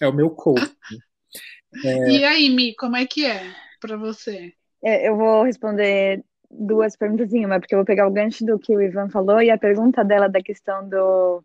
É 0.00 0.08
o 0.08 0.12
meu 0.12 0.30
coach. 0.30 0.70
É... 1.84 2.10
E 2.10 2.24
aí, 2.24 2.50
Mi, 2.50 2.74
como 2.74 2.96
é 2.96 3.06
que 3.06 3.24
é 3.24 3.42
para 3.80 3.96
você? 3.96 4.52
É, 4.82 5.08
eu 5.08 5.16
vou 5.16 5.44
responder 5.44 6.24
duas 6.50 6.96
perguntas 6.96 7.32
em 7.32 7.44
uma, 7.44 7.60
porque 7.60 7.74
eu 7.74 7.78
vou 7.78 7.86
pegar 7.86 8.08
o 8.08 8.12
gancho 8.12 8.44
do 8.44 8.58
que 8.58 8.74
o 8.74 8.82
Ivan 8.82 9.08
falou 9.08 9.40
e 9.40 9.50
a 9.50 9.58
pergunta 9.58 10.04
dela 10.04 10.28
da 10.28 10.42
questão 10.42 10.88
do, 10.88 11.44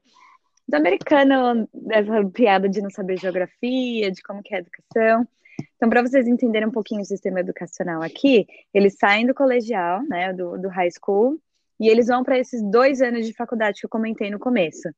do 0.68 0.76
americano, 0.76 1.70
dessa 1.74 2.26
piada 2.30 2.68
de 2.68 2.82
não 2.82 2.90
saber 2.90 3.20
geografia, 3.20 4.12
de 4.12 4.22
como 4.24 4.42
que 4.42 4.54
é 4.54 4.58
a 4.58 4.62
educação. 4.62 5.28
Então, 5.76 5.90
para 5.90 6.02
vocês 6.02 6.28
entenderem 6.28 6.68
um 6.68 6.72
pouquinho 6.72 7.02
o 7.02 7.06
sistema 7.06 7.40
educacional 7.40 8.02
aqui, 8.02 8.48
eles 8.74 8.96
saem 8.98 9.28
do 9.28 9.34
colegial, 9.34 10.02
né, 10.04 10.34
do, 10.34 10.58
do 10.58 10.68
high 10.70 10.90
school, 10.92 11.40
e 11.80 11.88
eles 11.88 12.08
vão 12.08 12.24
para 12.24 12.40
esses 12.40 12.62
dois 12.64 13.02
anos 13.02 13.26
de 13.26 13.34
faculdade 13.34 13.80
que 13.80 13.86
eu 13.86 13.90
comentei 13.90 14.30
no 14.30 14.40
começo, 14.40 14.90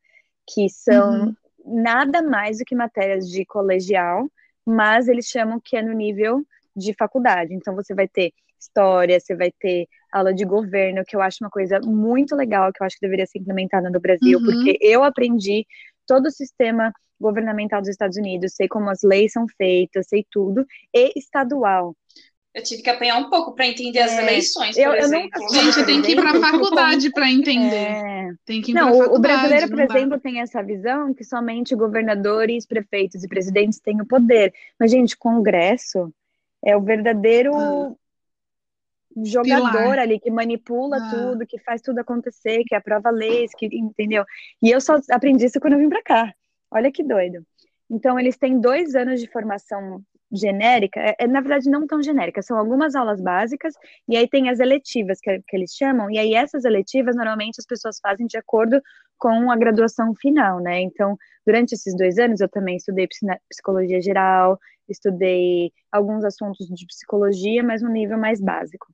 que 0.47 0.69
são 0.69 1.25
uhum 1.25 1.35
nada 1.67 2.21
mais 2.21 2.59
do 2.59 2.65
que 2.65 2.73
matérias 2.73 3.29
de 3.29 3.45
colegial, 3.45 4.29
mas 4.65 5.07
eles 5.07 5.25
chamam 5.25 5.59
que 5.63 5.75
é 5.75 5.81
no 5.81 5.93
nível 5.93 6.43
de 6.75 6.93
faculdade. 6.93 7.53
Então 7.53 7.75
você 7.75 7.93
vai 7.93 8.07
ter 8.07 8.31
história, 8.59 9.19
você 9.19 9.35
vai 9.35 9.51
ter 9.51 9.87
aula 10.11 10.33
de 10.33 10.45
governo, 10.45 11.03
que 11.05 11.15
eu 11.15 11.21
acho 11.21 11.37
uma 11.41 11.49
coisa 11.49 11.79
muito 11.83 12.35
legal, 12.35 12.71
que 12.71 12.81
eu 12.81 12.85
acho 12.85 12.95
que 12.95 13.05
deveria 13.05 13.25
ser 13.25 13.39
implementada 13.39 13.89
no 13.89 13.99
Brasil, 13.99 14.39
uhum. 14.39 14.45
porque 14.45 14.77
eu 14.81 15.03
aprendi 15.03 15.65
todo 16.07 16.27
o 16.27 16.31
sistema 16.31 16.91
governamental 17.19 17.81
dos 17.81 17.89
Estados 17.89 18.17
Unidos, 18.17 18.53
sei 18.53 18.67
como 18.67 18.89
as 18.89 19.01
leis 19.03 19.33
são 19.33 19.45
feitas, 19.57 20.07
sei 20.07 20.25
tudo, 20.31 20.65
e 20.93 21.11
estadual. 21.17 21.95
Eu 22.53 22.63
tive 22.63 22.81
que 22.81 22.89
apanhar 22.89 23.17
um 23.17 23.29
pouco 23.29 23.53
para 23.53 23.67
entender 23.67 23.99
as 23.99 24.13
é, 24.13 24.23
eleições, 24.23 24.75
por 24.75 24.81
eu, 24.81 24.95
exemplo. 24.95 25.29
Eu 25.35 25.41
não, 25.41 25.49
gente, 25.49 25.85
tem 25.85 26.01
que 26.01 26.11
ir 26.13 26.15
para 26.15 26.31
a 26.31 26.39
faculdade 26.39 27.11
para 27.11 27.29
entender. 27.29 27.75
É. 27.75 28.33
Tem 28.45 28.61
que 28.61 28.71
ir 28.71 28.73
não, 28.73 28.91
o 29.13 29.19
brasileiro, 29.19 29.69
por 29.69 29.79
exemplo, 29.79 30.19
tem 30.19 30.41
essa 30.41 30.63
visão 30.63 31.13
que 31.13 31.23
somente 31.23 31.75
governadores, 31.75 32.65
prefeitos 32.65 33.23
e 33.23 33.27
presidentes 33.27 33.79
têm 33.79 34.01
o 34.01 34.05
poder. 34.05 34.53
Mas, 34.79 34.89
gente, 34.89 35.13
o 35.13 35.19
Congresso 35.19 36.11
é 36.65 36.75
o 36.75 36.81
verdadeiro 36.81 37.55
ah. 37.55 37.93
jogador 39.23 39.71
Pilar. 39.71 39.99
ali 39.99 40.19
que 40.19 40.31
manipula 40.31 40.97
ah. 40.97 41.09
tudo, 41.11 41.45
que 41.45 41.59
faz 41.59 41.81
tudo 41.81 41.99
acontecer, 41.99 42.63
que 42.65 42.73
aprova 42.73 43.11
leis, 43.11 43.51
que 43.55 43.67
entendeu? 43.71 44.25
E 44.61 44.71
eu 44.71 44.81
só 44.81 44.99
aprendi 45.11 45.45
isso 45.45 45.59
quando 45.59 45.73
eu 45.73 45.79
vim 45.79 45.89
para 45.89 46.01
cá. 46.01 46.33
Olha 46.71 46.91
que 46.91 47.03
doido. 47.03 47.45
Então, 47.89 48.19
eles 48.19 48.35
têm 48.35 48.59
dois 48.59 48.95
anos 48.95 49.21
de 49.21 49.27
formação 49.27 50.01
genérica, 50.31 50.99
é, 50.99 51.15
é, 51.19 51.27
na 51.27 51.39
verdade 51.41 51.69
não 51.69 51.87
tão 51.87 52.01
genérica, 52.01 52.41
são 52.41 52.57
algumas 52.57 52.95
aulas 52.95 53.21
básicas, 53.21 53.73
e 54.07 54.17
aí 54.17 54.27
tem 54.27 54.49
as 54.49 54.59
eletivas 54.59 55.19
que, 55.21 55.41
que 55.47 55.55
eles 55.55 55.73
chamam, 55.73 56.09
e 56.11 56.17
aí 56.17 56.33
essas 56.33 56.65
eletivas 56.65 57.15
normalmente 57.15 57.59
as 57.59 57.65
pessoas 57.65 57.99
fazem 58.01 58.27
de 58.27 58.37
acordo 58.37 58.81
com 59.17 59.49
a 59.51 59.55
graduação 59.55 60.13
final, 60.15 60.59
né? 60.59 60.81
Então, 60.81 61.17
durante 61.45 61.73
esses 61.73 61.95
dois 61.95 62.19
anos 62.19 62.39
eu 62.39 62.49
também 62.49 62.75
estudei 62.75 63.07
psicologia 63.49 64.01
geral, 64.01 64.59
estudei 64.87 65.71
alguns 65.91 66.23
assuntos 66.23 66.67
de 66.67 66.85
psicologia, 66.85 67.63
mas 67.63 67.81
no 67.81 67.89
nível 67.89 68.17
mais 68.17 68.39
básico. 68.39 68.87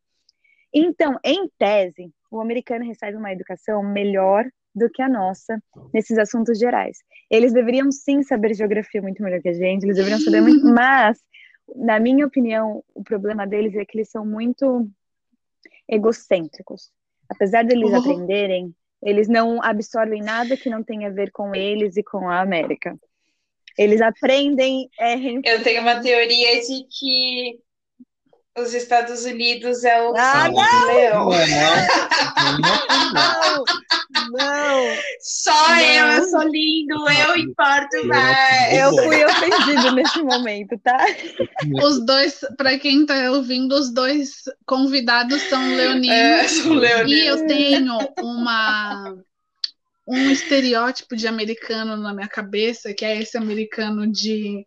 Então, 0.74 1.20
em 1.24 1.48
tese, 1.58 2.12
o 2.32 2.40
americano 2.42 2.86
recebe 2.86 3.18
uma 3.18 3.32
educação 3.32 3.84
melhor 3.84 4.46
do 4.76 4.90
que 4.90 5.02
a 5.02 5.10
nossa 5.10 5.62
nesses 5.94 6.18
assuntos 6.18 6.58
gerais. 6.58 6.98
Eles 7.30 7.54
deveriam 7.54 7.92
sim 7.92 8.24
saber 8.24 8.54
geografia 8.54 9.02
muito 9.02 9.22
melhor 9.22 9.42
que 9.42 9.50
a 9.50 9.54
gente, 9.54 9.84
eles 9.84 9.98
deveriam 9.98 10.20
saber 10.20 10.42
muito, 10.42 10.66
mas, 10.74 11.20
na 11.76 12.00
minha 12.00 12.26
opinião, 12.26 12.84
o 12.94 13.04
problema 13.04 13.46
deles 13.46 13.76
é 13.76 13.86
que 13.86 13.98
eles 13.98 14.10
são 14.10 14.26
muito 14.26 14.90
egocêntricos. 15.88 16.92
Apesar 17.30 17.64
deles 17.64 17.90
uhum. 17.90 17.98
aprenderem, 17.98 18.76
eles 19.02 19.28
não 19.28 19.62
absorvem 19.62 20.22
nada 20.22 20.58
que 20.58 20.70
não 20.70 20.84
tenha 20.84 21.10
a 21.10 21.12
ver 21.12 21.32
com 21.32 21.54
eles 21.54 21.98
e 21.98 22.04
com 22.04 22.30
a 22.30 22.42
América. 22.42 22.98
Eles 23.78 24.02
aprendem. 24.02 24.90
É... 25.00 25.16
Eu 25.16 25.64
tenho 25.64 25.82
uma 25.82 26.00
teoria 26.00 26.62
de 26.62 26.86
que 26.90 27.60
os 28.58 28.74
Estados 28.74 29.26
Unidos 29.26 29.84
é 29.84 30.02
o 30.02 30.14
ah, 30.16 30.50
não! 30.50 30.86
leão. 30.88 31.30
Não, 33.14 33.66
não, 34.32 34.96
Só 35.20 35.70
não. 35.70 35.80
eu, 35.80 36.08
eu 36.08 36.24
sou 36.30 36.44
lindo, 36.44 37.10
eu 37.10 37.36
importo 37.36 38.06
mais. 38.06 38.74
Eu 38.74 38.96
fui 39.04 39.26
ofendido 39.26 39.92
nesse 39.96 40.22
momento, 40.22 40.80
tá? 40.84 41.04
Os 41.84 42.06
dois, 42.06 42.42
para 42.58 42.78
quem 42.78 43.06
tá 43.06 43.32
ouvindo, 43.32 43.74
os 43.74 43.92
dois 43.92 44.44
convidados 44.66 45.42
são 45.44 45.76
leoninos. 45.76 46.16
É, 46.16 46.48
são 46.48 46.74
leoninos. 46.74 47.12
E 47.12 47.26
eu 47.26 47.48
tenho 47.48 47.98
uma 48.20 49.16
um 50.06 50.30
estereótipo 50.30 51.16
de 51.16 51.28
americano 51.28 51.96
na 51.96 52.14
minha 52.14 52.28
cabeça, 52.28 52.94
que 52.94 53.06
é 53.06 53.22
esse 53.22 53.38
americano 53.38 54.06
de 54.06 54.66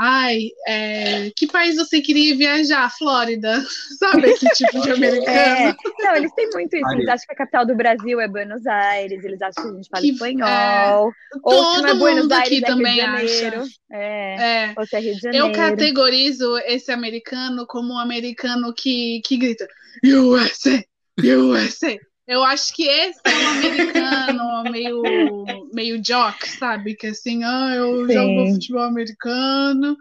Ai, 0.00 0.50
é, 0.66 1.30
que 1.36 1.46
país 1.46 1.74
você 1.76 2.00
queria 2.00 2.36
viajar? 2.36 2.88
Flórida. 2.96 3.60
Sabe 3.98 4.28
esse 4.30 4.46
tipo 4.50 4.80
de 4.80 4.90
americano? 4.92 5.28
É. 5.36 5.74
Não, 5.98 6.16
eles 6.16 6.32
têm 6.34 6.48
muito 6.54 6.76
isso. 6.76 6.92
Eles 6.94 7.08
acham 7.08 7.26
que 7.26 7.32
a 7.32 7.36
capital 7.36 7.66
do 7.66 7.74
Brasil 7.74 8.20
é 8.20 8.28
Buenos 8.28 8.64
Aires, 8.66 9.24
eles 9.24 9.42
acham 9.42 9.64
que 9.64 9.70
a 9.70 9.72
gente 9.74 9.88
fala 9.88 10.02
Que- 10.02 10.10
espanhol. 10.12 10.48
é, 10.48 10.94
ou 11.42 11.64
se 11.64 11.72
todo 11.74 11.82
não 11.82 11.88
é 11.88 11.94
Buenos 11.94 12.22
mundo 12.22 12.32
Aires, 12.32 12.46
aqui 12.46 12.54
é 12.54 12.58
Rio 12.58 12.66
também 12.66 12.94
de 12.94 13.00
Janeiro. 13.00 13.60
acha. 13.62 13.70
É. 13.92 14.36
É. 14.68 14.74
Ou 14.76 14.86
se 14.86 14.96
é 14.96 15.00
Rio 15.00 15.14
de 15.14 15.20
Janeiro. 15.20 15.46
Eu 15.46 15.52
categorizo 15.52 16.58
esse 16.58 16.92
americano 16.92 17.66
como 17.66 17.94
um 17.94 17.98
americano 17.98 18.72
que, 18.72 19.20
que 19.24 19.36
grita 19.36 19.66
USA, 20.04 20.84
USA. 21.18 21.98
Eu 22.26 22.44
acho 22.44 22.74
que 22.74 22.86
esse 22.86 23.18
é 23.24 23.30
um 23.30 23.48
americano 23.48 24.62
meio, 24.70 25.02
meio 25.72 26.00
jock, 26.00 26.48
sabe? 26.48 26.94
Que 26.94 27.08
assim, 27.08 27.42
ah, 27.44 27.74
eu 27.76 28.06
Sim. 28.06 28.12
jogo 28.14 28.52
futebol 28.54 28.82
americano. 28.82 29.96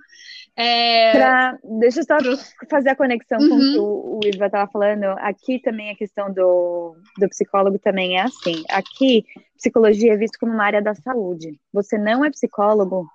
É, 0.55 1.11
Pra- 1.11 1.57
deixa 1.79 1.99
eu 1.99 2.03
só 2.03 2.17
pro- 2.17 2.37
fazer 2.69 2.89
a 2.89 2.95
conexão 2.95 3.37
com 3.37 3.43
o 3.45 3.57
Uhum. 3.59 3.71
que 3.73 3.79
o, 3.79 4.19
o 4.19 4.19
Iva 4.25 4.47
estava 4.47 4.71
falando. 4.71 5.03
Aqui 5.19 5.59
também 5.59 5.91
a 5.91 5.95
questão 5.95 6.33
do, 6.33 6.95
do 7.17 7.29
psicólogo 7.29 7.77
também 7.77 8.17
é 8.17 8.23
assim. 8.23 8.63
Aqui, 8.69 9.23
psicologia 9.55 10.13
é 10.13 10.17
visto 10.17 10.39
como 10.39 10.51
uma 10.53 10.63
área 10.65 10.81
da 10.81 10.95
saúde. 10.95 11.59
Você 11.71 11.97
não 11.97 12.25
é 12.25 12.31
psicólogo 12.31 13.05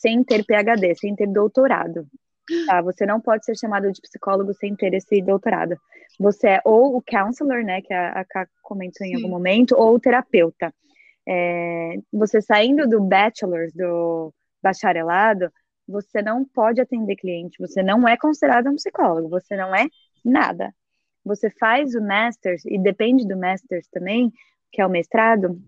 sem 0.00 0.22
ter 0.22 0.44
PhD, 0.44 0.94
sem 0.96 1.16
ter 1.16 1.26
doutorado. 1.28 2.06
Tá? 2.66 2.82
Você 2.82 3.06
não 3.06 3.20
pode 3.20 3.44
ser 3.44 3.56
chamado 3.56 3.90
de 3.90 4.00
psicólogo 4.00 4.52
sem 4.54 4.76
ter 4.76 4.92
esse 4.92 5.20
doutorado. 5.22 5.76
Você 6.20 6.48
é 6.48 6.60
ou 6.64 6.96
o 6.96 7.02
counselor, 7.02 7.64
né, 7.64 7.80
que 7.82 7.92
a, 7.92 8.10
a 8.20 8.24
Ká 8.24 8.46
comentou 8.62 9.06
em 9.06 9.10
Sim. 9.10 9.16
algum 9.16 9.28
momento, 9.28 9.74
ou 9.76 9.94
o 9.94 9.98
terapeuta. 10.00 10.72
É, 11.28 11.96
você 12.12 12.40
saindo 12.40 12.88
do 12.88 13.02
bachelor, 13.02 13.68
do 13.74 14.32
bacharelado, 14.62 15.50
você 15.88 16.22
não 16.22 16.44
pode 16.44 16.80
atender 16.80 17.16
cliente, 17.16 17.58
você 17.58 17.82
não 17.82 18.06
é 18.06 18.16
considerado 18.16 18.68
um 18.68 18.76
psicólogo, 18.76 19.28
você 19.28 19.56
não 19.56 19.74
é 19.74 19.86
nada. 20.24 20.74
Você 21.24 21.50
faz 21.50 21.94
o 21.94 22.00
masters, 22.00 22.64
e 22.64 22.78
depende 22.78 23.26
do 23.26 23.36
masters 23.36 23.88
também, 23.88 24.32
que 24.72 24.80
é 24.80 24.86
o 24.86 24.90
mestrado, 24.90 25.60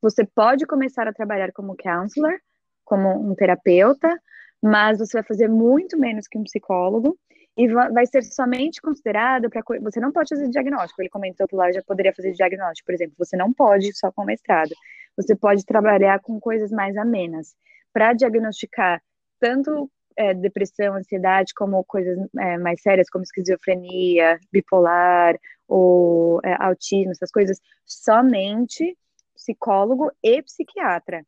você 0.00 0.24
pode 0.24 0.64
começar 0.64 1.08
a 1.08 1.12
trabalhar 1.12 1.52
como 1.52 1.76
counselor, 1.76 2.38
como 2.84 3.30
um 3.30 3.34
terapeuta, 3.34 4.16
mas 4.62 4.98
você 4.98 5.18
vai 5.18 5.24
fazer 5.24 5.48
muito 5.48 5.98
menos 5.98 6.28
que 6.28 6.38
um 6.38 6.44
psicólogo, 6.44 7.18
e 7.58 7.66
va- 7.66 7.88
vai 7.90 8.06
ser 8.06 8.22
somente 8.22 8.80
considerado 8.80 9.50
para. 9.50 9.62
Você 9.82 9.98
não 9.98 10.12
pode 10.12 10.28
fazer 10.28 10.48
diagnóstico. 10.48 11.02
Ele 11.02 11.08
comentou 11.08 11.48
que 11.48 11.56
lá 11.56 11.72
já 11.72 11.82
poderia 11.82 12.14
fazer 12.14 12.30
diagnóstico, 12.32 12.86
por 12.86 12.94
exemplo. 12.94 13.14
Você 13.18 13.36
não 13.36 13.52
pode 13.52 13.92
só 13.98 14.12
com 14.12 14.24
mestrado. 14.24 14.70
Você 15.16 15.34
pode 15.34 15.66
trabalhar 15.66 16.20
com 16.20 16.38
coisas 16.38 16.70
mais 16.70 16.96
amenas. 16.96 17.56
Para 17.92 18.12
diagnosticar 18.12 19.02
tanto 19.40 19.90
é, 20.16 20.32
depressão, 20.34 20.94
ansiedade, 20.94 21.52
como 21.52 21.82
coisas 21.82 22.16
é, 22.38 22.56
mais 22.58 22.80
sérias, 22.80 23.10
como 23.10 23.24
esquizofrenia, 23.24 24.38
bipolar, 24.52 25.36
ou 25.66 26.40
é, 26.44 26.54
autismo, 26.60 27.10
essas 27.10 27.30
coisas, 27.32 27.60
somente 27.84 28.96
psicólogo 29.34 30.12
e 30.22 30.40
psiquiatra. 30.42 31.24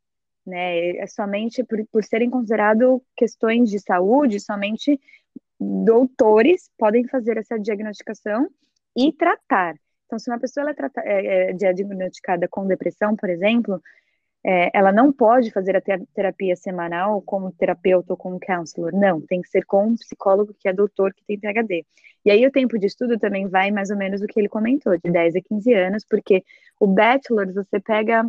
Né? 0.47 0.97
É 0.97 1.07
somente 1.09 1.64
por, 1.64 1.85
por 1.93 2.05
serem 2.05 2.31
considerados 2.31 3.01
questões 3.16 3.68
de 3.68 3.81
saúde, 3.81 4.39
somente 4.39 4.99
doutores 5.61 6.71
podem 6.79 7.07
fazer 7.07 7.37
essa 7.37 7.59
diagnosticação 7.59 8.49
e 8.97 9.13
tratar. 9.13 9.75
Então, 10.07 10.19
se 10.19 10.31
uma 10.31 10.41
pessoa 10.41 10.69
é, 10.71 10.75
é- 11.05 11.51
é 11.51 11.53
diagnosticada 11.53 12.49
com 12.49 12.67
depressão, 12.67 13.15
por 13.15 13.29
exemplo, 13.29 13.81
é, 14.45 14.71
ela 14.77 14.91
não 14.91 15.13
pode 15.13 15.51
fazer 15.51 15.77
a 15.77 15.81
te- 15.81 16.07
terapia 16.15 16.57
semanal 16.57 17.21
como 17.23 17.53
terapeuta 17.53 18.13
ou 18.13 18.17
como 18.17 18.41
counselor. 18.41 18.93
Não, 18.93 19.21
tem 19.21 19.43
que 19.43 19.49
ser 19.49 19.65
com 19.67 19.89
um 19.89 19.95
psicólogo 19.97 20.55
que 20.59 20.69
é 20.69 20.73
doutor, 20.73 21.13
que 21.15 21.25
tem 21.25 21.39
PhD. 21.39 21.85
E 22.25 22.31
aí 22.31 22.47
o 22.47 22.51
tempo 22.51 22.79
de 22.79 22.87
estudo 22.87 23.19
também 23.19 23.47
vai 23.49 23.71
mais 23.71 23.91
ou 23.91 23.97
menos 23.97 24.23
o 24.23 24.27
que 24.27 24.41
ele 24.41 24.49
comentou, 24.49 24.97
de 24.97 25.11
10 25.11 25.37
a 25.37 25.41
15 25.43 25.73
anos, 25.75 26.05
porque 26.09 26.43
o 26.79 26.87
bachelor 26.87 27.53
você 27.53 27.79
pega. 27.81 28.25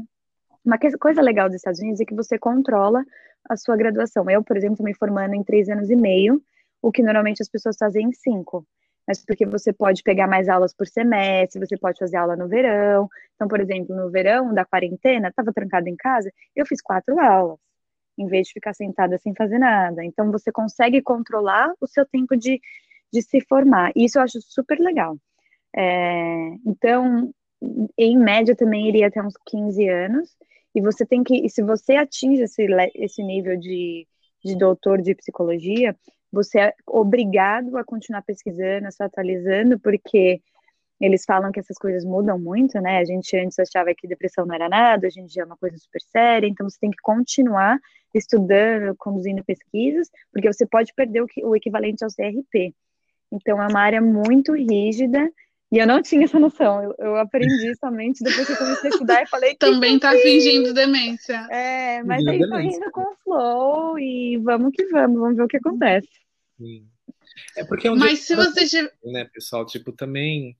Uma 0.64 0.78
coisa 1.00 1.22
legal 1.22 1.48
dos 1.48 1.56
Estados 1.56 1.80
Unidos 1.80 2.02
é 2.02 2.06
que 2.06 2.14
você 2.14 2.38
controla 2.38 3.04
a 3.50 3.58
sua 3.58 3.76
graduação. 3.76 4.30
Eu, 4.30 4.44
por 4.44 4.56
exemplo, 4.56 4.74
estou 4.76 4.86
me 4.86 4.94
formando 4.94 5.34
em 5.34 5.44
três 5.44 5.70
anos 5.70 5.90
e 5.90 5.96
meio, 5.96 6.42
o 6.82 6.92
que 6.92 7.04
normalmente 7.04 7.42
as 7.42 7.50
pessoas 7.50 7.78
fazem 7.78 8.08
em 8.08 8.14
cinco. 8.14 8.66
Mas 9.08 9.24
porque 9.26 9.46
você 9.46 9.74
pode 9.74 10.04
pegar 10.04 10.28
mais 10.28 10.48
aulas 10.48 10.74
por 10.74 10.88
semestre, 10.88 11.60
você 11.60 11.78
pode 11.78 11.98
fazer 12.00 12.18
aula 12.18 12.36
no 12.36 12.48
verão. 12.48 13.10
Então, 13.36 13.48
por 13.48 13.60
exemplo, 13.60 13.96
no 13.96 14.10
verão 14.10 14.54
da 14.54 14.66
quarentena, 14.66 15.30
estava 15.30 15.52
trancada 15.52 15.90
em 15.90 15.96
casa, 15.96 16.32
eu 16.56 16.66
fiz 16.66 16.82
quatro 16.82 17.20
aulas, 17.20 17.58
em 18.18 18.28
vez 18.28 18.48
de 18.48 18.54
ficar 18.54 18.74
sentada 18.74 19.18
sem 19.18 19.34
fazer 19.36 19.58
nada. 19.58 20.04
Então, 20.04 20.32
você 20.32 20.52
consegue 20.52 21.02
controlar 21.02 21.74
o 21.82 21.88
seu 21.88 22.06
tempo 22.06 22.38
de, 22.38 22.62
de 23.12 23.22
se 23.22 23.42
formar. 23.42 23.92
E 23.96 24.06
isso 24.06 24.20
eu 24.20 24.24
acho 24.24 24.40
super 24.42 24.80
legal. 24.80 25.18
É, 25.76 26.56
então, 26.66 27.34
em 27.98 28.18
média, 28.18 28.56
também 28.56 28.88
iria 28.88 29.08
até 29.08 29.22
uns 29.22 29.36
15 29.46 29.88
anos. 29.90 30.30
E 30.74 30.82
você 30.82 31.06
tem 31.06 31.24
que, 31.24 31.50
se 31.50 31.62
você 31.62 31.96
atinge 31.96 32.44
esse, 32.44 32.66
esse 32.96 33.24
nível 33.24 33.58
de, 33.58 34.08
de 34.44 34.56
doutor 34.56 35.02
de 35.02 35.14
psicologia, 35.16 35.96
você 36.32 36.60
é 36.60 36.74
obrigado 36.88 37.78
a 37.78 37.84
continuar 37.84 38.22
pesquisando, 38.22 38.92
se 38.92 39.04
atualizando, 39.04 39.80
porque 39.80 40.42
eles 41.00 41.26
falam 41.26 41.52
que 41.52 41.60
essas 41.60 41.78
coisas 41.78 42.06
mudam 42.06 42.38
muito, 42.40 42.80
né? 42.80 43.00
A 43.00 43.04
gente 43.04 43.36
antes 43.36 43.58
achava 43.58 43.94
que 43.96 44.08
depressão 44.08 44.46
não 44.46 44.54
era 44.54 44.70
nada, 44.70 45.08
hoje 45.08 45.20
em 45.20 45.26
dia 45.26 45.42
é 45.42 45.46
uma 45.46 45.58
coisa 45.58 45.78
super 45.78 46.02
séria, 46.02 46.48
então 46.48 46.70
você 46.70 46.78
tem 46.80 46.92
que 46.92 47.02
continuar 47.02 47.80
estudando, 48.14 48.96
conduzindo 48.98 49.44
pesquisas, 49.44 50.10
porque 50.32 50.52
você 50.52 50.66
pode 50.66 50.94
perder 50.94 51.22
o, 51.22 51.28
que- 51.28 51.44
o 51.44 51.56
equivalente 51.56 52.04
ao 52.04 52.10
CRP. 52.10 52.74
Então 53.32 53.62
é 53.62 53.68
uma 53.68 53.80
área 53.80 54.02
muito 54.02 54.54
rígida, 54.54 55.32
e 55.72 55.78
eu 55.78 55.88
não 55.88 56.01
tinha 56.01 56.26
essa 56.26 56.39
noção, 56.39 56.84
eu, 56.84 56.95
eu 56.99 57.15
aprendi 57.17 57.74
somente 57.80 58.24
depois 58.24 58.45
que 58.45 58.53
eu 58.53 58.57
comecei 58.57 58.89
a 58.89 58.93
estudar 58.93 59.24
e 59.24 59.28
falei 59.28 59.51
que 59.51 59.57
Também 59.59 59.97
tá 59.99 60.11
fingindo 60.11 60.74
demência. 60.74 61.47
é, 61.49 62.03
mas 62.03 62.19
Vida 62.19 62.32
aí 62.32 62.39
foi 62.39 62.47
beleza. 62.49 62.78
indo 62.78 62.91
com 62.91 63.01
o 63.01 63.15
flow 63.24 63.99
e 63.99 64.38
vamos 64.38 64.72
que 64.76 64.86
vamos, 64.88 65.19
vamos 65.19 65.38
ver 65.38 65.43
o 65.43 65.47
que 65.47 65.57
acontece. 65.57 66.09
Sim. 66.57 66.88
É 67.55 67.63
porque 67.63 67.88
é 67.88 67.91
um 67.91 67.95
Mas 67.95 68.19
se 68.19 68.36
você 68.36 68.67
tiver. 68.67 68.91
né, 69.05 69.26
pessoal? 69.26 69.65
Tipo, 69.65 69.91
também. 69.93 70.55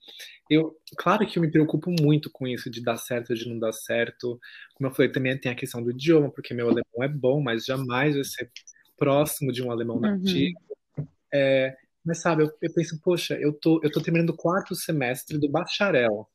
Eu, 0.50 0.76
claro 0.98 1.26
que 1.28 1.38
eu 1.38 1.42
me 1.44 1.52
preocupo 1.52 1.92
muito 2.02 2.30
com 2.32 2.48
isso 2.48 2.70
de 2.70 2.82
dar 2.82 2.98
certo 2.98 3.32
ou 3.32 3.36
de 3.36 3.48
não 3.48 3.60
dar 3.60 3.74
certo. 3.74 4.40
Como 4.74 4.90
eu 4.90 4.94
falei, 4.94 5.12
também 5.12 5.38
tem 5.38 5.52
a 5.52 5.56
questão 5.56 5.84
do 5.84 5.92
idioma, 5.92 6.30
porque 6.32 6.54
meu 6.54 6.68
alemão 6.68 7.04
é 7.04 7.08
bom, 7.10 7.42
mas 7.42 7.66
jamais 7.66 8.16
vai 8.16 8.24
ser 8.24 8.50
próximo 8.98 9.52
de 9.52 9.62
um 9.62 9.70
alemão 9.72 9.98
Uhum. 9.98 10.02
nativo. 10.02 10.60
É, 11.34 11.76
mas 12.04 12.20
sabe, 12.20 12.44
eu, 12.44 12.52
eu 12.62 12.74
penso, 12.74 13.00
poxa, 13.02 13.36
eu 13.40 13.54
tô, 13.54 13.80
eu 13.84 13.92
tô 13.92 14.02
terminando 14.02 14.32
o 14.32 14.36
quarto 14.38 14.76
semestre 14.76 15.38
do 15.38 15.50
bacharel, 15.50 16.28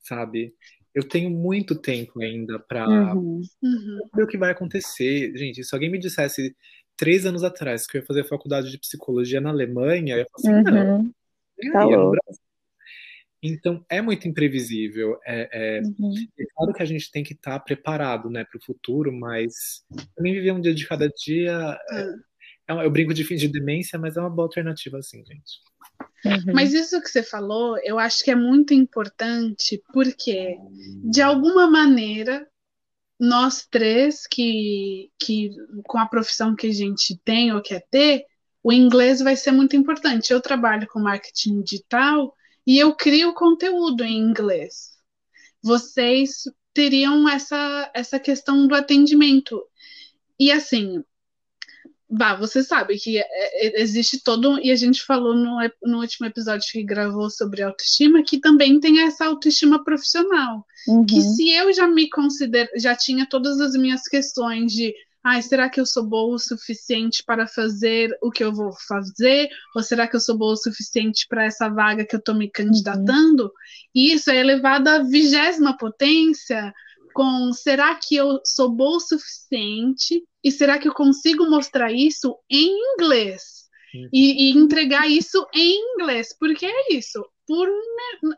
sabe? 0.00 0.54
Eu 0.94 1.06
tenho 1.06 1.30
muito 1.30 1.74
tempo 1.80 2.20
ainda 2.22 2.58
para 2.58 3.14
Uhum. 3.14 3.42
Uhum. 3.62 3.98
ver 4.14 4.22
o 4.22 4.26
que 4.26 4.38
vai 4.38 4.50
acontecer. 4.50 5.36
Gente, 5.36 5.62
se 5.62 5.74
alguém 5.74 5.90
me 5.90 5.98
dissesse 5.98 6.56
três 6.96 7.26
anos 7.26 7.44
atrás 7.44 7.86
que 7.86 7.96
eu 7.96 8.00
ia 8.00 8.06
fazer 8.06 8.24
faculdade 8.24 8.70
de 8.70 8.78
psicologia 8.78 9.40
na 9.40 9.50
Alemanha, 9.50 10.14
eu 10.14 10.18
ia 10.20 10.26
falar 10.30 10.54
assim, 10.54 10.70
não, 10.70 10.96
Uhum. 10.98 11.12
nem 11.58 11.72
Tá 11.72 11.84
no. 11.84 12.10
Brasil. 12.10 12.40
Então, 13.42 13.84
é 13.88 14.00
muito 14.00 14.26
imprevisível. 14.26 15.20
É, 15.24 15.48
é- 15.78 15.80
Uhum. 15.82 16.14
é 16.38 16.44
claro 16.54 16.72
que 16.72 16.82
a 16.82 16.86
gente 16.86 17.10
tem 17.10 17.22
que 17.22 17.34
estar 17.34 17.60
preparado, 17.60 18.30
né, 18.30 18.44
para 18.44 18.58
o 18.58 18.64
futuro, 18.64 19.12
mas 19.12 19.84
também 20.16 20.32
viver 20.32 20.52
um 20.52 20.60
dia 20.60 20.74
de 20.74 20.86
cada 20.86 21.08
dia. 21.08 21.78
é- 21.90 22.00
é 22.00 22.06
um- 22.06 22.20
eu 22.68 22.90
brinco 22.90 23.14
de 23.14 23.24
fim 23.24 23.36
de 23.36 23.48
demência, 23.48 23.98
mas 23.98 24.16
é 24.16 24.20
uma 24.20 24.30
boa 24.30 24.46
alternativa, 24.46 24.98
assim, 24.98 25.24
gente. 25.24 25.60
Uhum. 26.24 26.52
Mas 26.54 26.74
isso 26.74 27.00
que 27.00 27.08
você 27.08 27.22
falou, 27.22 27.78
eu 27.84 27.98
acho 27.98 28.24
que 28.24 28.30
é 28.30 28.34
muito 28.34 28.74
importante, 28.74 29.82
porque, 29.92 30.56
de 31.04 31.22
alguma 31.22 31.70
maneira, 31.70 32.46
nós 33.18 33.66
três 33.70 34.26
que, 34.26 35.10
que 35.18 35.50
com 35.84 35.98
a 35.98 36.06
profissão 36.06 36.54
que 36.54 36.66
a 36.66 36.72
gente 36.72 37.18
tem 37.24 37.52
ou 37.52 37.62
quer 37.62 37.86
ter, 37.90 38.24
o 38.62 38.72
inglês 38.72 39.20
vai 39.20 39.36
ser 39.36 39.52
muito 39.52 39.76
importante. 39.76 40.32
Eu 40.32 40.40
trabalho 40.40 40.88
com 40.88 40.98
marketing 40.98 41.62
digital 41.62 42.34
e 42.66 42.78
eu 42.78 42.94
crio 42.94 43.32
conteúdo 43.32 44.02
em 44.02 44.18
inglês. 44.18 44.96
Vocês 45.62 46.42
teriam 46.74 47.28
essa, 47.28 47.90
essa 47.94 48.18
questão 48.18 48.66
do 48.66 48.74
atendimento. 48.74 49.62
E 50.38 50.50
assim, 50.50 51.02
Bah, 52.08 52.36
você 52.36 52.62
sabe 52.62 52.96
que 52.98 53.18
é, 53.18 53.24
é, 53.24 53.82
existe 53.82 54.22
todo, 54.22 54.60
e 54.60 54.70
a 54.70 54.76
gente 54.76 55.02
falou 55.02 55.34
no, 55.34 55.58
no 55.82 56.00
último 56.00 56.26
episódio 56.26 56.70
que 56.70 56.84
gravou 56.84 57.28
sobre 57.28 57.62
autoestima, 57.62 58.22
que 58.22 58.38
também 58.38 58.78
tem 58.78 59.00
essa 59.00 59.26
autoestima 59.26 59.82
profissional. 59.82 60.64
Uhum. 60.86 61.04
Que 61.04 61.20
se 61.20 61.50
eu 61.50 61.72
já 61.72 61.88
me 61.88 62.08
considero, 62.08 62.70
já 62.76 62.94
tinha 62.94 63.26
todas 63.28 63.60
as 63.60 63.72
minhas 63.72 64.02
questões 64.02 64.72
de 64.72 64.94
ai, 65.24 65.42
será 65.42 65.68
que 65.68 65.80
eu 65.80 65.84
sou 65.84 66.04
boa 66.04 66.36
o 66.36 66.38
suficiente 66.38 67.24
para 67.26 67.48
fazer 67.48 68.16
o 68.22 68.30
que 68.30 68.44
eu 68.44 68.52
vou 68.52 68.70
fazer? 68.86 69.48
Ou 69.74 69.82
será 69.82 70.06
que 70.06 70.14
eu 70.14 70.20
sou 70.20 70.38
boa 70.38 70.52
o 70.52 70.56
suficiente 70.56 71.26
para 71.28 71.44
essa 71.44 71.68
vaga 71.68 72.04
que 72.04 72.14
eu 72.14 72.20
estou 72.20 72.36
me 72.36 72.48
candidatando? 72.48 73.42
Uhum. 73.42 73.50
E 73.92 74.12
isso 74.12 74.30
é 74.30 74.36
elevado 74.36 74.86
à 74.86 75.00
vigésima 75.00 75.76
potência 75.76 76.72
com 77.12 77.50
será 77.52 77.94
que 77.94 78.14
eu 78.14 78.40
sou 78.44 78.70
boa 78.70 78.98
o 78.98 79.00
suficiente 79.00 80.22
e 80.46 80.52
será 80.52 80.78
que 80.78 80.86
eu 80.86 80.94
consigo 80.94 81.50
mostrar 81.50 81.92
isso 81.92 82.38
em 82.48 82.70
inglês 82.94 83.68
e, 84.12 84.52
e, 84.52 84.56
entregar 84.56 85.10
isso 85.10 85.44
em 85.52 85.94
inglês? 85.94 86.28
Porque 86.38 86.64
é 86.64 86.94
isso. 86.94 87.26
Por 87.48 87.68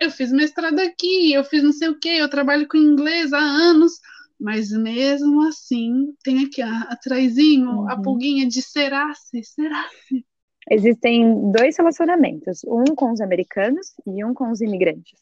eu 0.00 0.10
fiz 0.10 0.32
mestrado 0.32 0.78
aqui, 0.78 1.34
eu 1.34 1.44
fiz 1.44 1.62
não 1.62 1.72
sei 1.72 1.90
o 1.90 1.98
que, 1.98 2.08
eu 2.08 2.30
trabalho 2.30 2.66
com 2.66 2.78
inglês 2.78 3.34
há 3.34 3.38
anos, 3.38 3.92
mas 4.40 4.70
mesmo 4.70 5.46
assim 5.48 6.14
tem 6.24 6.46
aqui 6.46 6.62
atraisinho 6.62 7.80
uhum. 7.80 7.90
a 7.90 8.00
pulguinha 8.00 8.48
de 8.48 8.62
será 8.62 9.12
se, 9.14 9.42
será 9.44 9.86
se. 10.06 10.24
Existem 10.70 11.52
dois 11.52 11.76
relacionamentos, 11.76 12.60
um 12.64 12.94
com 12.94 13.12
os 13.12 13.20
americanos 13.20 13.88
e 14.06 14.24
um 14.24 14.32
com 14.32 14.50
os 14.50 14.62
imigrantes. 14.62 15.20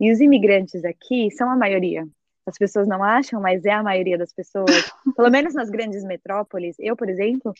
E 0.00 0.10
os 0.10 0.20
imigrantes 0.20 0.86
aqui 0.86 1.30
são 1.32 1.50
a 1.50 1.56
maioria 1.56 2.08
as 2.46 2.58
pessoas 2.58 2.86
não 2.86 3.02
acham, 3.02 3.40
mas 3.40 3.64
é 3.64 3.72
a 3.72 3.82
maioria 3.82 4.18
das 4.18 4.32
pessoas, 4.32 4.66
pelo 5.16 5.30
menos 5.30 5.54
nas 5.54 5.70
grandes 5.70 6.04
metrópoles. 6.04 6.76
Eu, 6.78 6.96
por 6.96 7.08
exemplo, 7.08 7.52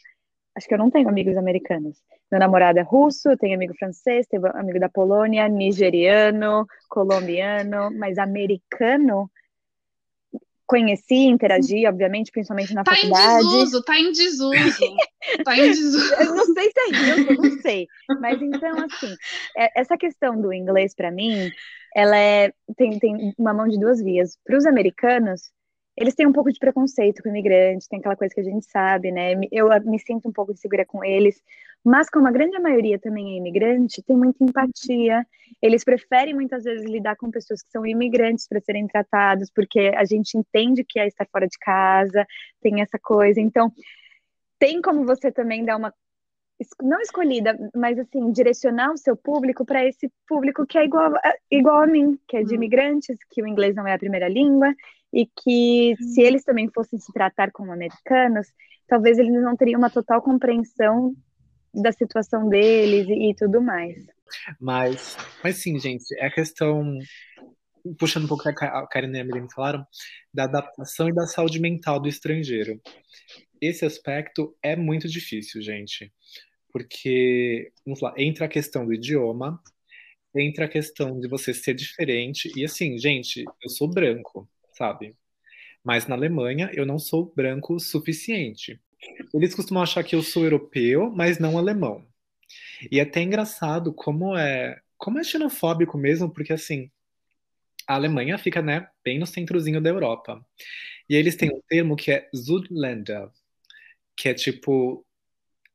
acho 0.57 0.68
que 0.68 0.74
eu 0.74 0.78
não 0.78 0.91
tenho 0.91 1.09
amigos 1.09 1.37
americanos. 1.37 1.99
Meu 2.30 2.39
namorado 2.39 2.78
é 2.78 2.82
russo, 2.82 3.37
tenho 3.37 3.55
amigo 3.55 3.74
francês, 3.74 4.26
tenho 4.26 4.47
amigo 4.57 4.78
da 4.78 4.89
Polônia, 4.89 5.49
nigeriano, 5.49 6.66
colombiano, 6.89 7.91
mas 7.97 8.18
americano 8.18 9.30
conheci, 10.67 11.27
interagi, 11.27 11.87
obviamente, 11.87 12.31
principalmente 12.31 12.75
na 12.75 12.85
tá 12.85 12.95
faculdade. 12.95 13.45
Em 13.45 13.49
desuso, 13.49 13.85
tá 13.85 13.99
em 13.99 14.12
desuso, 14.12 14.97
tá 15.45 15.57
em 15.57 15.71
desuso. 15.71 16.15
eu 16.21 16.35
não 16.35 16.47
sei 16.47 16.71
se 16.71 16.81
é 16.81 16.89
isso, 16.91 17.43
não 17.43 17.61
sei. 17.61 17.87
Mas 18.21 18.41
então, 18.41 18.77
assim, 18.85 19.15
é, 19.57 19.81
essa 19.81 19.97
questão 19.97 20.41
do 20.41 20.53
inglês 20.53 20.95
para 20.95 21.11
mim 21.11 21.51
ela 21.95 22.17
é, 22.17 22.53
tem, 22.77 22.99
tem 22.99 23.33
uma 23.39 23.55
mão 23.55 23.69
de 23.69 23.79
duas 23.79 24.03
vias. 24.03 24.37
Para 24.45 24.59
os 24.59 24.67
americanos, 24.67 25.53
eles 25.97 26.15
têm 26.15 26.27
um 26.27 26.33
pouco 26.33 26.53
de 26.53 26.59
preconceito 26.59 27.23
com 27.23 27.29
imigrantes, 27.29 27.87
tem 27.87 27.99
aquela 27.99 28.17
coisa 28.17 28.35
que 28.35 28.41
a 28.41 28.45
gente 28.45 28.67
sabe, 28.67 29.13
né? 29.13 29.33
Eu 29.53 29.69
me 29.85 29.99
sinto 29.99 30.29
um 30.29 30.33
pouco 30.33 30.53
insegura 30.53 30.85
com 30.85 31.05
eles, 31.05 31.41
mas 31.85 32.11
como 32.11 32.27
a 32.27 32.33
grande 32.33 32.59
maioria 32.59 32.99
também 32.99 33.35
é 33.35 33.37
imigrante, 33.37 34.03
tem 34.03 34.17
muita 34.17 34.43
empatia. 34.43 35.25
Eles 35.63 35.85
preferem 35.85 36.35
muitas 36.35 36.65
vezes 36.65 36.85
lidar 36.85 37.17
com 37.17 37.31
pessoas 37.31 37.63
que 37.63 37.71
são 37.71 37.87
imigrantes 37.87 38.49
para 38.49 38.61
serem 38.61 38.87
tratados, 38.87 39.51
porque 39.55 39.93
a 39.95 40.05
gente 40.05 40.37
entende 40.37 40.83
que 40.83 40.99
é 40.99 41.07
estar 41.07 41.27
fora 41.31 41.47
de 41.47 41.59
casa, 41.59 42.27
tem 42.61 42.81
essa 42.81 42.99
coisa. 42.99 43.41
Então, 43.41 43.71
tem 44.59 44.81
como 44.81 45.05
você 45.05 45.31
também 45.31 45.65
dar 45.65 45.77
uma 45.77 45.93
não 46.83 47.01
escolhida, 47.01 47.57
mas 47.75 47.99
assim, 47.99 48.31
direcionar 48.31 48.93
o 48.93 48.99
seu 48.99 49.17
público 49.17 49.65
para 49.65 49.85
esse 49.87 50.11
público 50.27 50.67
que 50.67 50.79
é 50.79 50.85
igual, 50.85 51.13
igual 51.51 51.83
a 51.83 51.87
mim, 51.87 52.19
que 52.29 52.37
é 52.37 52.43
de 52.43 52.53
hum. 52.53 52.57
imigrantes, 52.57 53.19
que 53.31 53.43
o 53.43 53.47
inglês 53.47 53.75
não 53.75 53.87
é 53.87 53.95
a 53.95 53.99
primeira 53.99 54.29
língua, 54.29 54.73
e 55.13 55.27
que 55.27 55.95
se 55.97 56.23
hum. 56.23 56.25
eles 56.25 56.45
também 56.45 56.69
fossem 56.73 56.99
se 56.99 57.13
tratar 57.13 57.51
como 57.51 57.73
americanos, 57.73 58.47
talvez 58.87 59.19
eles 59.19 59.33
não 59.33 59.57
teriam 59.57 59.79
uma 59.79 59.91
total 59.91 60.23
compreensão 60.23 61.15
da 61.73 61.91
situação 61.91 62.49
deles 62.49 63.09
e, 63.09 63.31
e 63.31 63.35
tudo 63.35 63.61
mais. 63.61 64.07
Mas, 64.61 65.17
mas 65.43 65.57
sim, 65.57 65.79
gente, 65.79 66.05
é 66.19 66.27
a 66.27 66.31
questão 66.31 66.99
puxando 67.99 68.25
um 68.25 68.29
pouco 68.29 68.49
a 68.49 68.87
Karen 68.87 69.13
e 69.13 69.19
a 69.19 69.21
Emily 69.21 69.47
falaram, 69.55 69.87
da 70.33 70.45
adaptação 70.45 71.09
e 71.09 71.15
da 71.15 71.27
saúde 71.27 71.61
mental 71.61 72.01
do 72.01 72.09
estrangeiro. 72.09 72.81
Esse 73.67 73.85
aspecto 73.85 74.57
é 74.62 74.77
muito 74.77 75.09
difícil, 75.09 75.62
gente, 75.62 76.12
porque, 76.73 77.73
vamos 77.85 78.01
lá, 78.01 78.12
entra 78.17 78.47
a 78.47 78.49
questão 78.49 78.85
do 78.85 78.93
idioma, 78.93 79.62
entra 80.35 80.65
a 80.65 80.69
questão 80.69 81.19
de 81.19 81.29
você 81.29 81.55
ser 81.55 81.75
diferente, 81.75 82.53
e 82.57 82.65
assim, 82.65 82.99
gente, 82.99 83.45
eu 83.62 83.71
sou 83.71 83.89
branco, 83.89 84.49
sabe? 84.73 85.17
Mas 85.83 86.07
na 86.07 86.15
Alemanha 86.15 86.71
eu 86.75 86.85
não 86.85 86.99
sou 86.99 87.33
branco 87.35 87.75
o 87.75 87.81
suficiente. 87.81 88.81
Eles 89.33 89.55
costumam 89.55 89.83
achar 89.83 90.03
que 90.03 90.17
eu 90.17 90.23
sou 90.23 90.45
europeu, 90.45 91.11
mas 91.15 91.39
não 91.39 91.59
alemão. 91.59 92.07
E 92.91 92.99
é 92.99 93.03
até 93.03 93.23
engraçado 93.23 93.93
como 93.93 94.37
é, 94.37 94.81
como 94.97 95.19
é 95.19 95.25
xenofóbico 95.25 95.97
mesmo, 95.99 96.31
porque 96.31 96.53
assim, 96.53 96.91
a 97.87 97.95
Alemanha 97.95 98.39
fica, 98.39 98.62
né, 98.62 98.89
bem 99.05 99.19
no 99.19 99.27
centrozinho 99.27 99.81
da 99.81 99.91
Europa. 99.91 100.45
E 101.09 101.15
eles 101.15 101.37
têm 101.37 101.51
um 101.51 101.61
termo 101.69 101.97
que 101.97 102.11
é 102.11 102.29
Südländer, 102.35 103.29
que 104.17 104.29
é 104.29 104.35
tipo 104.35 105.05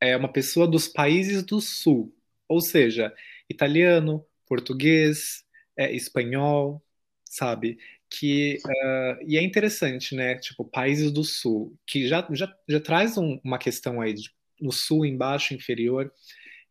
é 0.00 0.16
uma 0.16 0.32
pessoa 0.32 0.66
dos 0.66 0.88
países 0.88 1.42
do 1.42 1.60
sul, 1.60 2.14
ou 2.48 2.60
seja, 2.60 3.12
italiano, 3.48 4.24
português, 4.46 5.44
é, 5.76 5.94
espanhol, 5.94 6.82
sabe? 7.24 7.78
Que 8.08 8.58
uh, 8.64 9.24
e 9.26 9.36
é 9.36 9.42
interessante, 9.42 10.14
né? 10.14 10.36
Tipo 10.36 10.64
países 10.64 11.12
do 11.12 11.22
sul, 11.22 11.76
que 11.86 12.08
já 12.08 12.26
já, 12.32 12.52
já 12.66 12.80
traz 12.80 13.18
um, 13.18 13.38
uma 13.44 13.58
questão 13.58 14.00
aí 14.00 14.14
de, 14.14 14.30
no 14.60 14.72
sul, 14.72 15.04
embaixo, 15.04 15.54
inferior. 15.54 16.10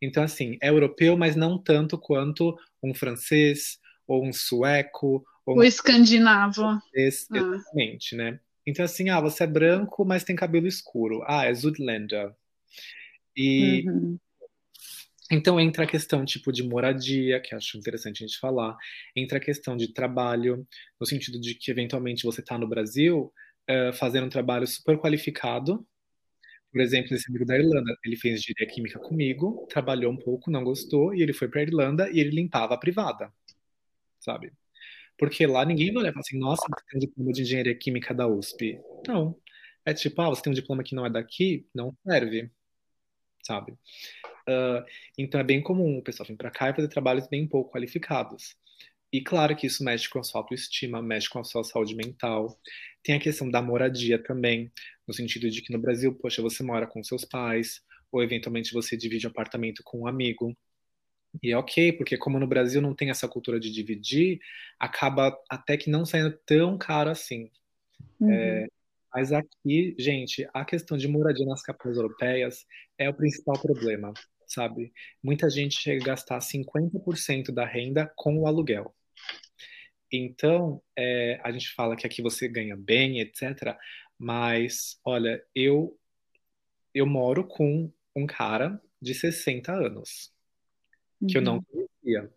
Então 0.01 0.24
assim, 0.24 0.57
é 0.61 0.70
europeu, 0.70 1.15
mas 1.15 1.36
não 1.36 1.57
tanto 1.57 1.97
quanto 1.97 2.57
um 2.84 2.93
francês 2.93 3.80
ou 4.07 4.26
um 4.26 4.34
sueco 4.34 5.24
ou 5.45 5.57
o 5.57 5.59
um 5.59 5.63
escandinavo. 5.63 6.63
Ah. 6.63 6.82
Exatamente, 6.93 8.15
né? 8.15 8.39
Então, 8.70 8.86
assim, 8.86 9.09
ah, 9.09 9.20
você 9.20 9.43
é 9.43 9.47
branco, 9.47 10.05
mas 10.05 10.24
tem 10.24 10.36
cabelo 10.36 10.67
escuro. 10.67 11.24
Ah, 11.28 11.45
é 11.45 11.53
Zudlander. 11.53 12.34
E 13.36 13.84
uhum. 13.88 14.17
então 15.32 15.59
entra 15.59 15.86
a 15.86 15.88
questão 15.88 16.24
tipo 16.26 16.51
de 16.51 16.61
moradia, 16.63 17.39
que 17.41 17.55
acho 17.55 17.78
interessante 17.78 18.24
a 18.24 18.28
gente 18.28 18.39
falar, 18.39 18.78
entra 19.15 19.38
a 19.38 19.41
questão 19.41 19.76
de 19.76 19.91
trabalho, 19.93 20.67
no 20.99 21.07
sentido 21.07 21.39
de 21.39 21.55
que 21.55 21.72
eventualmente 21.72 22.24
você 22.24 22.41
está 22.41 22.57
no 22.57 22.67
Brasil 22.67 23.34
uh, 23.70 23.93
fazendo 23.93 24.26
um 24.28 24.30
trabalho 24.30 24.67
super 24.67 24.97
qualificado. 24.99 25.86
Por 26.72 26.82
exemplo, 26.82 27.15
esse 27.15 27.28
amigo 27.30 27.45
da 27.45 27.57
Irlanda, 27.57 27.97
ele 28.05 28.15
fez 28.15 28.39
engenharia 28.39 28.67
química 28.76 28.99
comigo, 28.99 29.65
trabalhou 29.72 30.11
um 30.11 30.17
pouco, 30.17 30.51
não 30.51 30.63
gostou, 30.63 31.15
e 31.15 31.24
ele 31.24 31.34
foi 31.34 31.47
para 31.47 31.61
a 31.61 31.63
Irlanda 31.63 32.09
e 32.11 32.20
ele 32.20 32.30
limpava 32.30 32.76
a 32.76 32.78
privada, 32.78 33.34
sabe? 34.20 34.53
Porque 35.20 35.45
lá 35.45 35.65
ninguém 35.65 35.91
vai 35.91 36.01
olhar 36.01 36.09
e 36.09 36.13
falar 36.13 36.22
assim, 36.22 36.39
nossa, 36.39 36.65
você 36.67 36.86
tem 36.89 36.97
um 36.97 36.99
diploma 37.01 37.32
de 37.34 37.41
engenharia 37.41 37.76
química 37.76 38.13
da 38.13 38.28
USP. 38.28 38.80
Não. 39.07 39.36
É 39.86 39.93
tipo, 39.93 40.22
ah, 40.22 40.30
você 40.30 40.41
tem 40.41 40.51
um 40.51 40.55
diploma 40.55 40.84
que 40.84 40.95
não 40.95 41.05
é 41.05 41.09
daqui, 41.09 41.67
não 41.76 41.95
serve, 42.07 42.49
sabe? 43.43 43.74
Uh, 43.74 44.84
então 45.17 45.39
é 45.39 45.43
bem 45.43 45.61
comum 45.61 45.97
o 45.97 46.01
pessoal 46.01 46.28
vir 46.28 46.38
para 46.38 46.49
cá 46.51 46.70
e 46.70 46.74
fazer 46.74 46.88
trabalhos 46.88 47.28
bem 47.28 47.47
pouco 47.47 47.72
qualificados. 47.72 48.55
E 49.11 49.22
claro 49.22 49.55
que 49.55 49.67
isso 49.67 49.84
mexe 49.84 50.07
com 50.07 50.20
a 50.20 50.24
sua 50.24 50.41
autoestima, 50.41 51.01
mexe 51.01 51.28
com 51.28 51.39
a 51.39 51.43
sua 51.43 51.63
saúde 51.63 51.95
mental. 51.95 52.59
Tem 53.03 53.15
a 53.15 53.20
questão 53.20 53.49
da 53.49 53.61
moradia 53.61 54.22
também, 54.22 54.72
no 55.07 55.13
sentido 55.13 55.49
de 55.49 55.61
que 55.61 55.74
no 55.74 55.80
Brasil, 55.80 56.13
poxa, 56.13 56.41
você 56.41 56.61
mora 56.61 56.86
com 56.86 57.03
seus 57.03 57.26
pais, 57.26 57.82
ou 58.11 58.24
eventualmente 58.24 58.72
você 58.72 58.95
divide 58.95 59.26
um 59.26 59.32
apartamento 59.32 59.82
com 59.84 60.01
um 60.01 60.07
amigo. 60.07 60.55
E 61.41 61.51
é 61.51 61.57
ok, 61.57 61.93
porque 61.93 62.17
como 62.17 62.39
no 62.39 62.47
Brasil 62.47 62.82
não 62.82 62.95
tem 62.95 63.09
essa 63.09 63.27
cultura 63.27 63.59
de 63.59 63.71
dividir, 63.71 64.39
acaba 64.80 65.38
até 65.49 65.77
que 65.77 65.89
não 65.89 66.05
saindo 66.05 66.38
tão 66.45 66.77
caro 66.77 67.09
assim. 67.09 67.49
Uhum. 68.19 68.32
É, 68.32 68.67
mas 69.13 69.32
aqui, 69.32 69.95
gente, 69.97 70.47
a 70.53 70.65
questão 70.65 70.97
de 70.97 71.07
moradia 71.07 71.45
nas 71.45 71.61
capitais 71.61 71.97
europeias 71.97 72.65
é 72.97 73.09
o 73.09 73.13
principal 73.13 73.59
problema, 73.61 74.13
sabe? 74.47 74.91
Muita 75.23 75.49
gente 75.49 75.80
chega 75.80 76.03
a 76.03 76.07
gastar 76.07 76.39
50% 76.39 77.51
da 77.51 77.65
renda 77.65 78.11
com 78.15 78.39
o 78.39 78.47
aluguel. 78.47 78.93
Então, 80.11 80.82
é, 80.97 81.39
a 81.43 81.51
gente 81.51 81.69
fala 81.73 81.95
que 81.95 82.07
aqui 82.07 82.21
você 82.21 82.47
ganha 82.47 82.75
bem, 82.75 83.19
etc. 83.19 83.77
Mas, 84.17 84.99
olha, 85.05 85.43
eu 85.53 85.95
eu 86.93 87.05
moro 87.05 87.47
com 87.47 87.91
um 88.15 88.25
cara 88.25 88.82
de 88.99 89.13
60 89.13 89.71
anos 89.71 90.34
que 91.28 91.38
eu 91.38 91.41
não 91.41 91.55
uhum. 91.55 91.63
conhecia. 91.63 92.30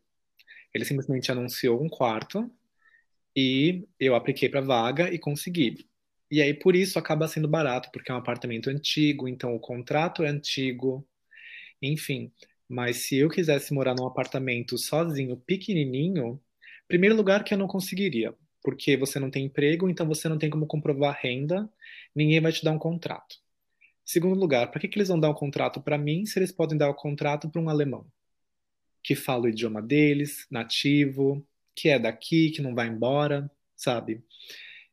Ele 0.75 0.85
simplesmente 0.85 1.31
anunciou 1.31 1.83
um 1.83 1.89
quarto 1.89 2.51
e 3.37 3.87
eu 3.99 4.15
apliquei 4.15 4.49
para 4.49 4.61
vaga 4.61 5.13
e 5.13 5.19
consegui. 5.19 5.87
E 6.31 6.41
aí 6.41 6.55
por 6.55 6.75
isso 6.75 6.99
acaba 6.99 7.29
sendo 7.29 7.47
barato, 7.47 7.91
porque 7.93 8.11
é 8.11 8.15
um 8.15 8.19
apartamento 8.19 8.71
antigo, 8.71 9.29
então 9.29 9.55
o 9.55 9.61
contrato 9.61 10.23
é 10.23 10.29
antigo, 10.29 11.07
enfim. 11.81 12.33
Mas 12.69 12.99
se 12.99 13.17
eu 13.17 13.29
quisesse 13.29 13.75
morar 13.75 13.95
num 13.95 14.07
apartamento 14.07 14.79
sozinho, 14.79 15.37
pequenininho, 15.37 16.41
primeiro 16.89 17.15
lugar 17.15 17.45
que 17.45 17.53
eu 17.53 17.59
não 17.59 17.67
conseguiria, 17.67 18.35
porque 18.63 18.97
você 18.97 19.19
não 19.19 19.31
tem 19.31 19.45
emprego, 19.45 19.91
então 19.91 20.07
você 20.07 20.29
não 20.29 20.39
tem 20.39 20.49
como 20.49 20.67
comprovar 20.67 21.19
renda, 21.21 21.69
ninguém 22.15 22.41
vai 22.41 22.53
te 22.53 22.65
dar 22.65 22.73
um 22.73 22.79
contrato. 22.79 23.37
Segundo 24.05 24.39
lugar, 24.39 24.71
para 24.71 24.81
que, 24.81 24.89
que 24.89 24.99
eles 24.99 25.09
vão 25.09 25.21
dar 25.21 25.31
um 25.31 25.35
contrato 25.35 25.81
para 25.83 25.99
mim 25.99 26.25
se 26.25 26.39
eles 26.39 26.51
podem 26.51 26.79
dar 26.79 26.89
o 26.89 26.93
um 26.93 26.97
contrato 26.97 27.51
para 27.51 27.61
um 27.61 27.69
alemão? 27.69 28.07
Que 29.03 29.15
fala 29.15 29.45
o 29.45 29.49
idioma 29.49 29.83
deles, 29.83 30.47
nativo, 30.51 31.47
que 31.75 31.89
é 31.89 31.99
daqui, 31.99 32.51
que 32.51 32.63
não 32.63 32.75
vai 32.75 32.89
embora, 32.89 33.51
sabe? 33.77 34.23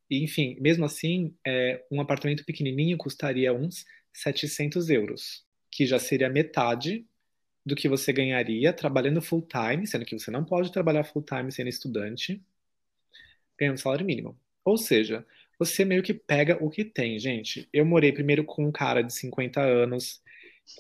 Enfim, 0.09 0.57
mesmo 0.59 0.85
assim, 0.85 1.35
é, 1.45 1.83
um 1.91 2.01
apartamento 2.01 2.43
pequenininho 2.43 2.97
custaria 2.97 3.53
uns 3.53 3.85
700 4.13 4.89
euros, 4.89 5.45
que 5.71 5.85
já 5.85 5.99
seria 5.99 6.29
metade 6.29 7.05
do 7.65 7.75
que 7.75 7.87
você 7.87 8.11
ganharia 8.11 8.73
trabalhando 8.73 9.21
full 9.21 9.43
time, 9.43 9.85
sendo 9.85 10.05
que 10.05 10.17
você 10.17 10.31
não 10.31 10.43
pode 10.43 10.71
trabalhar 10.71 11.03
full 11.03 11.21
time 11.21 11.51
sendo 11.51 11.69
estudante, 11.69 12.41
ganhando 13.57 13.77
salário 13.77 14.05
mínimo. 14.05 14.39
Ou 14.65 14.77
seja, 14.77 15.25
você 15.59 15.85
meio 15.85 16.01
que 16.01 16.13
pega 16.13 16.57
o 16.63 16.69
que 16.69 16.83
tem, 16.83 17.19
gente. 17.19 17.67
Eu 17.71 17.85
morei 17.85 18.11
primeiro 18.11 18.43
com 18.43 18.65
um 18.65 18.71
cara 18.71 19.03
de 19.03 19.13
50 19.13 19.61
anos 19.61 20.21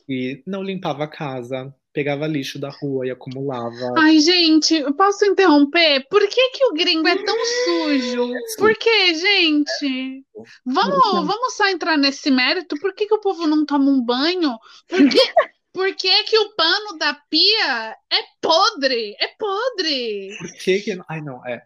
que 0.05 0.41
não 0.45 0.63
limpava 0.63 1.03
a 1.03 1.07
casa, 1.07 1.73
pegava 1.93 2.27
lixo 2.27 2.59
da 2.59 2.69
rua 2.69 3.07
e 3.07 3.11
acumulava. 3.11 3.93
Ai, 3.97 4.19
gente, 4.19 4.75
eu 4.75 4.93
posso 4.93 5.25
interromper? 5.25 6.05
Por 6.09 6.27
que, 6.27 6.49
que 6.51 6.65
o 6.65 6.73
gringo 6.73 7.07
é 7.07 7.23
tão 7.23 7.35
sujo? 7.65 8.31
Por 8.57 8.75
que, 8.77 9.15
gente? 9.15 10.23
Vamos, 10.65 11.27
vamos 11.27 11.55
só 11.55 11.67
entrar 11.69 11.97
nesse 11.97 12.29
mérito? 12.29 12.75
Por 12.79 12.93
que, 12.93 13.05
que 13.05 13.13
o 13.13 13.21
povo 13.21 13.47
não 13.47 13.65
toma 13.65 13.89
um 13.89 14.03
banho? 14.03 14.57
Por 14.87 15.09
que, 15.09 15.19
por 15.73 15.95
que, 15.95 16.23
que 16.23 16.37
o 16.37 16.55
pano 16.55 16.97
da 16.97 17.13
pia 17.29 17.95
é 18.11 18.21
podre? 18.41 19.15
É 19.19 19.27
podre! 19.37 20.29
Por 20.37 20.53
que 20.63 20.79
que... 20.81 20.99
Ai, 21.09 21.21
não, 21.21 21.45
é. 21.45 21.63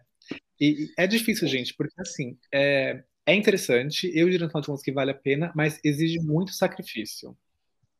E, 0.60 0.88
é 0.96 1.06
difícil, 1.06 1.46
gente, 1.48 1.74
porque 1.76 2.00
assim, 2.00 2.38
é, 2.52 3.02
é 3.26 3.34
interessante, 3.34 4.10
eu 4.14 4.28
diria 4.28 4.46
no 4.46 4.50
final 4.50 4.76
de 4.76 4.82
que 4.82 4.92
vale 4.92 5.10
a 5.10 5.14
pena, 5.14 5.52
mas 5.54 5.80
exige 5.84 6.20
muito 6.20 6.52
sacrifício, 6.52 7.36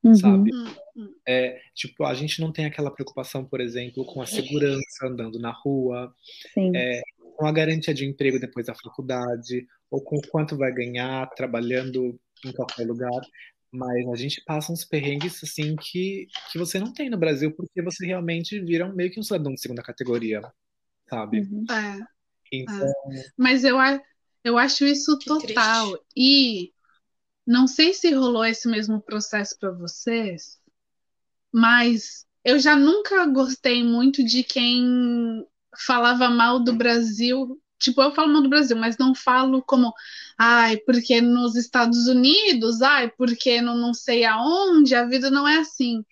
uhum. 0.09 0.15
sabe? 0.15 0.51
É, 1.27 1.61
tipo, 1.75 2.05
a 2.05 2.15
gente 2.15 2.41
não 2.41 2.53
tem 2.53 2.67
aquela 2.67 2.91
preocupação, 2.91 3.45
por 3.45 3.61
exemplo, 3.61 4.05
com 4.05 4.23
a 4.23 4.27
segurança 4.27 5.07
andando 5.07 5.39
na 5.39 5.51
rua, 5.51 6.15
é, 6.57 7.03
com 7.37 7.47
a 7.47 7.53
garantia 7.53 7.95
de 7.95 8.05
emprego 8.05 8.39
depois 8.39 8.67
da 8.67 8.75
faculdade, 8.75 9.67
ou 9.91 10.03
com 10.03 10.21
quanto 10.31 10.57
vai 10.57 10.73
ganhar 10.73 11.29
trabalhando 11.31 12.19
em 12.45 12.53
qualquer 12.53 12.87
lugar. 12.87 13.21
Mas 13.73 14.07
a 14.09 14.15
gente 14.15 14.41
passa 14.45 14.73
uns 14.73 14.85
perrengues 14.85 15.43
assim 15.43 15.75
que, 15.75 16.29
que 16.53 16.59
você 16.59 16.79
não 16.79 16.93
tem 16.93 17.11
no 17.11 17.19
Brasil, 17.19 17.51
porque 17.53 17.83
você 17.83 18.07
realmente 18.07 18.61
vira 18.61 18.93
meio 18.93 19.11
que 19.11 19.19
um 19.19 19.23
cidadão 19.23 19.53
de 19.53 19.61
segunda 19.61 19.83
categoria, 19.83 20.41
sabe? 21.09 21.41
Uhum. 21.41 21.65
É. 21.71 22.07
Então... 22.53 22.87
É. 22.87 23.23
Mas 23.37 23.65
eu, 23.65 23.77
eu 24.45 24.59
acho 24.59 24.85
isso 24.85 25.19
que 25.19 25.27
total. 25.27 25.87
Triste. 25.89 26.07
E 26.17 26.74
não 27.47 27.67
sei 27.67 27.93
se 27.93 28.13
rolou 28.13 28.45
esse 28.45 28.69
mesmo 28.69 29.01
processo 29.01 29.59
para 29.59 29.71
vocês, 29.71 30.59
mas 31.53 32.27
eu 32.45 32.59
já 32.59 32.77
nunca 32.77 33.25
gostei 33.27 33.83
muito 33.83 34.25
de 34.25 34.43
quem 34.43 35.47
falava 35.87 36.29
mal 36.29 36.61
do 36.61 36.75
Brasil. 36.75 37.61
Tipo, 37.79 38.03
eu 38.03 38.15
falo 38.15 38.33
mal 38.33 38.43
do 38.43 38.49
Brasil, 38.49 38.77
mas 38.77 38.97
não 38.99 39.15
falo 39.15 39.63
como, 39.63 39.93
ai, 40.39 40.77
porque 40.79 41.21
nos 41.21 41.57
Estados 41.57 42.07
Unidos, 42.07 42.83
ai, 42.83 43.11
porque 43.11 43.61
no 43.61 43.77
não 43.77 43.93
sei 43.95 44.25
aonde, 44.25 44.95
a 44.95 45.05
vida 45.07 45.31
não 45.31 45.47
é 45.47 45.59
assim. 45.59 46.05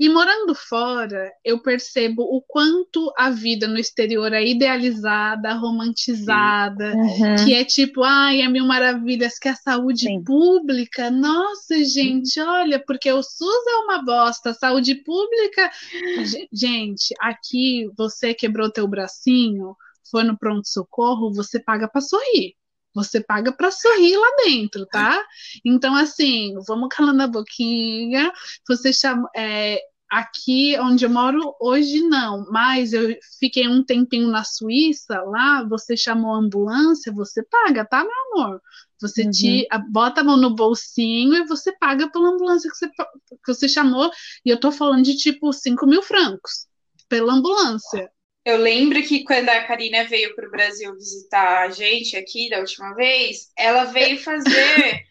E 0.00 0.08
morando 0.08 0.54
fora, 0.54 1.30
eu 1.44 1.60
percebo 1.60 2.22
o 2.22 2.40
quanto 2.40 3.12
a 3.18 3.28
vida 3.28 3.68
no 3.68 3.78
exterior 3.78 4.32
é 4.32 4.42
idealizada, 4.42 5.52
romantizada, 5.52 6.94
uhum. 6.94 7.44
que 7.44 7.52
é 7.52 7.66
tipo, 7.66 8.02
ai, 8.02 8.40
é 8.40 8.48
mil 8.48 8.64
maravilhas, 8.64 9.38
que 9.38 9.46
a 9.46 9.54
saúde 9.54 10.06
Sim. 10.06 10.24
pública, 10.24 11.10
nossa, 11.10 11.84
gente, 11.84 12.40
olha, 12.40 12.82
porque 12.82 13.12
o 13.12 13.22
SUS 13.22 13.66
é 13.68 13.76
uma 13.84 14.02
bosta, 14.02 14.50
a 14.50 14.54
saúde 14.54 14.94
pública. 14.94 15.70
Gente, 16.50 17.14
aqui 17.20 17.86
você 17.94 18.32
quebrou 18.32 18.72
teu 18.72 18.88
bracinho, 18.88 19.76
foi 20.10 20.24
no 20.24 20.38
pronto-socorro, 20.38 21.30
você 21.30 21.60
paga 21.60 21.86
para 21.86 22.00
sorrir. 22.00 22.54
Você 22.94 23.20
paga 23.20 23.52
para 23.52 23.70
sorrir 23.70 24.16
lá 24.16 24.28
dentro, 24.44 24.84
tá? 24.86 25.22
Então, 25.64 25.94
assim, 25.94 26.54
vamos 26.66 26.88
calando 26.90 27.22
a 27.22 27.28
boquinha. 27.28 28.32
Você 28.66 28.92
chama. 28.92 29.28
É, 29.36 29.80
aqui 30.10 30.76
onde 30.80 31.04
eu 31.04 31.10
moro 31.10 31.54
hoje 31.60 32.00
não, 32.00 32.44
mas 32.50 32.92
eu 32.92 33.16
fiquei 33.38 33.68
um 33.68 33.84
tempinho 33.84 34.28
na 34.28 34.42
Suíça, 34.42 35.22
lá 35.22 35.62
você 35.62 35.96
chamou 35.96 36.34
a 36.34 36.38
ambulância, 36.38 37.12
você 37.12 37.42
paga, 37.44 37.84
tá, 37.84 38.02
meu 38.02 38.44
amor? 38.44 38.60
Você 39.00 39.24
uhum. 39.24 39.30
te 39.30 39.68
bota 39.88 40.20
a 40.20 40.24
mão 40.24 40.36
no 40.36 40.54
bolsinho 40.54 41.34
e 41.34 41.46
você 41.46 41.72
paga 41.72 42.10
pela 42.10 42.30
ambulância 42.30 42.70
que 42.70 42.76
você, 42.76 42.88
que 42.88 43.46
você 43.46 43.68
chamou, 43.68 44.10
e 44.44 44.50
eu 44.50 44.58
tô 44.58 44.72
falando 44.72 45.04
de 45.04 45.16
tipo 45.16 45.52
5 45.52 45.86
mil 45.86 46.02
francos 46.02 46.66
pela 47.08 47.32
ambulância. 47.32 48.10
Eu 48.44 48.56
lembro 48.56 49.02
que 49.02 49.22
quando 49.22 49.48
a 49.48 49.64
Karina 49.64 50.04
veio 50.04 50.34
para 50.34 50.48
o 50.48 50.50
Brasil 50.50 50.94
visitar 50.94 51.66
a 51.66 51.70
gente 51.70 52.16
aqui 52.16 52.48
da 52.48 52.58
última 52.58 52.94
vez, 52.94 53.50
ela 53.56 53.84
veio 53.84 54.18
fazer 54.18 55.04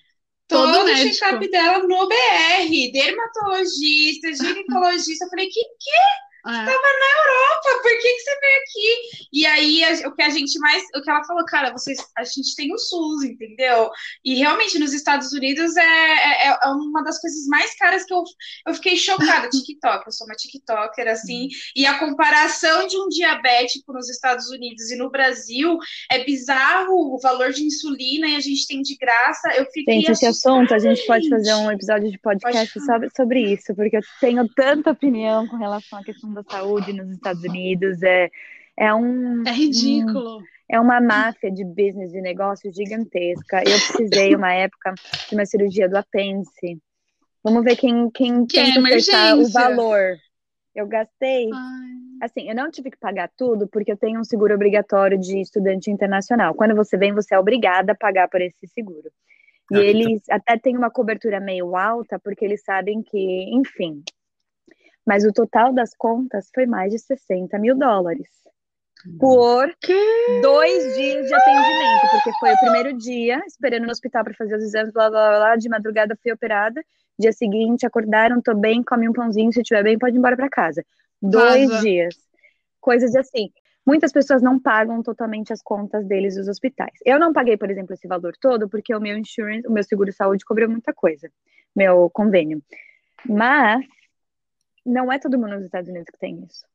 todo, 0.49 0.73
todo 0.73 0.91
o 0.91 0.95
check-up 0.95 1.49
dela 1.49 1.79
no 1.87 2.07
BR, 2.07 2.91
dermatologista, 2.91 4.33
ginecologista. 4.33 5.25
Eu 5.25 5.29
falei, 5.29 5.45
que 5.47 5.63
que? 5.63 6.28
É. 6.45 6.51
Estava 6.51 6.67
na 6.67 7.09
Europa, 7.19 7.81
por 7.81 7.91
que, 7.91 8.13
que 8.13 8.19
você 8.19 8.39
veio 8.39 8.57
aqui? 8.61 9.27
E 9.33 9.45
aí, 9.45 9.83
a, 9.83 10.07
o 10.07 10.15
que 10.15 10.21
a 10.21 10.29
gente 10.29 10.57
mais. 10.59 10.83
O 10.95 11.01
que 11.01 11.09
ela 11.09 11.23
falou, 11.25 11.43
cara, 11.45 11.71
vocês, 11.71 11.97
a 12.17 12.23
gente 12.23 12.55
tem 12.55 12.73
o 12.73 12.77
SUS, 12.77 13.23
entendeu? 13.23 13.89
E 14.23 14.35
realmente, 14.35 14.79
nos 14.79 14.93
Estados 14.93 15.33
Unidos 15.33 15.75
é, 15.75 15.83
é, 15.83 16.47
é 16.63 16.67
uma 16.67 17.03
das 17.03 17.19
coisas 17.19 17.45
mais 17.47 17.75
caras 17.75 18.05
que 18.05 18.13
eu, 18.13 18.23
eu 18.67 18.73
fiquei 18.73 18.95
chocada. 18.95 19.49
TikTok, 19.49 20.05
eu 20.05 20.11
sou 20.11 20.27
uma 20.27 20.35
TikToker, 20.35 21.07
assim, 21.07 21.49
e 21.75 21.85
a 21.85 21.99
comparação 21.99 22.87
de 22.87 22.97
um 22.97 23.09
diabético 23.09 23.91
nos 23.91 24.09
Estados 24.09 24.49
Unidos 24.49 24.89
e 24.91 24.95
no 24.95 25.09
Brasil 25.09 25.77
é 26.09 26.23
bizarro 26.23 27.13
o 27.13 27.19
valor 27.19 27.51
de 27.51 27.63
insulina 27.63 28.27
e 28.27 28.35
a 28.35 28.39
gente 28.39 28.65
tem 28.65 28.81
de 28.81 28.95
graça. 28.95 29.49
Eu 29.55 29.65
fiquei. 29.65 29.95
Gente, 29.95 30.11
esse 30.11 30.25
assunto, 30.25 30.73
a 30.73 30.79
gente 30.79 31.05
pode 31.05 31.29
fazer 31.29 31.53
um 31.55 31.71
episódio 31.71 32.09
de 32.09 32.17
podcast 32.17 32.79
sobre, 32.79 33.09
sobre 33.15 33.53
isso, 33.53 33.75
porque 33.75 33.97
eu 33.97 34.01
tenho 34.21 34.47
tanta 34.49 34.91
opinião 34.91 35.47
com 35.47 35.57
relação 35.57 35.99
à 35.99 36.03
questão 36.03 36.28
da 36.34 36.43
saúde 36.43 36.93
nos 36.93 37.09
Estados 37.09 37.43
Unidos 37.43 38.01
é, 38.03 38.30
é 38.77 38.93
um. 38.93 39.43
É 39.45 39.51
ridículo. 39.51 40.38
Um, 40.38 40.43
é 40.71 40.80
uma 40.80 41.01
máfia 41.01 41.51
de 41.51 41.65
business, 41.65 42.11
de 42.11 42.21
negócio 42.21 42.71
gigantesca. 42.71 43.57
Eu 43.59 43.77
precisei, 43.88 44.36
uma 44.36 44.53
época, 44.53 44.93
de 45.27 45.36
uma 45.36 45.45
cirurgia 45.45 45.89
do 45.89 45.97
apêndice. 45.97 46.80
Vamos 47.43 47.63
ver 47.63 47.75
quem, 47.75 48.09
quem 48.11 48.45
que 48.45 48.61
tenta 48.61 49.17
é 49.17 49.34
o 49.34 49.49
valor. 49.49 50.15
Eu 50.75 50.88
gastei. 50.88 51.49
Ai. 51.51 51.89
Assim, 52.21 52.47
eu 52.49 52.55
não 52.55 52.69
tive 52.69 52.91
que 52.91 52.97
pagar 52.97 53.32
tudo 53.36 53.67
porque 53.67 53.91
eu 53.91 53.97
tenho 53.97 54.19
um 54.19 54.23
seguro 54.23 54.53
obrigatório 54.53 55.17
de 55.17 55.41
estudante 55.41 55.89
internacional. 55.89 56.53
Quando 56.53 56.75
você 56.75 56.97
vem, 56.97 57.13
você 57.13 57.34
é 57.34 57.39
obrigada 57.39 57.93
a 57.93 57.95
pagar 57.95 58.27
por 58.30 58.41
esse 58.41 58.67
seguro. 58.67 59.09
E 59.71 59.77
ah, 59.77 59.82
eles 59.82 60.21
então... 60.23 60.36
até 60.36 60.57
têm 60.57 60.77
uma 60.77 60.91
cobertura 60.91 61.39
meio 61.39 61.75
alta, 61.75 62.19
porque 62.19 62.43
eles 62.43 62.61
sabem 62.63 63.01
que, 63.01 63.49
enfim, 63.55 64.03
mas 65.10 65.26
o 65.26 65.34
total 65.34 65.74
das 65.74 65.95
contas 65.95 66.51
foi 66.53 66.68
mais 66.68 66.91
de 66.91 66.99
60 66.99 67.57
mil 67.57 67.76
dólares. 67.76 68.30
Por 69.20 69.76
que? 69.82 70.39
dois 70.39 70.95
dias 70.95 71.28
de 71.28 71.34
atendimento, 71.34 72.12
porque 72.12 72.32
foi 72.39 72.53
o 72.53 72.60
primeiro 72.60 72.95
dia, 72.95 73.41
esperando 73.47 73.86
no 73.86 73.91
hospital 73.91 74.24
para 74.24 74.36
fazer 74.36 74.55
os 74.55 74.64
exames, 74.64 74.93
blá, 74.93 75.10
blá, 75.10 75.39
blá, 75.39 75.55
de 75.55 75.68
madrugada 75.68 76.16
fui 76.22 76.32
operada, 76.32 76.80
dia 77.18 77.34
seguinte 77.34 77.88
acordaram, 77.88 78.39
tô 78.39 78.53
bem, 78.53 78.84
come 78.84 79.10
um 79.10 79.12
pãozinho, 79.12 79.51
se 79.51 79.62
estiver 79.62 79.82
bem 79.82 79.97
pode 79.97 80.16
ir 80.16 80.20
embora 80.20 80.38
para 80.38 80.47
casa. 80.47 80.86
Dois 81.20 81.82
dias. 81.82 82.14
Coisas 82.80 83.16
assim. 83.16 83.49
Muitas 83.84 84.12
pessoas 84.12 84.43
não 84.43 84.60
pagam 84.60 85.01
totalmente 85.01 85.51
as 85.51 85.64
contas 85.64 86.05
deles 86.05 86.36
dos 86.36 86.47
hospitais. 86.47 86.93
Eu 87.03 87.18
não 87.18 87.34
paguei, 87.34 87.57
por 87.57 87.72
exemplo, 87.72 87.95
esse 87.95 88.07
valor 88.07 88.34
todo, 88.39 88.70
porque 88.70 88.93
o 88.93 89.01
meu 89.01 89.18
insurance, 89.18 89.68
o 89.68 89.72
meu 89.72 89.84
seguro 89.84 90.14
saúde 90.14 90.45
cobriu 90.45 90.70
muita 90.70 90.93
coisa, 90.93 91.32
meu 91.76 92.12
convênio. 92.12 92.62
Mas 93.28 93.84
não 94.89 95.11
é 95.11 95.19
todo 95.19 95.37
mundo 95.37 95.55
nos 95.55 95.65
Estados 95.65 95.89
Unidos 95.89 96.09
que 96.11 96.19
tem 96.19 96.43
isso. 96.43 96.65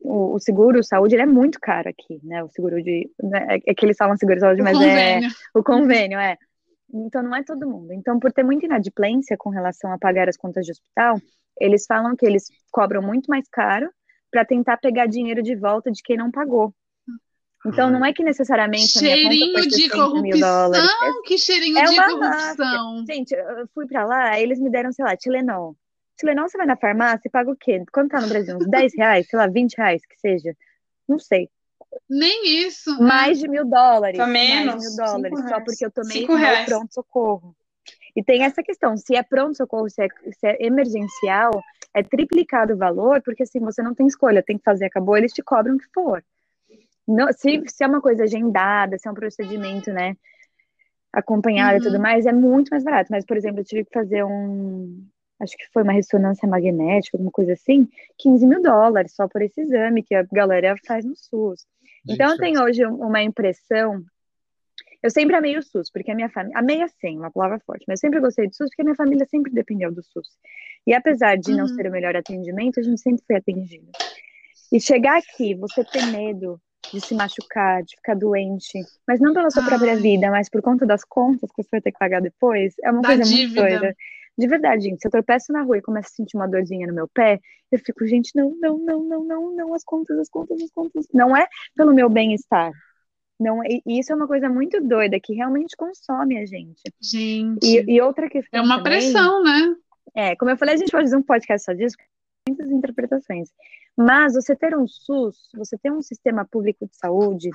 O, 0.00 0.34
o 0.34 0.38
seguro 0.38 0.82
saúde 0.82 1.14
ele 1.14 1.22
é 1.22 1.26
muito 1.26 1.58
caro 1.60 1.88
aqui, 1.88 2.20
né? 2.22 2.42
O 2.42 2.48
seguro 2.48 2.82
de. 2.82 3.10
Né? 3.22 3.46
É, 3.56 3.70
é 3.70 3.74
que 3.74 3.84
eles 3.84 3.96
falam 3.96 4.16
seguro 4.16 4.38
saúde, 4.40 4.60
o 4.60 4.64
mas 4.64 4.76
é 4.76 4.80
convênio. 4.80 5.28
é. 5.28 5.58
O 5.58 5.62
convênio, 5.62 6.18
é. 6.18 6.36
Então 6.92 7.22
não 7.22 7.34
é 7.34 7.42
todo 7.42 7.68
mundo. 7.68 7.92
Então, 7.92 8.18
por 8.18 8.32
ter 8.32 8.42
muita 8.42 8.66
inadimplência 8.66 9.36
com 9.36 9.50
relação 9.50 9.92
a 9.92 9.98
pagar 9.98 10.28
as 10.28 10.36
contas 10.36 10.64
de 10.64 10.72
hospital, 10.72 11.20
eles 11.60 11.84
falam 11.86 12.16
que 12.16 12.24
eles 12.24 12.44
cobram 12.70 13.02
muito 13.02 13.26
mais 13.26 13.46
caro 13.48 13.90
para 14.30 14.44
tentar 14.44 14.76
pegar 14.76 15.06
dinheiro 15.06 15.42
de 15.42 15.54
volta 15.54 15.90
de 15.90 16.02
quem 16.02 16.16
não 16.16 16.30
pagou. 16.30 16.72
Então 17.66 17.90
não 17.90 18.04
é 18.04 18.12
que 18.12 18.22
necessariamente 18.22 18.86
cheirinho 18.86 19.60
de 19.68 19.90
corrupção, 19.90 20.70
que 21.24 21.36
cheirinho 21.36 21.78
é 21.78 21.84
de 21.84 21.96
corrupção. 21.96 22.94
Máfia. 22.94 23.14
Gente, 23.14 23.34
eu 23.34 23.68
fui 23.74 23.86
para 23.86 24.04
lá, 24.04 24.40
eles 24.40 24.60
me 24.60 24.70
deram, 24.70 24.92
sei 24.92 25.04
lá, 25.04 25.16
Tilenol. 25.16 25.76
Tilenol, 26.18 26.48
você 26.48 26.58
vai 26.58 26.66
na 26.66 26.76
farmácia 26.76 27.28
e 27.28 27.30
paga 27.30 27.50
o 27.50 27.56
quê? 27.56 27.82
Quanto 27.92 28.10
tá 28.10 28.20
no 28.20 28.28
Brasil? 28.28 28.56
Uns 28.56 28.68
10 28.68 28.92
reais? 28.96 29.26
Sei 29.28 29.38
lá, 29.38 29.46
20 29.46 29.74
reais 29.74 30.02
que 30.04 30.18
seja? 30.18 30.54
Não 31.08 31.18
sei. 31.18 31.48
Nem 32.08 32.66
isso. 32.66 32.90
Né? 32.98 33.06
Mais 33.06 33.38
de 33.38 33.48
mil 33.48 33.64
dólares. 33.64 34.18
Tá 34.18 34.26
menos. 34.26 34.74
Mais 34.74 34.82
de 34.82 34.88
mil 34.88 34.96
dólares, 34.96 35.38
só 35.48 35.60
porque 35.60 35.84
eu 35.84 35.90
tomei 35.90 36.26
pronto-socorro. 36.66 37.56
E 38.16 38.22
tem 38.22 38.42
essa 38.42 38.62
questão, 38.62 38.96
se 38.96 39.14
é 39.14 39.22
pronto-socorro, 39.22 39.88
se, 39.88 40.02
é, 40.02 40.08
se 40.32 40.46
é 40.46 40.66
emergencial, 40.66 41.62
é 41.94 42.02
triplicado 42.02 42.74
o 42.74 42.76
valor, 42.76 43.22
porque 43.22 43.44
assim, 43.44 43.60
você 43.60 43.80
não 43.80 43.94
tem 43.94 44.06
escolha, 44.06 44.42
tem 44.42 44.58
que 44.58 44.64
fazer, 44.64 44.86
acabou, 44.86 45.16
eles 45.16 45.32
te 45.32 45.42
cobram 45.42 45.76
o 45.76 45.78
que 45.78 45.86
for. 45.94 46.22
Não, 47.06 47.32
se, 47.32 47.62
se 47.68 47.84
é 47.84 47.86
uma 47.86 48.00
coisa 48.00 48.24
agendada, 48.24 48.98
se 48.98 49.06
é 49.06 49.10
um 49.10 49.14
procedimento, 49.14 49.92
né, 49.92 50.16
acompanhado 51.12 51.74
uhum. 51.74 51.80
e 51.80 51.82
tudo 51.84 51.96
uhum. 51.96 52.02
mais, 52.02 52.26
é 52.26 52.32
muito 52.32 52.70
mais 52.70 52.82
barato. 52.82 53.08
Mas, 53.10 53.24
por 53.24 53.36
exemplo, 53.36 53.60
eu 53.60 53.64
tive 53.64 53.84
que 53.84 53.92
fazer 53.92 54.24
um, 54.24 55.06
acho 55.40 55.56
que 55.56 55.66
foi 55.72 55.82
uma 55.82 55.92
ressonância 55.92 56.48
magnética, 56.48 57.16
alguma 57.16 57.30
coisa 57.30 57.52
assim, 57.52 57.88
15 58.18 58.46
mil 58.46 58.62
dólares 58.62 59.14
só 59.14 59.28
por 59.28 59.42
esse 59.42 59.60
exame 59.60 60.02
que 60.02 60.14
a 60.14 60.22
galera 60.22 60.74
faz 60.86 61.04
no 61.04 61.14
SUS. 61.16 61.66
Então, 62.08 62.30
eu 62.30 62.38
tenho 62.38 62.62
hoje 62.62 62.84
uma 62.86 63.22
impressão. 63.22 64.02
Eu 65.02 65.10
sempre 65.10 65.36
amei 65.36 65.56
o 65.56 65.62
SUS, 65.62 65.90
porque 65.90 66.10
a 66.10 66.14
minha 66.14 66.28
família. 66.28 66.58
Amei 66.58 66.82
assim, 66.82 67.18
uma 67.18 67.30
palavra 67.30 67.60
forte, 67.60 67.84
mas 67.86 68.00
eu 68.00 68.08
sempre 68.08 68.20
gostei 68.20 68.48
do 68.48 68.54
SUS, 68.54 68.70
porque 68.70 68.82
a 68.82 68.84
minha 68.84 68.96
família 68.96 69.26
sempre 69.26 69.52
dependeu 69.52 69.92
do 69.92 70.02
SUS. 70.02 70.28
E 70.86 70.94
apesar 70.94 71.36
de 71.36 71.52
uhum. 71.52 71.58
não 71.58 71.66
ser 71.68 71.86
o 71.86 71.90
melhor 71.90 72.16
atendimento, 72.16 72.80
a 72.80 72.82
gente 72.82 73.00
sempre 73.00 73.22
foi 73.26 73.36
atendido. 73.36 73.90
E 74.72 74.80
chegar 74.80 75.18
aqui, 75.18 75.54
você 75.54 75.84
ter 75.84 76.06
medo 76.06 76.60
de 76.92 77.00
se 77.00 77.14
machucar, 77.14 77.82
de 77.82 77.96
ficar 77.96 78.14
doente, 78.14 78.78
mas 79.06 79.20
não 79.20 79.34
pela 79.34 79.50
sua 79.50 79.62
Ai. 79.62 79.68
própria 79.68 79.96
vida, 79.96 80.30
mas 80.30 80.48
por 80.48 80.62
conta 80.62 80.86
das 80.86 81.04
contas 81.04 81.50
que 81.50 81.62
você 81.62 81.68
vai 81.72 81.80
ter 81.80 81.92
que 81.92 81.98
pagar 81.98 82.20
depois, 82.20 82.74
é 82.82 82.90
uma 82.90 83.02
da 83.02 83.08
coisa 83.08 83.24
dívida. 83.24 83.60
muito 83.60 83.80
doida. 83.80 83.96
De 84.38 84.46
verdade, 84.46 84.84
gente, 84.84 85.00
se 85.00 85.08
eu 85.08 85.10
tropeço 85.10 85.52
na 85.52 85.62
rua 85.62 85.78
e 85.78 85.82
começo 85.82 86.10
a 86.12 86.14
sentir 86.14 86.36
uma 86.36 86.46
dorzinha 86.46 86.86
no 86.86 86.94
meu 86.94 87.08
pé, 87.08 87.40
eu 87.72 87.78
fico, 87.80 88.06
gente, 88.06 88.30
não, 88.36 88.56
não, 88.60 88.78
não, 88.78 89.02
não, 89.02 89.24
não, 89.24 89.56
não, 89.56 89.74
as 89.74 89.82
contas, 89.82 90.16
as 90.16 90.28
contas, 90.28 90.62
as 90.62 90.70
contas. 90.70 91.06
Não 91.12 91.36
é 91.36 91.48
pelo 91.74 91.92
meu 91.92 92.08
bem-estar. 92.08 92.70
Não, 93.38 93.60
e 93.64 93.82
isso 93.86 94.12
é 94.12 94.14
uma 94.14 94.28
coisa 94.28 94.48
muito 94.48 94.80
doida 94.80 95.18
que 95.20 95.34
realmente 95.34 95.76
consome 95.76 96.38
a 96.38 96.46
gente. 96.46 96.80
Gente. 97.00 97.66
E, 97.66 97.96
e 97.96 98.00
outra 98.00 98.28
questão. 98.28 98.60
É 98.60 98.62
uma 98.62 98.82
também, 98.82 99.00
pressão, 99.00 99.42
né? 99.42 99.74
É, 100.14 100.36
como 100.36 100.52
eu 100.52 100.56
falei, 100.56 100.74
a 100.74 100.78
gente 100.78 100.90
pode 100.90 101.04
fazer 101.04 101.16
um 101.16 101.22
podcast 101.22 101.64
só 101.64 101.72
disso, 101.72 101.96
muitas 102.48 102.70
interpretações. 102.70 103.50
Mas 103.96 104.34
você 104.34 104.54
ter 104.54 104.76
um 104.76 104.86
SUS, 104.86 105.36
você 105.52 105.76
ter 105.76 105.90
um 105.90 106.00
sistema 106.00 106.46
público 106.48 106.86
de 106.86 106.96
saúde, 106.96 107.50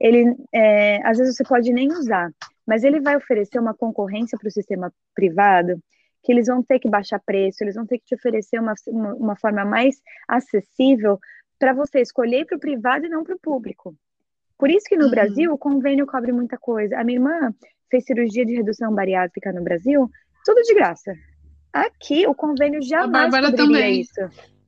ele 0.00 0.34
é, 0.52 1.00
às 1.06 1.18
vezes 1.18 1.36
você 1.36 1.44
pode 1.44 1.72
nem 1.72 1.92
usar, 1.92 2.32
mas 2.66 2.82
ele 2.82 3.00
vai 3.00 3.16
oferecer 3.16 3.60
uma 3.60 3.72
concorrência 3.72 4.36
para 4.36 4.48
o 4.48 4.52
sistema 4.52 4.92
privado 5.14 5.80
que 6.24 6.32
eles 6.32 6.46
vão 6.46 6.62
ter 6.62 6.78
que 6.78 6.88
baixar 6.88 7.20
preço, 7.20 7.62
eles 7.62 7.74
vão 7.74 7.86
ter 7.86 7.98
que 7.98 8.06
te 8.06 8.14
oferecer 8.14 8.58
uma, 8.58 8.74
uma, 8.88 9.14
uma 9.14 9.36
forma 9.36 9.64
mais 9.64 10.00
acessível 10.26 11.18
para 11.58 11.74
você 11.74 12.00
escolher 12.00 12.46
para 12.46 12.56
o 12.56 12.60
privado 12.60 13.06
e 13.06 13.08
não 13.08 13.22
para 13.22 13.36
o 13.36 13.38
público. 13.38 13.94
Por 14.58 14.70
isso 14.70 14.86
que 14.88 14.96
no 14.96 15.04
uhum. 15.04 15.10
Brasil 15.10 15.52
o 15.52 15.58
convênio 15.58 16.06
cobre 16.06 16.32
muita 16.32 16.56
coisa. 16.56 16.98
A 16.98 17.04
minha 17.04 17.18
irmã 17.18 17.54
fez 17.90 18.04
cirurgia 18.04 18.44
de 18.46 18.54
redução 18.54 18.92
bariátrica 18.94 19.52
no 19.52 19.62
Brasil, 19.62 20.10
tudo 20.44 20.62
de 20.62 20.74
graça. 20.74 21.14
Aqui 21.72 22.26
o 22.26 22.34
convênio 22.34 22.80
jamais 22.82 23.30
cobriria 23.30 23.56
também. 23.56 24.00
isso. 24.00 24.20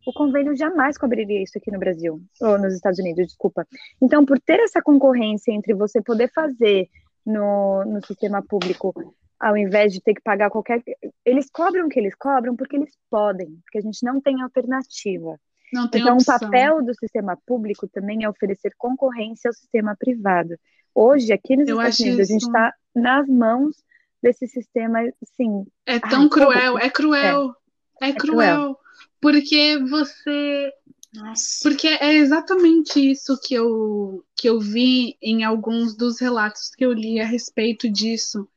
O 0.07 0.13
convênio 0.13 0.55
jamais 0.55 0.99
cobriria 0.99 1.43
isso 1.43 1.59
aqui 1.59 1.73
no 1.73 1.79
Brasil, 1.79 2.21
ou 2.41 2.59
nos 2.59 2.75
Estados 2.75 2.99
Unidos, 2.99 3.27
desculpa. 3.27 3.67
Então, 4.01 4.25
por 4.25 4.39
ter 4.39 4.61
essa 4.61 4.81
concorrência 4.81 5.51
entre 5.51 5.75
você 5.75 6.01
poder 6.01 6.31
fazer 6.33 6.89
no, 7.25 7.85
no 7.85 8.05
sistema 8.07 8.41
público 8.41 8.95
ao 9.39 9.57
invés 9.57 9.93
de 9.93 10.01
ter 10.01 10.15
que 10.15 10.23
pagar 10.23 10.51
qualquer. 10.51 10.83
Eles 11.25 11.49
cobram 11.51 11.87
o 11.87 11.89
que 11.89 11.99
eles 11.99 12.15
cobram 12.15 12.57
porque 12.57 12.77
eles 12.77 12.97
podem, 13.11 13.59
porque 13.63 13.79
a 13.79 13.83
gente 13.83 14.05
não 14.05 14.21
tem 14.21 14.43
alternativa. 14.43 15.39
Não 15.73 15.89
tem 15.89 16.01
então, 16.01 16.15
opção. 16.15 16.37
o 16.37 16.41
papel 16.41 16.85
do 16.85 16.95
sistema 16.95 17.37
público 17.47 17.89
também 17.89 18.25
é 18.25 18.29
oferecer 18.29 18.73
concorrência 18.79 19.49
ao 19.49 19.55
sistema 19.55 19.97
privado. 19.97 20.57
Hoje, 20.95 21.33
aqui 21.33 21.57
nos 21.57 21.69
Eu 21.69 21.77
Estados 21.77 22.01
Unidos, 22.01 22.21
isso... 22.21 22.31
a 22.31 22.33
gente 22.33 22.47
está 22.47 22.75
nas 22.95 23.29
mãos 23.29 23.77
desse 24.23 24.47
sistema, 24.47 25.01
assim. 25.23 25.67
É 25.85 25.99
tão 25.99 26.23
ai, 26.23 26.29
cruel, 26.29 26.79
é 26.79 26.91
cruel, 26.91 27.55
é, 28.01 28.07
é, 28.07 28.11
é 28.11 28.13
cruel. 28.15 28.57
cruel. 28.57 28.79
Porque 29.21 29.79
você. 29.89 30.73
Nossa. 31.13 31.59
Porque 31.63 31.89
é 31.89 32.15
exatamente 32.15 33.11
isso 33.11 33.39
que 33.43 33.55
eu, 33.55 34.25
que 34.37 34.49
eu 34.49 34.61
vi 34.61 35.17
em 35.21 35.45
alguns 35.45 35.97
dos 35.97 36.21
relatos 36.21 36.71
que 36.77 36.85
eu 36.85 36.93
li 36.93 37.21
a 37.21 37.27
respeito 37.27 37.91
disso 37.91 38.49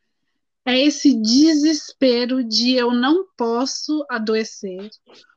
é 0.70 0.80
esse 0.80 1.20
desespero 1.20 2.44
de 2.44 2.76
eu 2.76 2.92
não 2.92 3.26
posso 3.36 4.06
adoecer, 4.10 4.90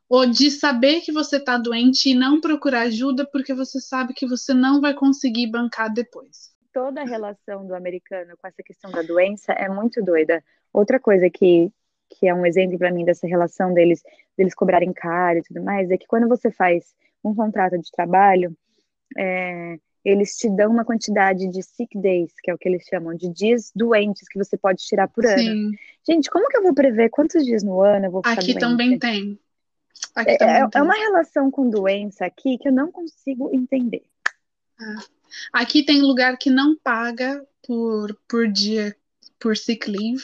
ou 0.09 0.27
de 0.27 0.51
saber 0.51 1.01
que 1.01 1.11
você 1.11 1.37
está 1.37 1.57
doente 1.57 2.11
e 2.11 2.15
não 2.15 2.39
procurar 2.39 2.83
ajuda 2.83 3.27
porque 3.27 3.55
você 3.55 3.81
sabe 3.81 4.13
que 4.13 4.27
você 4.27 4.53
não 4.53 4.79
vai 4.79 4.93
conseguir 4.93 5.47
bancar 5.47 5.91
depois. 5.91 6.53
Toda 6.71 7.01
a 7.01 7.07
relação 7.07 7.67
do 7.67 7.75
americano 7.75 8.35
com 8.37 8.47
essa 8.47 8.63
questão 8.63 8.91
da 8.91 9.01
doença 9.01 9.53
é 9.53 9.71
muito 9.71 10.05
doida. 10.05 10.45
Outra 10.71 11.01
coisa 11.01 11.31
que, 11.31 11.73
que 12.11 12.29
é 12.29 12.35
um 12.35 12.45
exemplo 12.45 12.79
para 12.79 12.93
mim 12.93 13.05
dessa 13.05 13.27
relação 13.27 13.73
deles, 13.73 14.03
deles 14.37 14.55
cobrarem 14.55 14.93
caro 14.93 15.39
e 15.39 15.43
tudo 15.43 15.63
mais, 15.63 15.91
é 15.91 15.97
que 15.97 16.07
quando 16.07 16.29
você 16.29 16.51
faz 16.51 16.95
um 17.25 17.35
contrato 17.35 17.79
de 17.79 17.91
trabalho, 17.91 18.55
é, 19.17 19.79
eles 20.05 20.37
te 20.37 20.49
dão 20.49 20.71
uma 20.71 20.85
quantidade 20.85 21.49
de 21.49 21.63
sick 21.63 21.97
days, 21.99 22.33
que 22.43 22.51
é 22.51 22.55
o 22.55 22.59
que 22.59 22.69
eles 22.69 22.85
chamam 22.85 23.15
de 23.15 23.29
dias 23.29 23.71
doentes 23.75 24.27
que 24.29 24.39
você 24.39 24.57
pode 24.57 24.83
tirar 24.83 25.09
por 25.09 25.25
ano. 25.25 25.39
Sim. 25.39 25.71
Gente, 26.07 26.29
como 26.29 26.49
que 26.49 26.57
eu 26.57 26.63
vou 26.63 26.75
prever 26.75 27.09
quantos 27.11 27.45
dias 27.45 27.63
no 27.63 27.81
ano 27.81 28.07
eu 28.07 28.11
vou 28.11 28.21
ficar 28.23 28.33
Aqui 28.33 28.53
doente? 28.53 28.61
também 28.61 28.99
tem. 28.99 29.39
Aqui 30.15 30.31
é, 30.33 30.37
também 30.39 30.55
é, 30.55 30.69
tem. 30.69 30.81
é, 30.81 30.85
uma 30.85 30.95
relação 30.95 31.51
com 31.51 31.71
doença 31.71 32.27
aqui 32.27 32.59
que 32.59 32.69
eu 32.69 32.73
não 32.73 32.91
consigo 32.91 33.51
entender. 33.55 34.03
Ah. 34.81 35.05
Aqui 35.53 35.85
tem 35.85 36.03
lugar 36.03 36.37
que 36.37 36.51
não 36.51 36.77
paga 36.77 37.47
por, 37.67 38.19
por 38.29 38.49
dia, 38.49 38.97
por 39.39 39.57
sick 39.57 39.89
leave. 39.89 40.23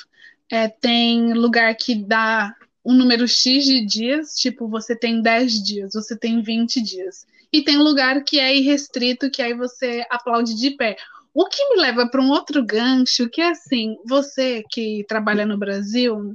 É, 0.50 0.66
tem 0.66 1.32
lugar 1.34 1.74
que 1.76 1.94
dá 1.94 2.54
um 2.84 2.94
número 2.94 3.28
X 3.28 3.64
de 3.64 3.84
dias, 3.84 4.34
tipo, 4.34 4.66
você 4.66 4.96
tem 4.96 5.20
10 5.20 5.62
dias, 5.62 5.92
você 5.92 6.16
tem 6.16 6.42
20 6.42 6.80
dias 6.80 7.26
e 7.52 7.62
tem 7.62 7.78
lugar 7.78 8.22
que 8.24 8.38
é 8.38 8.54
irrestrito, 8.54 9.30
que 9.30 9.42
aí 9.42 9.54
você 9.54 10.04
aplaude 10.10 10.54
de 10.54 10.70
pé. 10.72 10.96
O 11.32 11.46
que 11.46 11.68
me 11.70 11.80
leva 11.80 12.08
para 12.08 12.20
um 12.20 12.30
outro 12.30 12.64
gancho, 12.64 13.28
que 13.28 13.40
é 13.40 13.50
assim, 13.50 13.96
você 14.06 14.62
que 14.70 15.04
trabalha 15.08 15.46
no 15.46 15.58
Brasil, 15.58 16.34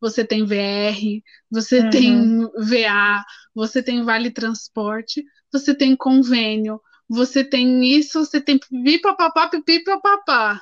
você 0.00 0.24
tem 0.24 0.44
VR, 0.44 1.22
você 1.50 1.80
uhum. 1.80 1.90
tem 1.90 2.40
VA, 2.56 3.24
você 3.54 3.82
tem 3.82 4.02
Vale 4.02 4.30
Transporte, 4.30 5.24
você 5.52 5.74
tem 5.74 5.94
convênio, 5.94 6.80
você 7.08 7.44
tem 7.44 7.84
isso, 7.84 8.24
você 8.24 8.40
tem 8.40 8.58
pipapapá, 8.58 9.48
pipapapá. 9.64 10.60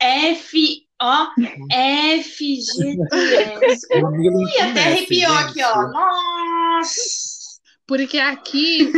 F, 0.00 0.86
ó, 1.00 1.28
F, 1.70 2.60
G, 2.60 2.96
S. 3.62 3.86
Ui, 3.94 4.58
até 4.60 4.84
arrepiou 4.84 5.32
aqui, 5.32 5.62
ó. 5.62 5.88
Nossa! 5.88 7.31
Porque 7.92 8.16
aqui, 8.18 8.90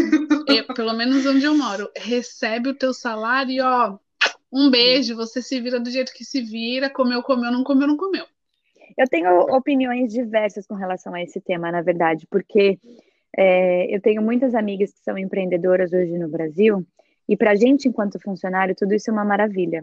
eu, 0.46 0.66
pelo 0.72 0.92
menos 0.92 1.26
onde 1.26 1.44
eu 1.44 1.58
moro, 1.58 1.90
recebe 1.96 2.68
o 2.68 2.74
teu 2.78 2.94
salário 2.94 3.50
e, 3.50 3.60
ó, 3.60 3.98
um 4.52 4.70
beijo, 4.70 5.16
você 5.16 5.42
se 5.42 5.60
vira 5.60 5.80
do 5.80 5.90
jeito 5.90 6.12
que 6.14 6.24
se 6.24 6.40
vira, 6.40 6.88
comeu, 6.88 7.20
comeu, 7.20 7.50
não 7.50 7.64
comeu, 7.64 7.88
não 7.88 7.96
comeu. 7.96 8.24
Eu 8.96 9.08
tenho 9.08 9.28
opiniões 9.52 10.12
diversas 10.12 10.64
com 10.64 10.76
relação 10.76 11.12
a 11.12 11.20
esse 11.20 11.40
tema, 11.40 11.72
na 11.72 11.82
verdade, 11.82 12.24
porque 12.30 12.78
é, 13.36 13.92
eu 13.92 14.00
tenho 14.00 14.22
muitas 14.22 14.54
amigas 14.54 14.92
que 14.92 15.00
são 15.00 15.18
empreendedoras 15.18 15.92
hoje 15.92 16.16
no 16.16 16.28
Brasil, 16.28 16.86
e 17.28 17.36
para 17.36 17.50
a 17.50 17.56
gente, 17.56 17.88
enquanto 17.88 18.20
funcionário, 18.20 18.76
tudo 18.76 18.94
isso 18.94 19.10
é 19.10 19.12
uma 19.12 19.24
maravilha. 19.24 19.82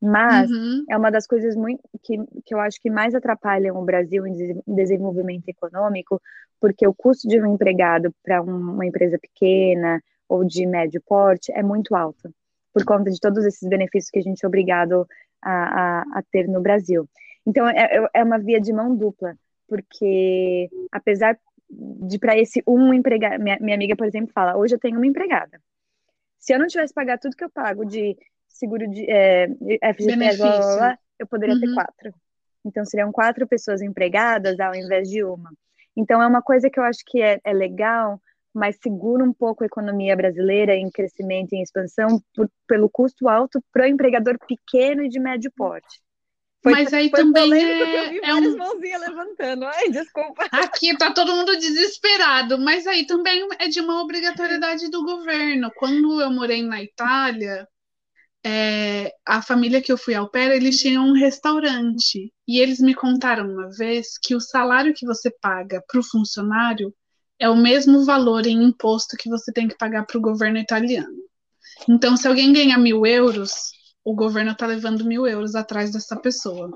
Mas 0.00 0.50
uhum. 0.50 0.84
é 0.88 0.96
uma 0.96 1.10
das 1.10 1.26
coisas 1.26 1.54
muito 1.54 1.82
que, 2.02 2.16
que 2.44 2.54
eu 2.54 2.60
acho 2.60 2.80
que 2.80 2.88
mais 2.88 3.14
atrapalham 3.14 3.76
o 3.76 3.84
Brasil 3.84 4.26
em 4.26 4.62
desenvolvimento 4.66 5.48
econômico, 5.48 6.20
porque 6.58 6.86
o 6.86 6.94
custo 6.94 7.28
de 7.28 7.40
um 7.40 7.52
empregado 7.52 8.14
para 8.22 8.40
uma 8.40 8.86
empresa 8.86 9.18
pequena 9.18 10.02
ou 10.26 10.44
de 10.44 10.64
médio 10.66 11.02
porte 11.06 11.52
é 11.52 11.62
muito 11.62 11.94
alto, 11.94 12.32
por 12.72 12.84
conta 12.84 13.10
de 13.10 13.20
todos 13.20 13.44
esses 13.44 13.68
benefícios 13.68 14.10
que 14.10 14.18
a 14.18 14.22
gente 14.22 14.42
é 14.42 14.48
obrigado 14.48 15.06
a, 15.42 15.52
a, 15.52 16.00
a 16.18 16.22
ter 16.30 16.48
no 16.48 16.62
Brasil. 16.62 17.06
Então 17.46 17.68
é, 17.68 17.96
é, 17.96 18.08
é 18.14 18.24
uma 18.24 18.38
via 18.38 18.60
de 18.60 18.72
mão 18.72 18.94
dupla, 18.96 19.36
porque 19.68 20.70
apesar 20.90 21.38
de 21.70 22.18
para 22.18 22.38
esse 22.38 22.62
um 22.66 22.92
empregado, 22.92 23.40
minha, 23.42 23.58
minha 23.60 23.76
amiga, 23.76 23.94
por 23.96 24.06
exemplo, 24.06 24.32
fala: 24.32 24.56
hoje 24.56 24.74
eu 24.74 24.78
tenho 24.78 24.96
uma 24.96 25.06
empregada. 25.06 25.60
Se 26.38 26.54
eu 26.54 26.58
não 26.58 26.66
tivesse 26.66 26.92
pagar 26.92 27.18
tudo 27.18 27.36
que 27.36 27.44
eu 27.44 27.50
pago 27.50 27.84
de 27.84 28.16
seguro 28.50 28.88
de 28.88 29.04
é, 29.08 29.48
FGTS, 29.94 30.38
blá, 30.38 30.58
blá, 30.58 30.76
blá, 30.76 30.98
eu 31.18 31.26
poderia 31.26 31.54
uhum. 31.54 31.60
ter 31.60 31.74
quatro. 31.74 32.14
Então, 32.64 32.84
seriam 32.84 33.10
quatro 33.10 33.46
pessoas 33.46 33.80
empregadas 33.80 34.60
ao 34.60 34.74
invés 34.74 35.08
de 35.08 35.24
uma. 35.24 35.50
Então, 35.96 36.22
é 36.22 36.26
uma 36.26 36.42
coisa 36.42 36.68
que 36.68 36.78
eu 36.78 36.84
acho 36.84 37.00
que 37.06 37.22
é, 37.22 37.40
é 37.42 37.52
legal, 37.52 38.20
mas 38.54 38.76
segura 38.82 39.24
um 39.24 39.32
pouco 39.32 39.62
a 39.62 39.66
economia 39.66 40.16
brasileira 40.16 40.74
em 40.74 40.90
crescimento 40.90 41.52
e 41.52 41.58
em 41.58 41.62
expansão 41.62 42.20
por, 42.34 42.50
pelo 42.66 42.88
custo 42.88 43.28
alto 43.28 43.62
para 43.72 43.84
o 43.84 43.88
empregador 43.88 44.36
pequeno 44.46 45.02
e 45.02 45.08
de 45.08 45.18
médio 45.18 45.50
porte. 45.56 46.00
Foi, 46.62 46.72
mas 46.72 46.92
aí 46.92 47.10
também 47.10 47.54
é, 47.54 48.18
é 48.22 48.34
um 48.34 48.56
mãozinha 48.56 48.98
levantando. 48.98 49.64
Ai, 49.64 49.88
desculpa. 49.88 50.46
Aqui 50.52 50.94
tá 50.96 51.10
todo 51.10 51.34
mundo 51.34 51.56
desesperado, 51.56 52.58
mas 52.58 52.86
aí 52.86 53.06
também 53.06 53.48
é 53.58 53.68
de 53.68 53.80
uma 53.80 54.02
obrigatoriedade 54.02 54.90
do 54.90 55.02
governo. 55.02 55.70
Quando 55.76 56.20
eu 56.20 56.30
morei 56.30 56.62
na 56.62 56.82
Itália, 56.82 57.66
é, 58.44 59.12
a 59.26 59.42
família 59.42 59.82
que 59.82 59.92
eu 59.92 59.98
fui 59.98 60.14
ao 60.14 60.30
pé, 60.30 60.56
eles 60.56 60.78
tinham 60.78 61.06
um 61.06 61.12
restaurante. 61.12 62.32
E 62.48 62.58
eles 62.58 62.80
me 62.80 62.94
contaram 62.94 63.50
uma 63.50 63.68
vez 63.70 64.18
que 64.22 64.34
o 64.34 64.40
salário 64.40 64.94
que 64.94 65.06
você 65.06 65.30
paga 65.40 65.82
para 65.86 66.00
o 66.00 66.04
funcionário 66.04 66.94
é 67.38 67.48
o 67.48 67.56
mesmo 67.56 68.04
valor 68.04 68.46
em 68.46 68.62
imposto 68.62 69.16
que 69.16 69.28
você 69.28 69.52
tem 69.52 69.68
que 69.68 69.76
pagar 69.76 70.04
para 70.04 70.18
o 70.18 70.22
governo 70.22 70.58
italiano. 70.58 71.16
Então, 71.88 72.16
se 72.16 72.28
alguém 72.28 72.52
ganha 72.52 72.76
mil 72.76 73.06
euros, 73.06 73.70
o 74.04 74.14
governo 74.14 74.52
está 74.52 74.66
levando 74.66 75.04
mil 75.04 75.26
euros 75.26 75.54
atrás 75.54 75.90
dessa 75.92 76.16
pessoa. 76.16 76.70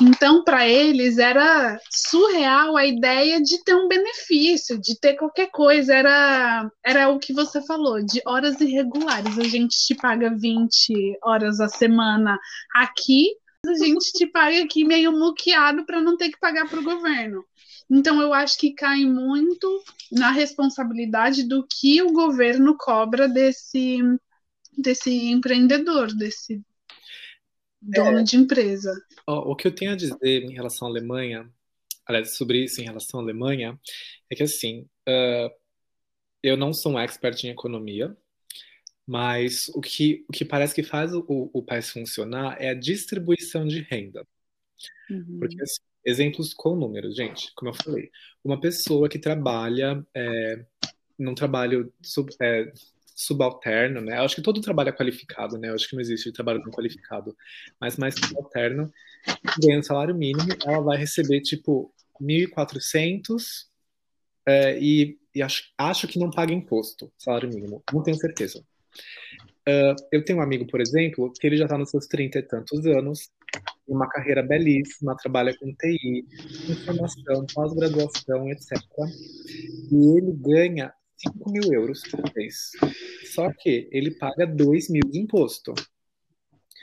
Então, 0.00 0.44
para 0.44 0.66
eles, 0.68 1.18
era 1.18 1.78
surreal 1.90 2.76
a 2.76 2.86
ideia 2.86 3.40
de 3.40 3.62
ter 3.64 3.74
um 3.74 3.88
benefício, 3.88 4.78
de 4.80 4.98
ter 4.98 5.14
qualquer 5.14 5.50
coisa. 5.50 5.94
Era, 5.94 6.70
era 6.84 7.08
o 7.08 7.18
que 7.18 7.32
você 7.32 7.60
falou, 7.66 8.04
de 8.04 8.20
horas 8.24 8.60
irregulares. 8.60 9.38
A 9.38 9.44
gente 9.44 9.76
te 9.76 9.94
paga 9.94 10.30
20 10.30 11.18
horas 11.22 11.60
a 11.60 11.68
semana 11.68 12.38
aqui, 12.74 13.28
a 13.66 13.74
gente 13.74 14.12
te 14.12 14.26
paga 14.26 14.62
aqui 14.62 14.84
meio 14.84 15.12
muqueado 15.12 15.84
para 15.84 16.00
não 16.00 16.16
ter 16.16 16.30
que 16.30 16.38
pagar 16.38 16.68
para 16.68 16.78
o 16.78 16.84
governo. 16.84 17.44
Então, 17.90 18.20
eu 18.20 18.32
acho 18.32 18.58
que 18.58 18.74
cai 18.74 19.04
muito 19.04 19.82
na 20.12 20.30
responsabilidade 20.30 21.42
do 21.42 21.66
que 21.66 22.02
o 22.02 22.12
governo 22.12 22.76
cobra 22.78 23.28
desse, 23.28 23.98
desse 24.76 25.10
empreendedor, 25.30 26.14
desse 26.14 26.62
dono 27.80 28.18
é, 28.18 28.22
de 28.22 28.36
empresa. 28.36 28.92
o 29.26 29.54
que 29.54 29.66
eu 29.66 29.74
tenho 29.74 29.92
a 29.92 29.96
dizer 29.96 30.42
em 30.42 30.52
relação 30.52 30.88
à 30.88 30.90
Alemanha, 30.90 31.50
aliás, 32.06 32.36
sobre 32.36 32.64
isso 32.64 32.80
em 32.80 32.84
relação 32.84 33.20
à 33.20 33.22
Alemanha, 33.22 33.78
é 34.30 34.34
que 34.34 34.42
assim, 34.42 34.88
uh, 35.08 35.50
eu 36.42 36.56
não 36.56 36.72
sou 36.72 36.92
um 36.92 36.98
expert 36.98 37.42
em 37.44 37.50
economia, 37.50 38.16
mas 39.06 39.68
o 39.70 39.80
que, 39.80 40.24
o 40.28 40.32
que 40.32 40.44
parece 40.44 40.74
que 40.74 40.82
faz 40.82 41.14
o, 41.14 41.24
o 41.26 41.62
país 41.62 41.90
funcionar 41.90 42.60
é 42.60 42.70
a 42.70 42.74
distribuição 42.74 43.66
de 43.66 43.80
renda. 43.80 44.26
Uhum. 45.10 45.38
Porque, 45.38 45.60
assim, 45.62 45.80
exemplos 46.04 46.52
com 46.52 46.76
números, 46.76 47.16
gente, 47.16 47.52
como 47.54 47.70
eu 47.70 47.74
falei, 47.74 48.10
uma 48.44 48.60
pessoa 48.60 49.08
que 49.08 49.18
trabalha 49.18 50.06
é, 50.14 50.64
num 51.18 51.34
trabalho 51.34 51.92
sub, 52.02 52.30
é, 52.40 52.70
subalterno, 53.18 54.00
né? 54.00 54.16
Eu 54.16 54.22
acho 54.22 54.36
que 54.36 54.42
todo 54.42 54.60
trabalho 54.60 54.90
é 54.90 54.92
qualificado, 54.92 55.58
né? 55.58 55.70
Eu 55.70 55.74
acho 55.74 55.88
que 55.88 55.94
não 55.96 56.00
existe 56.00 56.32
trabalho 56.32 56.62
não 56.64 56.70
qualificado, 56.70 57.36
mas 57.80 57.96
mais 57.96 58.14
subalterno, 58.14 58.88
ganhando 59.60 59.84
salário 59.84 60.14
mínimo, 60.14 60.48
ela 60.64 60.80
vai 60.80 60.96
receber 60.96 61.40
tipo 61.40 61.92
1.400 62.22 63.66
é, 64.46 64.78
e, 64.78 65.18
e 65.34 65.42
acho, 65.42 65.64
acho 65.76 66.06
que 66.06 66.18
não 66.18 66.30
paga 66.30 66.52
imposto, 66.52 67.12
salário 67.18 67.48
mínimo, 67.48 67.82
não 67.92 68.04
tenho 68.04 68.16
certeza. 68.16 68.64
Uh, 69.68 69.94
eu 70.12 70.24
tenho 70.24 70.38
um 70.38 70.42
amigo, 70.42 70.66
por 70.68 70.80
exemplo, 70.80 71.30
que 71.38 71.46
ele 71.46 71.56
já 71.56 71.64
está 71.64 71.76
nos 71.76 71.90
seus 71.90 72.06
30 72.06 72.38
e 72.38 72.42
tantos 72.42 72.86
anos, 72.86 73.30
uma 73.86 74.08
carreira 74.08 74.42
belíssima, 74.42 75.16
trabalha 75.16 75.54
com 75.58 75.74
TI, 75.74 76.24
informação, 76.70 77.44
pós-graduação, 77.52 78.48
etc. 78.48 78.80
E 79.90 80.16
ele 80.16 80.32
ganha 80.36 80.94
5 81.18 81.50
mil 81.50 81.72
euros 81.72 82.02
por 82.08 82.22
mês. 82.34 82.70
Só 83.32 83.52
que 83.52 83.88
ele 83.92 84.12
paga 84.12 84.46
2 84.46 84.90
mil 84.90 85.02
de 85.08 85.18
imposto. 85.18 85.74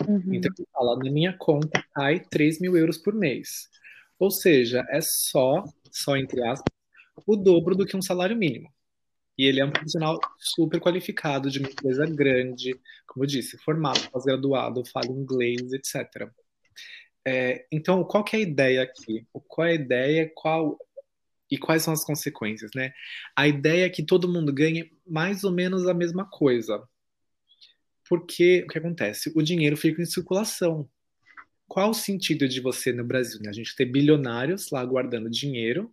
Uhum. 0.08 0.34
Então 0.34 0.52
ele 0.58 0.68
fala, 0.72 0.98
na 0.98 1.12
minha 1.12 1.38
conta 1.38 1.84
cai 1.94 2.20
3 2.20 2.60
mil 2.60 2.76
euros 2.76 2.98
por 2.98 3.14
mês. 3.14 3.70
Ou 4.20 4.32
seja, 4.32 4.86
é 4.90 5.00
só, 5.02 5.64
só 5.92 6.18
entre 6.18 6.44
aspas, 6.44 6.74
o 7.26 7.36
dobro 7.36 7.76
do 7.76 7.86
que 7.86 7.96
um 7.96 8.02
salário 8.02 8.36
mínimo. 8.36 8.70
E 9.38 9.46
ele 9.46 9.60
é 9.60 9.66
um 9.66 9.72
profissional 9.72 10.18
super 10.38 10.80
qualificado, 10.80 11.50
de 11.50 11.60
uma 11.60 11.70
empresa 11.70 12.06
grande, 12.06 12.80
como 13.06 13.26
eu 13.26 13.28
disse, 13.28 13.58
formado, 13.58 14.10
pós-graduado, 14.10 14.84
fala 14.86 15.08
inglês, 15.08 15.74
etc. 15.74 16.30
É, 17.28 17.66
então, 17.72 18.04
qual 18.04 18.24
que 18.24 18.36
é 18.36 18.40
a 18.40 18.44
ideia 18.44 18.84
aqui? 18.84 19.28
Qual 19.48 19.68
é 19.68 19.72
a 19.72 19.76
ideia? 19.76 20.32
Qual 20.34 20.78
e 21.50 21.58
quais 21.58 21.84
são 21.84 21.94
as 21.94 22.04
consequências, 22.04 22.72
né? 22.76 22.92
A 23.36 23.48
ideia 23.48 23.86
é 23.86 23.90
que 23.90 24.04
todo 24.04 24.32
mundo 24.32 24.52
ganhe 24.52 24.92
mais 25.06 25.44
ou 25.44 25.52
menos 25.52 25.88
a 25.88 25.94
mesma 25.94 26.26
coisa. 26.26 26.82
Porque 28.08 28.64
o 28.64 28.68
que 28.68 28.78
acontece? 28.78 29.32
O 29.36 29.42
dinheiro 29.42 29.78
fica 29.78 30.02
em 30.02 30.06
circulação. 30.06 30.88
Qual 31.68 31.90
o 31.90 31.94
sentido 31.94 32.48
de 32.48 32.62
você 32.62 32.92
no 32.92 33.04
Brasil? 33.04 33.40
Né? 33.42 33.50
A 33.50 33.54
gente 33.54 33.76
ter 33.76 33.86
bilionários 33.86 34.70
lá 34.72 34.84
guardando 34.86 35.30
dinheiro 35.30 35.92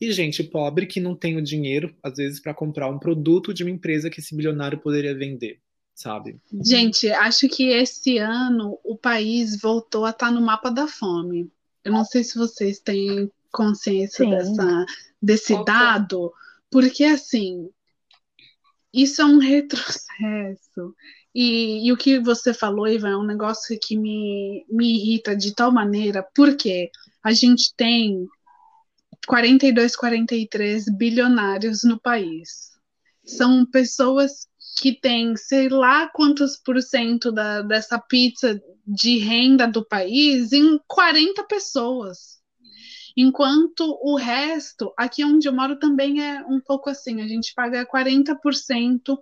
e 0.00 0.12
gente 0.12 0.42
pobre 0.42 0.86
que 0.86 1.00
não 1.00 1.14
tem 1.14 1.36
o 1.36 1.42
dinheiro, 1.42 1.94
às 2.02 2.16
vezes, 2.16 2.40
para 2.40 2.52
comprar 2.52 2.88
um 2.90 2.98
produto 2.98 3.54
de 3.54 3.62
uma 3.62 3.70
empresa 3.70 4.10
que 4.10 4.20
esse 4.20 4.34
bilionário 4.36 4.78
poderia 4.78 5.16
vender, 5.16 5.60
sabe? 5.94 6.38
Gente, 6.62 7.10
acho 7.10 7.48
que 7.48 7.68
esse 7.68 8.18
ano 8.18 8.78
o 8.84 8.96
país 8.98 9.58
voltou 9.58 10.04
a 10.04 10.10
estar 10.10 10.26
tá 10.26 10.32
no 10.32 10.42
mapa 10.42 10.70
da 10.70 10.86
fome. 10.86 11.50
Eu 11.82 11.92
não 11.92 12.04
sei 12.04 12.24
se 12.24 12.36
vocês 12.36 12.80
têm 12.80 13.30
consciência 13.54 14.28
dessa, 14.28 14.86
desse 15.22 15.54
okay. 15.54 15.64
dado, 15.64 16.32
porque 16.70 17.04
assim, 17.04 17.70
isso 18.92 19.22
é 19.22 19.24
um 19.24 19.38
retrocesso. 19.38 20.94
E, 21.34 21.88
e, 21.88 21.92
o 21.92 21.96
que 21.96 22.20
você 22.20 22.54
falou, 22.54 22.86
Ivan, 22.86 23.10
é 23.10 23.16
um 23.16 23.26
negócio 23.26 23.76
que 23.80 23.96
me, 23.96 24.64
me 24.68 24.96
irrita 24.96 25.34
de 25.34 25.52
tal 25.52 25.72
maneira, 25.72 26.24
porque 26.34 26.90
a 27.24 27.32
gente 27.32 27.74
tem 27.76 28.28
42, 29.26 29.96
43 29.96 30.84
bilionários 30.96 31.82
no 31.82 32.00
país. 32.00 32.70
São 33.24 33.66
pessoas 33.66 34.46
que 34.80 34.92
têm, 34.92 35.36
sei 35.36 35.68
lá 35.68 36.08
quantos 36.08 36.56
por 36.56 36.80
cento 36.82 37.32
da, 37.32 37.62
dessa 37.62 37.98
pizza 37.98 38.60
de 38.86 39.18
renda 39.18 39.66
do 39.66 39.84
país 39.84 40.52
em 40.52 40.78
40 40.86 41.42
pessoas. 41.44 42.40
Enquanto 43.16 43.98
o 44.02 44.16
resto, 44.16 44.92
aqui 44.96 45.24
onde 45.24 45.46
eu 45.46 45.52
moro 45.52 45.78
também 45.78 46.20
é 46.20 46.44
um 46.46 46.60
pouco 46.60 46.90
assim, 46.90 47.20
a 47.20 47.28
gente 47.28 47.52
paga 47.54 47.86
40%, 47.86 49.16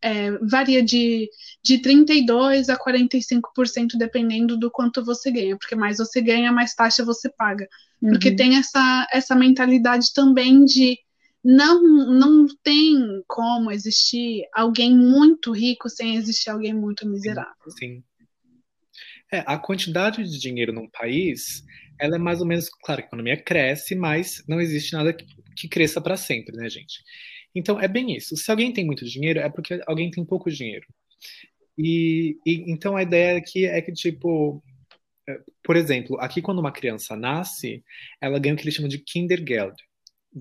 é, 0.00 0.30
varia 0.38 0.82
de, 0.82 1.28
de 1.62 1.78
32% 1.78 2.70
a 2.70 2.78
45%, 2.78 3.98
dependendo 3.98 4.56
do 4.56 4.70
quanto 4.70 5.04
você 5.04 5.30
ganha, 5.30 5.56
porque 5.58 5.74
mais 5.74 5.98
você 5.98 6.22
ganha, 6.22 6.50
mais 6.50 6.74
taxa 6.74 7.04
você 7.04 7.28
paga. 7.28 7.68
Uhum. 8.00 8.10
Porque 8.10 8.34
tem 8.34 8.56
essa, 8.56 9.06
essa 9.12 9.34
mentalidade 9.34 10.12
também 10.14 10.64
de 10.64 10.98
não, 11.44 11.82
não 11.82 12.46
tem 12.62 13.22
como 13.26 13.70
existir 13.70 14.48
alguém 14.52 14.96
muito 14.96 15.52
rico 15.52 15.88
sem 15.88 16.16
existir 16.16 16.50
alguém 16.50 16.74
muito 16.74 17.06
miserável. 17.06 17.70
Sim. 17.78 18.02
É, 19.30 19.44
a 19.46 19.58
quantidade 19.58 20.24
de 20.24 20.38
dinheiro 20.38 20.72
num 20.72 20.88
país 20.88 21.62
ela 22.00 22.16
é 22.16 22.18
mais 22.18 22.40
ou 22.40 22.46
menos, 22.46 22.68
claro, 22.68 23.02
a 23.02 23.04
economia 23.04 23.36
cresce, 23.36 23.94
mas 23.94 24.42
não 24.48 24.60
existe 24.60 24.92
nada 24.92 25.12
que, 25.12 25.68
cresça 25.68 26.00
para 26.00 26.16
sempre, 26.16 26.56
né, 26.56 26.68
gente? 26.68 27.02
Então 27.54 27.80
é 27.80 27.88
bem 27.88 28.14
isso. 28.16 28.36
Se 28.36 28.50
alguém 28.50 28.72
tem 28.72 28.84
muito 28.84 29.04
dinheiro, 29.04 29.40
é 29.40 29.48
porque 29.48 29.80
alguém 29.86 30.10
tem 30.10 30.24
pouco 30.24 30.50
dinheiro. 30.50 30.86
E, 31.78 32.38
e 32.46 32.70
então 32.70 32.96
a 32.96 33.02
ideia 33.02 33.38
aqui 33.38 33.66
é 33.66 33.80
que 33.82 33.92
tipo, 33.92 34.62
é, 35.28 35.38
por 35.62 35.76
exemplo, 35.76 36.18
aqui 36.20 36.42
quando 36.42 36.58
uma 36.58 36.72
criança 36.72 37.16
nasce, 37.16 37.82
ela 38.20 38.38
ganha 38.38 38.54
o 38.54 38.58
que 38.58 38.64
eles 38.64 38.74
chamam 38.74 38.88
de 38.88 38.98
Kindergeld. 38.98 39.76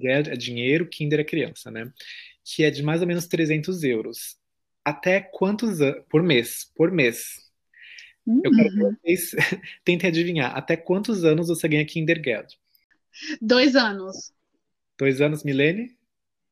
Geld 0.02 0.30
é 0.30 0.36
dinheiro, 0.36 0.88
Kinder 0.88 1.20
é 1.20 1.24
criança, 1.24 1.72
né? 1.72 1.92
Que 2.44 2.64
é 2.64 2.72
de 2.72 2.84
mais 2.84 3.02
ou 3.02 3.08
menos 3.08 3.28
300 3.28 3.84
euros. 3.84 4.38
Até 4.84 5.22
quantos 5.22 5.82
anos? 5.82 6.04
Por 6.10 6.22
mês. 6.22 6.72
Por 6.76 6.92
mês. 6.92 7.45
Eu 8.28 8.52
quero 8.52 8.70
que 8.70 8.84
uhum. 8.84 8.96
vocês 9.04 9.32
tentem 9.86 10.10
adivinhar 10.10 10.56
até 10.56 10.76
quantos 10.76 11.24
anos 11.24 11.48
você 11.48 11.68
ganha 11.68 11.86
Kindergeld. 11.86 12.58
Dois 13.42 13.76
anos. 13.76 14.34
Dois 14.98 15.22
anos, 15.22 15.44
Milene? 15.44 15.96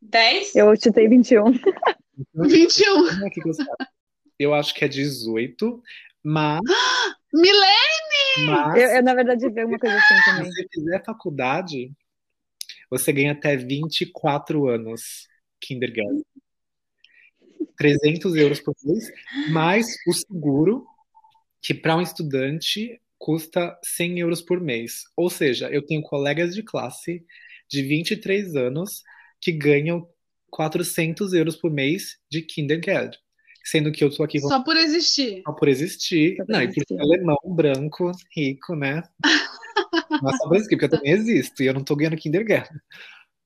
Dez? 0.01 0.55
Eu 0.55 0.76
chutei 0.76 1.07
21. 1.07 1.51
21. 2.36 2.93
Eu 4.39 4.53
acho 4.53 4.74
que 4.74 4.84
é 4.84 4.88
18, 4.88 5.82
mas. 6.24 6.61
Milene! 7.34 8.45
Mas, 8.45 8.76
eu, 8.76 8.89
eu, 8.89 9.03
na 9.03 9.15
verdade, 9.15 9.49
vi 9.49 9.63
uma 9.63 9.80
coisa 9.80 9.95
assim 9.95 10.15
também. 10.26 10.51
Se 10.51 10.55
você 10.55 10.67
fizer 10.71 11.03
faculdade, 11.03 11.91
você 12.89 13.11
ganha 13.11 13.32
até 13.32 13.55
24 13.55 14.67
anos 14.67 15.28
Kindergeld. 15.59 16.24
300 17.76 18.36
euros 18.36 18.59
por 18.59 18.76
mês, 18.84 19.11
mais 19.49 19.88
o 20.07 20.13
seguro 20.13 20.86
que 21.64 21.74
para 21.74 21.95
um 21.95 22.01
estudante 22.01 22.99
custa 23.18 23.80
100 23.86 24.20
euros 24.20 24.41
por 24.41 24.59
mês. 24.59 25.05
Ou 25.16 25.30
seja, 25.30 25.70
eu 25.70 25.82
tenho 25.82 26.01
colegas 26.01 26.53
de 26.53 26.61
classe 26.61 27.26
de 27.70 27.82
23 27.82 28.53
anos 28.57 29.01
que 29.39 29.53
ganham 29.53 30.05
400 30.51 31.34
euros 31.34 31.55
por 31.55 31.72
mês 31.72 32.18
de 32.30 32.41
Kindergeld. 32.41 33.18
Sendo 33.64 33.93
que 33.93 34.03
eu 34.03 34.09
estou 34.09 34.26
aqui... 34.26 34.41
Só 34.41 34.61
por 34.61 34.76
existir. 34.76 35.41
Só 35.45 35.53
por 35.53 35.70
existir. 35.70 36.36
Só 36.36 36.45
por 36.45 36.51
Não, 36.51 36.61
existir. 36.61 36.82
e 36.82 36.86
por 36.86 36.95
ser 36.95 37.01
alemão, 37.01 37.38
branco, 37.45 38.11
rico, 38.36 38.76
né? 38.76 39.01
Mas 40.22 40.38
só 40.38 40.47
por 40.49 40.57
existir, 40.57 40.76
porque 40.76 40.86
eu 40.86 40.89
também 40.89 41.14
existo 41.14 41.64
e 41.64 41.68
eu 41.68 41.74
não 41.74 41.80
estou 41.80 41.95
ganhando 41.95 42.18
Kindergeld. 42.18 42.68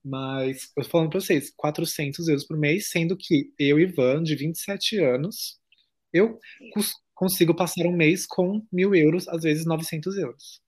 Mas, 0.03 0.71
eu 0.75 0.83
tô 0.83 0.89
falando 0.89 1.11
para 1.11 1.19
vocês, 1.19 1.53
400 1.55 2.27
euros 2.29 2.45
por 2.45 2.57
mês, 2.57 2.89
sendo 2.89 3.15
que 3.15 3.51
eu, 3.59 3.79
Ivan, 3.79 4.23
de 4.23 4.35
27 4.35 4.99
anos, 4.99 5.56
eu 6.13 6.39
consigo 7.13 7.55
passar 7.55 7.85
um 7.85 7.91
mês 7.95 8.25
com 8.25 8.61
mil 8.71 8.93
euros, 8.95 9.27
às 9.27 9.43
vezes 9.43 9.65
900 9.65 10.17
euros. 10.17 10.61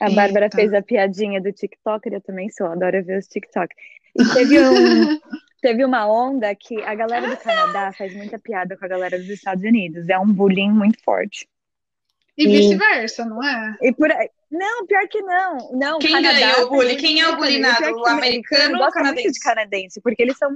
A 0.00 0.10
Bárbara 0.10 0.46
Eita. 0.46 0.56
fez 0.56 0.74
a 0.74 0.82
piadinha 0.82 1.40
do 1.40 1.52
TikToker, 1.52 2.12
eu 2.12 2.20
também 2.20 2.50
sou, 2.50 2.66
adoro 2.66 3.02
ver 3.04 3.18
os 3.18 3.26
TikTok. 3.26 3.74
E 4.18 4.24
teve, 4.34 4.58
um, 4.60 5.18
teve 5.62 5.84
uma 5.84 6.06
onda 6.06 6.54
que 6.54 6.82
a 6.82 6.94
galera 6.94 7.28
do 7.28 7.36
Canadá 7.38 7.92
faz 7.92 8.14
muita 8.14 8.38
piada 8.38 8.76
com 8.76 8.84
a 8.84 8.88
galera 8.88 9.18
dos 9.18 9.28
Estados 9.28 9.64
Unidos. 9.64 10.08
É 10.08 10.18
um 10.18 10.30
bullying 10.30 10.70
muito 10.70 11.02
forte. 11.02 11.48
E 12.36 12.44
E- 12.44 12.48
vice-versa, 12.48 13.24
não 13.24 13.42
é? 13.42 13.76
E 13.80 13.92
por 13.92 14.10
aí. 14.12 14.28
Não, 14.50 14.86
pior 14.86 15.08
que 15.08 15.20
não. 15.22 15.72
Não, 15.72 15.98
Quem 15.98 16.12
Canadá 16.12 16.38
ganhou 16.38 16.66
o 16.66 16.70
bullying? 16.70 16.96
Quem 16.96 17.20
é 17.20 17.28
o 17.28 17.36
que 17.36 17.42
O 17.42 18.06
americano 18.06 18.78
ou 18.78 18.86
o 18.86 18.90
canadense? 18.90 19.32
de 19.32 19.40
canadense, 19.40 20.00
porque 20.00 20.22
eles 20.22 20.36
são 20.36 20.50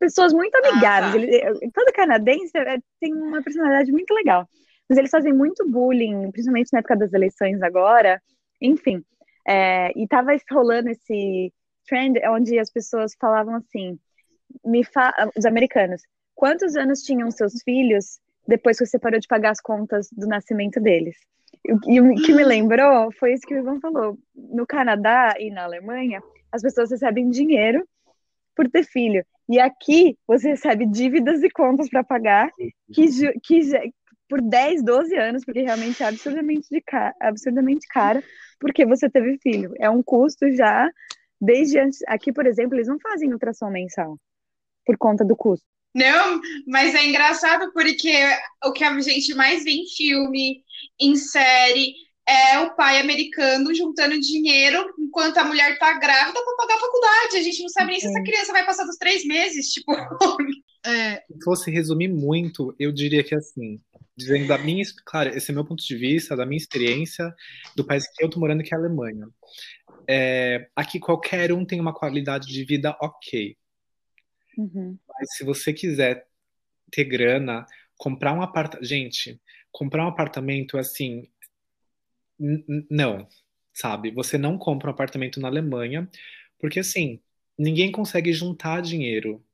pessoas 0.00 0.32
muito 0.32 0.54
Ah, 0.56 0.68
amigáveis. 0.70 1.12
tá. 1.14 1.36
Ele- 1.36 1.70
todo 1.72 1.92
canadense 1.92 2.50
é, 2.56 2.78
tem 3.00 3.14
uma 3.14 3.40
personalidade 3.42 3.92
muito 3.92 4.12
legal. 4.14 4.48
Mas 4.88 4.98
eles 4.98 5.10
fazem 5.10 5.32
muito 5.32 5.64
bullying, 5.70 6.32
principalmente 6.32 6.72
na 6.72 6.80
época 6.80 6.96
das 6.96 7.12
eleições 7.12 7.62
agora. 7.62 8.20
Enfim, 8.60 9.04
é, 9.46 9.92
e 9.96 10.08
tava 10.08 10.32
rolando 10.50 10.88
esse 10.90 11.52
trend 11.86 12.18
onde 12.28 12.58
as 12.58 12.70
pessoas 12.72 13.14
falavam 13.20 13.54
assim, 13.54 13.96
me 14.64 14.82
fa 14.84 15.30
os 15.36 15.44
americanos, 15.44 16.02
quantos 16.34 16.74
anos 16.76 17.02
tinham 17.02 17.30
seus 17.30 17.62
filhos 17.62 18.18
depois 18.48 18.78
que 18.78 18.86
você 18.86 18.98
parou 18.98 19.20
de 19.20 19.28
pagar 19.28 19.50
as 19.50 19.60
contas 19.60 20.08
do 20.10 20.26
nascimento 20.26 20.80
deles? 20.80 21.16
E 21.64 21.72
o- 21.72 21.80
E 21.88 22.00
o 22.00 22.14
que 22.16 22.32
me 22.32 22.42
lembrou 22.44 23.12
foi 23.12 23.34
isso 23.34 23.46
que 23.46 23.54
o 23.54 23.58
Ivan 23.58 23.78
falou. 23.80 24.18
No 24.34 24.66
Canadá 24.66 25.34
e 25.38 25.50
na 25.50 25.64
Alemanha, 25.64 26.20
as 26.50 26.62
pessoas 26.62 26.90
recebem 26.90 27.30
dinheiro 27.30 27.86
por 28.60 28.68
ter 28.70 28.84
filho. 28.84 29.24
E 29.48 29.58
aqui 29.58 30.18
você 30.26 30.50
recebe 30.50 30.84
dívidas 30.86 31.42
e 31.42 31.50
contas 31.50 31.88
para 31.88 32.04
pagar 32.04 32.50
que, 32.92 33.06
que 33.42 33.60
por 34.28 34.42
10, 34.42 34.82
12 34.84 35.16
anos, 35.16 35.44
porque 35.44 35.62
realmente 35.62 36.02
é 36.02 36.06
absurdamente, 36.06 36.68
de 36.70 36.82
ca- 36.82 37.14
absurdamente 37.18 37.86
caro, 37.88 38.22
porque 38.60 38.84
você 38.84 39.08
teve 39.08 39.38
filho. 39.42 39.72
É 39.78 39.88
um 39.88 40.02
custo 40.02 40.50
já 40.52 40.90
desde 41.40 41.78
antes. 41.78 42.00
Aqui, 42.06 42.32
por 42.32 42.46
exemplo, 42.46 42.76
eles 42.76 42.86
não 42.86 42.98
fazem 43.00 43.32
ultrassom 43.32 43.70
mensal 43.70 44.18
por 44.84 44.98
conta 44.98 45.24
do 45.24 45.34
custo. 45.34 45.66
Não, 45.94 46.40
mas 46.68 46.94
é 46.94 47.04
engraçado 47.06 47.72
porque 47.72 48.12
o 48.64 48.72
que 48.72 48.84
a 48.84 49.00
gente 49.00 49.34
mais 49.34 49.64
vê 49.64 49.70
em 49.72 49.86
filme, 49.88 50.62
em 51.00 51.16
série, 51.16 51.94
é 52.28 52.58
o 52.60 52.74
pai 52.74 53.00
americano 53.00 53.74
juntando 53.74 54.18
dinheiro 54.20 54.94
enquanto 54.98 55.38
a 55.38 55.44
mulher 55.44 55.78
tá 55.78 55.98
grávida 55.98 56.40
para 56.42 56.56
pagar 56.56 56.76
a 56.76 56.80
faculdade. 56.80 57.36
A 57.36 57.42
gente 57.42 57.62
não 57.62 57.68
sabe 57.68 57.90
nem 57.90 58.00
se 58.00 58.06
essa 58.06 58.18
Sim. 58.18 58.24
criança 58.24 58.52
vai 58.52 58.64
passar 58.64 58.84
dos 58.84 58.96
três 58.96 59.24
meses. 59.24 59.72
Tipo, 59.72 59.92
É, 60.84 61.16
Se 61.16 61.44
fosse 61.44 61.70
resumir 61.70 62.08
muito, 62.08 62.74
eu 62.78 62.90
diria 62.90 63.22
que 63.22 63.34
assim, 63.34 63.80
dizendo 64.16 64.48
da 64.48 64.56
minha, 64.56 64.82
claro, 65.04 65.28
esse 65.30 65.50
é 65.50 65.54
meu 65.54 65.64
ponto 65.64 65.84
de 65.84 65.96
vista, 65.96 66.34
da 66.34 66.46
minha 66.46 66.56
experiência, 66.56 67.34
do 67.76 67.84
país 67.84 68.06
que 68.08 68.24
eu 68.24 68.30
tô 68.30 68.40
morando, 68.40 68.62
que 68.62 68.72
é 68.72 68.76
a 68.76 68.80
Alemanha. 68.80 69.28
É, 70.08 70.68
aqui 70.74 70.98
qualquer 70.98 71.52
um 71.52 71.64
tem 71.64 71.78
uma 71.78 71.92
qualidade 71.92 72.48
de 72.48 72.64
vida 72.64 72.96
ok. 73.00 73.56
Uhum. 74.56 74.98
Mas 75.08 75.36
se 75.36 75.44
você 75.44 75.72
quiser 75.72 76.26
ter 76.90 77.04
grana, 77.04 77.66
comprar 77.96 78.32
um 78.32 78.42
apartamento. 78.42 78.86
Gente, 78.86 79.40
comprar 79.70 80.04
um 80.04 80.08
apartamento 80.08 80.78
assim. 80.78 81.28
Não, 82.90 83.28
sabe? 83.72 84.10
Você 84.12 84.38
não 84.38 84.56
compra 84.56 84.88
um 84.88 84.92
apartamento 84.92 85.38
na 85.38 85.48
Alemanha, 85.48 86.08
porque 86.58 86.80
assim, 86.80 87.20
ninguém 87.58 87.92
consegue 87.92 88.32
juntar 88.32 88.80
dinheiro. 88.80 89.44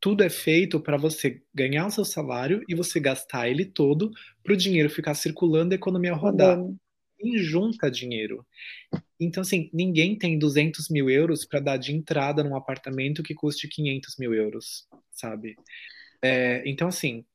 Tudo 0.00 0.24
é 0.24 0.30
feito 0.30 0.80
para 0.80 0.96
você 0.96 1.42
ganhar 1.54 1.86
o 1.86 1.90
seu 1.90 2.04
salário 2.04 2.64
e 2.66 2.74
você 2.74 2.98
gastar 2.98 3.48
ele 3.48 3.66
todo 3.66 4.10
para 4.42 4.54
o 4.54 4.56
dinheiro 4.56 4.88
ficar 4.88 5.14
circulando 5.14 5.74
e 5.74 5.76
a 5.76 5.76
economia 5.76 6.14
rodar. 6.14 6.58
Ninguém 7.18 7.38
junta 7.38 7.90
dinheiro. 7.90 8.46
Então, 9.20 9.42
assim, 9.42 9.68
ninguém 9.74 10.16
tem 10.16 10.38
200 10.38 10.88
mil 10.88 11.10
euros 11.10 11.44
para 11.44 11.60
dar 11.60 11.76
de 11.76 11.92
entrada 11.92 12.42
num 12.42 12.56
apartamento 12.56 13.22
que 13.22 13.34
custe 13.34 13.68
500 13.68 14.16
mil 14.16 14.32
euros, 14.32 14.88
sabe? 15.12 15.54
É, 16.22 16.62
então, 16.64 16.88
assim, 16.88 17.26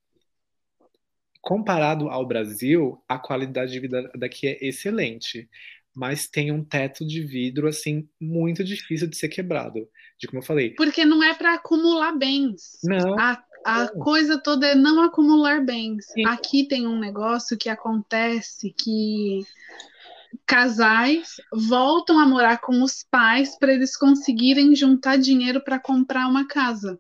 comparado 1.46 2.10
ao 2.10 2.26
Brasil, 2.26 3.00
a 3.08 3.20
qualidade 3.20 3.72
de 3.72 3.80
vida 3.80 4.12
daqui 4.18 4.48
é 4.48 4.58
excelente, 4.66 5.48
mas 5.96 6.28
tem 6.28 6.52
um 6.52 6.64
teto 6.64 7.06
de 7.06 7.22
vidro, 7.22 7.68
assim, 7.68 8.10
muito 8.20 8.64
difícil 8.64 9.08
de 9.08 9.16
ser 9.16 9.30
quebrado. 9.30 9.88
De 10.20 10.28
como 10.28 10.39
eu 10.39 10.46
falei, 10.46 10.72
porque 10.72 11.06
não 11.06 11.24
é 11.24 11.36
para 11.36 11.54
acumular 11.54 12.14
bens. 12.18 12.80
não, 12.84 13.18
A, 13.20 13.43
a 13.64 13.84
Não. 13.84 14.00
coisa 14.00 14.41
toda 14.41 14.66
é 14.68 14.74
não 14.76 15.04
acumular 15.04 15.64
bens. 15.64 16.06
Sim. 16.08 16.26
Aqui 16.26 16.68
tem 16.68 16.88
um 16.88 16.98
negócio 16.98 17.58
que 17.58 17.70
acontece 17.70 18.74
que 18.74 19.41
casais 20.46 21.36
voltam 21.54 22.20
a 22.20 22.28
morar 22.28 22.60
com 22.60 22.82
os 22.82 23.06
pais 23.10 23.58
para 23.58 23.74
eles 23.74 23.96
conseguirem 23.96 24.76
juntar 24.76 25.18
dinheiro 25.18 25.64
para 25.64 25.80
comprar 25.80 26.28
uma 26.28 26.48
casa, 26.48 27.00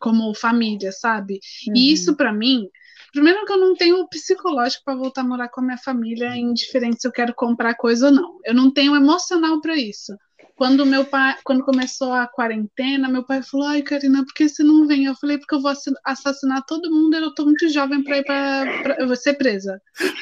como 0.00 0.34
família, 0.34 0.92
sabe? 0.92 1.40
Uhum. 1.68 1.74
E 1.76 1.92
isso 1.92 2.14
para 2.16 2.32
mim, 2.32 2.68
primeiro 3.12 3.44
que 3.44 3.52
eu 3.52 3.58
não 3.58 3.74
tenho 3.74 4.06
psicológico 4.08 4.84
para 4.84 4.96
voltar 4.96 5.22
a 5.22 5.24
morar 5.24 5.48
com 5.48 5.60
a 5.60 5.64
minha 5.64 5.78
família, 5.78 6.36
indiferente 6.36 7.00
se 7.00 7.08
eu 7.08 7.12
quero 7.12 7.34
comprar 7.34 7.74
coisa 7.74 8.06
ou 8.06 8.12
não. 8.12 8.38
Eu 8.44 8.54
não 8.54 8.70
tenho 8.70 8.94
emocional 8.94 9.60
para 9.60 9.76
isso. 9.76 10.12
Quando 10.54 10.86
meu 10.86 11.04
pai, 11.04 11.36
quando 11.44 11.62
começou 11.62 12.14
a 12.14 12.26
quarentena, 12.26 13.08
meu 13.10 13.22
pai 13.22 13.42
falou: 13.42 13.66
"Ai, 13.66 13.82
Karina, 13.82 14.24
por 14.24 14.32
que 14.32 14.48
você 14.48 14.62
não 14.62 14.86
vem?" 14.86 15.04
Eu 15.04 15.14
falei: 15.14 15.36
"Porque 15.36 15.54
eu 15.54 15.60
vou 15.60 15.70
assin- 15.70 15.92
assassinar 16.02 16.64
todo 16.64 16.90
mundo, 16.90 17.14
e 17.14 17.20
eu 17.20 17.34
tô 17.34 17.44
muito 17.44 17.68
jovem 17.68 18.02
para 18.02 18.18
ir 18.18 18.24
para 18.24 18.96
eu 18.98 19.06
vou 19.06 19.16
ser 19.16 19.34
presa." 19.34 19.80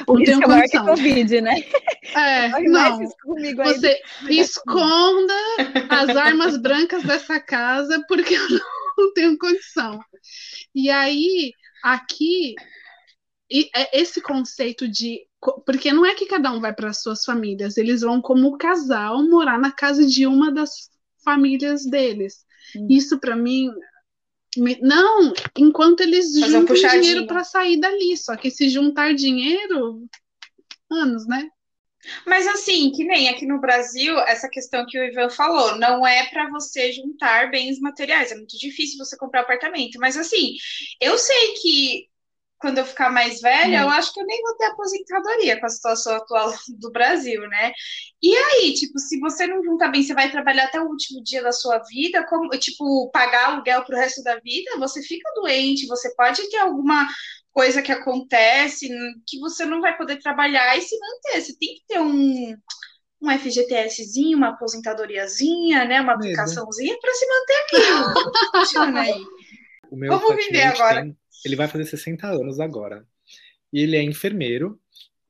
Não 0.08 0.16
tenho 0.16 0.38
risco 0.38 0.44
é 0.44 0.46
maior 0.48 0.68
que. 0.68 0.78
Covid, 0.80 1.40
né? 1.40 1.54
É, 2.16 2.50
Corre 2.50 2.68
não. 2.68 2.98
Você 3.64 4.00
esconda 4.28 5.34
as 5.88 6.16
armas 6.16 6.56
brancas 6.56 7.04
dessa 7.04 7.38
casa 7.38 8.04
porque 8.08 8.34
eu 8.34 8.40
não 8.98 9.12
tenho 9.14 9.38
condição. 9.38 10.00
E 10.74 10.90
aí, 10.90 11.52
aqui, 11.84 12.54
e- 13.50 13.70
é 13.76 14.00
esse 14.00 14.20
conceito 14.22 14.88
de. 14.88 15.20
Porque 15.66 15.92
não 15.92 16.06
é 16.06 16.14
que 16.14 16.24
cada 16.26 16.50
um 16.50 16.60
vai 16.60 16.72
para 16.74 16.92
suas 16.94 17.22
famílias, 17.24 17.76
eles 17.76 18.00
vão, 18.00 18.20
como 18.22 18.56
casal, 18.56 19.22
morar 19.28 19.58
na 19.58 19.70
casa 19.70 20.06
de 20.06 20.26
uma 20.26 20.50
das 20.50 20.88
famílias 21.22 21.84
deles. 21.84 22.44
Hum. 22.74 22.86
Isso, 22.90 23.20
para 23.20 23.36
mim. 23.36 23.70
Não, 24.80 25.32
enquanto 25.58 26.00
eles 26.00 26.26
Fazer 26.32 26.46
um 26.46 26.60
juntam 26.60 26.66
puxadinho. 26.66 27.02
dinheiro 27.02 27.26
para 27.26 27.44
sair 27.44 27.78
dali. 27.78 28.16
Só 28.16 28.36
que 28.36 28.50
se 28.50 28.68
juntar 28.68 29.12
dinheiro, 29.14 30.06
anos, 30.90 31.26
né? 31.26 31.48
Mas 32.26 32.46
assim, 32.46 32.90
que 32.92 33.04
nem 33.04 33.28
aqui 33.28 33.46
no 33.46 33.60
Brasil, 33.60 34.18
essa 34.20 34.48
questão 34.48 34.84
que 34.86 34.98
o 34.98 35.04
Ivan 35.04 35.30
falou, 35.30 35.76
não 35.78 36.06
é 36.06 36.26
para 36.30 36.50
você 36.50 36.92
juntar 36.92 37.50
bens 37.50 37.78
materiais, 37.80 38.32
é 38.32 38.36
muito 38.36 38.58
difícil 38.58 38.98
você 38.98 39.16
comprar 39.16 39.40
apartamento. 39.40 39.98
Mas 39.98 40.16
assim, 40.16 40.54
eu 41.00 41.16
sei 41.18 41.54
que 41.54 42.08
quando 42.58 42.78
eu 42.78 42.86
ficar 42.86 43.10
mais 43.10 43.42
velha, 43.42 43.82
eu 43.82 43.90
acho 43.90 44.12
que 44.12 44.20
eu 44.20 44.24
nem 44.24 44.40
vou 44.40 44.56
ter 44.56 44.64
aposentadoria 44.66 45.60
com 45.60 45.66
a 45.66 45.68
situação 45.68 46.14
atual 46.16 46.50
do 46.80 46.90
Brasil, 46.90 47.42
né? 47.48 47.72
E 48.22 48.34
aí, 48.34 48.72
tipo, 48.72 48.98
se 48.98 49.20
você 49.20 49.46
não 49.46 49.62
juntar 49.62 49.88
bem, 49.88 50.02
você 50.02 50.14
vai 50.14 50.30
trabalhar 50.30 50.64
até 50.64 50.80
o 50.80 50.88
último 50.88 51.22
dia 51.22 51.42
da 51.42 51.52
sua 51.52 51.78
vida, 51.80 52.24
como, 52.26 52.48
tipo, 52.58 53.10
pagar 53.10 53.50
aluguel 53.50 53.84
pro 53.84 53.96
resto 53.96 54.22
da 54.22 54.38
vida, 54.40 54.78
você 54.78 55.02
fica 55.02 55.30
doente, 55.34 55.86
você 55.86 56.14
pode 56.14 56.48
ter 56.48 56.56
alguma 56.56 57.06
coisa 57.54 57.80
que 57.80 57.92
acontece 57.92 58.88
que 59.26 59.38
você 59.38 59.64
não 59.64 59.80
vai 59.80 59.96
poder 59.96 60.18
trabalhar 60.18 60.76
e 60.76 60.82
se 60.82 60.98
manter. 60.98 61.40
Você 61.40 61.56
tem 61.56 61.74
que 61.76 61.82
ter 61.86 62.00
um, 62.00 62.54
um 63.22 63.30
FGTSzinho, 63.30 64.36
uma 64.36 64.48
aposentadoriazinha, 64.48 65.84
né? 65.84 66.00
Uma 66.00 66.14
aplicaçãozinha 66.14 66.98
para 67.00 67.14
se 67.14 67.26
manter 67.26 67.64
aí. 68.98 69.24
O 69.90 69.96
meu 69.96 70.10
Vamos 70.18 70.34
viver 70.36 70.60
flatmate 70.60 70.82
agora. 70.82 71.02
tem- 71.02 71.16
ele 71.44 71.56
vai 71.56 71.68
fazer 71.68 71.84
60 71.84 72.26
anos 72.26 72.58
agora. 72.58 73.06
E 73.72 73.80
ele 73.80 73.96
é 73.96 74.02
enfermeiro, 74.02 74.80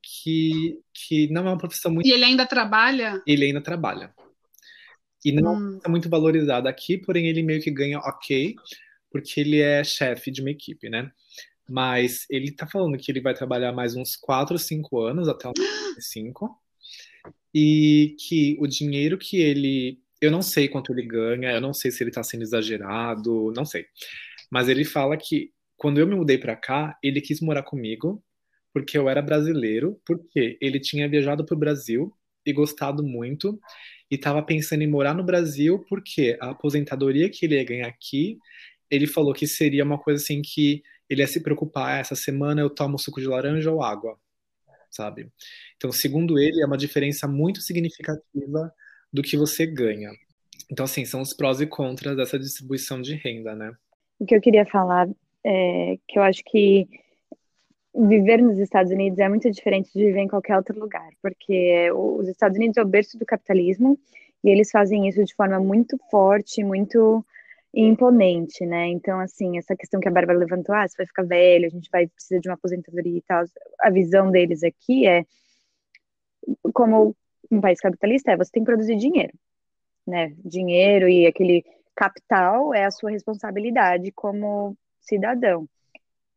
que, 0.02 0.78
que 0.92 1.28
não 1.30 1.42
é 1.46 1.50
uma 1.50 1.58
profissão 1.58 1.90
muito. 1.92 2.06
E 2.06 2.12
ele 2.12 2.24
ainda 2.24 2.46
trabalha. 2.46 3.22
Ele 3.26 3.46
ainda 3.46 3.60
trabalha. 3.60 4.14
E 5.24 5.32
não 5.32 5.54
Hum. 5.56 5.80
é 5.84 5.88
muito 5.88 6.08
valorizado 6.08 6.68
aqui, 6.68 6.96
porém 6.98 7.26
ele 7.26 7.42
meio 7.42 7.60
que 7.60 7.70
ganha 7.70 7.98
ok, 7.98 8.54
porque 9.10 9.40
ele 9.40 9.60
é 9.60 9.82
chefe 9.82 10.30
de 10.30 10.40
uma 10.42 10.50
equipe, 10.50 10.88
né? 10.88 11.10
Mas 11.68 12.26
ele 12.30 12.52
tá 12.52 12.66
falando 12.66 12.98
que 12.98 13.10
ele 13.10 13.20
vai 13.20 13.34
trabalhar 13.34 13.72
mais 13.72 13.96
uns 13.96 14.16
4, 14.16 14.58
5 14.58 15.00
anos, 15.00 15.28
até 15.28 15.48
uns 15.48 15.54
5, 15.98 16.50
e 17.54 18.16
que 18.18 18.56
o 18.60 18.66
dinheiro 18.66 19.18
que 19.18 19.40
ele. 19.40 19.98
Eu 20.20 20.30
não 20.30 20.42
sei 20.42 20.68
quanto 20.68 20.92
ele 20.92 21.06
ganha, 21.06 21.50
eu 21.52 21.60
não 21.60 21.74
sei 21.74 21.90
se 21.90 22.02
ele 22.02 22.10
tá 22.10 22.22
sendo 22.22 22.42
exagerado, 22.42 23.52
não 23.54 23.64
sei. 23.64 23.86
Mas 24.50 24.68
ele 24.68 24.84
fala 24.84 25.16
que 25.16 25.52
quando 25.76 25.98
eu 25.98 26.06
me 26.06 26.14
mudei 26.14 26.38
pra 26.38 26.56
cá, 26.56 26.96
ele 27.02 27.20
quis 27.20 27.40
morar 27.40 27.62
comigo 27.62 28.22
porque 28.72 28.98
eu 28.98 29.08
era 29.08 29.22
brasileiro, 29.22 30.00
porque 30.04 30.58
ele 30.60 30.80
tinha 30.80 31.08
viajado 31.08 31.44
pro 31.44 31.56
Brasil 31.56 32.12
e 32.44 32.52
gostado 32.52 33.04
muito 33.04 33.58
e 34.10 34.16
estava 34.16 34.42
pensando 34.42 34.82
em 34.82 34.90
morar 34.90 35.14
no 35.14 35.24
Brasil 35.24 35.84
porque 35.88 36.36
a 36.40 36.50
aposentadoria 36.50 37.30
que 37.30 37.46
ele 37.46 37.56
ia 37.56 37.64
ganhar 37.64 37.86
aqui, 37.86 38.38
ele 38.90 39.06
falou 39.06 39.32
que 39.32 39.46
seria 39.46 39.84
uma 39.84 39.98
coisa 39.98 40.22
assim 40.22 40.42
que 40.42 40.82
ele 41.08 41.22
é 41.22 41.26
se 41.26 41.42
preocupar, 41.42 42.00
essa 42.00 42.14
semana 42.14 42.60
eu 42.60 42.70
tomo 42.70 42.98
suco 42.98 43.20
de 43.20 43.26
laranja 43.26 43.70
ou 43.70 43.82
água, 43.82 44.18
sabe? 44.90 45.30
Então, 45.76 45.92
segundo 45.92 46.38
ele, 46.38 46.62
é 46.62 46.66
uma 46.66 46.78
diferença 46.78 47.28
muito 47.28 47.60
significativa 47.60 48.72
do 49.12 49.22
que 49.22 49.36
você 49.36 49.66
ganha. 49.66 50.10
Então, 50.70 50.84
assim, 50.84 51.04
são 51.04 51.20
os 51.20 51.34
prós 51.34 51.60
e 51.60 51.66
contras 51.66 52.16
dessa 52.16 52.38
distribuição 52.38 53.00
de 53.00 53.14
renda, 53.14 53.54
né? 53.54 53.72
O 54.18 54.26
que 54.26 54.34
eu 54.34 54.40
queria 54.40 54.64
falar 54.64 55.08
é 55.44 55.98
que 56.08 56.18
eu 56.18 56.22
acho 56.22 56.42
que 56.44 56.88
viver 57.94 58.42
nos 58.42 58.58
Estados 58.58 58.90
Unidos 58.90 59.18
é 59.18 59.28
muito 59.28 59.50
diferente 59.50 59.92
de 59.94 60.04
viver 60.04 60.20
em 60.20 60.28
qualquer 60.28 60.56
outro 60.56 60.78
lugar, 60.78 61.08
porque 61.22 61.90
os 61.92 62.26
Estados 62.28 62.56
Unidos 62.56 62.76
é 62.76 62.82
o 62.82 62.86
berço 62.86 63.18
do 63.18 63.26
capitalismo 63.26 63.98
e 64.42 64.50
eles 64.50 64.70
fazem 64.70 65.06
isso 65.08 65.22
de 65.24 65.34
forma 65.34 65.60
muito 65.60 65.96
forte, 66.10 66.64
muito 66.64 67.24
imponente, 67.74 68.64
né? 68.64 68.88
Então, 68.88 69.18
assim, 69.20 69.58
essa 69.58 69.74
questão 69.76 70.00
que 70.00 70.08
a 70.08 70.10
Bárbara 70.10 70.38
levantou, 70.38 70.74
ah, 70.74 70.86
você 70.86 70.96
vai 70.96 71.06
ficar 71.06 71.24
velho, 71.24 71.66
a 71.66 71.68
gente 71.68 71.88
vai 71.90 72.06
precisar 72.06 72.40
de 72.40 72.48
uma 72.48 72.54
aposentadoria 72.54 73.18
e 73.18 73.22
tal, 73.22 73.44
a 73.80 73.90
visão 73.90 74.30
deles 74.30 74.62
aqui 74.62 75.06
é, 75.06 75.24
como 76.72 77.16
um 77.50 77.60
país 77.60 77.80
capitalista, 77.80 78.32
é 78.32 78.36
você 78.36 78.50
tem 78.52 78.62
que 78.62 78.70
produzir 78.70 78.96
dinheiro, 78.96 79.32
né? 80.06 80.34
Dinheiro 80.44 81.08
e 81.08 81.26
aquele 81.26 81.64
capital 81.94 82.72
é 82.74 82.84
a 82.84 82.90
sua 82.90 83.10
responsabilidade 83.10 84.12
como 84.12 84.76
cidadão. 85.00 85.68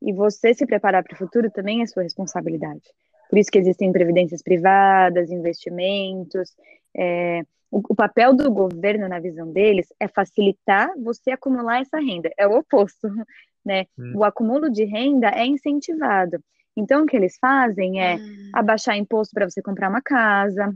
E 0.02 0.14
você 0.14 0.54
se 0.54 0.66
preparar 0.66 1.04
para 1.04 1.16
o 1.16 1.18
futuro 1.18 1.50
também 1.50 1.82
é 1.82 1.88
sua 1.88 2.04
responsabilidade. 2.04 2.84
Por 3.30 3.38
isso 3.38 3.52
que 3.52 3.58
existem 3.58 3.92
previdências 3.92 4.42
privadas, 4.42 5.32
investimentos. 5.32 6.56
É, 6.96 7.44
o, 7.72 7.82
o, 7.90 7.96
papel 7.96 8.34
do 8.34 8.52
governo, 8.52 9.08
na 9.08 9.20
visão 9.20 9.52
deles, 9.52 9.88
é 10.00 10.08
facilitar 10.08 10.92
você 10.98 11.32
acumular 11.32 11.82
essa 11.82 11.98
renda. 11.98 12.32
É 12.38 12.48
o 12.48 12.58
oposto, 12.58 13.08
né? 13.66 13.86
Hum. 13.98 14.14
O 14.16 14.24
acúmulo 14.24 14.70
de 14.70 14.84
renda 14.86 15.30
é 15.30 15.46
incentivado. 15.46 16.40
Então, 16.76 17.04
o 17.04 17.06
que 17.06 17.18
eles 17.18 17.38
fazem 17.40 18.02
é 18.02 18.16
hum. 18.16 18.52
abaixar 18.54 18.98
imposto 18.98 19.34
para 19.34 19.50
você 19.50 19.62
comprar 19.62 19.90
uma 19.90 20.02
casa. 20.02 20.74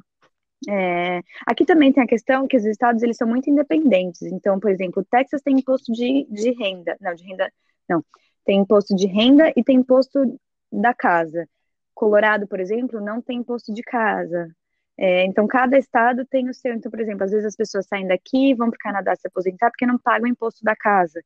É, 0.69 1.22
aqui 1.47 1.65
também 1.65 1.91
tem 1.91 2.03
a 2.03 2.07
questão 2.07 2.47
que 2.47 2.55
os 2.55 2.65
estados 2.65 3.01
eles 3.01 3.18
são 3.18 3.27
muito 3.27 3.49
independentes. 3.49 4.22
Então, 4.23 4.59
por 4.59 4.69
exemplo, 4.69 5.01
o 5.01 5.05
Texas 5.05 5.41
tem 5.41 5.55
imposto 5.57 5.91
de, 5.91 6.27
de 6.30 6.51
renda, 6.51 6.95
não, 6.99 7.15
de 7.15 7.23
renda, 7.23 7.51
não, 7.89 8.03
tem 8.45 8.59
imposto 8.59 8.95
de 8.95 9.07
renda 9.07 9.51
e 9.55 9.63
tem 9.63 9.77
imposto 9.77 10.39
da 10.72 10.93
casa. 10.93 11.47
Colorado, 11.93 12.47
por 12.47 12.59
exemplo, 12.59 13.01
não 13.01 13.22
tem 13.22 13.39
imposto 13.39 13.73
de 13.73 13.81
casa. 13.81 14.49
É, 14.97 15.26
então, 15.26 15.47
cada 15.47 15.77
estado 15.77 16.26
tem 16.26 16.49
o 16.49 16.53
seu. 16.53 16.73
Então, 16.73 16.91
por 16.91 16.99
exemplo, 16.99 17.23
às 17.23 17.31
vezes 17.31 17.45
as 17.45 17.55
pessoas 17.55 17.88
saem 17.88 18.07
daqui 18.07 18.51
e 18.51 18.53
vão 18.53 18.69
para 18.69 18.76
o 18.76 18.80
Canadá 18.80 19.15
se 19.15 19.27
aposentar 19.27 19.69
porque 19.72 19.85
não 19.85 19.97
pagam 19.97 20.30
o 20.30 20.31
imposto 20.31 20.63
da 20.63 20.76
casa. 20.76 21.22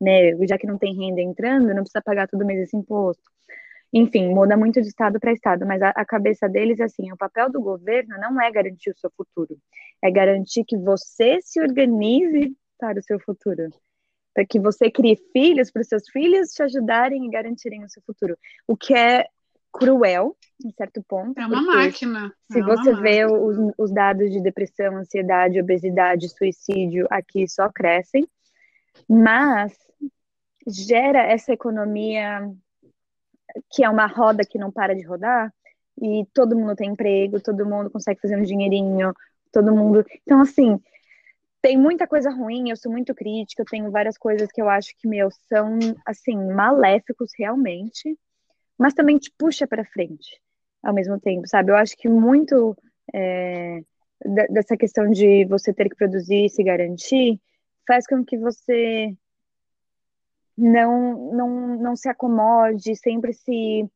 Né? 0.00 0.34
Já 0.46 0.58
que 0.58 0.66
não 0.66 0.78
tem 0.78 0.94
renda 0.96 1.20
entrando, 1.20 1.68
não 1.68 1.82
precisa 1.82 2.02
pagar 2.02 2.28
todo 2.28 2.44
mês 2.44 2.60
esse 2.60 2.76
imposto. 2.76 3.22
Enfim, 3.92 4.28
muda 4.32 4.56
muito 4.56 4.80
de 4.80 4.88
estado 4.88 5.18
para 5.20 5.32
estado, 5.32 5.66
mas 5.66 5.82
a, 5.82 5.90
a, 5.90 6.04
cabeça 6.04 6.48
deles 6.48 6.80
é 6.80 6.84
assim: 6.84 7.12
o 7.12 7.16
papel 7.16 7.50
do 7.50 7.60
governo 7.60 8.16
não 8.18 8.40
é 8.40 8.50
garantir 8.50 8.90
o 8.90 8.98
seu 8.98 9.10
futuro, 9.16 9.58
é 10.02 10.10
garantir 10.10 10.64
que 10.64 10.76
você 10.76 11.40
se 11.42 11.60
organize 11.60 12.56
para 12.78 13.00
o 13.00 13.02
seu 13.02 13.18
futuro 13.20 13.68
para 14.34 14.46
que 14.46 14.58
você 14.58 14.90
crie 14.90 15.16
filhos 15.32 15.70
para 15.70 15.82
os 15.82 15.88
seus 15.88 16.08
filhos 16.08 16.50
te 16.50 16.62
ajudarem 16.62 17.26
e 17.26 17.30
garantirem 17.30 17.84
o 17.84 17.88
seu 17.88 18.02
futuro. 18.02 18.38
O 18.66 18.76
que 18.76 18.94
é 18.94 19.26
cruel, 19.72 20.36
em 20.64 20.70
certo 20.72 21.02
ponto. 21.06 21.38
É 21.38 21.46
uma 21.46 21.62
máquina. 21.62 22.32
Se 22.50 22.60
é 22.60 22.62
você 22.62 22.94
vê 22.94 23.24
os, 23.24 23.56
os, 23.78 23.92
dados 23.92 24.30
de 24.30 24.40
depressão, 24.42 24.96
ansiedade, 24.96 25.60
obesidade, 25.60 26.28
suicídio 26.28 27.06
aqui 27.10 27.48
só 27.48 27.70
crescem, 27.70 28.26
mas 29.08 29.72
gera 30.66 31.22
essa 31.22 31.52
economia 31.52 32.50
que 33.70 33.82
é 33.84 33.90
uma 33.90 34.06
roda 34.06 34.44
que 34.44 34.58
não 34.58 34.70
para 34.70 34.94
de 34.94 35.02
rodar 35.02 35.52
e 36.00 36.24
todo 36.32 36.56
mundo 36.56 36.76
tem 36.76 36.90
emprego, 36.90 37.40
todo 37.40 37.66
mundo 37.66 37.90
consegue 37.90 38.20
fazer 38.20 38.36
um 38.36 38.42
dinheirinho, 38.42 39.12
todo 39.52 39.74
mundo. 39.74 40.04
Então, 40.22 40.40
assim, 40.40 40.80
tem 41.60 41.76
muita 41.76 42.06
coisa 42.06 42.30
ruim, 42.30 42.70
eu 42.70 42.76
sou 42.76 42.90
muito 42.90 43.14
crítica, 43.14 43.62
eu 43.62 43.66
tenho 43.66 43.90
várias 43.90 44.16
coisas 44.16 44.50
que 44.50 44.62
eu 44.62 44.68
acho 44.68 44.94
que, 44.98 45.06
meu, 45.06 45.30
são, 45.48 45.78
assim, 46.06 46.36
maléficos 46.36 47.32
realmente, 47.38 48.18
mas 48.80 48.94
também 48.94 49.18
te 49.18 49.30
puxa 49.36 49.66
para 49.66 49.84
frente 49.84 50.40
ao 50.82 50.94
mesmo 50.94 51.20
tempo, 51.20 51.46
sabe? 51.46 51.70
Eu 51.70 51.76
acho 51.76 51.94
que 51.98 52.08
muito 52.08 52.74
é, 53.12 53.82
dessa 54.48 54.74
questão 54.74 55.10
de 55.10 55.44
você 55.44 55.70
ter 55.70 55.90
que 55.90 55.96
produzir 55.96 56.46
e 56.46 56.48
se 56.48 56.64
garantir 56.64 57.38
faz 57.86 58.06
com 58.06 58.24
que 58.24 58.38
você 58.38 59.14
não, 60.56 61.32
não, 61.34 61.76
não 61.76 61.94
se 61.94 62.08
acomode, 62.08 62.96
sempre 62.96 63.34
se 63.34 63.86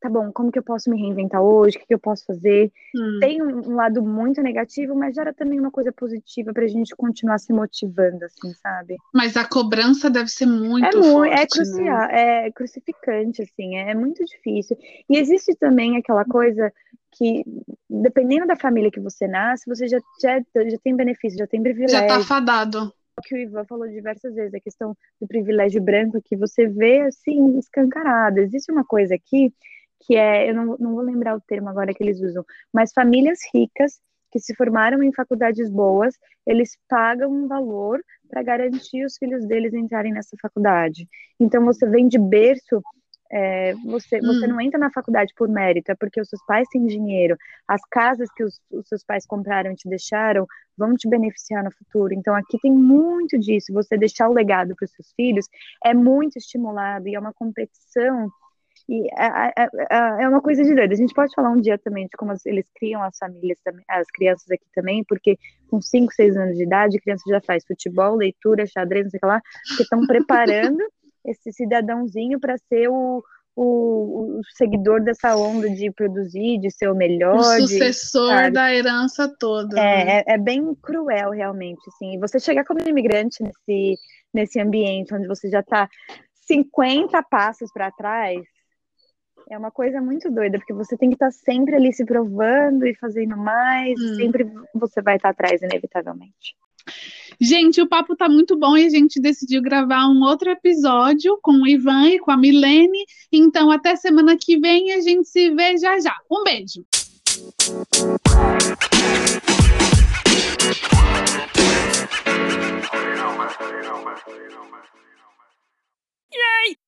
tá 0.00 0.08
bom, 0.08 0.30
como 0.32 0.50
que 0.52 0.58
eu 0.58 0.62
posso 0.62 0.90
me 0.90 1.00
reinventar 1.00 1.42
hoje? 1.42 1.76
O 1.76 1.80
que, 1.80 1.86
que 1.86 1.94
eu 1.94 1.98
posso 1.98 2.24
fazer? 2.24 2.72
Hum. 2.94 3.18
Tem 3.20 3.42
um, 3.42 3.70
um, 3.70 3.74
lado 3.74 4.02
muito 4.02 4.40
negativo, 4.42 4.94
mas 4.94 5.14
gera 5.14 5.34
também 5.34 5.58
uma 5.58 5.70
coisa 5.70 5.92
positiva 5.92 6.52
pra 6.52 6.66
gente 6.66 6.94
continuar 6.96 7.38
se 7.38 7.52
motivando, 7.52 8.24
assim, 8.24 8.52
sabe? 8.54 8.96
Mas 9.12 9.36
a 9.36 9.44
cobrança 9.44 10.08
deve 10.08 10.28
ser 10.28 10.46
muito 10.46 10.86
é 10.86 10.92
forte, 10.92 11.08
muito, 11.08 11.32
é 11.32 11.46
crucial, 11.46 12.08
né? 12.08 12.46
é 12.46 12.52
crucificante, 12.52 13.42
assim, 13.42 13.76
é, 13.76 13.90
é 13.90 13.94
muito 13.94 14.24
difícil. 14.24 14.76
E 15.08 15.18
existe 15.18 15.54
também 15.56 15.96
aquela 15.96 16.24
coisa 16.24 16.72
que, 17.12 17.44
dependendo 17.88 18.46
da 18.46 18.56
família 18.56 18.90
que 18.90 19.00
você 19.00 19.26
nasce, 19.26 19.68
você 19.68 19.88
já, 19.88 19.98
já, 20.22 20.38
já 20.38 20.78
tem 20.82 20.94
benefício, 20.94 21.38
já 21.38 21.46
tem 21.46 21.62
privilégio. 21.62 21.98
Já 21.98 22.06
tá 22.06 22.20
fadado 22.20 22.92
que 23.22 23.34
o 23.34 23.38
Ivan 23.38 23.64
falou 23.64 23.88
diversas 23.88 24.34
vezes, 24.34 24.54
a 24.54 24.60
questão 24.60 24.96
do 25.20 25.26
privilégio 25.26 25.82
branco 25.82 26.22
que 26.22 26.36
você 26.36 26.66
vê 26.66 27.00
assim 27.00 27.58
escancarado. 27.58 28.38
Existe 28.38 28.70
uma 28.70 28.84
coisa 28.84 29.14
aqui 29.14 29.52
que 30.00 30.16
é, 30.16 30.50
eu 30.50 30.54
não, 30.54 30.76
não 30.78 30.94
vou 30.94 31.02
lembrar 31.02 31.36
o 31.36 31.40
termo 31.40 31.68
agora 31.68 31.92
que 31.92 32.02
eles 32.02 32.20
usam, 32.20 32.44
mas 32.72 32.92
famílias 32.92 33.38
ricas 33.52 34.00
que 34.30 34.38
se 34.38 34.54
formaram 34.54 35.02
em 35.02 35.12
faculdades 35.12 35.70
boas, 35.70 36.14
eles 36.46 36.76
pagam 36.88 37.30
um 37.30 37.48
valor 37.48 38.00
para 38.28 38.42
garantir 38.42 39.04
os 39.04 39.16
filhos 39.16 39.46
deles 39.46 39.72
entrarem 39.72 40.12
nessa 40.12 40.36
faculdade. 40.40 41.08
Então 41.40 41.64
você 41.64 41.88
vem 41.88 42.06
de 42.06 42.18
berço, 42.18 42.82
é, 43.30 43.74
você, 43.84 44.18
hum. 44.18 44.26
você 44.26 44.46
não 44.46 44.60
entra 44.60 44.78
na 44.78 44.90
faculdade 44.90 45.32
por 45.36 45.48
mérito, 45.48 45.92
é 45.92 45.94
porque 45.94 46.20
os 46.20 46.28
seus 46.28 46.44
pais 46.46 46.68
têm 46.68 46.86
dinheiro, 46.86 47.36
as 47.66 47.80
casas 47.90 48.28
que 48.34 48.44
os, 48.44 48.60
os 48.70 48.88
seus 48.88 49.04
pais 49.04 49.26
compraram 49.26 49.72
e 49.72 49.76
te 49.76 49.88
deixaram 49.88 50.46
vão 50.76 50.94
te 50.94 51.08
beneficiar 51.08 51.64
no 51.64 51.72
futuro. 51.72 52.14
Então 52.14 52.34
aqui 52.34 52.58
tem 52.62 52.72
muito 52.72 53.38
disso, 53.38 53.72
você 53.72 53.96
deixar 53.96 54.28
o 54.28 54.34
legado 54.34 54.74
para 54.76 54.84
os 54.84 54.92
seus 54.92 55.12
filhos 55.14 55.46
é 55.84 55.92
muito 55.92 56.36
estimulado 56.36 57.08
e 57.08 57.14
é 57.14 57.20
uma 57.20 57.32
competição 57.32 58.30
e 58.88 59.06
é, 59.10 60.28
uma 60.28 60.40
coisa 60.40 60.62
de 60.64 60.74
doido. 60.74 60.92
A 60.92 60.96
gente 60.96 61.12
pode 61.12 61.34
falar 61.34 61.50
um 61.50 61.60
dia 61.60 61.76
também 61.76 62.06
de 62.06 62.16
como 62.16 62.32
eles 62.46 62.64
criam 62.74 63.02
as 63.02 63.18
famílias, 63.18 63.58
as 63.86 64.06
crianças 64.10 64.50
aqui 64.50 64.64
também, 64.74 65.04
porque 65.04 65.38
com 65.68 65.80
5, 65.80 66.12
6 66.14 66.36
anos 66.36 66.56
de 66.56 66.62
idade, 66.62 66.96
a 66.96 67.00
criança 67.00 67.22
já 67.28 67.40
faz 67.42 67.64
futebol, 67.66 68.16
leitura, 68.16 68.66
xadrez, 68.66 69.04
não 69.04 69.10
sei 69.10 69.18
o 69.18 69.20
que 69.20 69.26
lá, 69.26 69.42
porque 69.68 69.82
estão 69.82 70.00
preparando 70.08 70.82
esse 71.22 71.52
cidadãozinho 71.52 72.40
para 72.40 72.56
ser 72.56 72.88
o, 72.88 73.22
o, 73.54 74.38
o, 74.38 74.40
seguidor 74.56 75.02
dessa 75.02 75.36
onda 75.36 75.68
de 75.68 75.90
produzir, 75.90 76.58
de 76.58 76.70
ser 76.70 76.88
o 76.88 76.94
melhor. 76.94 77.36
O 77.36 77.42
sucessor 77.42 78.44
de, 78.44 78.50
da 78.52 78.74
herança 78.74 79.28
toda. 79.38 79.78
É, 79.78 80.04
né? 80.04 80.22
é, 80.26 80.34
é, 80.34 80.38
bem 80.38 80.74
cruel, 80.80 81.32
realmente. 81.32 81.82
Assim. 81.88 82.14
E 82.14 82.18
você 82.18 82.40
chegar 82.40 82.64
como 82.64 82.80
imigrante 82.80 83.42
nesse, 83.42 83.96
nesse 84.32 84.58
ambiente 84.58 85.14
onde 85.14 85.28
você 85.28 85.50
já 85.50 85.60
está 85.60 85.86
50 86.46 87.22
passos 87.24 87.70
para 87.70 87.90
trás, 87.90 88.40
é 89.50 89.56
uma 89.56 89.70
coisa 89.70 90.00
muito 90.00 90.30
doida, 90.30 90.58
porque 90.58 90.72
você 90.72 90.96
tem 90.96 91.08
que 91.08 91.14
estar 91.14 91.30
sempre 91.30 91.74
ali 91.74 91.92
se 91.92 92.04
provando 92.04 92.86
e 92.86 92.94
fazendo 92.94 93.36
mais, 93.36 93.98
hum. 94.00 94.16
sempre 94.16 94.46
você 94.74 95.00
vai 95.00 95.16
estar 95.16 95.30
atrás, 95.30 95.62
inevitavelmente. 95.62 96.54
Gente, 97.40 97.80
o 97.80 97.88
papo 97.88 98.16
tá 98.16 98.28
muito 98.28 98.58
bom 98.58 98.76
e 98.76 98.86
a 98.86 98.88
gente 98.88 99.20
decidiu 99.20 99.62
gravar 99.62 100.08
um 100.08 100.22
outro 100.22 100.50
episódio 100.50 101.38
com 101.42 101.52
o 101.52 101.66
Ivan 101.66 102.08
e 102.08 102.18
com 102.18 102.30
a 102.30 102.36
Milene. 102.36 103.04
Então, 103.32 103.70
até 103.70 103.94
semana 103.94 104.36
que 104.36 104.58
vem 104.58 104.92
a 104.92 105.00
gente 105.00 105.28
se 105.28 105.50
vê 105.50 105.76
já 105.76 106.00
já. 106.00 106.16
Um 106.30 106.42
beijo. 106.42 106.84
Yay! 116.32 116.78